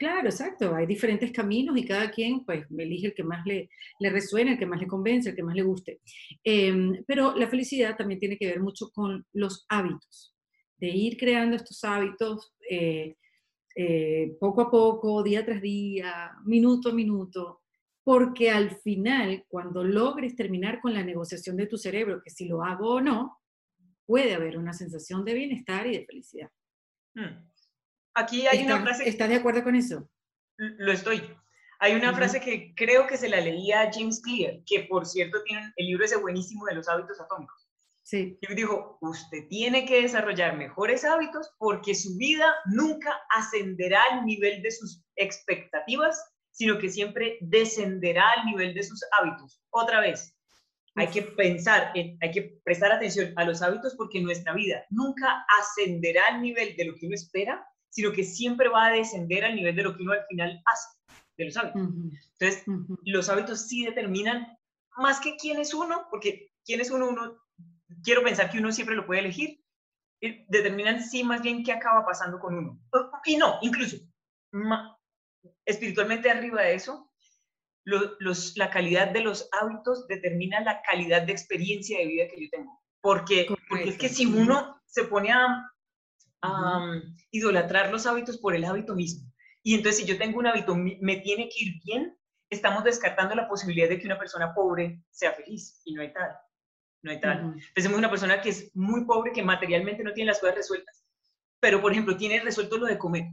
Claro, 0.00 0.30
exacto. 0.30 0.74
Hay 0.74 0.86
diferentes 0.86 1.30
caminos 1.30 1.76
y 1.76 1.84
cada 1.84 2.10
quien 2.10 2.42
pues 2.46 2.64
elige 2.78 3.08
el 3.08 3.14
que 3.14 3.22
más 3.22 3.44
le, 3.44 3.68
le 3.98 4.08
resuene, 4.08 4.52
el 4.52 4.58
que 4.58 4.64
más 4.64 4.80
le 4.80 4.86
convence, 4.86 5.28
el 5.28 5.36
que 5.36 5.42
más 5.42 5.54
le 5.54 5.62
guste. 5.62 6.00
Em, 6.42 7.04
pero 7.06 7.36
la 7.36 7.46
felicidad 7.48 7.98
también 7.98 8.18
tiene 8.18 8.38
que 8.38 8.46
ver 8.46 8.60
mucho 8.60 8.88
con 8.94 9.26
los 9.34 9.66
hábitos 9.68 10.34
de 10.78 10.88
ir 10.88 11.18
creando 11.18 11.54
estos 11.54 11.84
hábitos 11.84 12.54
eh, 12.70 13.14
eh, 13.76 14.38
poco 14.40 14.62
a 14.62 14.70
poco, 14.70 15.22
día 15.22 15.44
tras 15.44 15.60
día, 15.60 16.32
minuto 16.46 16.88
a 16.88 16.94
minuto, 16.94 17.60
porque 18.02 18.50
al 18.50 18.70
final, 18.80 19.44
cuando 19.48 19.84
logres 19.84 20.34
terminar 20.34 20.80
con 20.80 20.94
la 20.94 21.04
negociación 21.04 21.58
de 21.58 21.66
tu 21.66 21.76
cerebro, 21.76 22.22
que 22.24 22.30
si 22.30 22.48
lo 22.48 22.64
hago 22.64 22.94
o 22.94 23.00
no, 23.02 23.38
puede 24.06 24.32
haber 24.32 24.56
una 24.56 24.72
sensación 24.72 25.26
de 25.26 25.34
bienestar 25.34 25.86
y 25.86 25.98
de 25.98 26.06
felicidad. 26.06 26.48
Hmm. 27.14 27.49
Aquí 28.14 28.46
hay 28.46 28.64
una 28.64 28.80
frase... 28.80 29.08
¿Estás 29.08 29.28
de 29.28 29.36
acuerdo 29.36 29.62
con 29.62 29.74
eso? 29.74 30.08
Lo 30.56 30.92
estoy. 30.92 31.22
Hay 31.78 31.94
una 31.94 32.14
frase 32.14 32.40
que 32.40 32.74
creo 32.74 33.06
que 33.06 33.16
se 33.16 33.28
la 33.28 33.40
leía 33.40 33.80
a 33.80 33.90
James 33.92 34.20
Clear, 34.20 34.58
que 34.66 34.80
por 34.80 35.06
cierto 35.06 35.42
tiene 35.44 35.72
el 35.76 35.86
libro 35.86 36.04
ese 36.04 36.16
buenísimo 36.16 36.66
de 36.66 36.74
los 36.74 36.88
hábitos 36.88 37.18
atómicos. 37.20 37.70
Sí. 38.02 38.38
Y 38.40 38.54
dijo, 38.54 38.98
usted 39.00 39.46
tiene 39.48 39.86
que 39.86 40.02
desarrollar 40.02 40.56
mejores 40.56 41.04
hábitos 41.04 41.54
porque 41.58 41.94
su 41.94 42.16
vida 42.18 42.54
nunca 42.66 43.18
ascenderá 43.30 44.02
al 44.10 44.26
nivel 44.26 44.62
de 44.62 44.70
sus 44.70 45.02
expectativas, 45.16 46.22
sino 46.50 46.78
que 46.78 46.90
siempre 46.90 47.38
descenderá 47.40 48.28
al 48.32 48.46
nivel 48.46 48.74
de 48.74 48.82
sus 48.82 49.00
hábitos. 49.12 49.62
Otra 49.70 50.00
vez, 50.00 50.36
hay 50.96 51.08
que 51.08 51.22
pensar, 51.22 51.92
hay 51.94 52.30
que 52.30 52.60
prestar 52.64 52.92
atención 52.92 53.32
a 53.36 53.44
los 53.44 53.62
hábitos 53.62 53.94
porque 53.96 54.20
nuestra 54.20 54.52
vida 54.52 54.84
nunca 54.90 55.46
ascenderá 55.60 56.26
al 56.26 56.42
nivel 56.42 56.76
de 56.76 56.84
lo 56.86 56.94
que 56.96 57.06
uno 57.06 57.14
espera, 57.14 57.66
sino 57.90 58.12
que 58.12 58.24
siempre 58.24 58.68
va 58.68 58.86
a 58.86 58.92
descender 58.92 59.44
al 59.44 59.56
nivel 59.56 59.76
de 59.76 59.82
lo 59.82 59.96
que 59.96 60.02
uno 60.02 60.12
al 60.12 60.24
final 60.28 60.62
hace, 60.64 60.88
de 61.36 61.44
los 61.44 61.56
hábitos. 61.56 61.82
Entonces, 62.38 62.64
los 63.04 63.28
hábitos 63.28 63.66
sí 63.68 63.84
determinan 63.84 64.56
más 64.96 65.20
que 65.20 65.36
quién 65.36 65.58
es 65.58 65.74
uno, 65.74 66.06
porque 66.10 66.52
quién 66.64 66.80
es 66.80 66.90
uno, 66.90 67.08
uno, 67.08 67.36
quiero 68.02 68.22
pensar 68.22 68.50
que 68.50 68.58
uno 68.58 68.72
siempre 68.72 68.96
lo 68.96 69.06
puede 69.06 69.20
elegir, 69.20 69.62
determinan 70.20 71.02
sí 71.02 71.24
más 71.24 71.42
bien 71.42 71.64
qué 71.64 71.72
acaba 71.72 72.04
pasando 72.04 72.38
con 72.38 72.56
uno. 72.56 72.80
Y 73.24 73.36
no, 73.36 73.58
incluso, 73.62 73.96
espiritualmente 75.64 76.30
arriba 76.30 76.62
de 76.62 76.74
eso, 76.74 77.10
los, 77.84 78.56
la 78.56 78.70
calidad 78.70 79.08
de 79.08 79.22
los 79.22 79.48
hábitos 79.60 80.06
determina 80.06 80.60
la 80.60 80.80
calidad 80.82 81.22
de 81.22 81.32
experiencia 81.32 81.98
de 81.98 82.06
vida 82.06 82.28
que 82.28 82.44
yo 82.44 82.50
tengo. 82.50 82.80
Porque, 83.00 83.46
porque 83.68 83.88
es 83.88 83.98
que 83.98 84.08
si 84.10 84.26
uno 84.26 84.80
se 84.84 85.04
pone 85.04 85.32
a, 85.32 85.72
idolatrar 87.30 87.90
los 87.90 88.06
hábitos 88.06 88.38
por 88.38 88.54
el 88.54 88.64
hábito 88.64 88.94
mismo, 88.94 89.30
y 89.62 89.74
entonces 89.74 90.02
si 90.02 90.06
yo 90.06 90.18
tengo 90.18 90.38
un 90.38 90.46
hábito, 90.46 90.74
me 90.74 91.16
tiene 91.18 91.48
que 91.48 91.64
ir 91.64 91.80
bien, 91.84 92.16
estamos 92.48 92.84
descartando 92.84 93.34
la 93.34 93.48
posibilidad 93.48 93.88
de 93.88 93.98
que 93.98 94.06
una 94.06 94.18
persona 94.18 94.54
pobre 94.54 95.02
sea 95.10 95.32
feliz, 95.32 95.80
y 95.84 95.94
no 95.94 96.02
hay 96.02 96.12
tal. 96.12 96.36
No 97.02 97.10
hay 97.10 97.20
tal. 97.20 97.54
Pensemos 97.74 97.94
en 97.94 98.00
una 98.00 98.10
persona 98.10 98.42
que 98.42 98.50
es 98.50 98.70
muy 98.74 99.06
pobre, 99.06 99.32
que 99.32 99.42
materialmente 99.42 100.04
no 100.04 100.12
tiene 100.12 100.32
las 100.32 100.38
cosas 100.38 100.56
resueltas, 100.56 101.02
pero 101.58 101.80
por 101.80 101.92
ejemplo 101.92 102.16
tiene 102.16 102.40
resuelto 102.40 102.76
lo 102.76 102.86
de 102.86 102.98
comer 102.98 103.24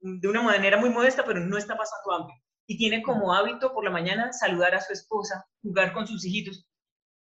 de 0.00 0.28
una 0.28 0.42
manera 0.42 0.76
muy 0.76 0.90
modesta, 0.90 1.24
pero 1.24 1.38
no 1.38 1.56
está 1.56 1.76
pasando 1.76 2.12
hambre 2.12 2.34
y 2.68 2.76
tiene 2.76 3.02
como 3.02 3.32
hábito 3.32 3.72
por 3.72 3.82
la 3.82 3.90
mañana 3.90 4.32
saludar 4.32 4.74
a 4.74 4.80
su 4.80 4.92
esposa, 4.92 5.46
jugar 5.62 5.92
con 5.94 6.06
sus 6.06 6.24
hijitos, 6.24 6.68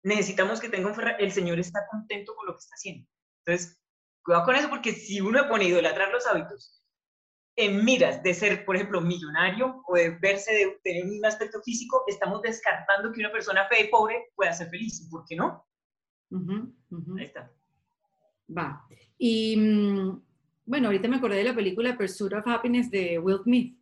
necesitamos 0.03 0.61
que 0.61 0.69
tenga 0.69 0.93
un 0.93 1.01
El 1.19 1.33
Señor 1.33 1.59
está 1.59 1.87
contento 1.91 2.35
con 2.37 2.47
lo 2.47 2.53
que 2.53 2.59
está 2.59 2.75
haciendo. 2.75 3.09
Entonces, 3.45 3.80
cuidado 4.31 4.45
con 4.45 4.57
eso 4.57 4.70
porque 4.70 4.93
si 4.93 5.20
uno 5.20 5.41
ha 5.41 5.49
ponido 5.49 5.78
idolatrar 5.78 6.11
los 6.11 6.26
hábitos 6.26 6.83
en 7.57 7.85
miras 7.85 8.22
de 8.22 8.33
ser, 8.33 8.64
por 8.64 8.76
ejemplo, 8.76 9.01
millonario 9.01 9.83
o 9.87 9.95
de 9.95 10.11
verse, 10.18 10.53
de 10.53 10.81
tener 10.83 11.05
un 11.05 11.24
aspecto 11.26 11.61
físico, 11.62 12.05
estamos 12.07 12.41
descartando 12.43 13.12
que 13.12 13.20
una 13.20 13.33
persona 13.33 13.66
fe 13.68 13.85
y 13.85 13.89
pobre 13.89 14.31
pueda 14.35 14.53
ser 14.53 14.70
feliz. 14.70 15.07
¿Por 15.11 15.24
qué 15.26 15.37
no? 15.37 15.66
Ahí 17.18 17.24
está. 17.24 17.53
Va. 18.57 18.87
Y 19.18 19.57
mm, 19.57 20.22
bueno, 20.64 20.87
ahorita 20.87 21.09
me 21.09 21.16
acordé 21.16 21.37
de 21.37 21.45
la 21.45 21.55
película 21.55 21.97
Pursuit 21.99 22.33
of 22.33 22.47
Happiness 22.47 22.91
de 22.91 23.18
Will 23.18 23.43
Smith 23.43 23.81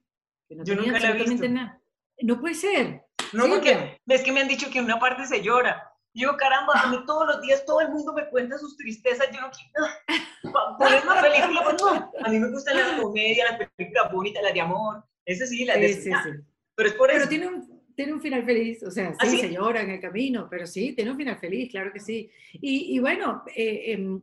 yo 0.49 0.74
nunca 0.74 0.99
la 0.99 1.11
he 1.11 1.24
visto. 1.24 1.49
Nada. 1.49 1.80
No 2.22 2.40
puede 2.40 2.55
ser. 2.55 3.05
No, 3.32 3.46
porque 3.49 4.01
es 4.07 4.22
que 4.22 4.32
me 4.32 4.40
han 4.40 4.49
dicho 4.49 4.70
que 4.70 4.78
en 4.78 4.86
una 4.86 4.99
parte 4.99 5.26
se 5.26 5.42
llora. 5.42 5.92
Yo, 6.18 6.36
caramba, 6.36 6.72
a 6.74 6.90
mí 6.90 6.98
todos 7.06 7.26
los 7.26 7.40
días 7.40 7.64
todo 7.64 7.80
el 7.80 7.90
mundo 7.90 8.12
me 8.12 8.28
cuenta 8.28 8.58
sus 8.58 8.76
tristezas. 8.76 9.28
Yo 9.32 9.40
no 9.40 9.50
quiero. 9.50 10.52
Poner 10.78 11.02
una 11.04 11.20
película, 11.20 11.62
pues 11.64 11.76
no. 11.80 12.12
A 12.24 12.28
mí 12.28 12.38
me 12.38 12.50
gustan 12.50 12.76
las 12.76 13.00
comedias, 13.00 13.50
las 13.50 13.70
películas 13.70 14.12
bonitas, 14.12 14.42
las 14.42 14.54
de 14.54 14.60
amor. 14.60 15.04
Ese 15.24 15.46
sí, 15.46 15.64
las 15.64 15.80
de. 15.80 15.94
Sí, 15.94 16.10
sí, 16.10 16.30
Pero 16.74 16.88
es 16.88 16.94
por 16.96 17.10
eso. 17.10 17.28
Tiene 17.28 17.46
un, 17.46 17.84
tiene 17.94 18.12
un 18.12 18.20
final 18.20 18.44
feliz. 18.44 18.82
O 18.82 18.90
sea, 18.90 19.14
¿Ah, 19.18 19.26
sí, 19.26 19.38
se 19.38 19.52
llora 19.52 19.82
en 19.82 19.90
el 19.90 20.00
camino, 20.00 20.48
pero 20.50 20.66
sí, 20.66 20.92
tiene 20.92 21.12
un 21.12 21.16
final 21.16 21.38
feliz, 21.38 21.70
claro 21.70 21.92
que 21.92 22.00
sí. 22.00 22.30
Y, 22.54 22.96
y 22.96 22.98
bueno, 22.98 23.44
eh, 23.54 23.92
em, 23.92 24.20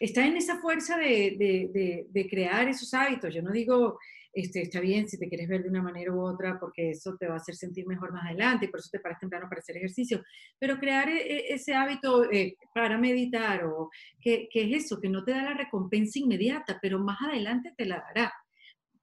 está 0.00 0.26
en 0.26 0.36
esa 0.36 0.58
fuerza 0.58 0.96
de, 0.98 1.36
de, 1.38 1.70
de, 1.72 2.06
de 2.08 2.28
crear 2.28 2.68
esos 2.68 2.92
hábitos. 2.92 3.32
Yo 3.32 3.42
no 3.42 3.52
digo 3.52 3.98
este, 4.36 4.60
está 4.60 4.80
bien 4.80 5.08
si 5.08 5.18
te 5.18 5.30
quieres 5.30 5.48
ver 5.48 5.62
de 5.62 5.70
una 5.70 5.82
manera 5.82 6.12
u 6.12 6.20
otra, 6.20 6.60
porque 6.60 6.90
eso 6.90 7.16
te 7.16 7.26
va 7.26 7.34
a 7.34 7.36
hacer 7.38 7.56
sentir 7.56 7.86
mejor 7.86 8.12
más 8.12 8.26
adelante 8.26 8.66
y 8.66 8.68
por 8.68 8.80
eso 8.80 8.90
te 8.92 9.00
paras 9.00 9.18
temprano 9.18 9.48
para 9.48 9.60
hacer 9.60 9.78
ejercicio. 9.78 10.22
Pero 10.58 10.78
crear 10.78 11.08
e, 11.08 11.22
e, 11.22 11.54
ese 11.54 11.74
hábito 11.74 12.30
eh, 12.30 12.54
para 12.74 12.98
meditar 12.98 13.64
o 13.64 13.88
que, 14.20 14.46
es 14.52 14.84
eso, 14.84 15.00
que 15.00 15.08
no 15.08 15.24
te 15.24 15.30
da 15.30 15.42
la 15.42 15.54
recompensa 15.54 16.18
inmediata, 16.18 16.78
pero 16.82 16.98
más 16.98 17.16
adelante 17.22 17.72
te 17.74 17.86
la 17.86 17.96
dará. 17.96 18.30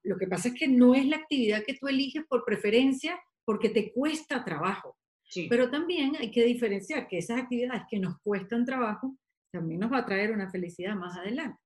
Lo 0.04 0.16
que 0.16 0.28
pasa 0.28 0.48
es 0.48 0.54
que 0.54 0.68
no 0.68 0.94
es 0.94 1.04
la 1.04 1.16
actividad 1.16 1.64
que 1.66 1.74
tú 1.74 1.88
eliges 1.88 2.24
por 2.28 2.44
preferencia 2.44 3.20
porque 3.44 3.70
te 3.70 3.92
cuesta 3.92 4.44
trabajo. 4.44 4.96
Pero 5.50 5.68
también 5.68 6.14
hay 6.14 6.30
que 6.30 6.44
diferenciar 6.44 7.08
que 7.08 7.18
esas 7.18 7.40
actividades 7.40 7.82
que 7.90 7.98
nos 7.98 8.20
cuestan 8.20 8.64
trabajo 8.64 9.16
también 9.50 9.80
nos 9.80 9.92
va 9.92 9.98
a 9.98 10.06
traer 10.06 10.30
una 10.30 10.48
felicidad 10.48 10.94
más 10.94 11.16
adelante. 11.16 11.58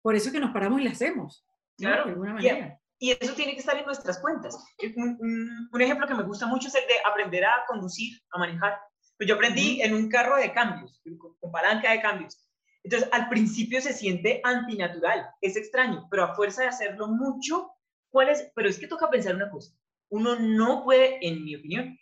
Por 0.00 0.14
eso 0.14 0.30
que 0.30 0.38
nos 0.38 0.52
paramos 0.52 0.80
y 0.80 0.84
la 0.84 0.90
hacemos. 0.90 1.44
Claro, 1.76 2.04
de 2.04 2.10
alguna 2.12 2.34
manera. 2.34 2.80
Y 2.98 3.10
eso 3.10 3.34
tiene 3.34 3.52
que 3.52 3.60
estar 3.60 3.76
en 3.76 3.84
nuestras 3.84 4.18
cuentas. 4.20 4.56
Un, 4.96 5.80
ejemplo 5.80 6.06
que 6.06 6.14
me 6.14 6.22
gusta 6.22 6.46
mucho 6.46 6.68
es 6.68 6.74
el 6.74 6.86
de 6.86 6.94
aprender 7.04 7.44
a 7.44 7.64
conducir, 7.66 8.18
a 8.30 8.38
manejar. 8.38 8.78
Pues 9.18 9.28
yo 9.28 9.34
aprendí 9.34 9.82
en 9.82 9.94
un 9.94 10.08
carro 10.08 10.36
de 10.36 10.52
cambios, 10.52 11.00
con, 11.18 11.52
palanca 11.52 11.90
de 11.90 12.00
cambios. 12.00 12.42
Entonces, 12.82 13.08
al 13.12 13.28
principio 13.28 13.80
se 13.80 13.92
siente 13.92 14.40
antinatural, 14.44 15.28
es 15.40 15.56
extraño, 15.56 16.06
pero 16.10 16.24
a 16.24 16.34
fuerza 16.34 16.62
de 16.62 16.68
hacerlo 16.68 17.08
mucho, 17.08 17.72
¿cuál 18.10 18.28
es? 18.28 18.50
Pero 18.54 18.68
es 18.68 18.78
que 18.78 18.86
toca 18.86 19.10
pensar 19.10 19.34
una 19.34 19.50
cosa. 19.50 19.72
Uno 20.08 20.36
no 20.38 20.84
puede, 20.84 21.18
en 21.26 21.44
mi 21.44 21.56
opinión, 21.56 21.98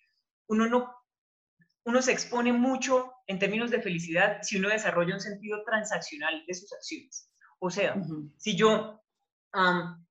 uno 0.47 0.67
no, 0.69 0.95
uno 1.85 2.03
se 2.03 2.13
expone 2.13 2.53
mucho 2.53 3.13
en 3.27 3.39
términos 3.39 3.71
de 3.71 3.81
felicidad 3.81 4.39
si 4.43 4.59
uno 4.59 4.69
desarrolla 4.69 5.15
un 5.15 5.21
sentido 5.21 5.65
transaccional 5.65 6.45
de 6.47 6.55
sus 6.55 6.73
acciones. 6.73 7.31
O 7.59 7.71
sea, 7.71 7.97
si 8.37 8.55
yo 8.55 9.03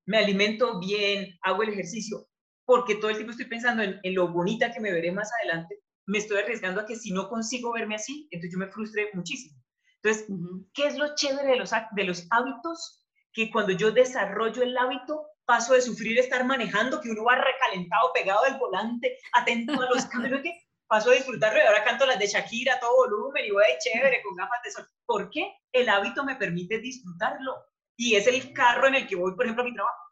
me 0.05 0.17
alimento 0.17 0.79
bien, 0.79 1.37
hago 1.41 1.63
el 1.63 1.69
ejercicio, 1.69 2.27
porque 2.65 2.95
todo 2.95 3.09
el 3.09 3.17
tiempo 3.17 3.31
estoy 3.31 3.47
pensando 3.47 3.83
en, 3.83 3.99
lo 4.15 4.29
bonita 4.29 4.71
que 4.71 4.79
me 4.79 4.91
veré 4.91 5.11
más 5.11 5.29
adelante, 5.39 5.79
me 6.05 6.17
estoy 6.17 6.39
arriesgando 6.39 6.81
a 6.81 6.85
que 6.85 6.95
si 6.95 7.11
no 7.11 7.29
consigo 7.29 7.73
verme 7.73 7.95
así, 7.95 8.27
entonces 8.31 8.53
yo 8.53 8.59
me 8.59 8.71
frustre 8.71 9.09
muchísimo. 9.13 9.57
Entonces, 10.01 10.27
¿qué 10.73 10.87
es 10.87 10.97
lo 10.97 11.15
chévere 11.15 11.49
de 11.49 11.55
los, 11.55 11.71
de 11.91 12.03
los 12.03 12.27
hábitos? 12.29 13.05
Que 13.31 13.49
cuando 13.49 13.71
yo 13.71 13.91
desarrollo 13.91 14.61
el 14.61 14.77
hábito, 14.77 15.25
paso 15.45 15.73
de 15.73 15.81
sufrir 15.81 16.19
estar 16.19 16.45
manejando, 16.45 16.99
que 16.99 17.09
uno 17.09 17.23
va 17.23 17.35
recalentado, 17.35 18.11
pegado 18.13 18.43
del 18.43 18.57
volante, 18.57 19.17
atento 19.33 19.81
a 19.81 19.89
los 19.89 20.05
cambios, 20.07 20.41
que 20.41 20.53
paso 20.87 21.09
a 21.09 21.15
disfrutarlo 21.15 21.59
y 21.59 21.65
ahora 21.65 21.85
canto 21.85 22.05
las 22.05 22.19
de 22.19 22.27
Shakira 22.27 22.75
a 22.75 22.79
todo 22.79 22.95
volumen 22.97 23.45
y 23.45 23.51
voy 23.51 23.63
de 23.63 23.77
chévere 23.79 24.21
con 24.23 24.35
gafas 24.35 24.59
de 24.63 24.71
sol. 24.71 24.87
¿Por 25.05 25.29
qué? 25.29 25.53
El 25.71 25.87
hábito 25.87 26.25
me 26.25 26.35
permite 26.35 26.79
disfrutarlo 26.79 27.55
y 27.97 28.15
es 28.15 28.27
el 28.27 28.53
carro 28.53 28.87
en 28.87 28.95
el 28.95 29.07
que 29.07 29.15
voy, 29.15 29.35
por 29.35 29.45
ejemplo, 29.45 29.63
a 29.63 29.67
mi 29.67 29.73
trabajo. 29.73 30.03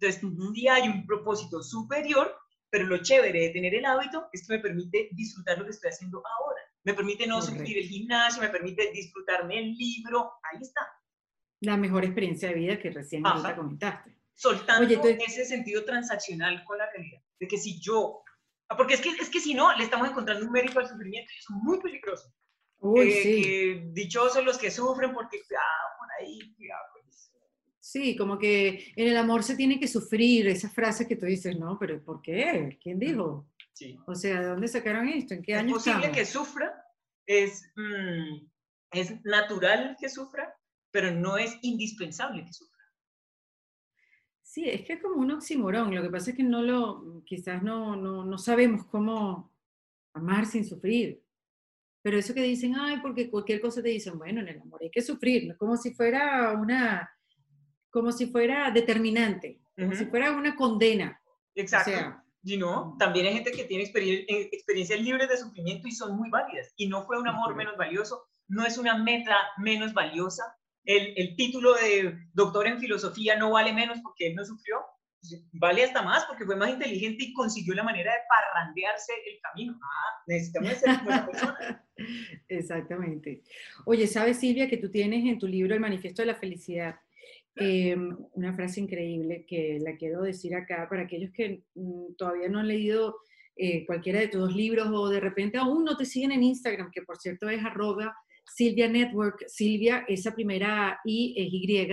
Entonces, 0.00 0.22
sí 0.54 0.68
hay 0.68 0.88
un 0.88 1.06
propósito 1.06 1.62
superior, 1.62 2.34
pero 2.70 2.86
lo 2.86 2.98
chévere 2.98 3.40
de 3.40 3.48
tener 3.50 3.74
el 3.74 3.84
hábito 3.84 4.28
es 4.32 4.46
que 4.46 4.54
me 4.54 4.60
permite 4.60 5.08
disfrutar 5.12 5.58
lo 5.58 5.64
que 5.64 5.70
estoy 5.70 5.90
haciendo 5.90 6.22
ahora. 6.38 6.60
Me 6.84 6.94
permite 6.94 7.26
no 7.26 7.40
sufrir 7.42 7.78
el 7.78 7.84
gimnasio, 7.84 8.42
me 8.42 8.48
permite 8.48 8.90
disfrutarme 8.92 9.58
el 9.58 9.74
libro. 9.74 10.32
Ahí 10.42 10.60
está. 10.62 10.86
La 11.60 11.76
mejor 11.76 12.04
experiencia 12.04 12.48
de 12.48 12.54
vida 12.54 12.78
que 12.78 12.90
recién 12.90 13.22
comentaste. 13.22 14.16
Soltando 14.34 14.86
ese 15.08 15.46
sentido 15.46 15.84
transaccional 15.84 16.62
con 16.64 16.78
la 16.78 16.90
realidad. 16.90 17.22
De 17.40 17.48
que 17.48 17.56
si 17.56 17.80
yo... 17.80 18.22
Porque 18.76 18.94
es 18.94 19.00
que, 19.00 19.10
es 19.10 19.30
que 19.30 19.40
si 19.40 19.54
no, 19.54 19.74
le 19.76 19.84
estamos 19.84 20.08
encontrando 20.08 20.44
un 20.44 20.52
mérito 20.52 20.80
al 20.80 20.88
sufrimiento 20.88 21.30
y 21.32 21.38
es 21.38 21.46
muy 21.50 21.80
peligroso. 21.80 22.32
Uy, 22.78 23.10
sí. 23.10 23.80
dichosos 23.92 24.44
los 24.44 24.58
que 24.58 24.70
sufren 24.70 25.14
porque, 25.14 25.38
ah, 25.38 25.96
por 25.98 26.08
ahí, 26.20 26.54
cuidado 26.56 26.82
Sí, 27.86 28.16
como 28.16 28.36
que 28.36 28.92
en 28.96 29.06
el 29.06 29.16
amor 29.16 29.44
se 29.44 29.54
tiene 29.54 29.78
que 29.78 29.86
sufrir, 29.86 30.48
esa 30.48 30.68
frase 30.68 31.06
que 31.06 31.14
tú 31.14 31.24
dices, 31.24 31.56
no, 31.56 31.78
pero 31.78 32.02
¿por 32.02 32.20
qué? 32.20 32.80
¿Quién 32.82 32.98
dijo? 32.98 33.48
Sí. 33.74 33.96
O 34.08 34.14
sea, 34.16 34.40
¿de 34.40 34.46
dónde 34.46 34.66
sacaron 34.66 35.06
esto? 35.06 35.34
¿En 35.34 35.42
qué 35.42 35.54
año 35.54 35.76
Es 35.76 35.84
posible 35.84 36.10
que 36.10 36.24
sufra, 36.24 36.84
es, 37.24 37.70
mm, 37.76 38.44
es 38.90 39.24
natural 39.24 39.96
que 40.00 40.08
sufra, 40.08 40.52
pero 40.90 41.12
no 41.12 41.38
es 41.38 41.56
indispensable 41.62 42.44
que 42.44 42.52
sufra. 42.52 42.82
Sí, 44.42 44.68
es 44.68 44.82
que 44.82 44.94
es 44.94 45.00
como 45.00 45.20
un 45.20 45.30
oximorón. 45.30 45.94
Lo 45.94 46.02
que 46.02 46.10
pasa 46.10 46.30
es 46.32 46.36
que 46.36 46.42
no 46.42 46.62
lo, 46.62 47.22
quizás 47.24 47.62
no, 47.62 47.94
no, 47.94 48.24
no 48.24 48.36
sabemos 48.36 48.84
cómo 48.86 49.54
amar 50.12 50.46
sin 50.46 50.64
sufrir. 50.64 51.22
Pero 52.02 52.18
eso 52.18 52.34
que 52.34 52.42
dicen, 52.42 52.74
ay, 52.74 52.98
porque 53.00 53.30
cualquier 53.30 53.60
cosa 53.60 53.80
te 53.80 53.90
dicen, 53.90 54.18
bueno, 54.18 54.40
en 54.40 54.48
el 54.48 54.60
amor 54.60 54.82
hay 54.82 54.90
que 54.90 55.02
sufrir, 55.02 55.56
como 55.56 55.76
si 55.76 55.94
fuera 55.94 56.52
una, 56.52 57.08
como 57.96 58.12
si 58.12 58.26
fuera 58.26 58.70
determinante, 58.70 59.58
como 59.74 59.94
si 59.94 60.04
fuera 60.04 60.30
una 60.32 60.54
condena. 60.54 61.18
Exacto. 61.54 62.22
y 62.42 62.58
no, 62.58 62.94
también 62.98 63.24
hay 63.24 63.32
gente 63.32 63.52
que 63.52 63.64
tiene 63.64 63.84
eh, 63.84 64.50
experiencias 64.52 65.00
libres 65.00 65.30
de 65.30 65.38
sufrimiento 65.38 65.88
y 65.88 65.92
son 65.92 66.14
muy 66.14 66.28
válidas. 66.28 66.74
Y 66.76 66.88
no 66.88 67.06
fue 67.06 67.18
un 67.18 67.26
amor 67.26 67.56
menos 67.56 67.74
valioso, 67.78 68.28
no 68.48 68.66
es 68.66 68.76
una 68.76 68.98
meta 68.98 69.34
menos 69.56 69.94
valiosa. 69.94 70.42
El, 70.84 71.14
el, 71.16 71.36
título 71.36 71.72
de 71.72 72.18
doctor 72.34 72.66
en 72.66 72.78
filosofía 72.78 73.38
no 73.38 73.52
vale 73.52 73.72
menos 73.72 73.98
porque 74.02 74.26
él 74.26 74.34
no 74.34 74.44
sufrió. 74.44 74.76
vale 75.52 75.82
hasta 75.82 76.02
más 76.02 76.26
porque 76.26 76.44
fue 76.44 76.54
más 76.54 76.68
inteligente 76.68 77.24
y 77.24 77.32
consiguió 77.32 77.72
la 77.72 77.82
manera 77.82 78.12
de 78.12 78.18
parrandearse 78.28 79.14
el 79.26 79.40
camino. 79.40 79.80
Ah, 79.82 80.22
necesitamos 80.26 80.72
ser 80.74 80.98
buena 81.02 81.24
persona. 81.24 81.86
Exactamente. 82.48 83.42
Oye, 83.86 84.06
¿sabes, 84.06 84.38
Silvia, 84.38 84.68
que 84.68 84.76
tú 84.76 84.90
tienes 84.90 85.24
en 85.24 85.38
tu 85.38 85.48
libro 85.48 85.72
El 85.72 85.80
Manifiesto 85.80 86.20
de 86.20 86.26
la 86.26 86.34
Felicidad 86.34 86.96
em, 87.56 88.16
una 88.32 88.54
frase 88.54 88.80
increíble 88.80 89.44
que 89.46 89.78
la 89.80 89.96
quiero 89.96 90.22
decir 90.22 90.54
acá 90.54 90.86
para 90.88 91.02
aquellos 91.02 91.32
que 91.32 91.62
mm, 91.74 92.14
todavía 92.16 92.48
no 92.48 92.58
han 92.58 92.68
leído 92.68 93.16
eh, 93.56 93.86
cualquiera 93.86 94.20
de 94.20 94.28
tus 94.28 94.40
dos 94.40 94.54
libros 94.54 94.88
o 94.92 95.08
de 95.08 95.18
repente 95.18 95.56
aún 95.56 95.84
no 95.84 95.96
te 95.96 96.04
siguen 96.04 96.32
en 96.32 96.42
Instagram, 96.42 96.90
que 96.90 97.02
por 97.02 97.16
cierto 97.16 97.48
es 97.48 97.64
arroba 97.64 98.14
Silvia 98.44 98.88
Network, 98.88 99.44
Silvia, 99.48 100.04
esa 100.08 100.34
primera 100.34 101.00
I 101.04 101.34
es 101.36 101.48
Y, 101.50 101.88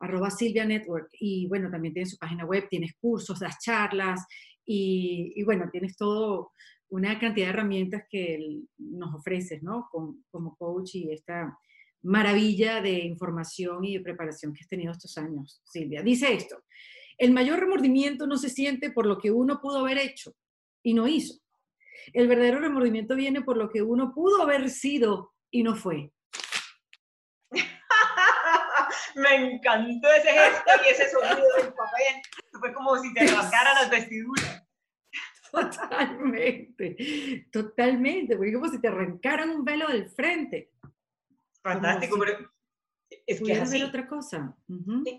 arroba 0.00 0.30
Silvia 0.30 0.64
Network. 0.64 1.08
Y 1.18 1.46
bueno, 1.46 1.70
también 1.70 1.94
tienes 1.94 2.10
su 2.10 2.18
página 2.18 2.44
web, 2.44 2.68
tienes 2.68 2.94
cursos, 3.00 3.40
das 3.40 3.58
charlas 3.58 4.24
y, 4.64 5.42
bueno, 5.44 5.68
tienes 5.70 5.96
todo 5.96 6.52
una 6.90 7.18
cantidad 7.18 7.46
de 7.46 7.52
herramientas 7.52 8.04
que 8.10 8.62
nos 8.78 9.14
ofreces, 9.14 9.62
¿no? 9.62 9.88
como 9.90 10.56
coach 10.56 10.96
y 10.96 11.12
esta 11.12 11.56
maravilla 12.02 12.80
de 12.80 12.92
información 13.00 13.84
y 13.84 13.98
de 13.98 14.04
preparación 14.04 14.52
que 14.52 14.62
has 14.62 14.68
tenido 14.68 14.92
estos 14.92 15.16
años, 15.18 15.62
Silvia. 15.64 16.02
Dice 16.02 16.32
esto, 16.32 16.64
el 17.18 17.32
mayor 17.32 17.60
remordimiento 17.60 18.26
no 18.26 18.36
se 18.38 18.48
siente 18.48 18.90
por 18.90 19.06
lo 19.06 19.18
que 19.18 19.30
uno 19.30 19.60
pudo 19.60 19.80
haber 19.80 19.98
hecho 19.98 20.34
y 20.82 20.94
no 20.94 21.06
hizo. 21.06 21.38
El 22.12 22.28
verdadero 22.28 22.60
remordimiento 22.60 23.14
viene 23.14 23.42
por 23.42 23.56
lo 23.56 23.68
que 23.70 23.82
uno 23.82 24.12
pudo 24.14 24.42
haber 24.42 24.70
sido 24.70 25.34
y 25.50 25.62
no 25.62 25.74
fue. 25.76 26.10
Me 29.16 29.34
encantó 29.34 30.10
ese 30.12 30.30
gesto 30.30 30.70
y 30.84 30.88
ese 30.90 31.10
sonido 31.10 31.46
del 31.58 31.74
papel. 31.74 32.22
Fue 32.58 32.72
como 32.72 32.96
si 32.98 33.12
te 33.12 33.26
rasgaran 33.26 33.74
las 33.74 33.90
vestiduras. 33.90 34.66
Totalmente, 35.50 36.96
totalmente, 37.50 38.36
fue 38.36 38.52
como 38.52 38.68
si 38.68 38.80
te 38.80 38.86
arrancaran 38.86 39.50
un 39.50 39.64
velo 39.64 39.88
del 39.88 40.08
frente. 40.08 40.70
Fantástico, 41.62 42.18
pero 42.18 42.50
es 43.26 43.40
que 43.40 43.52
es 43.52 43.60
así. 43.60 43.82
otra 43.82 44.06
cosa. 44.08 44.56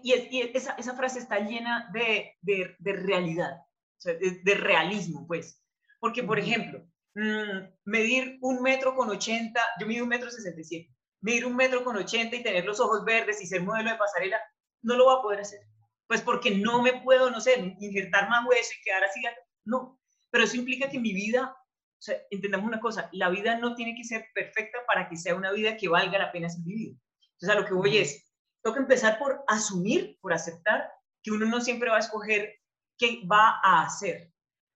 Y, 0.03 0.13
esa, 0.53 0.73
esa, 0.73 0.95
frase 0.95 1.19
está 1.19 1.39
llena 1.39 1.89
de, 1.93 2.37
de, 2.41 2.75
de 2.79 2.93
realidad, 2.93 3.57
o 3.59 4.01
sea, 4.01 4.13
de, 4.13 4.55
realismo, 4.55 5.27
pues. 5.27 5.61
Porque, 5.99 6.23
por 6.23 6.39
ejemplo, 6.39 6.83
mm, 7.15 7.67
medir 7.85 8.37
un 8.41 8.61
metro 8.61 8.95
con 8.95 9.09
80, 9.09 9.61
yo 9.79 9.87
mido 9.87 10.03
un 10.03 10.09
metro 10.09 10.31
67, 10.31 10.89
medir 11.21 11.45
un 11.45 11.55
metro 11.55 11.83
con 11.83 11.97
80 11.97 12.35
y 12.35 12.43
tener 12.43 12.65
los 12.65 12.79
ojos 12.79 13.05
verdes 13.05 13.41
y 13.41 13.45
ser 13.45 13.61
modelo 13.61 13.91
de 13.91 13.97
pasarela, 13.97 14.39
no 14.81 14.95
lo 14.95 15.05
voy 15.05 15.19
a 15.19 15.21
poder 15.21 15.39
hacer. 15.41 15.59
Pues 16.07 16.21
porque 16.21 16.51
no 16.51 16.81
me 16.81 17.01
puedo, 17.01 17.29
no 17.29 17.39
sé, 17.39 17.75
injertar 17.79 18.29
más 18.29 18.45
hueso 18.45 18.71
y 18.77 18.83
quedar 18.83 19.03
así. 19.03 19.21
No, 19.63 19.99
pero 20.29 20.45
eso 20.45 20.57
implica 20.57 20.89
que 20.89 20.99
mi 20.99 21.13
vida, 21.13 21.55
o 22.02 22.04
sea, 22.04 22.18
entendamos 22.32 22.66
una 22.66 22.80
cosa, 22.80 23.10
la 23.12 23.30
vida 23.30 23.60
no 23.60 23.76
tiene 23.76 23.93
que 23.93 24.04
ser 24.04 24.26
perfecta 24.34 24.80
para 24.88 25.08
que 25.08 25.16
sea 25.16 25.36
una 25.36 25.52
vida 25.52 25.78
que 25.78 25.88
valga 25.88 26.18
la 26.18 26.32
pena 26.32 26.49
ser 26.49 26.64
vivida. 26.64 26.97
Entonces, 27.34 27.49
a 27.49 27.60
lo 27.60 27.68
que 27.68 27.76
voy 27.76 27.97
es, 27.97 28.28
que 28.64 28.80
empezar 28.80 29.20
por 29.20 29.43
asumir, 29.47 30.18
por 30.20 30.34
aceptar 30.34 30.91
que 31.22 31.30
uno 31.30 31.45
no 31.45 31.62
siempre 31.62 31.91
va 31.91 31.97
a 31.97 31.99
escoger 31.99 32.56
qué 32.97 33.22
va 33.32 33.60
a 33.64 33.84
hacer, 33.84 34.34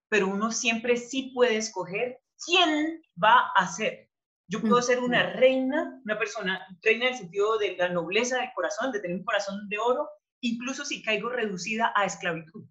pero 0.08 0.28
uno 0.28 0.52
siempre 0.52 0.98
sí 0.98 1.32
puede 1.34 1.58
escoger 1.58 2.20
quién 2.46 3.02
va 3.22 3.52
a 3.56 3.68
ser. 3.70 4.08
Yo 4.48 4.62
puedo 4.62 4.80
ser 4.84 5.00
una 5.00 5.32
reina, 5.32 6.00
una 6.06 6.20
persona, 6.20 6.64
reina 6.84 7.08
en 7.08 7.14
el 7.14 7.18
sentido 7.18 7.58
de 7.58 7.76
la 7.76 7.90
nobleza 7.90 8.38
del 8.38 8.54
corazón, 8.54 8.92
de 8.92 9.00
tener 9.00 9.18
un 9.18 9.26
corazón 9.26 9.68
de 9.68 9.80
oro, 9.80 10.08
incluso 10.42 10.86
si 10.86 11.02
caigo 11.02 11.30
reducida 11.30 11.92
a 11.96 12.06
esclavitud. 12.06 12.66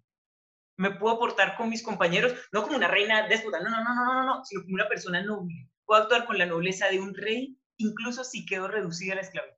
Me 0.77 0.91
puedo 0.91 1.17
portar 1.17 1.55
con 1.55 1.69
mis 1.69 1.83
compañeros, 1.83 2.33
no 2.51 2.63
como 2.63 2.75
una 2.75 2.87
reina 2.87 3.27
déspota, 3.27 3.59
no, 3.61 3.69
no, 3.69 3.83
no, 3.83 3.95
no, 3.95 4.13
no, 4.13 4.23
no, 4.25 4.45
sino 4.45 4.61
como 4.61 4.75
una 4.75 4.89
persona 4.89 5.23
noble. 5.23 5.69
Puedo 5.85 6.01
actuar 6.01 6.25
con 6.25 6.37
la 6.37 6.45
nobleza 6.45 6.87
de 6.89 6.99
un 6.99 7.13
rey, 7.13 7.57
incluso 7.77 8.23
si 8.23 8.45
quedo 8.45 8.67
reducida 8.67 9.13
a 9.13 9.15
la 9.15 9.21
esclavitud. 9.21 9.55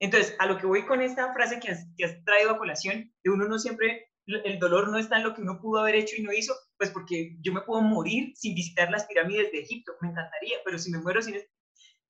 Entonces, 0.00 0.34
a 0.40 0.46
lo 0.46 0.58
que 0.58 0.66
voy 0.66 0.84
con 0.84 1.00
esta 1.00 1.32
frase 1.32 1.60
que 1.60 1.70
has, 1.70 1.86
que 1.96 2.04
has 2.04 2.24
traído 2.24 2.50
a 2.50 2.58
colación, 2.58 3.12
de 3.22 3.30
uno 3.30 3.46
no 3.46 3.58
siempre, 3.58 4.10
el 4.26 4.58
dolor 4.58 4.88
no 4.88 4.98
está 4.98 5.16
en 5.16 5.22
lo 5.22 5.34
que 5.34 5.42
uno 5.42 5.60
pudo 5.60 5.80
haber 5.80 5.94
hecho 5.94 6.16
y 6.18 6.22
no 6.22 6.32
hizo, 6.32 6.54
pues 6.76 6.90
porque 6.90 7.36
yo 7.40 7.52
me 7.52 7.60
puedo 7.62 7.82
morir 7.82 8.32
sin 8.34 8.54
visitar 8.54 8.90
las 8.90 9.06
pirámides 9.06 9.52
de 9.52 9.60
Egipto, 9.60 9.92
me 10.00 10.08
encantaría, 10.08 10.58
pero 10.64 10.78
si 10.78 10.90
me 10.90 10.98
muero 10.98 11.22
sin... 11.22 11.36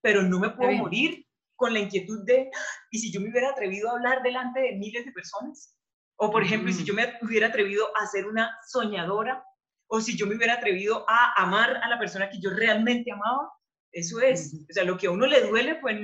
Pero 0.01 0.23
no 0.23 0.41
me 0.41 0.51
puedo 0.51 0.73
morir 0.73 1.27
con 1.55 1.75
la 1.75 1.81
inquietud 1.81 2.25
de, 2.25 2.51
¿y 2.91 2.99
si 2.99 3.13
yo 3.13 3.21
me 3.21 3.31
hubiera 3.31 3.51
atrevido 3.51 3.89
a 3.89 3.93
hablar 3.93 4.23
delante 4.23 4.61
de 4.61 4.73
miles 4.73 5.05
de 5.05 5.13
personas? 5.13 5.77
O 6.17 6.31
por 6.31 6.43
ejemplo, 6.43 6.73
si 6.73 6.85
yo 6.85 6.95
me 6.95 7.15
hubiera 7.23 7.49
atrevido 7.49 7.87
a 7.97 8.07
ser 8.07 8.27
una 8.27 8.57
soñadora, 8.67 9.45
o 9.89 10.01
si 10.01 10.17
yo 10.17 10.27
me 10.27 10.37
hubiera 10.37 10.55
atrevido 10.55 11.05
a 11.09 11.43
amar 11.43 11.77
a 11.77 11.89
la 11.89 11.99
persona 11.99 12.31
que 12.31 12.41
yo 12.41 12.51
realmente 12.51 13.13
amaba, 13.13 13.51
eso 13.93 14.21
es. 14.21 14.55
O 14.71 14.73
sea, 14.73 14.85
lo 14.85 14.97
que 14.97 15.07
a 15.07 15.11
uno 15.11 15.27
le 15.27 15.47
duele, 15.47 15.77
pues 15.77 15.99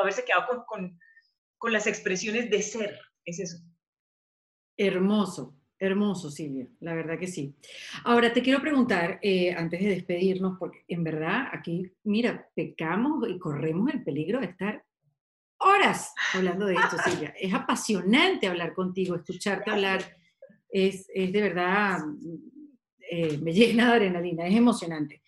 haberse 0.00 0.24
quedado 0.24 0.46
con, 0.46 0.64
con, 0.64 1.00
con 1.58 1.72
las 1.72 1.86
expresiones 1.86 2.50
de 2.50 2.62
ser, 2.62 2.98
es 3.24 3.40
eso. 3.40 3.58
Hermoso, 4.78 5.56
Hermoso, 5.78 6.30
Silvia, 6.30 6.66
la 6.80 6.94
verdad 6.94 7.18
que 7.18 7.26
sí. 7.26 7.54
Ahora 8.04 8.32
te 8.32 8.40
quiero 8.40 8.62
preguntar, 8.62 9.18
eh, 9.20 9.52
antes 9.52 9.80
de 9.82 9.90
despedirnos, 9.90 10.56
porque 10.58 10.84
en 10.88 11.04
verdad 11.04 11.48
aquí, 11.52 11.92
mira, 12.04 12.48
pecamos 12.54 13.28
y 13.28 13.38
corremos 13.38 13.92
el 13.92 14.02
peligro 14.02 14.40
de 14.40 14.46
estar 14.46 14.82
horas 15.58 16.12
hablando 16.34 16.66
de 16.66 16.74
esto, 16.74 16.96
Silvia. 17.04 17.34
Es 17.38 17.52
apasionante 17.52 18.46
hablar 18.46 18.74
contigo, 18.74 19.16
escucharte 19.16 19.70
hablar, 19.70 20.16
es, 20.68 21.06
es 21.14 21.32
de 21.32 21.42
verdad, 21.42 21.98
eh, 23.10 23.38
me 23.38 23.52
llena 23.52 23.86
de 23.86 23.92
adrenalina, 23.92 24.46
es 24.46 24.54
emocionante. 24.54 25.22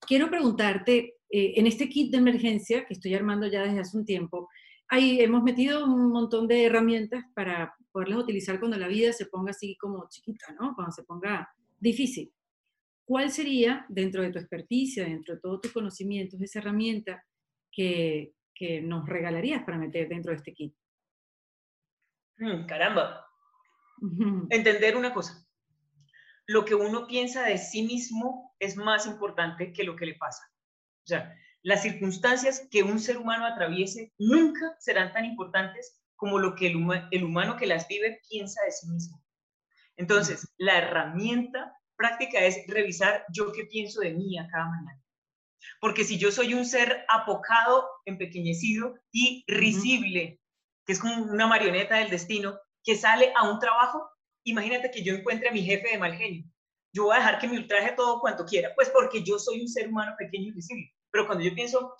Quiero 0.00 0.30
preguntarte, 0.30 1.16
eh, 1.30 1.54
en 1.56 1.66
este 1.66 1.88
kit 1.88 2.10
de 2.10 2.18
emergencia 2.18 2.86
que 2.86 2.94
estoy 2.94 3.14
armando 3.14 3.46
ya 3.46 3.62
desde 3.62 3.80
hace 3.80 3.96
un 3.96 4.04
tiempo, 4.04 4.48
ahí 4.88 5.20
hemos 5.20 5.42
metido 5.42 5.84
un 5.84 6.10
montón 6.10 6.48
de 6.48 6.64
herramientas 6.64 7.24
para 7.34 7.74
poderlas 7.92 8.20
utilizar 8.20 8.58
cuando 8.58 8.78
la 8.78 8.88
vida 8.88 9.12
se 9.12 9.26
ponga 9.26 9.50
así 9.50 9.76
como 9.76 10.08
chiquita, 10.08 10.54
¿no? 10.58 10.74
Cuando 10.74 10.92
se 10.92 11.02
ponga 11.02 11.48
difícil. 11.78 12.32
¿Cuál 13.04 13.30
sería, 13.30 13.86
dentro 13.88 14.22
de 14.22 14.30
tu 14.30 14.38
experticia, 14.38 15.04
dentro 15.04 15.34
de 15.34 15.40
todos 15.40 15.60
tus 15.60 15.72
conocimientos, 15.72 16.40
esa 16.40 16.58
herramienta 16.58 17.24
que, 17.70 18.32
que 18.58 18.80
nos 18.80 19.08
regalarías 19.08 19.62
para 19.62 19.78
meter 19.78 20.08
dentro 20.08 20.32
de 20.32 20.36
este 20.36 20.52
kit? 20.52 20.74
Mm, 22.38 22.66
caramba. 22.66 23.24
Entender 24.50 24.96
una 24.96 25.14
cosa. 25.14 25.46
Lo 26.46 26.64
que 26.64 26.74
uno 26.74 27.06
piensa 27.06 27.44
de 27.44 27.58
sí 27.58 27.82
mismo 27.82 28.54
es 28.58 28.76
más 28.76 29.06
importante 29.06 29.72
que 29.72 29.84
lo 29.84 29.96
que 29.96 30.06
le 30.06 30.14
pasa. 30.14 30.42
O 31.04 31.06
sea, 31.06 31.34
las 31.62 31.82
circunstancias 31.82 32.66
que 32.70 32.82
un 32.82 32.98
ser 32.98 33.18
humano 33.18 33.44
atraviese 33.46 34.12
nunca 34.18 34.74
serán 34.78 35.12
tan 35.12 35.24
importantes 35.24 36.00
como 36.16 36.38
lo 36.38 36.54
que 36.54 36.68
el, 36.68 36.76
el 37.10 37.24
humano 37.24 37.56
que 37.56 37.66
las 37.66 37.86
vive 37.86 38.20
piensa 38.28 38.62
de 38.64 38.72
sí 38.72 38.88
mismo. 38.88 39.22
Entonces, 39.96 40.52
la 40.58 40.78
herramienta 40.78 41.72
práctica 41.96 42.40
es 42.40 42.64
revisar 42.68 43.24
yo 43.32 43.52
qué 43.52 43.64
pienso 43.64 44.00
de 44.00 44.14
mí 44.14 44.38
a 44.38 44.48
cada 44.48 44.66
mañana. 44.66 45.02
Porque 45.80 46.04
si 46.04 46.18
yo 46.18 46.30
soy 46.30 46.54
un 46.54 46.64
ser 46.64 47.04
apocado, 47.08 47.88
empequeñecido 48.04 48.94
y 49.12 49.44
risible, 49.46 50.40
que 50.86 50.92
es 50.92 51.00
como 51.00 51.22
una 51.24 51.46
marioneta 51.46 51.96
del 51.96 52.10
destino, 52.10 52.58
que 52.84 52.96
sale 52.96 53.32
a 53.36 53.50
un 53.50 53.58
trabajo, 53.58 54.08
imagínate 54.44 54.90
que 54.90 55.02
yo 55.02 55.14
encuentre 55.14 55.48
a 55.48 55.52
mi 55.52 55.62
jefe 55.62 55.90
de 55.90 55.98
mal 55.98 56.14
genio. 56.14 56.44
Yo 56.94 57.04
voy 57.04 57.16
a 57.16 57.18
dejar 57.18 57.38
que 57.38 57.48
me 57.48 57.58
ultraje 57.58 57.92
todo 57.92 58.20
cuanto 58.20 58.44
quiera, 58.44 58.72
pues 58.74 58.88
porque 58.90 59.22
yo 59.22 59.38
soy 59.38 59.60
un 59.60 59.68
ser 59.68 59.88
humano 59.88 60.14
pequeño 60.18 60.48
y 60.48 60.52
risible. 60.52 60.90
Pero 61.10 61.26
cuando 61.26 61.44
yo 61.44 61.54
pienso, 61.54 61.94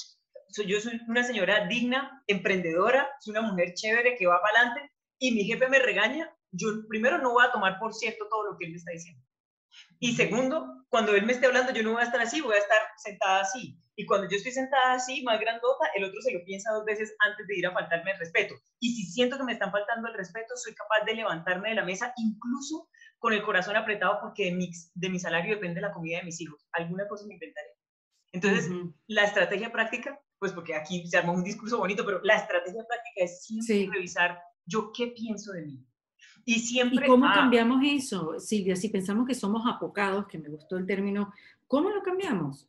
yo 0.67 0.81
soy 0.81 1.01
una 1.09 1.23
señora 1.23 1.67
digna, 1.67 2.23
emprendedora, 2.27 3.09
soy 3.21 3.33
una 3.33 3.43
mujer 3.43 3.75
chévere 3.75 4.17
que 4.17 4.27
va 4.27 4.41
para 4.41 4.61
adelante 4.61 4.93
y 5.19 5.33
mi 5.33 5.45
jefe 5.45 5.69
me 5.69 5.79
regaña, 5.79 6.35
yo 6.53 6.69
primero 6.89 7.19
no 7.19 7.33
voy 7.33 7.45
a 7.45 7.53
tomar 7.53 7.79
por 7.79 7.93
cierto 7.93 8.27
todo 8.29 8.53
lo 8.53 8.59
que 8.59 8.67
él 8.67 8.73
me 8.73 8.79
está 8.79 8.93
diciendo. 8.93 9.23
Y 9.99 10.15
segundo, 10.15 10.85
cuando 10.89 11.15
él 11.15 11.27
me 11.27 11.33
esté 11.33 11.47
hablando, 11.47 11.73
yo 11.73 11.83
no 11.83 11.93
voy 11.93 12.03
a 12.03 12.05
estar 12.05 12.21
así, 12.21 12.41
voy 12.41 12.55
a 12.55 12.59
estar 12.59 12.81
sentada 12.97 13.41
así. 13.41 13.79
Y 13.97 14.07
cuando 14.07 14.29
yo 14.29 14.37
estoy 14.37 14.53
sentada 14.53 14.93
así, 14.95 15.23
más 15.25 15.41
grandota, 15.41 15.87
el 15.97 16.05
otro 16.05 16.21
se 16.21 16.33
lo 16.33 16.45
piensa 16.45 16.73
dos 16.73 16.85
veces 16.85 17.15
antes 17.19 17.47
de 17.47 17.59
ir 17.59 17.67
a 17.67 17.73
faltarme 17.73 18.13
el 18.13 18.19
respeto. 18.19 18.55
Y 18.79 18.95
si 18.95 19.11
siento 19.11 19.37
que 19.37 19.45
me 19.45 19.53
están 19.53 19.73
faltando 19.73 20.09
el 20.09 20.15
respeto, 20.15 20.57
soy 20.57 20.75
capaz 20.75 21.05
de 21.05 21.15
levantarme 21.15 21.71
de 21.71 21.75
la 21.75 21.85
mesa, 21.85 22.13
incluso 22.17 22.89
con 23.19 23.33
el 23.33 23.43
corazón 23.43 23.77
apretado, 23.77 24.19
porque 24.21 24.47
de 24.47 24.53
mi, 24.53 24.71
de 24.95 25.11
mi 25.11 25.19
salario 25.19 25.55
depende 25.55 25.81
la 25.81 25.93
comida 25.93 26.19
de 26.19 26.25
mis 26.25 26.41
hijos. 26.41 26.65
Alguna 26.73 27.09
cosa 27.09 27.27
me 27.27 27.35
inventaré. 27.35 27.69
Entonces, 28.33 28.71
la 29.09 29.25
estrategia 29.25 29.73
práctica, 29.73 30.21
pues 30.39 30.53
porque 30.53 30.75
aquí 30.75 31.07
se 31.07 31.17
arma 31.17 31.33
un 31.33 31.43
discurso 31.43 31.79
bonito, 31.79 32.05
pero 32.05 32.21
la 32.23 32.37
estrategia 32.37 32.85
práctica 32.87 33.25
es 33.25 33.45
siempre 33.45 33.91
revisar 33.93 34.39
yo 34.67 34.93
qué 34.93 35.09
pienso 35.09 35.53
de 35.53 35.63
mí. 35.63 35.88
Y 36.49 36.61
siempre... 36.61 37.05
¿Y 37.05 37.09
cómo 37.11 37.27
ah, 37.27 37.35
cambiamos 37.35 37.83
eso, 37.85 38.41
Silvia? 38.41 38.75
Si 38.75 38.89
pensamos 38.89 39.27
que 39.27 39.35
somos 39.35 39.65
apocados, 39.67 40.27
que 40.27 40.39
me 40.39 40.49
gustó 40.49 40.79
el 40.79 40.87
término, 40.87 41.31
¿cómo 41.67 41.91
lo 41.91 42.03
cambiamos? 42.03 42.67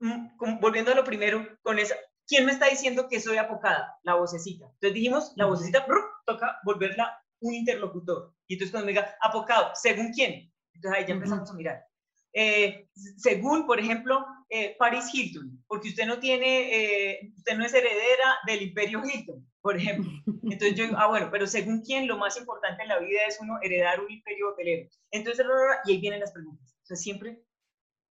Mm, 0.00 0.58
volviendo 0.60 0.90
a 0.90 0.96
lo 0.96 1.04
primero, 1.04 1.46
con 1.62 1.78
esa, 1.78 1.94
¿quién 2.26 2.44
me 2.44 2.50
está 2.50 2.66
diciendo 2.66 3.06
que 3.08 3.20
soy 3.20 3.36
apocada? 3.36 4.00
La 4.02 4.16
vocecita. 4.16 4.64
Entonces 4.64 4.94
dijimos, 4.94 5.32
la 5.36 5.46
vocecita, 5.46 5.86
toca 6.26 6.58
volverla 6.64 7.16
un 7.38 7.54
interlocutor. 7.54 8.34
Y 8.48 8.54
entonces 8.54 8.72
cuando 8.72 8.86
me 8.86 8.94
diga, 8.94 9.14
apocado, 9.22 9.70
¿según 9.74 10.10
quién? 10.12 10.52
Entonces 10.72 11.00
ahí 11.00 11.06
ya 11.06 11.14
empezamos 11.14 11.48
a 11.48 11.54
mirar. 11.54 11.84
Eh, 12.32 12.88
según, 13.16 13.64
por 13.64 13.78
ejemplo, 13.78 14.26
eh, 14.48 14.74
Paris 14.76 15.08
Hilton, 15.14 15.62
porque 15.68 15.90
usted 15.90 16.04
no 16.04 16.18
tiene, 16.18 17.12
eh, 17.12 17.32
usted 17.36 17.56
no 17.56 17.64
es 17.64 17.72
heredera 17.72 18.38
del 18.44 18.62
imperio 18.62 19.04
Hilton, 19.04 19.46
por 19.64 19.78
ejemplo. 19.78 20.12
Entonces 20.42 20.74
yo, 20.74 20.84
ah, 20.98 21.06
bueno, 21.08 21.30
pero 21.32 21.46
según 21.46 21.80
quién, 21.80 22.06
lo 22.06 22.18
más 22.18 22.36
importante 22.36 22.82
en 22.82 22.88
la 22.90 22.98
vida 22.98 23.20
es 23.26 23.38
uno 23.40 23.58
heredar 23.62 23.98
un 24.00 24.10
imperio 24.10 24.50
hotelero. 24.50 24.90
Entonces, 25.10 25.46
y 25.86 25.92
ahí 25.92 26.00
vienen 26.00 26.20
las 26.20 26.32
preguntas. 26.32 26.76
O 26.82 26.86
sea, 26.86 26.96
siempre, 26.98 27.42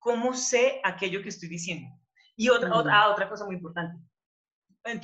¿cómo 0.01 0.35
sé 0.35 0.81
aquello 0.82 1.23
que 1.23 1.28
estoy 1.28 1.48
diciendo? 1.48 1.89
Y 2.35 2.48
otra, 2.48 2.74
otra, 2.74 3.01
ah, 3.01 3.10
otra 3.10 3.28
cosa 3.28 3.44
muy 3.44 3.55
importante. 3.55 3.97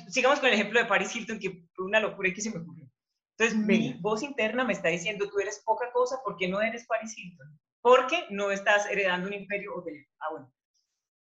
sigamos 0.09 0.41
con 0.41 0.49
el 0.49 0.55
ejemplo 0.55 0.81
de 0.81 0.87
Paris 0.87 1.15
Hilton, 1.15 1.39
que 1.39 1.65
fue 1.75 1.87
una 1.87 2.01
locura 2.01 2.29
y 2.29 2.35
que 2.35 2.41
se 2.41 2.51
me 2.51 2.59
ocurrió. 2.59 2.91
Entonces, 3.39 3.57
mi 3.57 3.95
voz 4.01 4.25
interna 4.25 4.65
me 4.65 4.73
está 4.73 4.89
diciendo, 4.89 5.31
tú 5.31 5.39
eres 5.39 5.63
poca 5.65 5.93
cosa 5.93 6.17
porque 6.25 6.49
no 6.49 6.61
eres 6.61 6.85
Paris 6.89 7.17
Hilton 7.17 7.57
porque 7.83 8.27
no 8.31 8.51
estás 8.51 8.87
heredando 8.87 9.29
un 9.29 9.35
imperio 9.35 9.75
hotelero. 9.75 10.07
Ah, 10.21 10.31
bueno. 10.31 10.53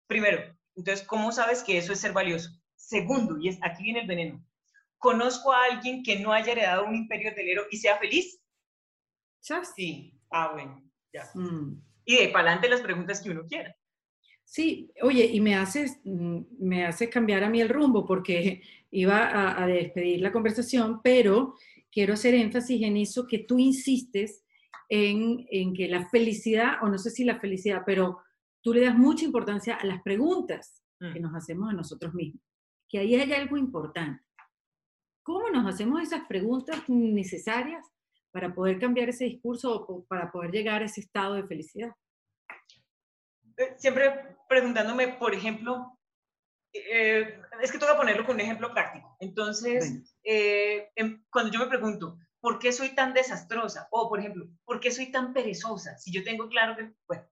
Primero, 0.06 0.56
entonces, 0.76 1.06
¿cómo 1.06 1.32
sabes 1.32 1.62
que 1.62 1.76
eso 1.76 1.92
es 1.92 2.00
ser 2.00 2.12
valioso? 2.12 2.50
Segundo, 2.76 3.38
y 3.38 3.48
es, 3.48 3.58
aquí 3.62 3.82
viene 3.82 4.00
el 4.00 4.06
veneno. 4.06 4.44
¿Conozco 5.04 5.52
a 5.52 5.64
alguien 5.70 6.02
que 6.02 6.18
no 6.18 6.32
haya 6.32 6.52
heredado 6.52 6.86
un 6.86 6.94
imperio 6.94 7.30
hotelero 7.30 7.64
y 7.70 7.76
sea 7.76 7.98
feliz? 7.98 8.40
Sí. 9.76 10.18
Ah, 10.30 10.50
bueno, 10.54 10.82
ya. 11.12 11.28
Mm. 11.34 11.82
Y 12.06 12.16
de 12.16 12.28
para 12.28 12.44
adelante 12.48 12.70
las 12.70 12.80
preguntas 12.80 13.20
que 13.20 13.30
uno 13.30 13.46
quiera. 13.46 13.76
Sí, 14.42 14.90
oye, 15.02 15.26
y 15.26 15.40
me 15.42 15.56
hace, 15.56 16.00
mm, 16.04 16.40
me 16.58 16.86
hace 16.86 17.10
cambiar 17.10 17.44
a 17.44 17.50
mí 17.50 17.60
el 17.60 17.68
rumbo 17.68 18.06
porque 18.06 18.62
iba 18.90 19.28
a, 19.28 19.62
a 19.62 19.66
despedir 19.66 20.20
la 20.20 20.32
conversación, 20.32 21.02
pero 21.02 21.54
quiero 21.92 22.14
hacer 22.14 22.34
énfasis 22.34 22.82
en 22.82 22.96
eso 22.96 23.26
que 23.26 23.40
tú 23.40 23.58
insistes 23.58 24.44
en, 24.88 25.74
que 25.74 25.88
la 25.88 26.08
felicidad, 26.08 26.82
o 26.82 26.88
no 26.88 26.98
sé 26.98 27.10
si 27.10 27.24
la 27.24 27.38
felicidad, 27.40 27.82
pero 27.84 28.20
tú 28.62 28.72
le 28.72 28.80
das 28.80 28.96
mucha 28.96 29.24
importancia 29.24 29.74
a 29.74 29.84
las 29.84 30.02
preguntas 30.02 30.82
que 30.98 31.20
mm. 31.20 31.22
nos 31.22 31.34
hacemos 31.34 31.70
a 31.70 31.74
nosotros 31.74 32.14
mismos, 32.14 32.42
que 32.88 32.98
ahí 32.98 33.14
hay 33.14 33.32
algo 33.32 33.58
importante. 33.58 34.23
¿Cómo 35.24 35.48
nos 35.48 35.66
hacemos 35.66 36.02
esas 36.02 36.26
preguntas 36.26 36.82
necesarias 36.86 37.84
para 38.30 38.54
poder 38.54 38.78
cambiar 38.78 39.08
ese 39.08 39.24
discurso 39.24 39.86
o 39.88 40.04
para 40.04 40.30
poder 40.30 40.50
llegar 40.50 40.82
a 40.82 40.84
ese 40.84 41.00
estado 41.00 41.34
de 41.34 41.46
felicidad? 41.46 41.92
Eh, 43.56 43.74
siempre 43.78 44.36
preguntándome, 44.46 45.08
por 45.08 45.34
ejemplo, 45.34 45.98
eh, 46.74 47.40
es 47.62 47.72
que 47.72 47.78
tengo 47.78 47.92
que 47.92 47.98
ponerlo 47.98 48.26
con 48.26 48.34
un 48.34 48.42
ejemplo 48.42 48.70
práctico. 48.74 49.16
Entonces, 49.18 50.14
eh, 50.24 50.90
em, 50.94 51.24
cuando 51.30 51.50
yo 51.50 51.60
me 51.60 51.68
pregunto, 51.68 52.18
¿por 52.38 52.58
qué 52.58 52.70
soy 52.70 52.94
tan 52.94 53.14
desastrosa? 53.14 53.88
O, 53.92 54.10
por 54.10 54.20
ejemplo, 54.20 54.46
¿por 54.66 54.78
qué 54.78 54.90
soy 54.90 55.10
tan 55.10 55.32
perezosa? 55.32 55.96
Si 55.96 56.12
yo 56.12 56.22
tengo 56.22 56.48
claro 56.50 56.76
que, 56.76 56.92
bueno, 57.06 57.24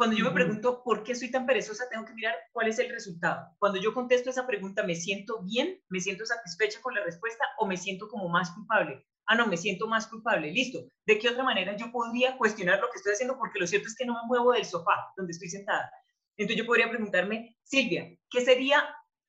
cuando 0.00 0.16
yo 0.16 0.24
me 0.24 0.30
pregunto 0.30 0.82
por 0.82 1.02
qué 1.02 1.14
soy 1.14 1.30
tan 1.30 1.44
perezosa, 1.44 1.84
tengo 1.90 2.06
que 2.06 2.14
mirar 2.14 2.34
cuál 2.52 2.68
es 2.68 2.78
el 2.78 2.88
resultado. 2.88 3.54
Cuando 3.58 3.78
yo 3.78 3.92
contesto 3.92 4.30
esa 4.30 4.46
pregunta, 4.46 4.82
¿me 4.82 4.94
siento 4.94 5.42
bien? 5.42 5.78
¿Me 5.90 6.00
siento 6.00 6.24
satisfecha 6.24 6.80
con 6.80 6.94
la 6.94 7.04
respuesta? 7.04 7.44
¿O 7.58 7.66
me 7.66 7.76
siento 7.76 8.08
como 8.08 8.26
más 8.30 8.50
culpable? 8.52 9.04
Ah, 9.26 9.34
no, 9.34 9.46
me 9.46 9.58
siento 9.58 9.86
más 9.86 10.06
culpable. 10.06 10.50
Listo. 10.52 10.78
¿De 11.04 11.18
qué 11.18 11.28
otra 11.28 11.42
manera 11.42 11.76
yo 11.76 11.92
podría 11.92 12.38
cuestionar 12.38 12.80
lo 12.80 12.88
que 12.88 12.96
estoy 12.96 13.12
haciendo? 13.12 13.36
Porque 13.36 13.58
lo 13.58 13.66
cierto 13.66 13.88
es 13.88 13.94
que 13.94 14.06
no 14.06 14.14
me 14.14 14.26
muevo 14.26 14.52
del 14.52 14.64
sofá 14.64 15.12
donde 15.18 15.32
estoy 15.32 15.50
sentada. 15.50 15.92
Entonces 16.38 16.56
yo 16.56 16.66
podría 16.66 16.88
preguntarme, 16.88 17.58
Silvia, 17.62 18.08
¿qué 18.30 18.40
sería 18.40 18.82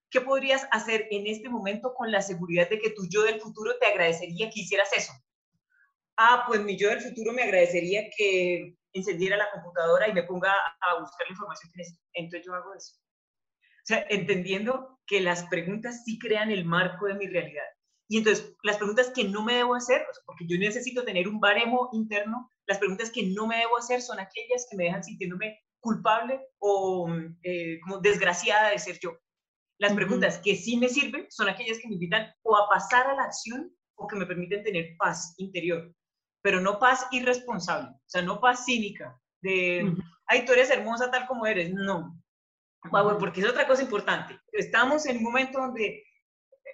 ¿Qué 0.10 0.22
podrías 0.22 0.66
hacer 0.72 1.08
en 1.12 1.28
este 1.28 1.50
momento 1.50 1.94
con 1.94 2.14
la 2.14 2.22
seguridad 2.22 2.70
de 2.70 2.80
que 2.80 2.92
tu 2.92 3.10
yo 3.10 3.24
del 3.24 3.42
futuro 3.42 3.78
te 3.78 3.88
agradecería 3.88 4.50
que 4.50 4.62
hicieras 4.62 4.90
eso? 4.96 5.12
Ah, 6.16 6.46
pues 6.48 6.62
mi 6.62 6.78
yo 6.78 6.88
del 6.90 7.02
futuro 7.02 7.34
me 7.34 7.44
agradecería 7.44 8.10
que 8.16 8.78
encendiera 8.94 9.38
la 9.38 9.52
computadora 9.52 10.08
y 10.08 10.14
me 10.14 10.24
ponga 10.24 10.52
a 10.54 11.00
buscar 11.00 11.28
la 11.28 11.32
información 11.32 11.72
que 11.72 11.78
necesito. 11.78 12.04
Entonces 12.14 12.46
yo 12.46 12.54
hago 12.54 12.74
eso. 12.74 12.96
O 12.98 13.86
sea, 13.86 14.06
entendiendo 14.10 15.00
que 15.08 15.22
las 15.22 15.44
preguntas 15.46 16.04
sí 16.06 16.20
crean 16.20 16.52
el 16.52 16.66
marco 16.66 17.08
de 17.08 17.16
mi 17.16 17.28
realidad. 17.28 17.66
Y 18.08 18.18
entonces, 18.18 18.54
las 18.64 18.78
preguntas 18.78 19.12
que 19.16 19.24
no 19.24 19.42
me 19.42 19.56
debo 19.56 19.74
hacer, 19.74 20.06
porque 20.26 20.46
yo 20.46 20.58
necesito 20.58 21.06
tener 21.06 21.30
un 21.30 21.40
baremo 21.40 21.90
interno, 21.94 22.52
las 22.68 22.78
preguntas 22.78 23.10
que 23.10 23.24
no 23.24 23.48
me 23.48 23.58
debo 23.58 23.78
hacer 23.78 24.02
son 24.02 24.20
aquellas 24.20 24.68
que 24.70 24.76
me 24.76 24.84
dejan 24.84 25.04
sintiéndome 25.04 25.60
culpable 25.80 26.40
o 26.60 27.10
eh, 27.44 27.80
como 27.82 28.00
desgraciada 28.00 28.70
de 28.70 28.80
ser 28.80 29.00
yo. 29.00 29.18
Las 29.80 29.94
preguntas 29.94 30.40
que 30.40 30.56
sí 30.56 30.78
me 30.78 30.90
sirven 30.90 31.26
son 31.30 31.50
aquellas 31.50 31.80
que 31.80 31.88
me 31.88 31.96
invitan 31.96 32.32
o 32.44 32.56
a 32.56 32.70
pasar 32.70 33.08
a 33.08 33.16
la 33.16 33.24
acción 33.24 33.74
o 33.96 34.08
que 34.08 34.16
me 34.16 34.26
permiten 34.26 34.64
tener 34.64 34.96
paz 34.98 35.34
interior, 35.38 35.92
pero 36.42 36.60
no 36.60 36.80
paz 36.80 37.08
irresponsable, 37.12 37.90
o 37.90 38.10
sea, 38.10 38.22
no 38.22 38.40
paz 38.40 38.66
cínica, 38.66 39.20
de, 39.42 39.94
ay, 40.28 40.46
tú 40.46 40.54
eres 40.54 40.70
hermosa 40.70 41.12
tal 41.12 41.28
como 41.28 41.46
eres, 41.46 41.74
no. 41.74 42.20
porque 43.20 43.42
es 43.42 43.48
otra 43.48 43.68
cosa 43.68 43.82
importante. 43.82 44.40
Estamos 44.52 45.06
en 45.06 45.18
un 45.18 45.24
momento 45.24 45.60
donde, 45.60 46.04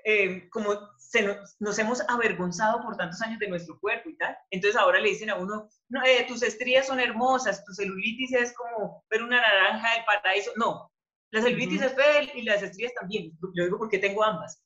eh, 0.04 0.50
como 0.50 0.74
se 0.98 1.24
nos, 1.60 1.80
hemos 1.80 2.02
avergonzado 2.10 2.82
por 2.82 2.98
tantos 2.98 3.22
años 3.22 3.40
de 3.40 3.48
nuestro 3.48 3.80
cuerpo 3.80 4.10
y 4.10 4.18
tal, 4.18 4.38
entonces 4.52 4.80
ahora 4.80 5.00
le 5.00 5.10
dicen 5.10 5.30
a 5.30 5.36
uno, 5.36 5.70
no, 5.90 6.04
eh, 6.04 6.26
tus 6.28 6.44
estrías 6.44 6.88
son 6.88 7.00
hermosas, 7.00 7.64
tu 7.66 7.74
celulitis 7.74 8.34
es 8.34 8.54
como 8.54 9.04
ver 9.10 9.24
una 9.24 9.42
naranja 9.42 9.94
del 9.96 10.06
paraíso. 10.06 10.52
No, 10.56 10.92
la 11.32 11.42
celulitis 11.42 11.82
es 11.82 11.94
fea 11.94 12.24
y 12.36 12.42
las 12.44 12.64
estrías 12.64 12.94
también. 12.94 13.38
Yo 13.56 13.66
digo 13.66 13.78
porque 13.78 14.00
tengo 14.00 14.24
ambas. 14.24 14.62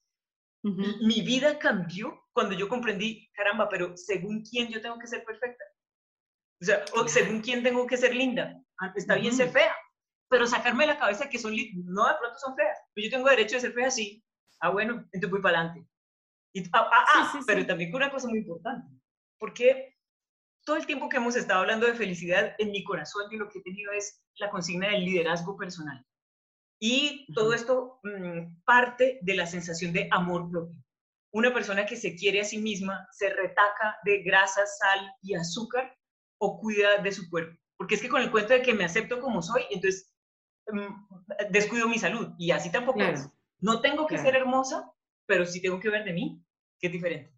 Mi 0.63 1.21
vida 1.21 1.57
cambió 1.57 2.20
cuando 2.33 2.55
yo 2.55 2.69
comprendí, 2.69 3.29
caramba, 3.33 3.67
pero 3.69 3.95
según 3.97 4.43
quién 4.43 4.69
yo 4.69 4.81
tengo 4.81 4.97
que 4.97 5.07
ser 5.07 5.23
perfecta. 5.25 5.63
O 6.61 6.65
sea, 6.65 6.85
según 7.07 7.41
quién 7.41 7.63
tengo 7.63 7.87
que 7.87 7.97
ser 7.97 8.15
linda. 8.15 8.61
Ah, 8.79 8.93
está 8.95 9.15
bien 9.15 9.33
ser 9.33 9.49
fea, 9.49 9.75
pero 10.29 10.45
sacarme 10.45 10.85
de 10.85 10.93
la 10.93 10.99
cabeza 10.99 11.29
que 11.29 11.39
son 11.39 11.55
lindas. 11.55 11.85
No, 11.85 12.07
de 12.07 12.15
pronto 12.19 12.37
son 12.39 12.55
feas. 12.55 12.77
Pero 12.93 13.05
yo 13.05 13.11
tengo 13.11 13.29
derecho 13.29 13.55
de 13.55 13.61
ser 13.61 13.73
fea, 13.73 13.91
sí. 13.91 14.23
Ah, 14.59 14.69
bueno, 14.69 14.93
entonces 15.11 15.29
voy 15.29 15.41
para 15.41 15.59
adelante. 15.59 15.89
ah, 16.73 16.89
ah, 16.91 17.05
ah 17.33 17.39
pero 17.47 17.65
también 17.65 17.91
con 17.91 18.01
una 18.01 18.11
cosa 18.11 18.27
muy 18.27 18.39
importante. 18.39 18.87
Porque 19.39 19.95
todo 20.63 20.75
el 20.75 20.85
tiempo 20.85 21.09
que 21.09 21.17
hemos 21.17 21.35
estado 21.35 21.61
hablando 21.61 21.87
de 21.87 21.95
felicidad, 21.95 22.55
en 22.59 22.71
mi 22.71 22.83
corazón 22.83 23.23
yo 23.31 23.39
lo 23.39 23.49
que 23.49 23.59
he 23.59 23.63
tenido 23.63 23.91
es 23.91 24.23
la 24.35 24.49
consigna 24.49 24.89
del 24.89 25.05
liderazgo 25.05 25.57
personal. 25.57 26.05
Y 26.79 27.31
todo 27.33 27.53
esto 27.53 27.99
mm, 28.03 28.63
parte 28.63 29.19
de 29.21 29.35
la 29.35 29.45
sensación 29.45 29.93
de 29.93 30.07
amor 30.11 30.49
propio. 30.49 30.77
Una 31.31 31.53
persona 31.53 31.85
que 31.85 31.95
se 31.95 32.15
quiere 32.15 32.41
a 32.41 32.43
sí 32.43 32.57
misma 32.57 33.07
se 33.11 33.29
retaca 33.29 33.97
de 34.03 34.21
grasa, 34.23 34.65
sal 34.65 35.13
y 35.21 35.33
azúcar 35.33 35.97
o 36.37 36.59
cuida 36.59 37.01
de 37.01 37.11
su 37.11 37.29
cuerpo. 37.29 37.57
Porque 37.77 37.95
es 37.95 38.01
que 38.01 38.09
con 38.09 38.21
el 38.21 38.31
cuento 38.31 38.53
de 38.53 38.61
que 38.61 38.73
me 38.73 38.83
acepto 38.83 39.19
como 39.19 39.41
soy, 39.41 39.63
entonces 39.69 40.13
mm, 40.71 41.51
descuido 41.51 41.87
mi 41.87 41.99
salud. 41.99 42.29
Y 42.37 42.51
así 42.51 42.71
tampoco 42.71 43.01
es. 43.01 43.29
No 43.59 43.81
tengo 43.81 44.07
que 44.07 44.17
ser 44.17 44.35
hermosa, 44.35 44.91
pero 45.25 45.45
sí 45.45 45.61
tengo 45.61 45.79
que 45.79 45.89
ver 45.89 46.03
de 46.03 46.13
mí, 46.13 46.43
que 46.79 46.87
es 46.87 46.93
diferente. 46.93 47.33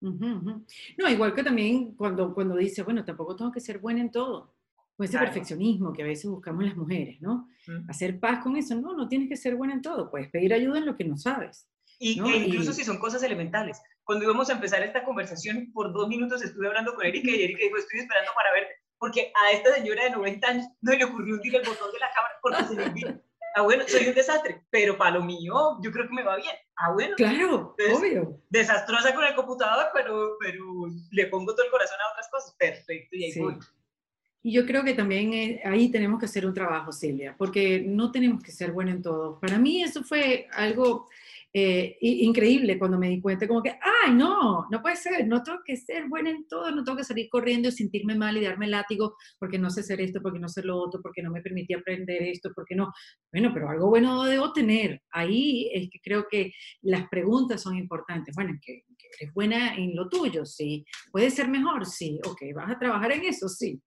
No, 0.00 1.08
igual 1.08 1.34
que 1.34 1.44
también 1.44 1.94
cuando, 1.94 2.34
cuando 2.34 2.56
dice, 2.56 2.82
bueno, 2.82 3.04
tampoco 3.04 3.36
tengo 3.36 3.52
que 3.52 3.60
ser 3.60 3.78
buena 3.78 4.00
en 4.00 4.10
todo 4.10 4.54
con 5.00 5.06
ese 5.06 5.18
perfeccionismo 5.18 5.94
que 5.94 6.02
a 6.02 6.06
veces 6.06 6.30
buscamos 6.30 6.62
las 6.62 6.76
mujeres, 6.76 7.22
¿no? 7.22 7.48
Hacer 7.88 8.20
paz 8.20 8.42
con 8.42 8.58
eso, 8.58 8.74
no, 8.74 8.94
no 8.94 9.08
tienes 9.08 9.30
que 9.30 9.36
ser 9.38 9.56
buena 9.56 9.72
en 9.72 9.80
todo, 9.80 10.10
puedes 10.10 10.28
pedir 10.28 10.52
ayuda 10.52 10.76
en 10.76 10.84
lo 10.84 10.94
que 10.94 11.04
no 11.04 11.16
sabes. 11.16 11.66
Y, 12.02 12.18
incluso 12.18 12.72
si 12.72 12.82
son 12.82 12.98
cosas 12.98 13.22
elementales. 13.22 13.80
Cuando 14.04 14.24
íbamos 14.24 14.48
a 14.48 14.54
empezar 14.54 14.82
esta 14.82 15.04
conversación, 15.04 15.70
por 15.72 15.92
dos 15.92 16.08
minutos 16.08 16.42
estuve 16.42 16.66
hablando 16.66 16.94
con 16.94 17.04
Erika 17.04 17.30
y 17.30 17.42
Erika 17.42 17.62
dijo, 17.62 17.76
estoy 17.76 18.00
esperando 18.00 18.30
para 18.34 18.52
verte, 18.52 18.72
porque 18.98 19.30
a 19.34 19.52
esta 19.52 19.74
señora 19.74 20.04
de 20.04 20.10
90 20.10 20.48
años 20.48 20.66
no 20.80 20.92
le 20.92 21.04
ocurrió 21.04 21.34
un 21.34 21.40
el 21.44 21.68
botón 21.68 21.92
de 21.92 21.98
la 21.98 22.10
cámara 22.14 22.34
porque 22.40 22.64
se 22.64 22.74
le 22.74 22.84
olvidó. 22.84 23.22
Ah, 23.56 23.62
bueno, 23.62 23.82
soy 23.88 24.06
un 24.06 24.14
desastre, 24.14 24.62
pero 24.70 24.96
para 24.96 25.18
lo 25.18 25.24
mío 25.24 25.76
yo 25.82 25.90
creo 25.90 26.06
que 26.06 26.14
me 26.14 26.22
va 26.22 26.36
bien. 26.36 26.54
Ah, 26.76 26.92
bueno. 26.92 27.16
Claro, 27.16 27.74
obvio. 27.92 28.40
Desastrosa 28.48 29.12
con 29.12 29.24
el 29.24 29.34
computador, 29.34 29.86
pero, 29.92 30.36
pero 30.38 30.64
le 31.10 31.26
pongo 31.26 31.52
todo 31.52 31.64
el 31.64 31.70
corazón 31.72 31.96
a 32.00 32.12
otras 32.12 32.30
cosas. 32.30 32.54
Perfecto, 32.56 33.16
y 33.16 33.24
ahí 33.24 33.40
voy. 33.40 33.58
Y 34.42 34.52
yo 34.52 34.64
creo 34.64 34.84
que 34.84 34.94
también 34.94 35.34
eh, 35.34 35.60
ahí 35.64 35.90
tenemos 35.90 36.20
que 36.20 36.26
hacer 36.26 36.46
un 36.46 36.54
trabajo, 36.54 36.92
Silvia, 36.92 37.34
porque 37.36 37.82
no 37.84 38.12
tenemos 38.12 38.40
que 38.40 38.52
ser 38.52 38.70
buenos 38.70 38.94
en 38.94 39.02
todo. 39.02 39.40
Para 39.40 39.58
mí 39.58 39.82
eso 39.82 40.04
fue 40.04 40.46
algo 40.52 41.08
eh, 41.52 41.96
increíble 42.00 42.78
cuando 42.78 42.98
me 42.98 43.08
di 43.08 43.20
cuenta, 43.20 43.48
como 43.48 43.62
que, 43.62 43.70
ay, 43.70 44.14
no, 44.14 44.66
no 44.70 44.82
puede 44.82 44.96
ser, 44.96 45.26
no 45.26 45.42
tengo 45.42 45.58
que 45.64 45.76
ser 45.76 46.08
buena 46.08 46.30
en 46.30 46.46
todo, 46.46 46.70
no 46.70 46.84
tengo 46.84 46.98
que 46.98 47.04
salir 47.04 47.28
corriendo 47.28 47.68
y 47.68 47.72
sentirme 47.72 48.14
mal 48.14 48.36
y 48.36 48.44
darme 48.44 48.68
látigo 48.68 49.16
porque 49.38 49.58
no 49.58 49.68
sé 49.70 49.80
hacer 49.80 50.00
esto, 50.00 50.20
porque 50.22 50.38
no 50.38 50.48
sé 50.48 50.62
lo 50.62 50.78
otro, 50.78 51.00
porque 51.02 51.22
no 51.22 51.30
me 51.30 51.42
permití 51.42 51.74
aprender 51.74 52.22
esto, 52.22 52.50
porque 52.54 52.74
no. 52.76 52.92
Bueno, 53.32 53.50
pero 53.52 53.68
algo 53.68 53.88
bueno 53.88 54.24
debo 54.24 54.52
tener. 54.52 55.02
Ahí 55.10 55.70
es 55.74 55.88
que 55.90 55.98
creo 56.02 56.26
que 56.30 56.52
las 56.82 57.08
preguntas 57.08 57.62
son 57.62 57.76
importantes. 57.76 58.34
Bueno, 58.36 58.52
que, 58.62 58.82
que 58.98 59.08
eres 59.20 59.34
buena 59.34 59.74
en 59.74 59.96
lo 59.96 60.08
tuyo, 60.08 60.44
sí. 60.44 60.84
¿Puedes 61.10 61.34
ser 61.34 61.48
mejor? 61.48 61.84
Sí. 61.86 62.20
Ok, 62.26 62.42
¿vas 62.54 62.70
a 62.70 62.78
trabajar 62.78 63.12
en 63.12 63.24
eso? 63.24 63.48
Sí. 63.48 63.82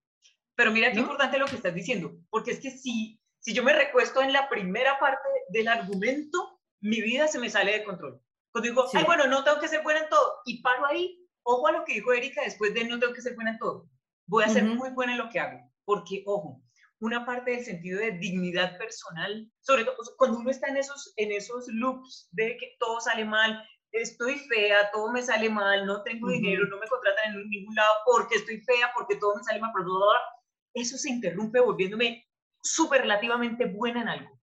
Pero 0.56 0.70
mira 0.70 0.92
qué 0.92 1.00
importante 1.00 1.38
lo 1.38 1.46
que 1.46 1.56
estás 1.56 1.74
diciendo, 1.74 2.16
porque 2.30 2.52
es 2.52 2.60
que 2.60 2.70
si, 2.70 3.18
si 3.40 3.52
yo 3.52 3.64
me 3.64 3.72
recuesto 3.72 4.22
en 4.22 4.32
la 4.32 4.48
primera 4.48 4.98
parte 5.00 5.28
del 5.48 5.66
argumento, 5.68 6.53
mi 6.84 7.00
vida 7.00 7.26
se 7.28 7.38
me 7.38 7.48
sale 7.48 7.72
de 7.72 7.84
control. 7.84 8.20
Cuando 8.52 8.68
digo, 8.68 8.84
ay, 8.92 9.04
bueno, 9.04 9.26
no 9.26 9.42
tengo 9.42 9.58
que 9.58 9.68
ser 9.68 9.82
buena 9.82 10.00
en 10.00 10.08
todo, 10.10 10.34
y 10.44 10.60
paro 10.60 10.84
ahí, 10.86 11.18
ojo 11.42 11.66
a 11.66 11.72
lo 11.72 11.84
que 11.84 11.94
dijo 11.94 12.12
Erika, 12.12 12.42
después 12.42 12.74
de 12.74 12.84
no 12.84 13.00
tengo 13.00 13.14
que 13.14 13.22
ser 13.22 13.34
buena 13.34 13.52
en 13.52 13.58
todo. 13.58 13.88
Voy 14.26 14.44
a 14.44 14.48
ser 14.50 14.64
muy 14.64 14.90
buena 14.90 15.12
en 15.12 15.18
lo 15.18 15.30
que 15.30 15.40
hago, 15.40 15.60
porque, 15.86 16.22
ojo, 16.26 16.62
una 17.00 17.24
parte 17.24 17.52
del 17.52 17.64
sentido 17.64 18.00
de 18.00 18.12
dignidad 18.12 18.76
personal, 18.76 19.50
sobre 19.60 19.84
todo 19.84 19.96
cuando 20.18 20.38
uno 20.38 20.50
está 20.50 20.68
en 20.68 20.76
esos, 20.76 21.14
en 21.16 21.32
esos 21.32 21.66
loops 21.68 22.28
de 22.32 22.56
que 22.58 22.76
todo 22.78 23.00
sale 23.00 23.24
mal, 23.24 23.66
estoy 23.92 24.38
fea, 24.40 24.90
todo 24.92 25.10
me 25.10 25.22
sale 25.22 25.48
mal, 25.48 25.86
no 25.86 26.02
tengo 26.02 26.28
dinero, 26.28 26.66
no 26.66 26.78
me 26.78 26.86
contratan 26.86 27.34
en 27.34 27.48
ningún 27.48 27.74
lado 27.74 27.94
porque 28.04 28.36
estoy 28.36 28.60
fea, 28.60 28.90
porque 28.94 29.16
todo 29.16 29.36
me 29.36 29.42
sale 29.42 29.58
mal, 29.58 29.72
pero 29.74 29.88
eso 30.74 30.98
se 30.98 31.10
interrumpe 31.10 31.60
volviéndome 31.60 32.26
superlativamente 32.62 33.66
buena 33.66 34.02
en 34.02 34.08
algo. 34.08 34.40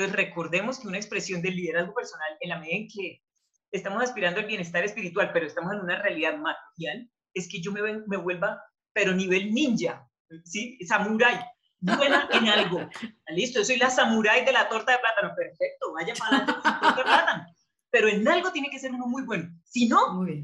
Entonces 0.00 0.16
recordemos 0.16 0.78
que 0.78 0.88
una 0.88 0.96
expresión 0.96 1.42
del 1.42 1.56
liderazgo 1.56 1.92
personal, 1.92 2.30
en 2.40 2.48
la 2.48 2.58
medida 2.58 2.76
en 2.78 2.88
que 2.88 3.22
estamos 3.70 4.02
aspirando 4.02 4.40
al 4.40 4.46
bienestar 4.46 4.82
espiritual, 4.82 5.30
pero 5.30 5.46
estamos 5.46 5.74
en 5.74 5.80
una 5.80 6.00
realidad 6.00 6.38
material, 6.38 7.10
es 7.34 7.46
que 7.50 7.60
yo 7.60 7.70
me, 7.70 7.82
me 8.06 8.16
vuelva, 8.16 8.62
pero 8.94 9.12
nivel 9.12 9.52
ninja, 9.52 10.08
¿sí? 10.44 10.78
Samurai, 10.86 11.38
buena 11.80 12.26
en 12.32 12.48
algo. 12.48 12.80
Listo, 13.28 13.58
yo 13.58 13.64
soy 13.66 13.76
la 13.76 13.90
samurai 13.90 14.42
de 14.42 14.52
la 14.52 14.70
torta 14.70 14.92
de 14.92 14.98
plátano. 15.00 15.34
Perfecto, 15.36 15.92
vaya 15.92 16.14
para 16.14 16.46
con 16.46 16.54
torta 16.54 16.96
de 16.96 17.02
plátano. 17.02 17.46
Pero 17.90 18.08
en 18.08 18.26
algo 18.26 18.52
tiene 18.52 18.70
que 18.70 18.78
ser 18.78 18.92
uno 18.92 19.06
muy 19.06 19.24
bueno. 19.24 19.50
Si 19.64 19.86
no, 19.86 19.98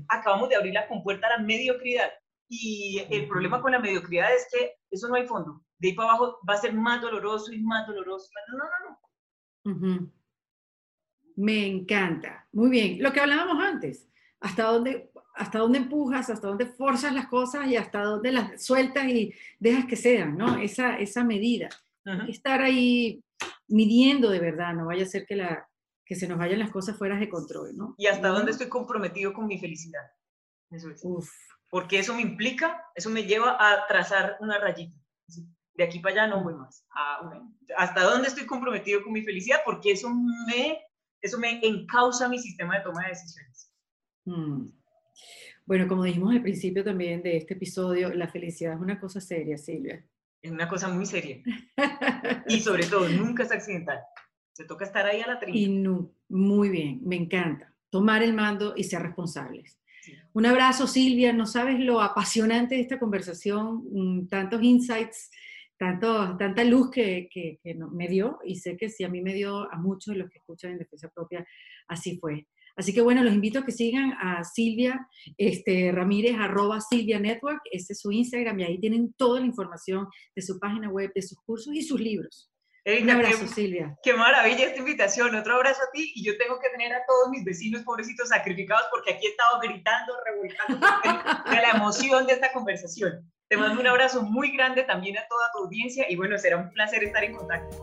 acabamos 0.09 0.51
de 0.51 0.57
abrir 0.57 0.75
la 0.75 0.87
compuerta 0.87 1.29
a 1.29 1.39
la 1.39 1.45
mediocridad. 1.45 2.11
Y 2.51 3.07
el 3.09 3.27
problema 3.27 3.63
con 3.63 3.73
la 3.73 3.79
mediocridad 3.79 4.35
es 4.35 4.47
que 4.53 4.75
eso 4.91 5.09
no 5.09 5.15
hay 5.15 5.27
fondo. 5.27 5.63
De 5.79 5.89
ahí 5.89 5.95
para 5.95 6.11
abajo 6.11 6.41
va 6.47 6.55
a 6.55 6.61
ser 6.61 6.75
más 6.75 7.01
doloroso 7.01 7.55
y 7.55 7.63
más 7.63 7.87
doloroso. 7.87 8.29
No, 8.53 8.59
no, 8.59 8.91
no, 8.91 8.99
no. 9.75 10.13
Me 11.37 11.67
encanta. 11.67 12.49
Muy 12.53 12.71
bien. 12.71 13.03
Lo 13.03 13.13
que 13.13 13.21
hablábamos 13.21 13.63
antes. 13.63 14.09
¿Hasta 14.41 14.65
dónde, 14.65 15.11
hasta 15.35 15.59
dónde 15.59 15.79
empujas, 15.79 16.31
hasta 16.31 16.49
dónde 16.49 16.67
forzas 16.67 17.13
las 17.13 17.27
cosas 17.27 17.67
y 17.67 17.77
hasta 17.77 18.03
dónde 18.03 18.33
las 18.33 18.65
sueltas 18.65 19.07
y 19.09 19.35
dejas 19.59 19.87
que 19.87 19.97
sean, 19.97 20.37
¿no? 20.37 20.59
Esa, 20.59 20.99
esa 20.99 21.25
medida. 21.25 21.69
Estar 22.29 22.63
ahí 22.63 23.23
midiendo 23.69 24.31
de 24.31 24.39
verdad, 24.39 24.75
no 24.75 24.87
vaya 24.87 25.03
a 25.03 25.09
ser 25.09 25.27
que, 25.27 25.37
la, 25.37 25.69
que 26.05 26.15
se 26.15 26.29
nos 26.29 26.39
vayan 26.39 26.61
las 26.61 26.71
cosas 26.71 26.97
fuera 26.97 27.19
de 27.19 27.29
control, 27.29 27.77
¿no? 27.77 27.95
Y 27.99 28.07
hasta 28.07 28.29
dónde 28.29 28.53
estoy 28.53 28.69
comprometido 28.69 29.33
con 29.33 29.47
mi 29.47 29.59
felicidad. 29.59 30.03
Eso 30.71 30.91
es. 30.91 31.01
Uf. 31.03 31.31
Porque 31.69 31.99
eso 31.99 32.15
me 32.15 32.23
implica, 32.23 32.85
eso 32.95 33.11
me 33.11 33.25
lleva 33.25 33.57
a 33.59 33.87
trazar 33.89 34.37
una 34.41 34.59
rayita. 34.59 34.97
De 35.77 35.85
aquí 35.85 35.99
para 36.01 36.23
allá 36.23 36.35
no 36.35 36.43
voy 36.43 36.55
más. 36.55 36.87
Ah, 36.91 37.31
¿Hasta 37.77 38.03
dónde 38.03 38.29
estoy 38.29 38.47
comprometido 38.47 39.03
con 39.03 39.13
mi 39.13 39.23
felicidad? 39.23 39.59
Porque 39.65 39.93
eso 39.93 40.09
me, 40.11 40.81
eso 41.21 41.39
me 41.39 41.61
encausa 41.67 42.29
mi 42.29 42.39
sistema 42.39 42.79
de 42.79 42.85
toma 42.85 43.03
de 43.03 43.09
decisiones. 43.11 43.71
Mm. 44.25 44.69
Bueno, 45.67 45.89
como 45.89 46.05
dijimos 46.05 46.33
al 46.33 46.43
principio 46.43 46.85
también 46.85 47.23
de 47.23 47.37
este 47.37 47.55
episodio, 47.55 48.15
la 48.15 48.29
felicidad 48.29 48.75
es 48.75 48.81
una 48.81 49.01
cosa 49.01 49.21
seria, 49.21 49.59
Silvia. 49.59 50.05
Es 50.41 50.53
una 50.53 50.69
cosa 50.69 50.89
muy 50.89 51.05
seria. 51.07 51.43
y 52.49 52.61
sobre 52.61 52.87
todo, 52.87 53.09
nunca 53.09 53.43
es 53.43 53.51
accidental. 53.51 53.99
Se 54.53 54.65
toca 54.65 54.85
estar 54.85 55.05
ahí 55.05 55.21
a 55.21 55.27
la 55.27 55.41
trina. 55.41 55.59
Y 55.59 55.69
no, 55.69 56.13
muy 56.29 56.69
bien, 56.69 57.01
me 57.05 57.17
encanta. 57.17 57.75
Tomar 57.91 58.23
el 58.23 58.33
mando 58.33 58.75
y 58.77 58.85
ser 58.85 59.03
responsables. 59.03 59.79
Un 60.33 60.47
abrazo, 60.47 60.87
Silvia. 60.87 61.33
No 61.33 61.47
sabes 61.47 61.81
lo 61.81 62.01
apasionante 62.01 62.77
de 62.77 62.83
esta 62.83 62.99
conversación, 62.99 63.85
mm, 63.91 64.29
tantos 64.29 64.63
insights, 64.63 65.31
tanto, 65.79 66.37
tanta 66.37 66.65
luz 66.65 66.91
que, 66.91 67.29
que, 67.31 67.59
que 67.63 67.75
me 67.75 68.09
dio 68.09 68.39
y 68.45 68.57
sé 68.57 68.77
que 68.77 68.89
si 68.89 69.05
a 69.05 69.09
mí 69.09 69.21
me 69.21 69.35
dio 69.35 69.71
a 69.73 69.77
muchos 69.79 70.15
de 70.15 70.21
los 70.21 70.31
que 70.31 70.39
escuchan 70.39 70.73
en 70.73 70.79
defensa 70.79 71.09
propia, 71.15 71.47
así 71.89 72.19
fue. 72.19 72.47
Así 72.77 72.93
que 72.93 73.01
bueno, 73.01 73.25
los 73.25 73.33
invito 73.33 73.61
a 73.61 73.65
que 73.65 73.73
sigan 73.73 74.13
a 74.21 74.45
Silvia 74.45 75.09
este, 75.39 75.93
Ramírez, 75.93 76.37
arroba 76.39 76.81
Silvia 76.81 77.19
Network, 77.19 77.63
ese 77.71 77.95
es 77.95 78.01
su 78.01 78.13
Instagram 78.13 78.61
y 78.61 78.65
ahí 78.65 78.79
tienen 78.79 79.15
toda 79.15 79.41
la 79.41 79.47
información 79.47 80.07
de 80.35 80.43
su 80.43 80.59
página 80.59 80.91
web, 80.91 81.11
de 81.15 81.23
sus 81.23 81.39
cursos 81.41 81.75
y 81.75 81.83
sus 81.83 82.01
libros. 82.01 82.51
Un 82.87 83.11
abrazo, 83.11 83.49
Silvia. 83.49 83.99
Qué 84.01 84.15
maravilla 84.15 84.67
esta 84.67 84.79
invitación. 84.79 85.35
Otro 85.35 85.57
abrazo 85.57 85.81
a 85.83 85.91
ti. 85.93 86.13
Y 86.15 86.25
yo 86.25 86.39
tengo 86.39 86.61
que 86.61 86.69
tener 86.69 86.93
a 86.93 87.05
todos 87.05 87.31
mis 87.31 87.45
vecinos 87.45 87.83
pobrecitos 87.83 88.29
sacrificados 88.29 88.85
porque 88.93 89.15
aquí 89.15 89.27
he 89.27 89.31
estado 89.31 89.59
gritando, 89.59 90.13
revolcando 90.25 90.87
de 91.51 91.57
la 91.57 91.71
emoción 91.73 92.29
de 92.29 92.35
esta 92.35 92.53
conversación. 92.53 93.29
Te 93.49 93.57
mando 93.57 93.81
un 93.81 93.87
abrazo 93.87 94.23
muy 94.23 94.51
grande 94.51 94.83
también 94.83 95.17
a 95.19 95.27
toda 95.29 95.47
tu 95.53 95.65
audiencia 95.65 96.05
y 96.11 96.17
bueno, 96.17 96.37
será 96.37 96.57
un 96.57 96.71
placer 96.71 97.05
estar 97.05 97.23
en 97.23 97.37
contacto. 97.37 97.77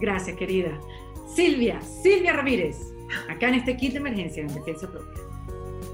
Gracias, 0.00 0.36
querida. 0.36 0.76
Silvia, 1.32 1.80
Silvia 1.80 2.32
Ramírez 2.32 2.76
acá 3.28 3.48
en 3.48 3.54
este 3.54 3.76
kit 3.76 3.92
de 3.92 3.98
emergencia 3.98 4.42
en 4.42 4.52
Defensa 4.52 4.90
Propia. 4.90 5.29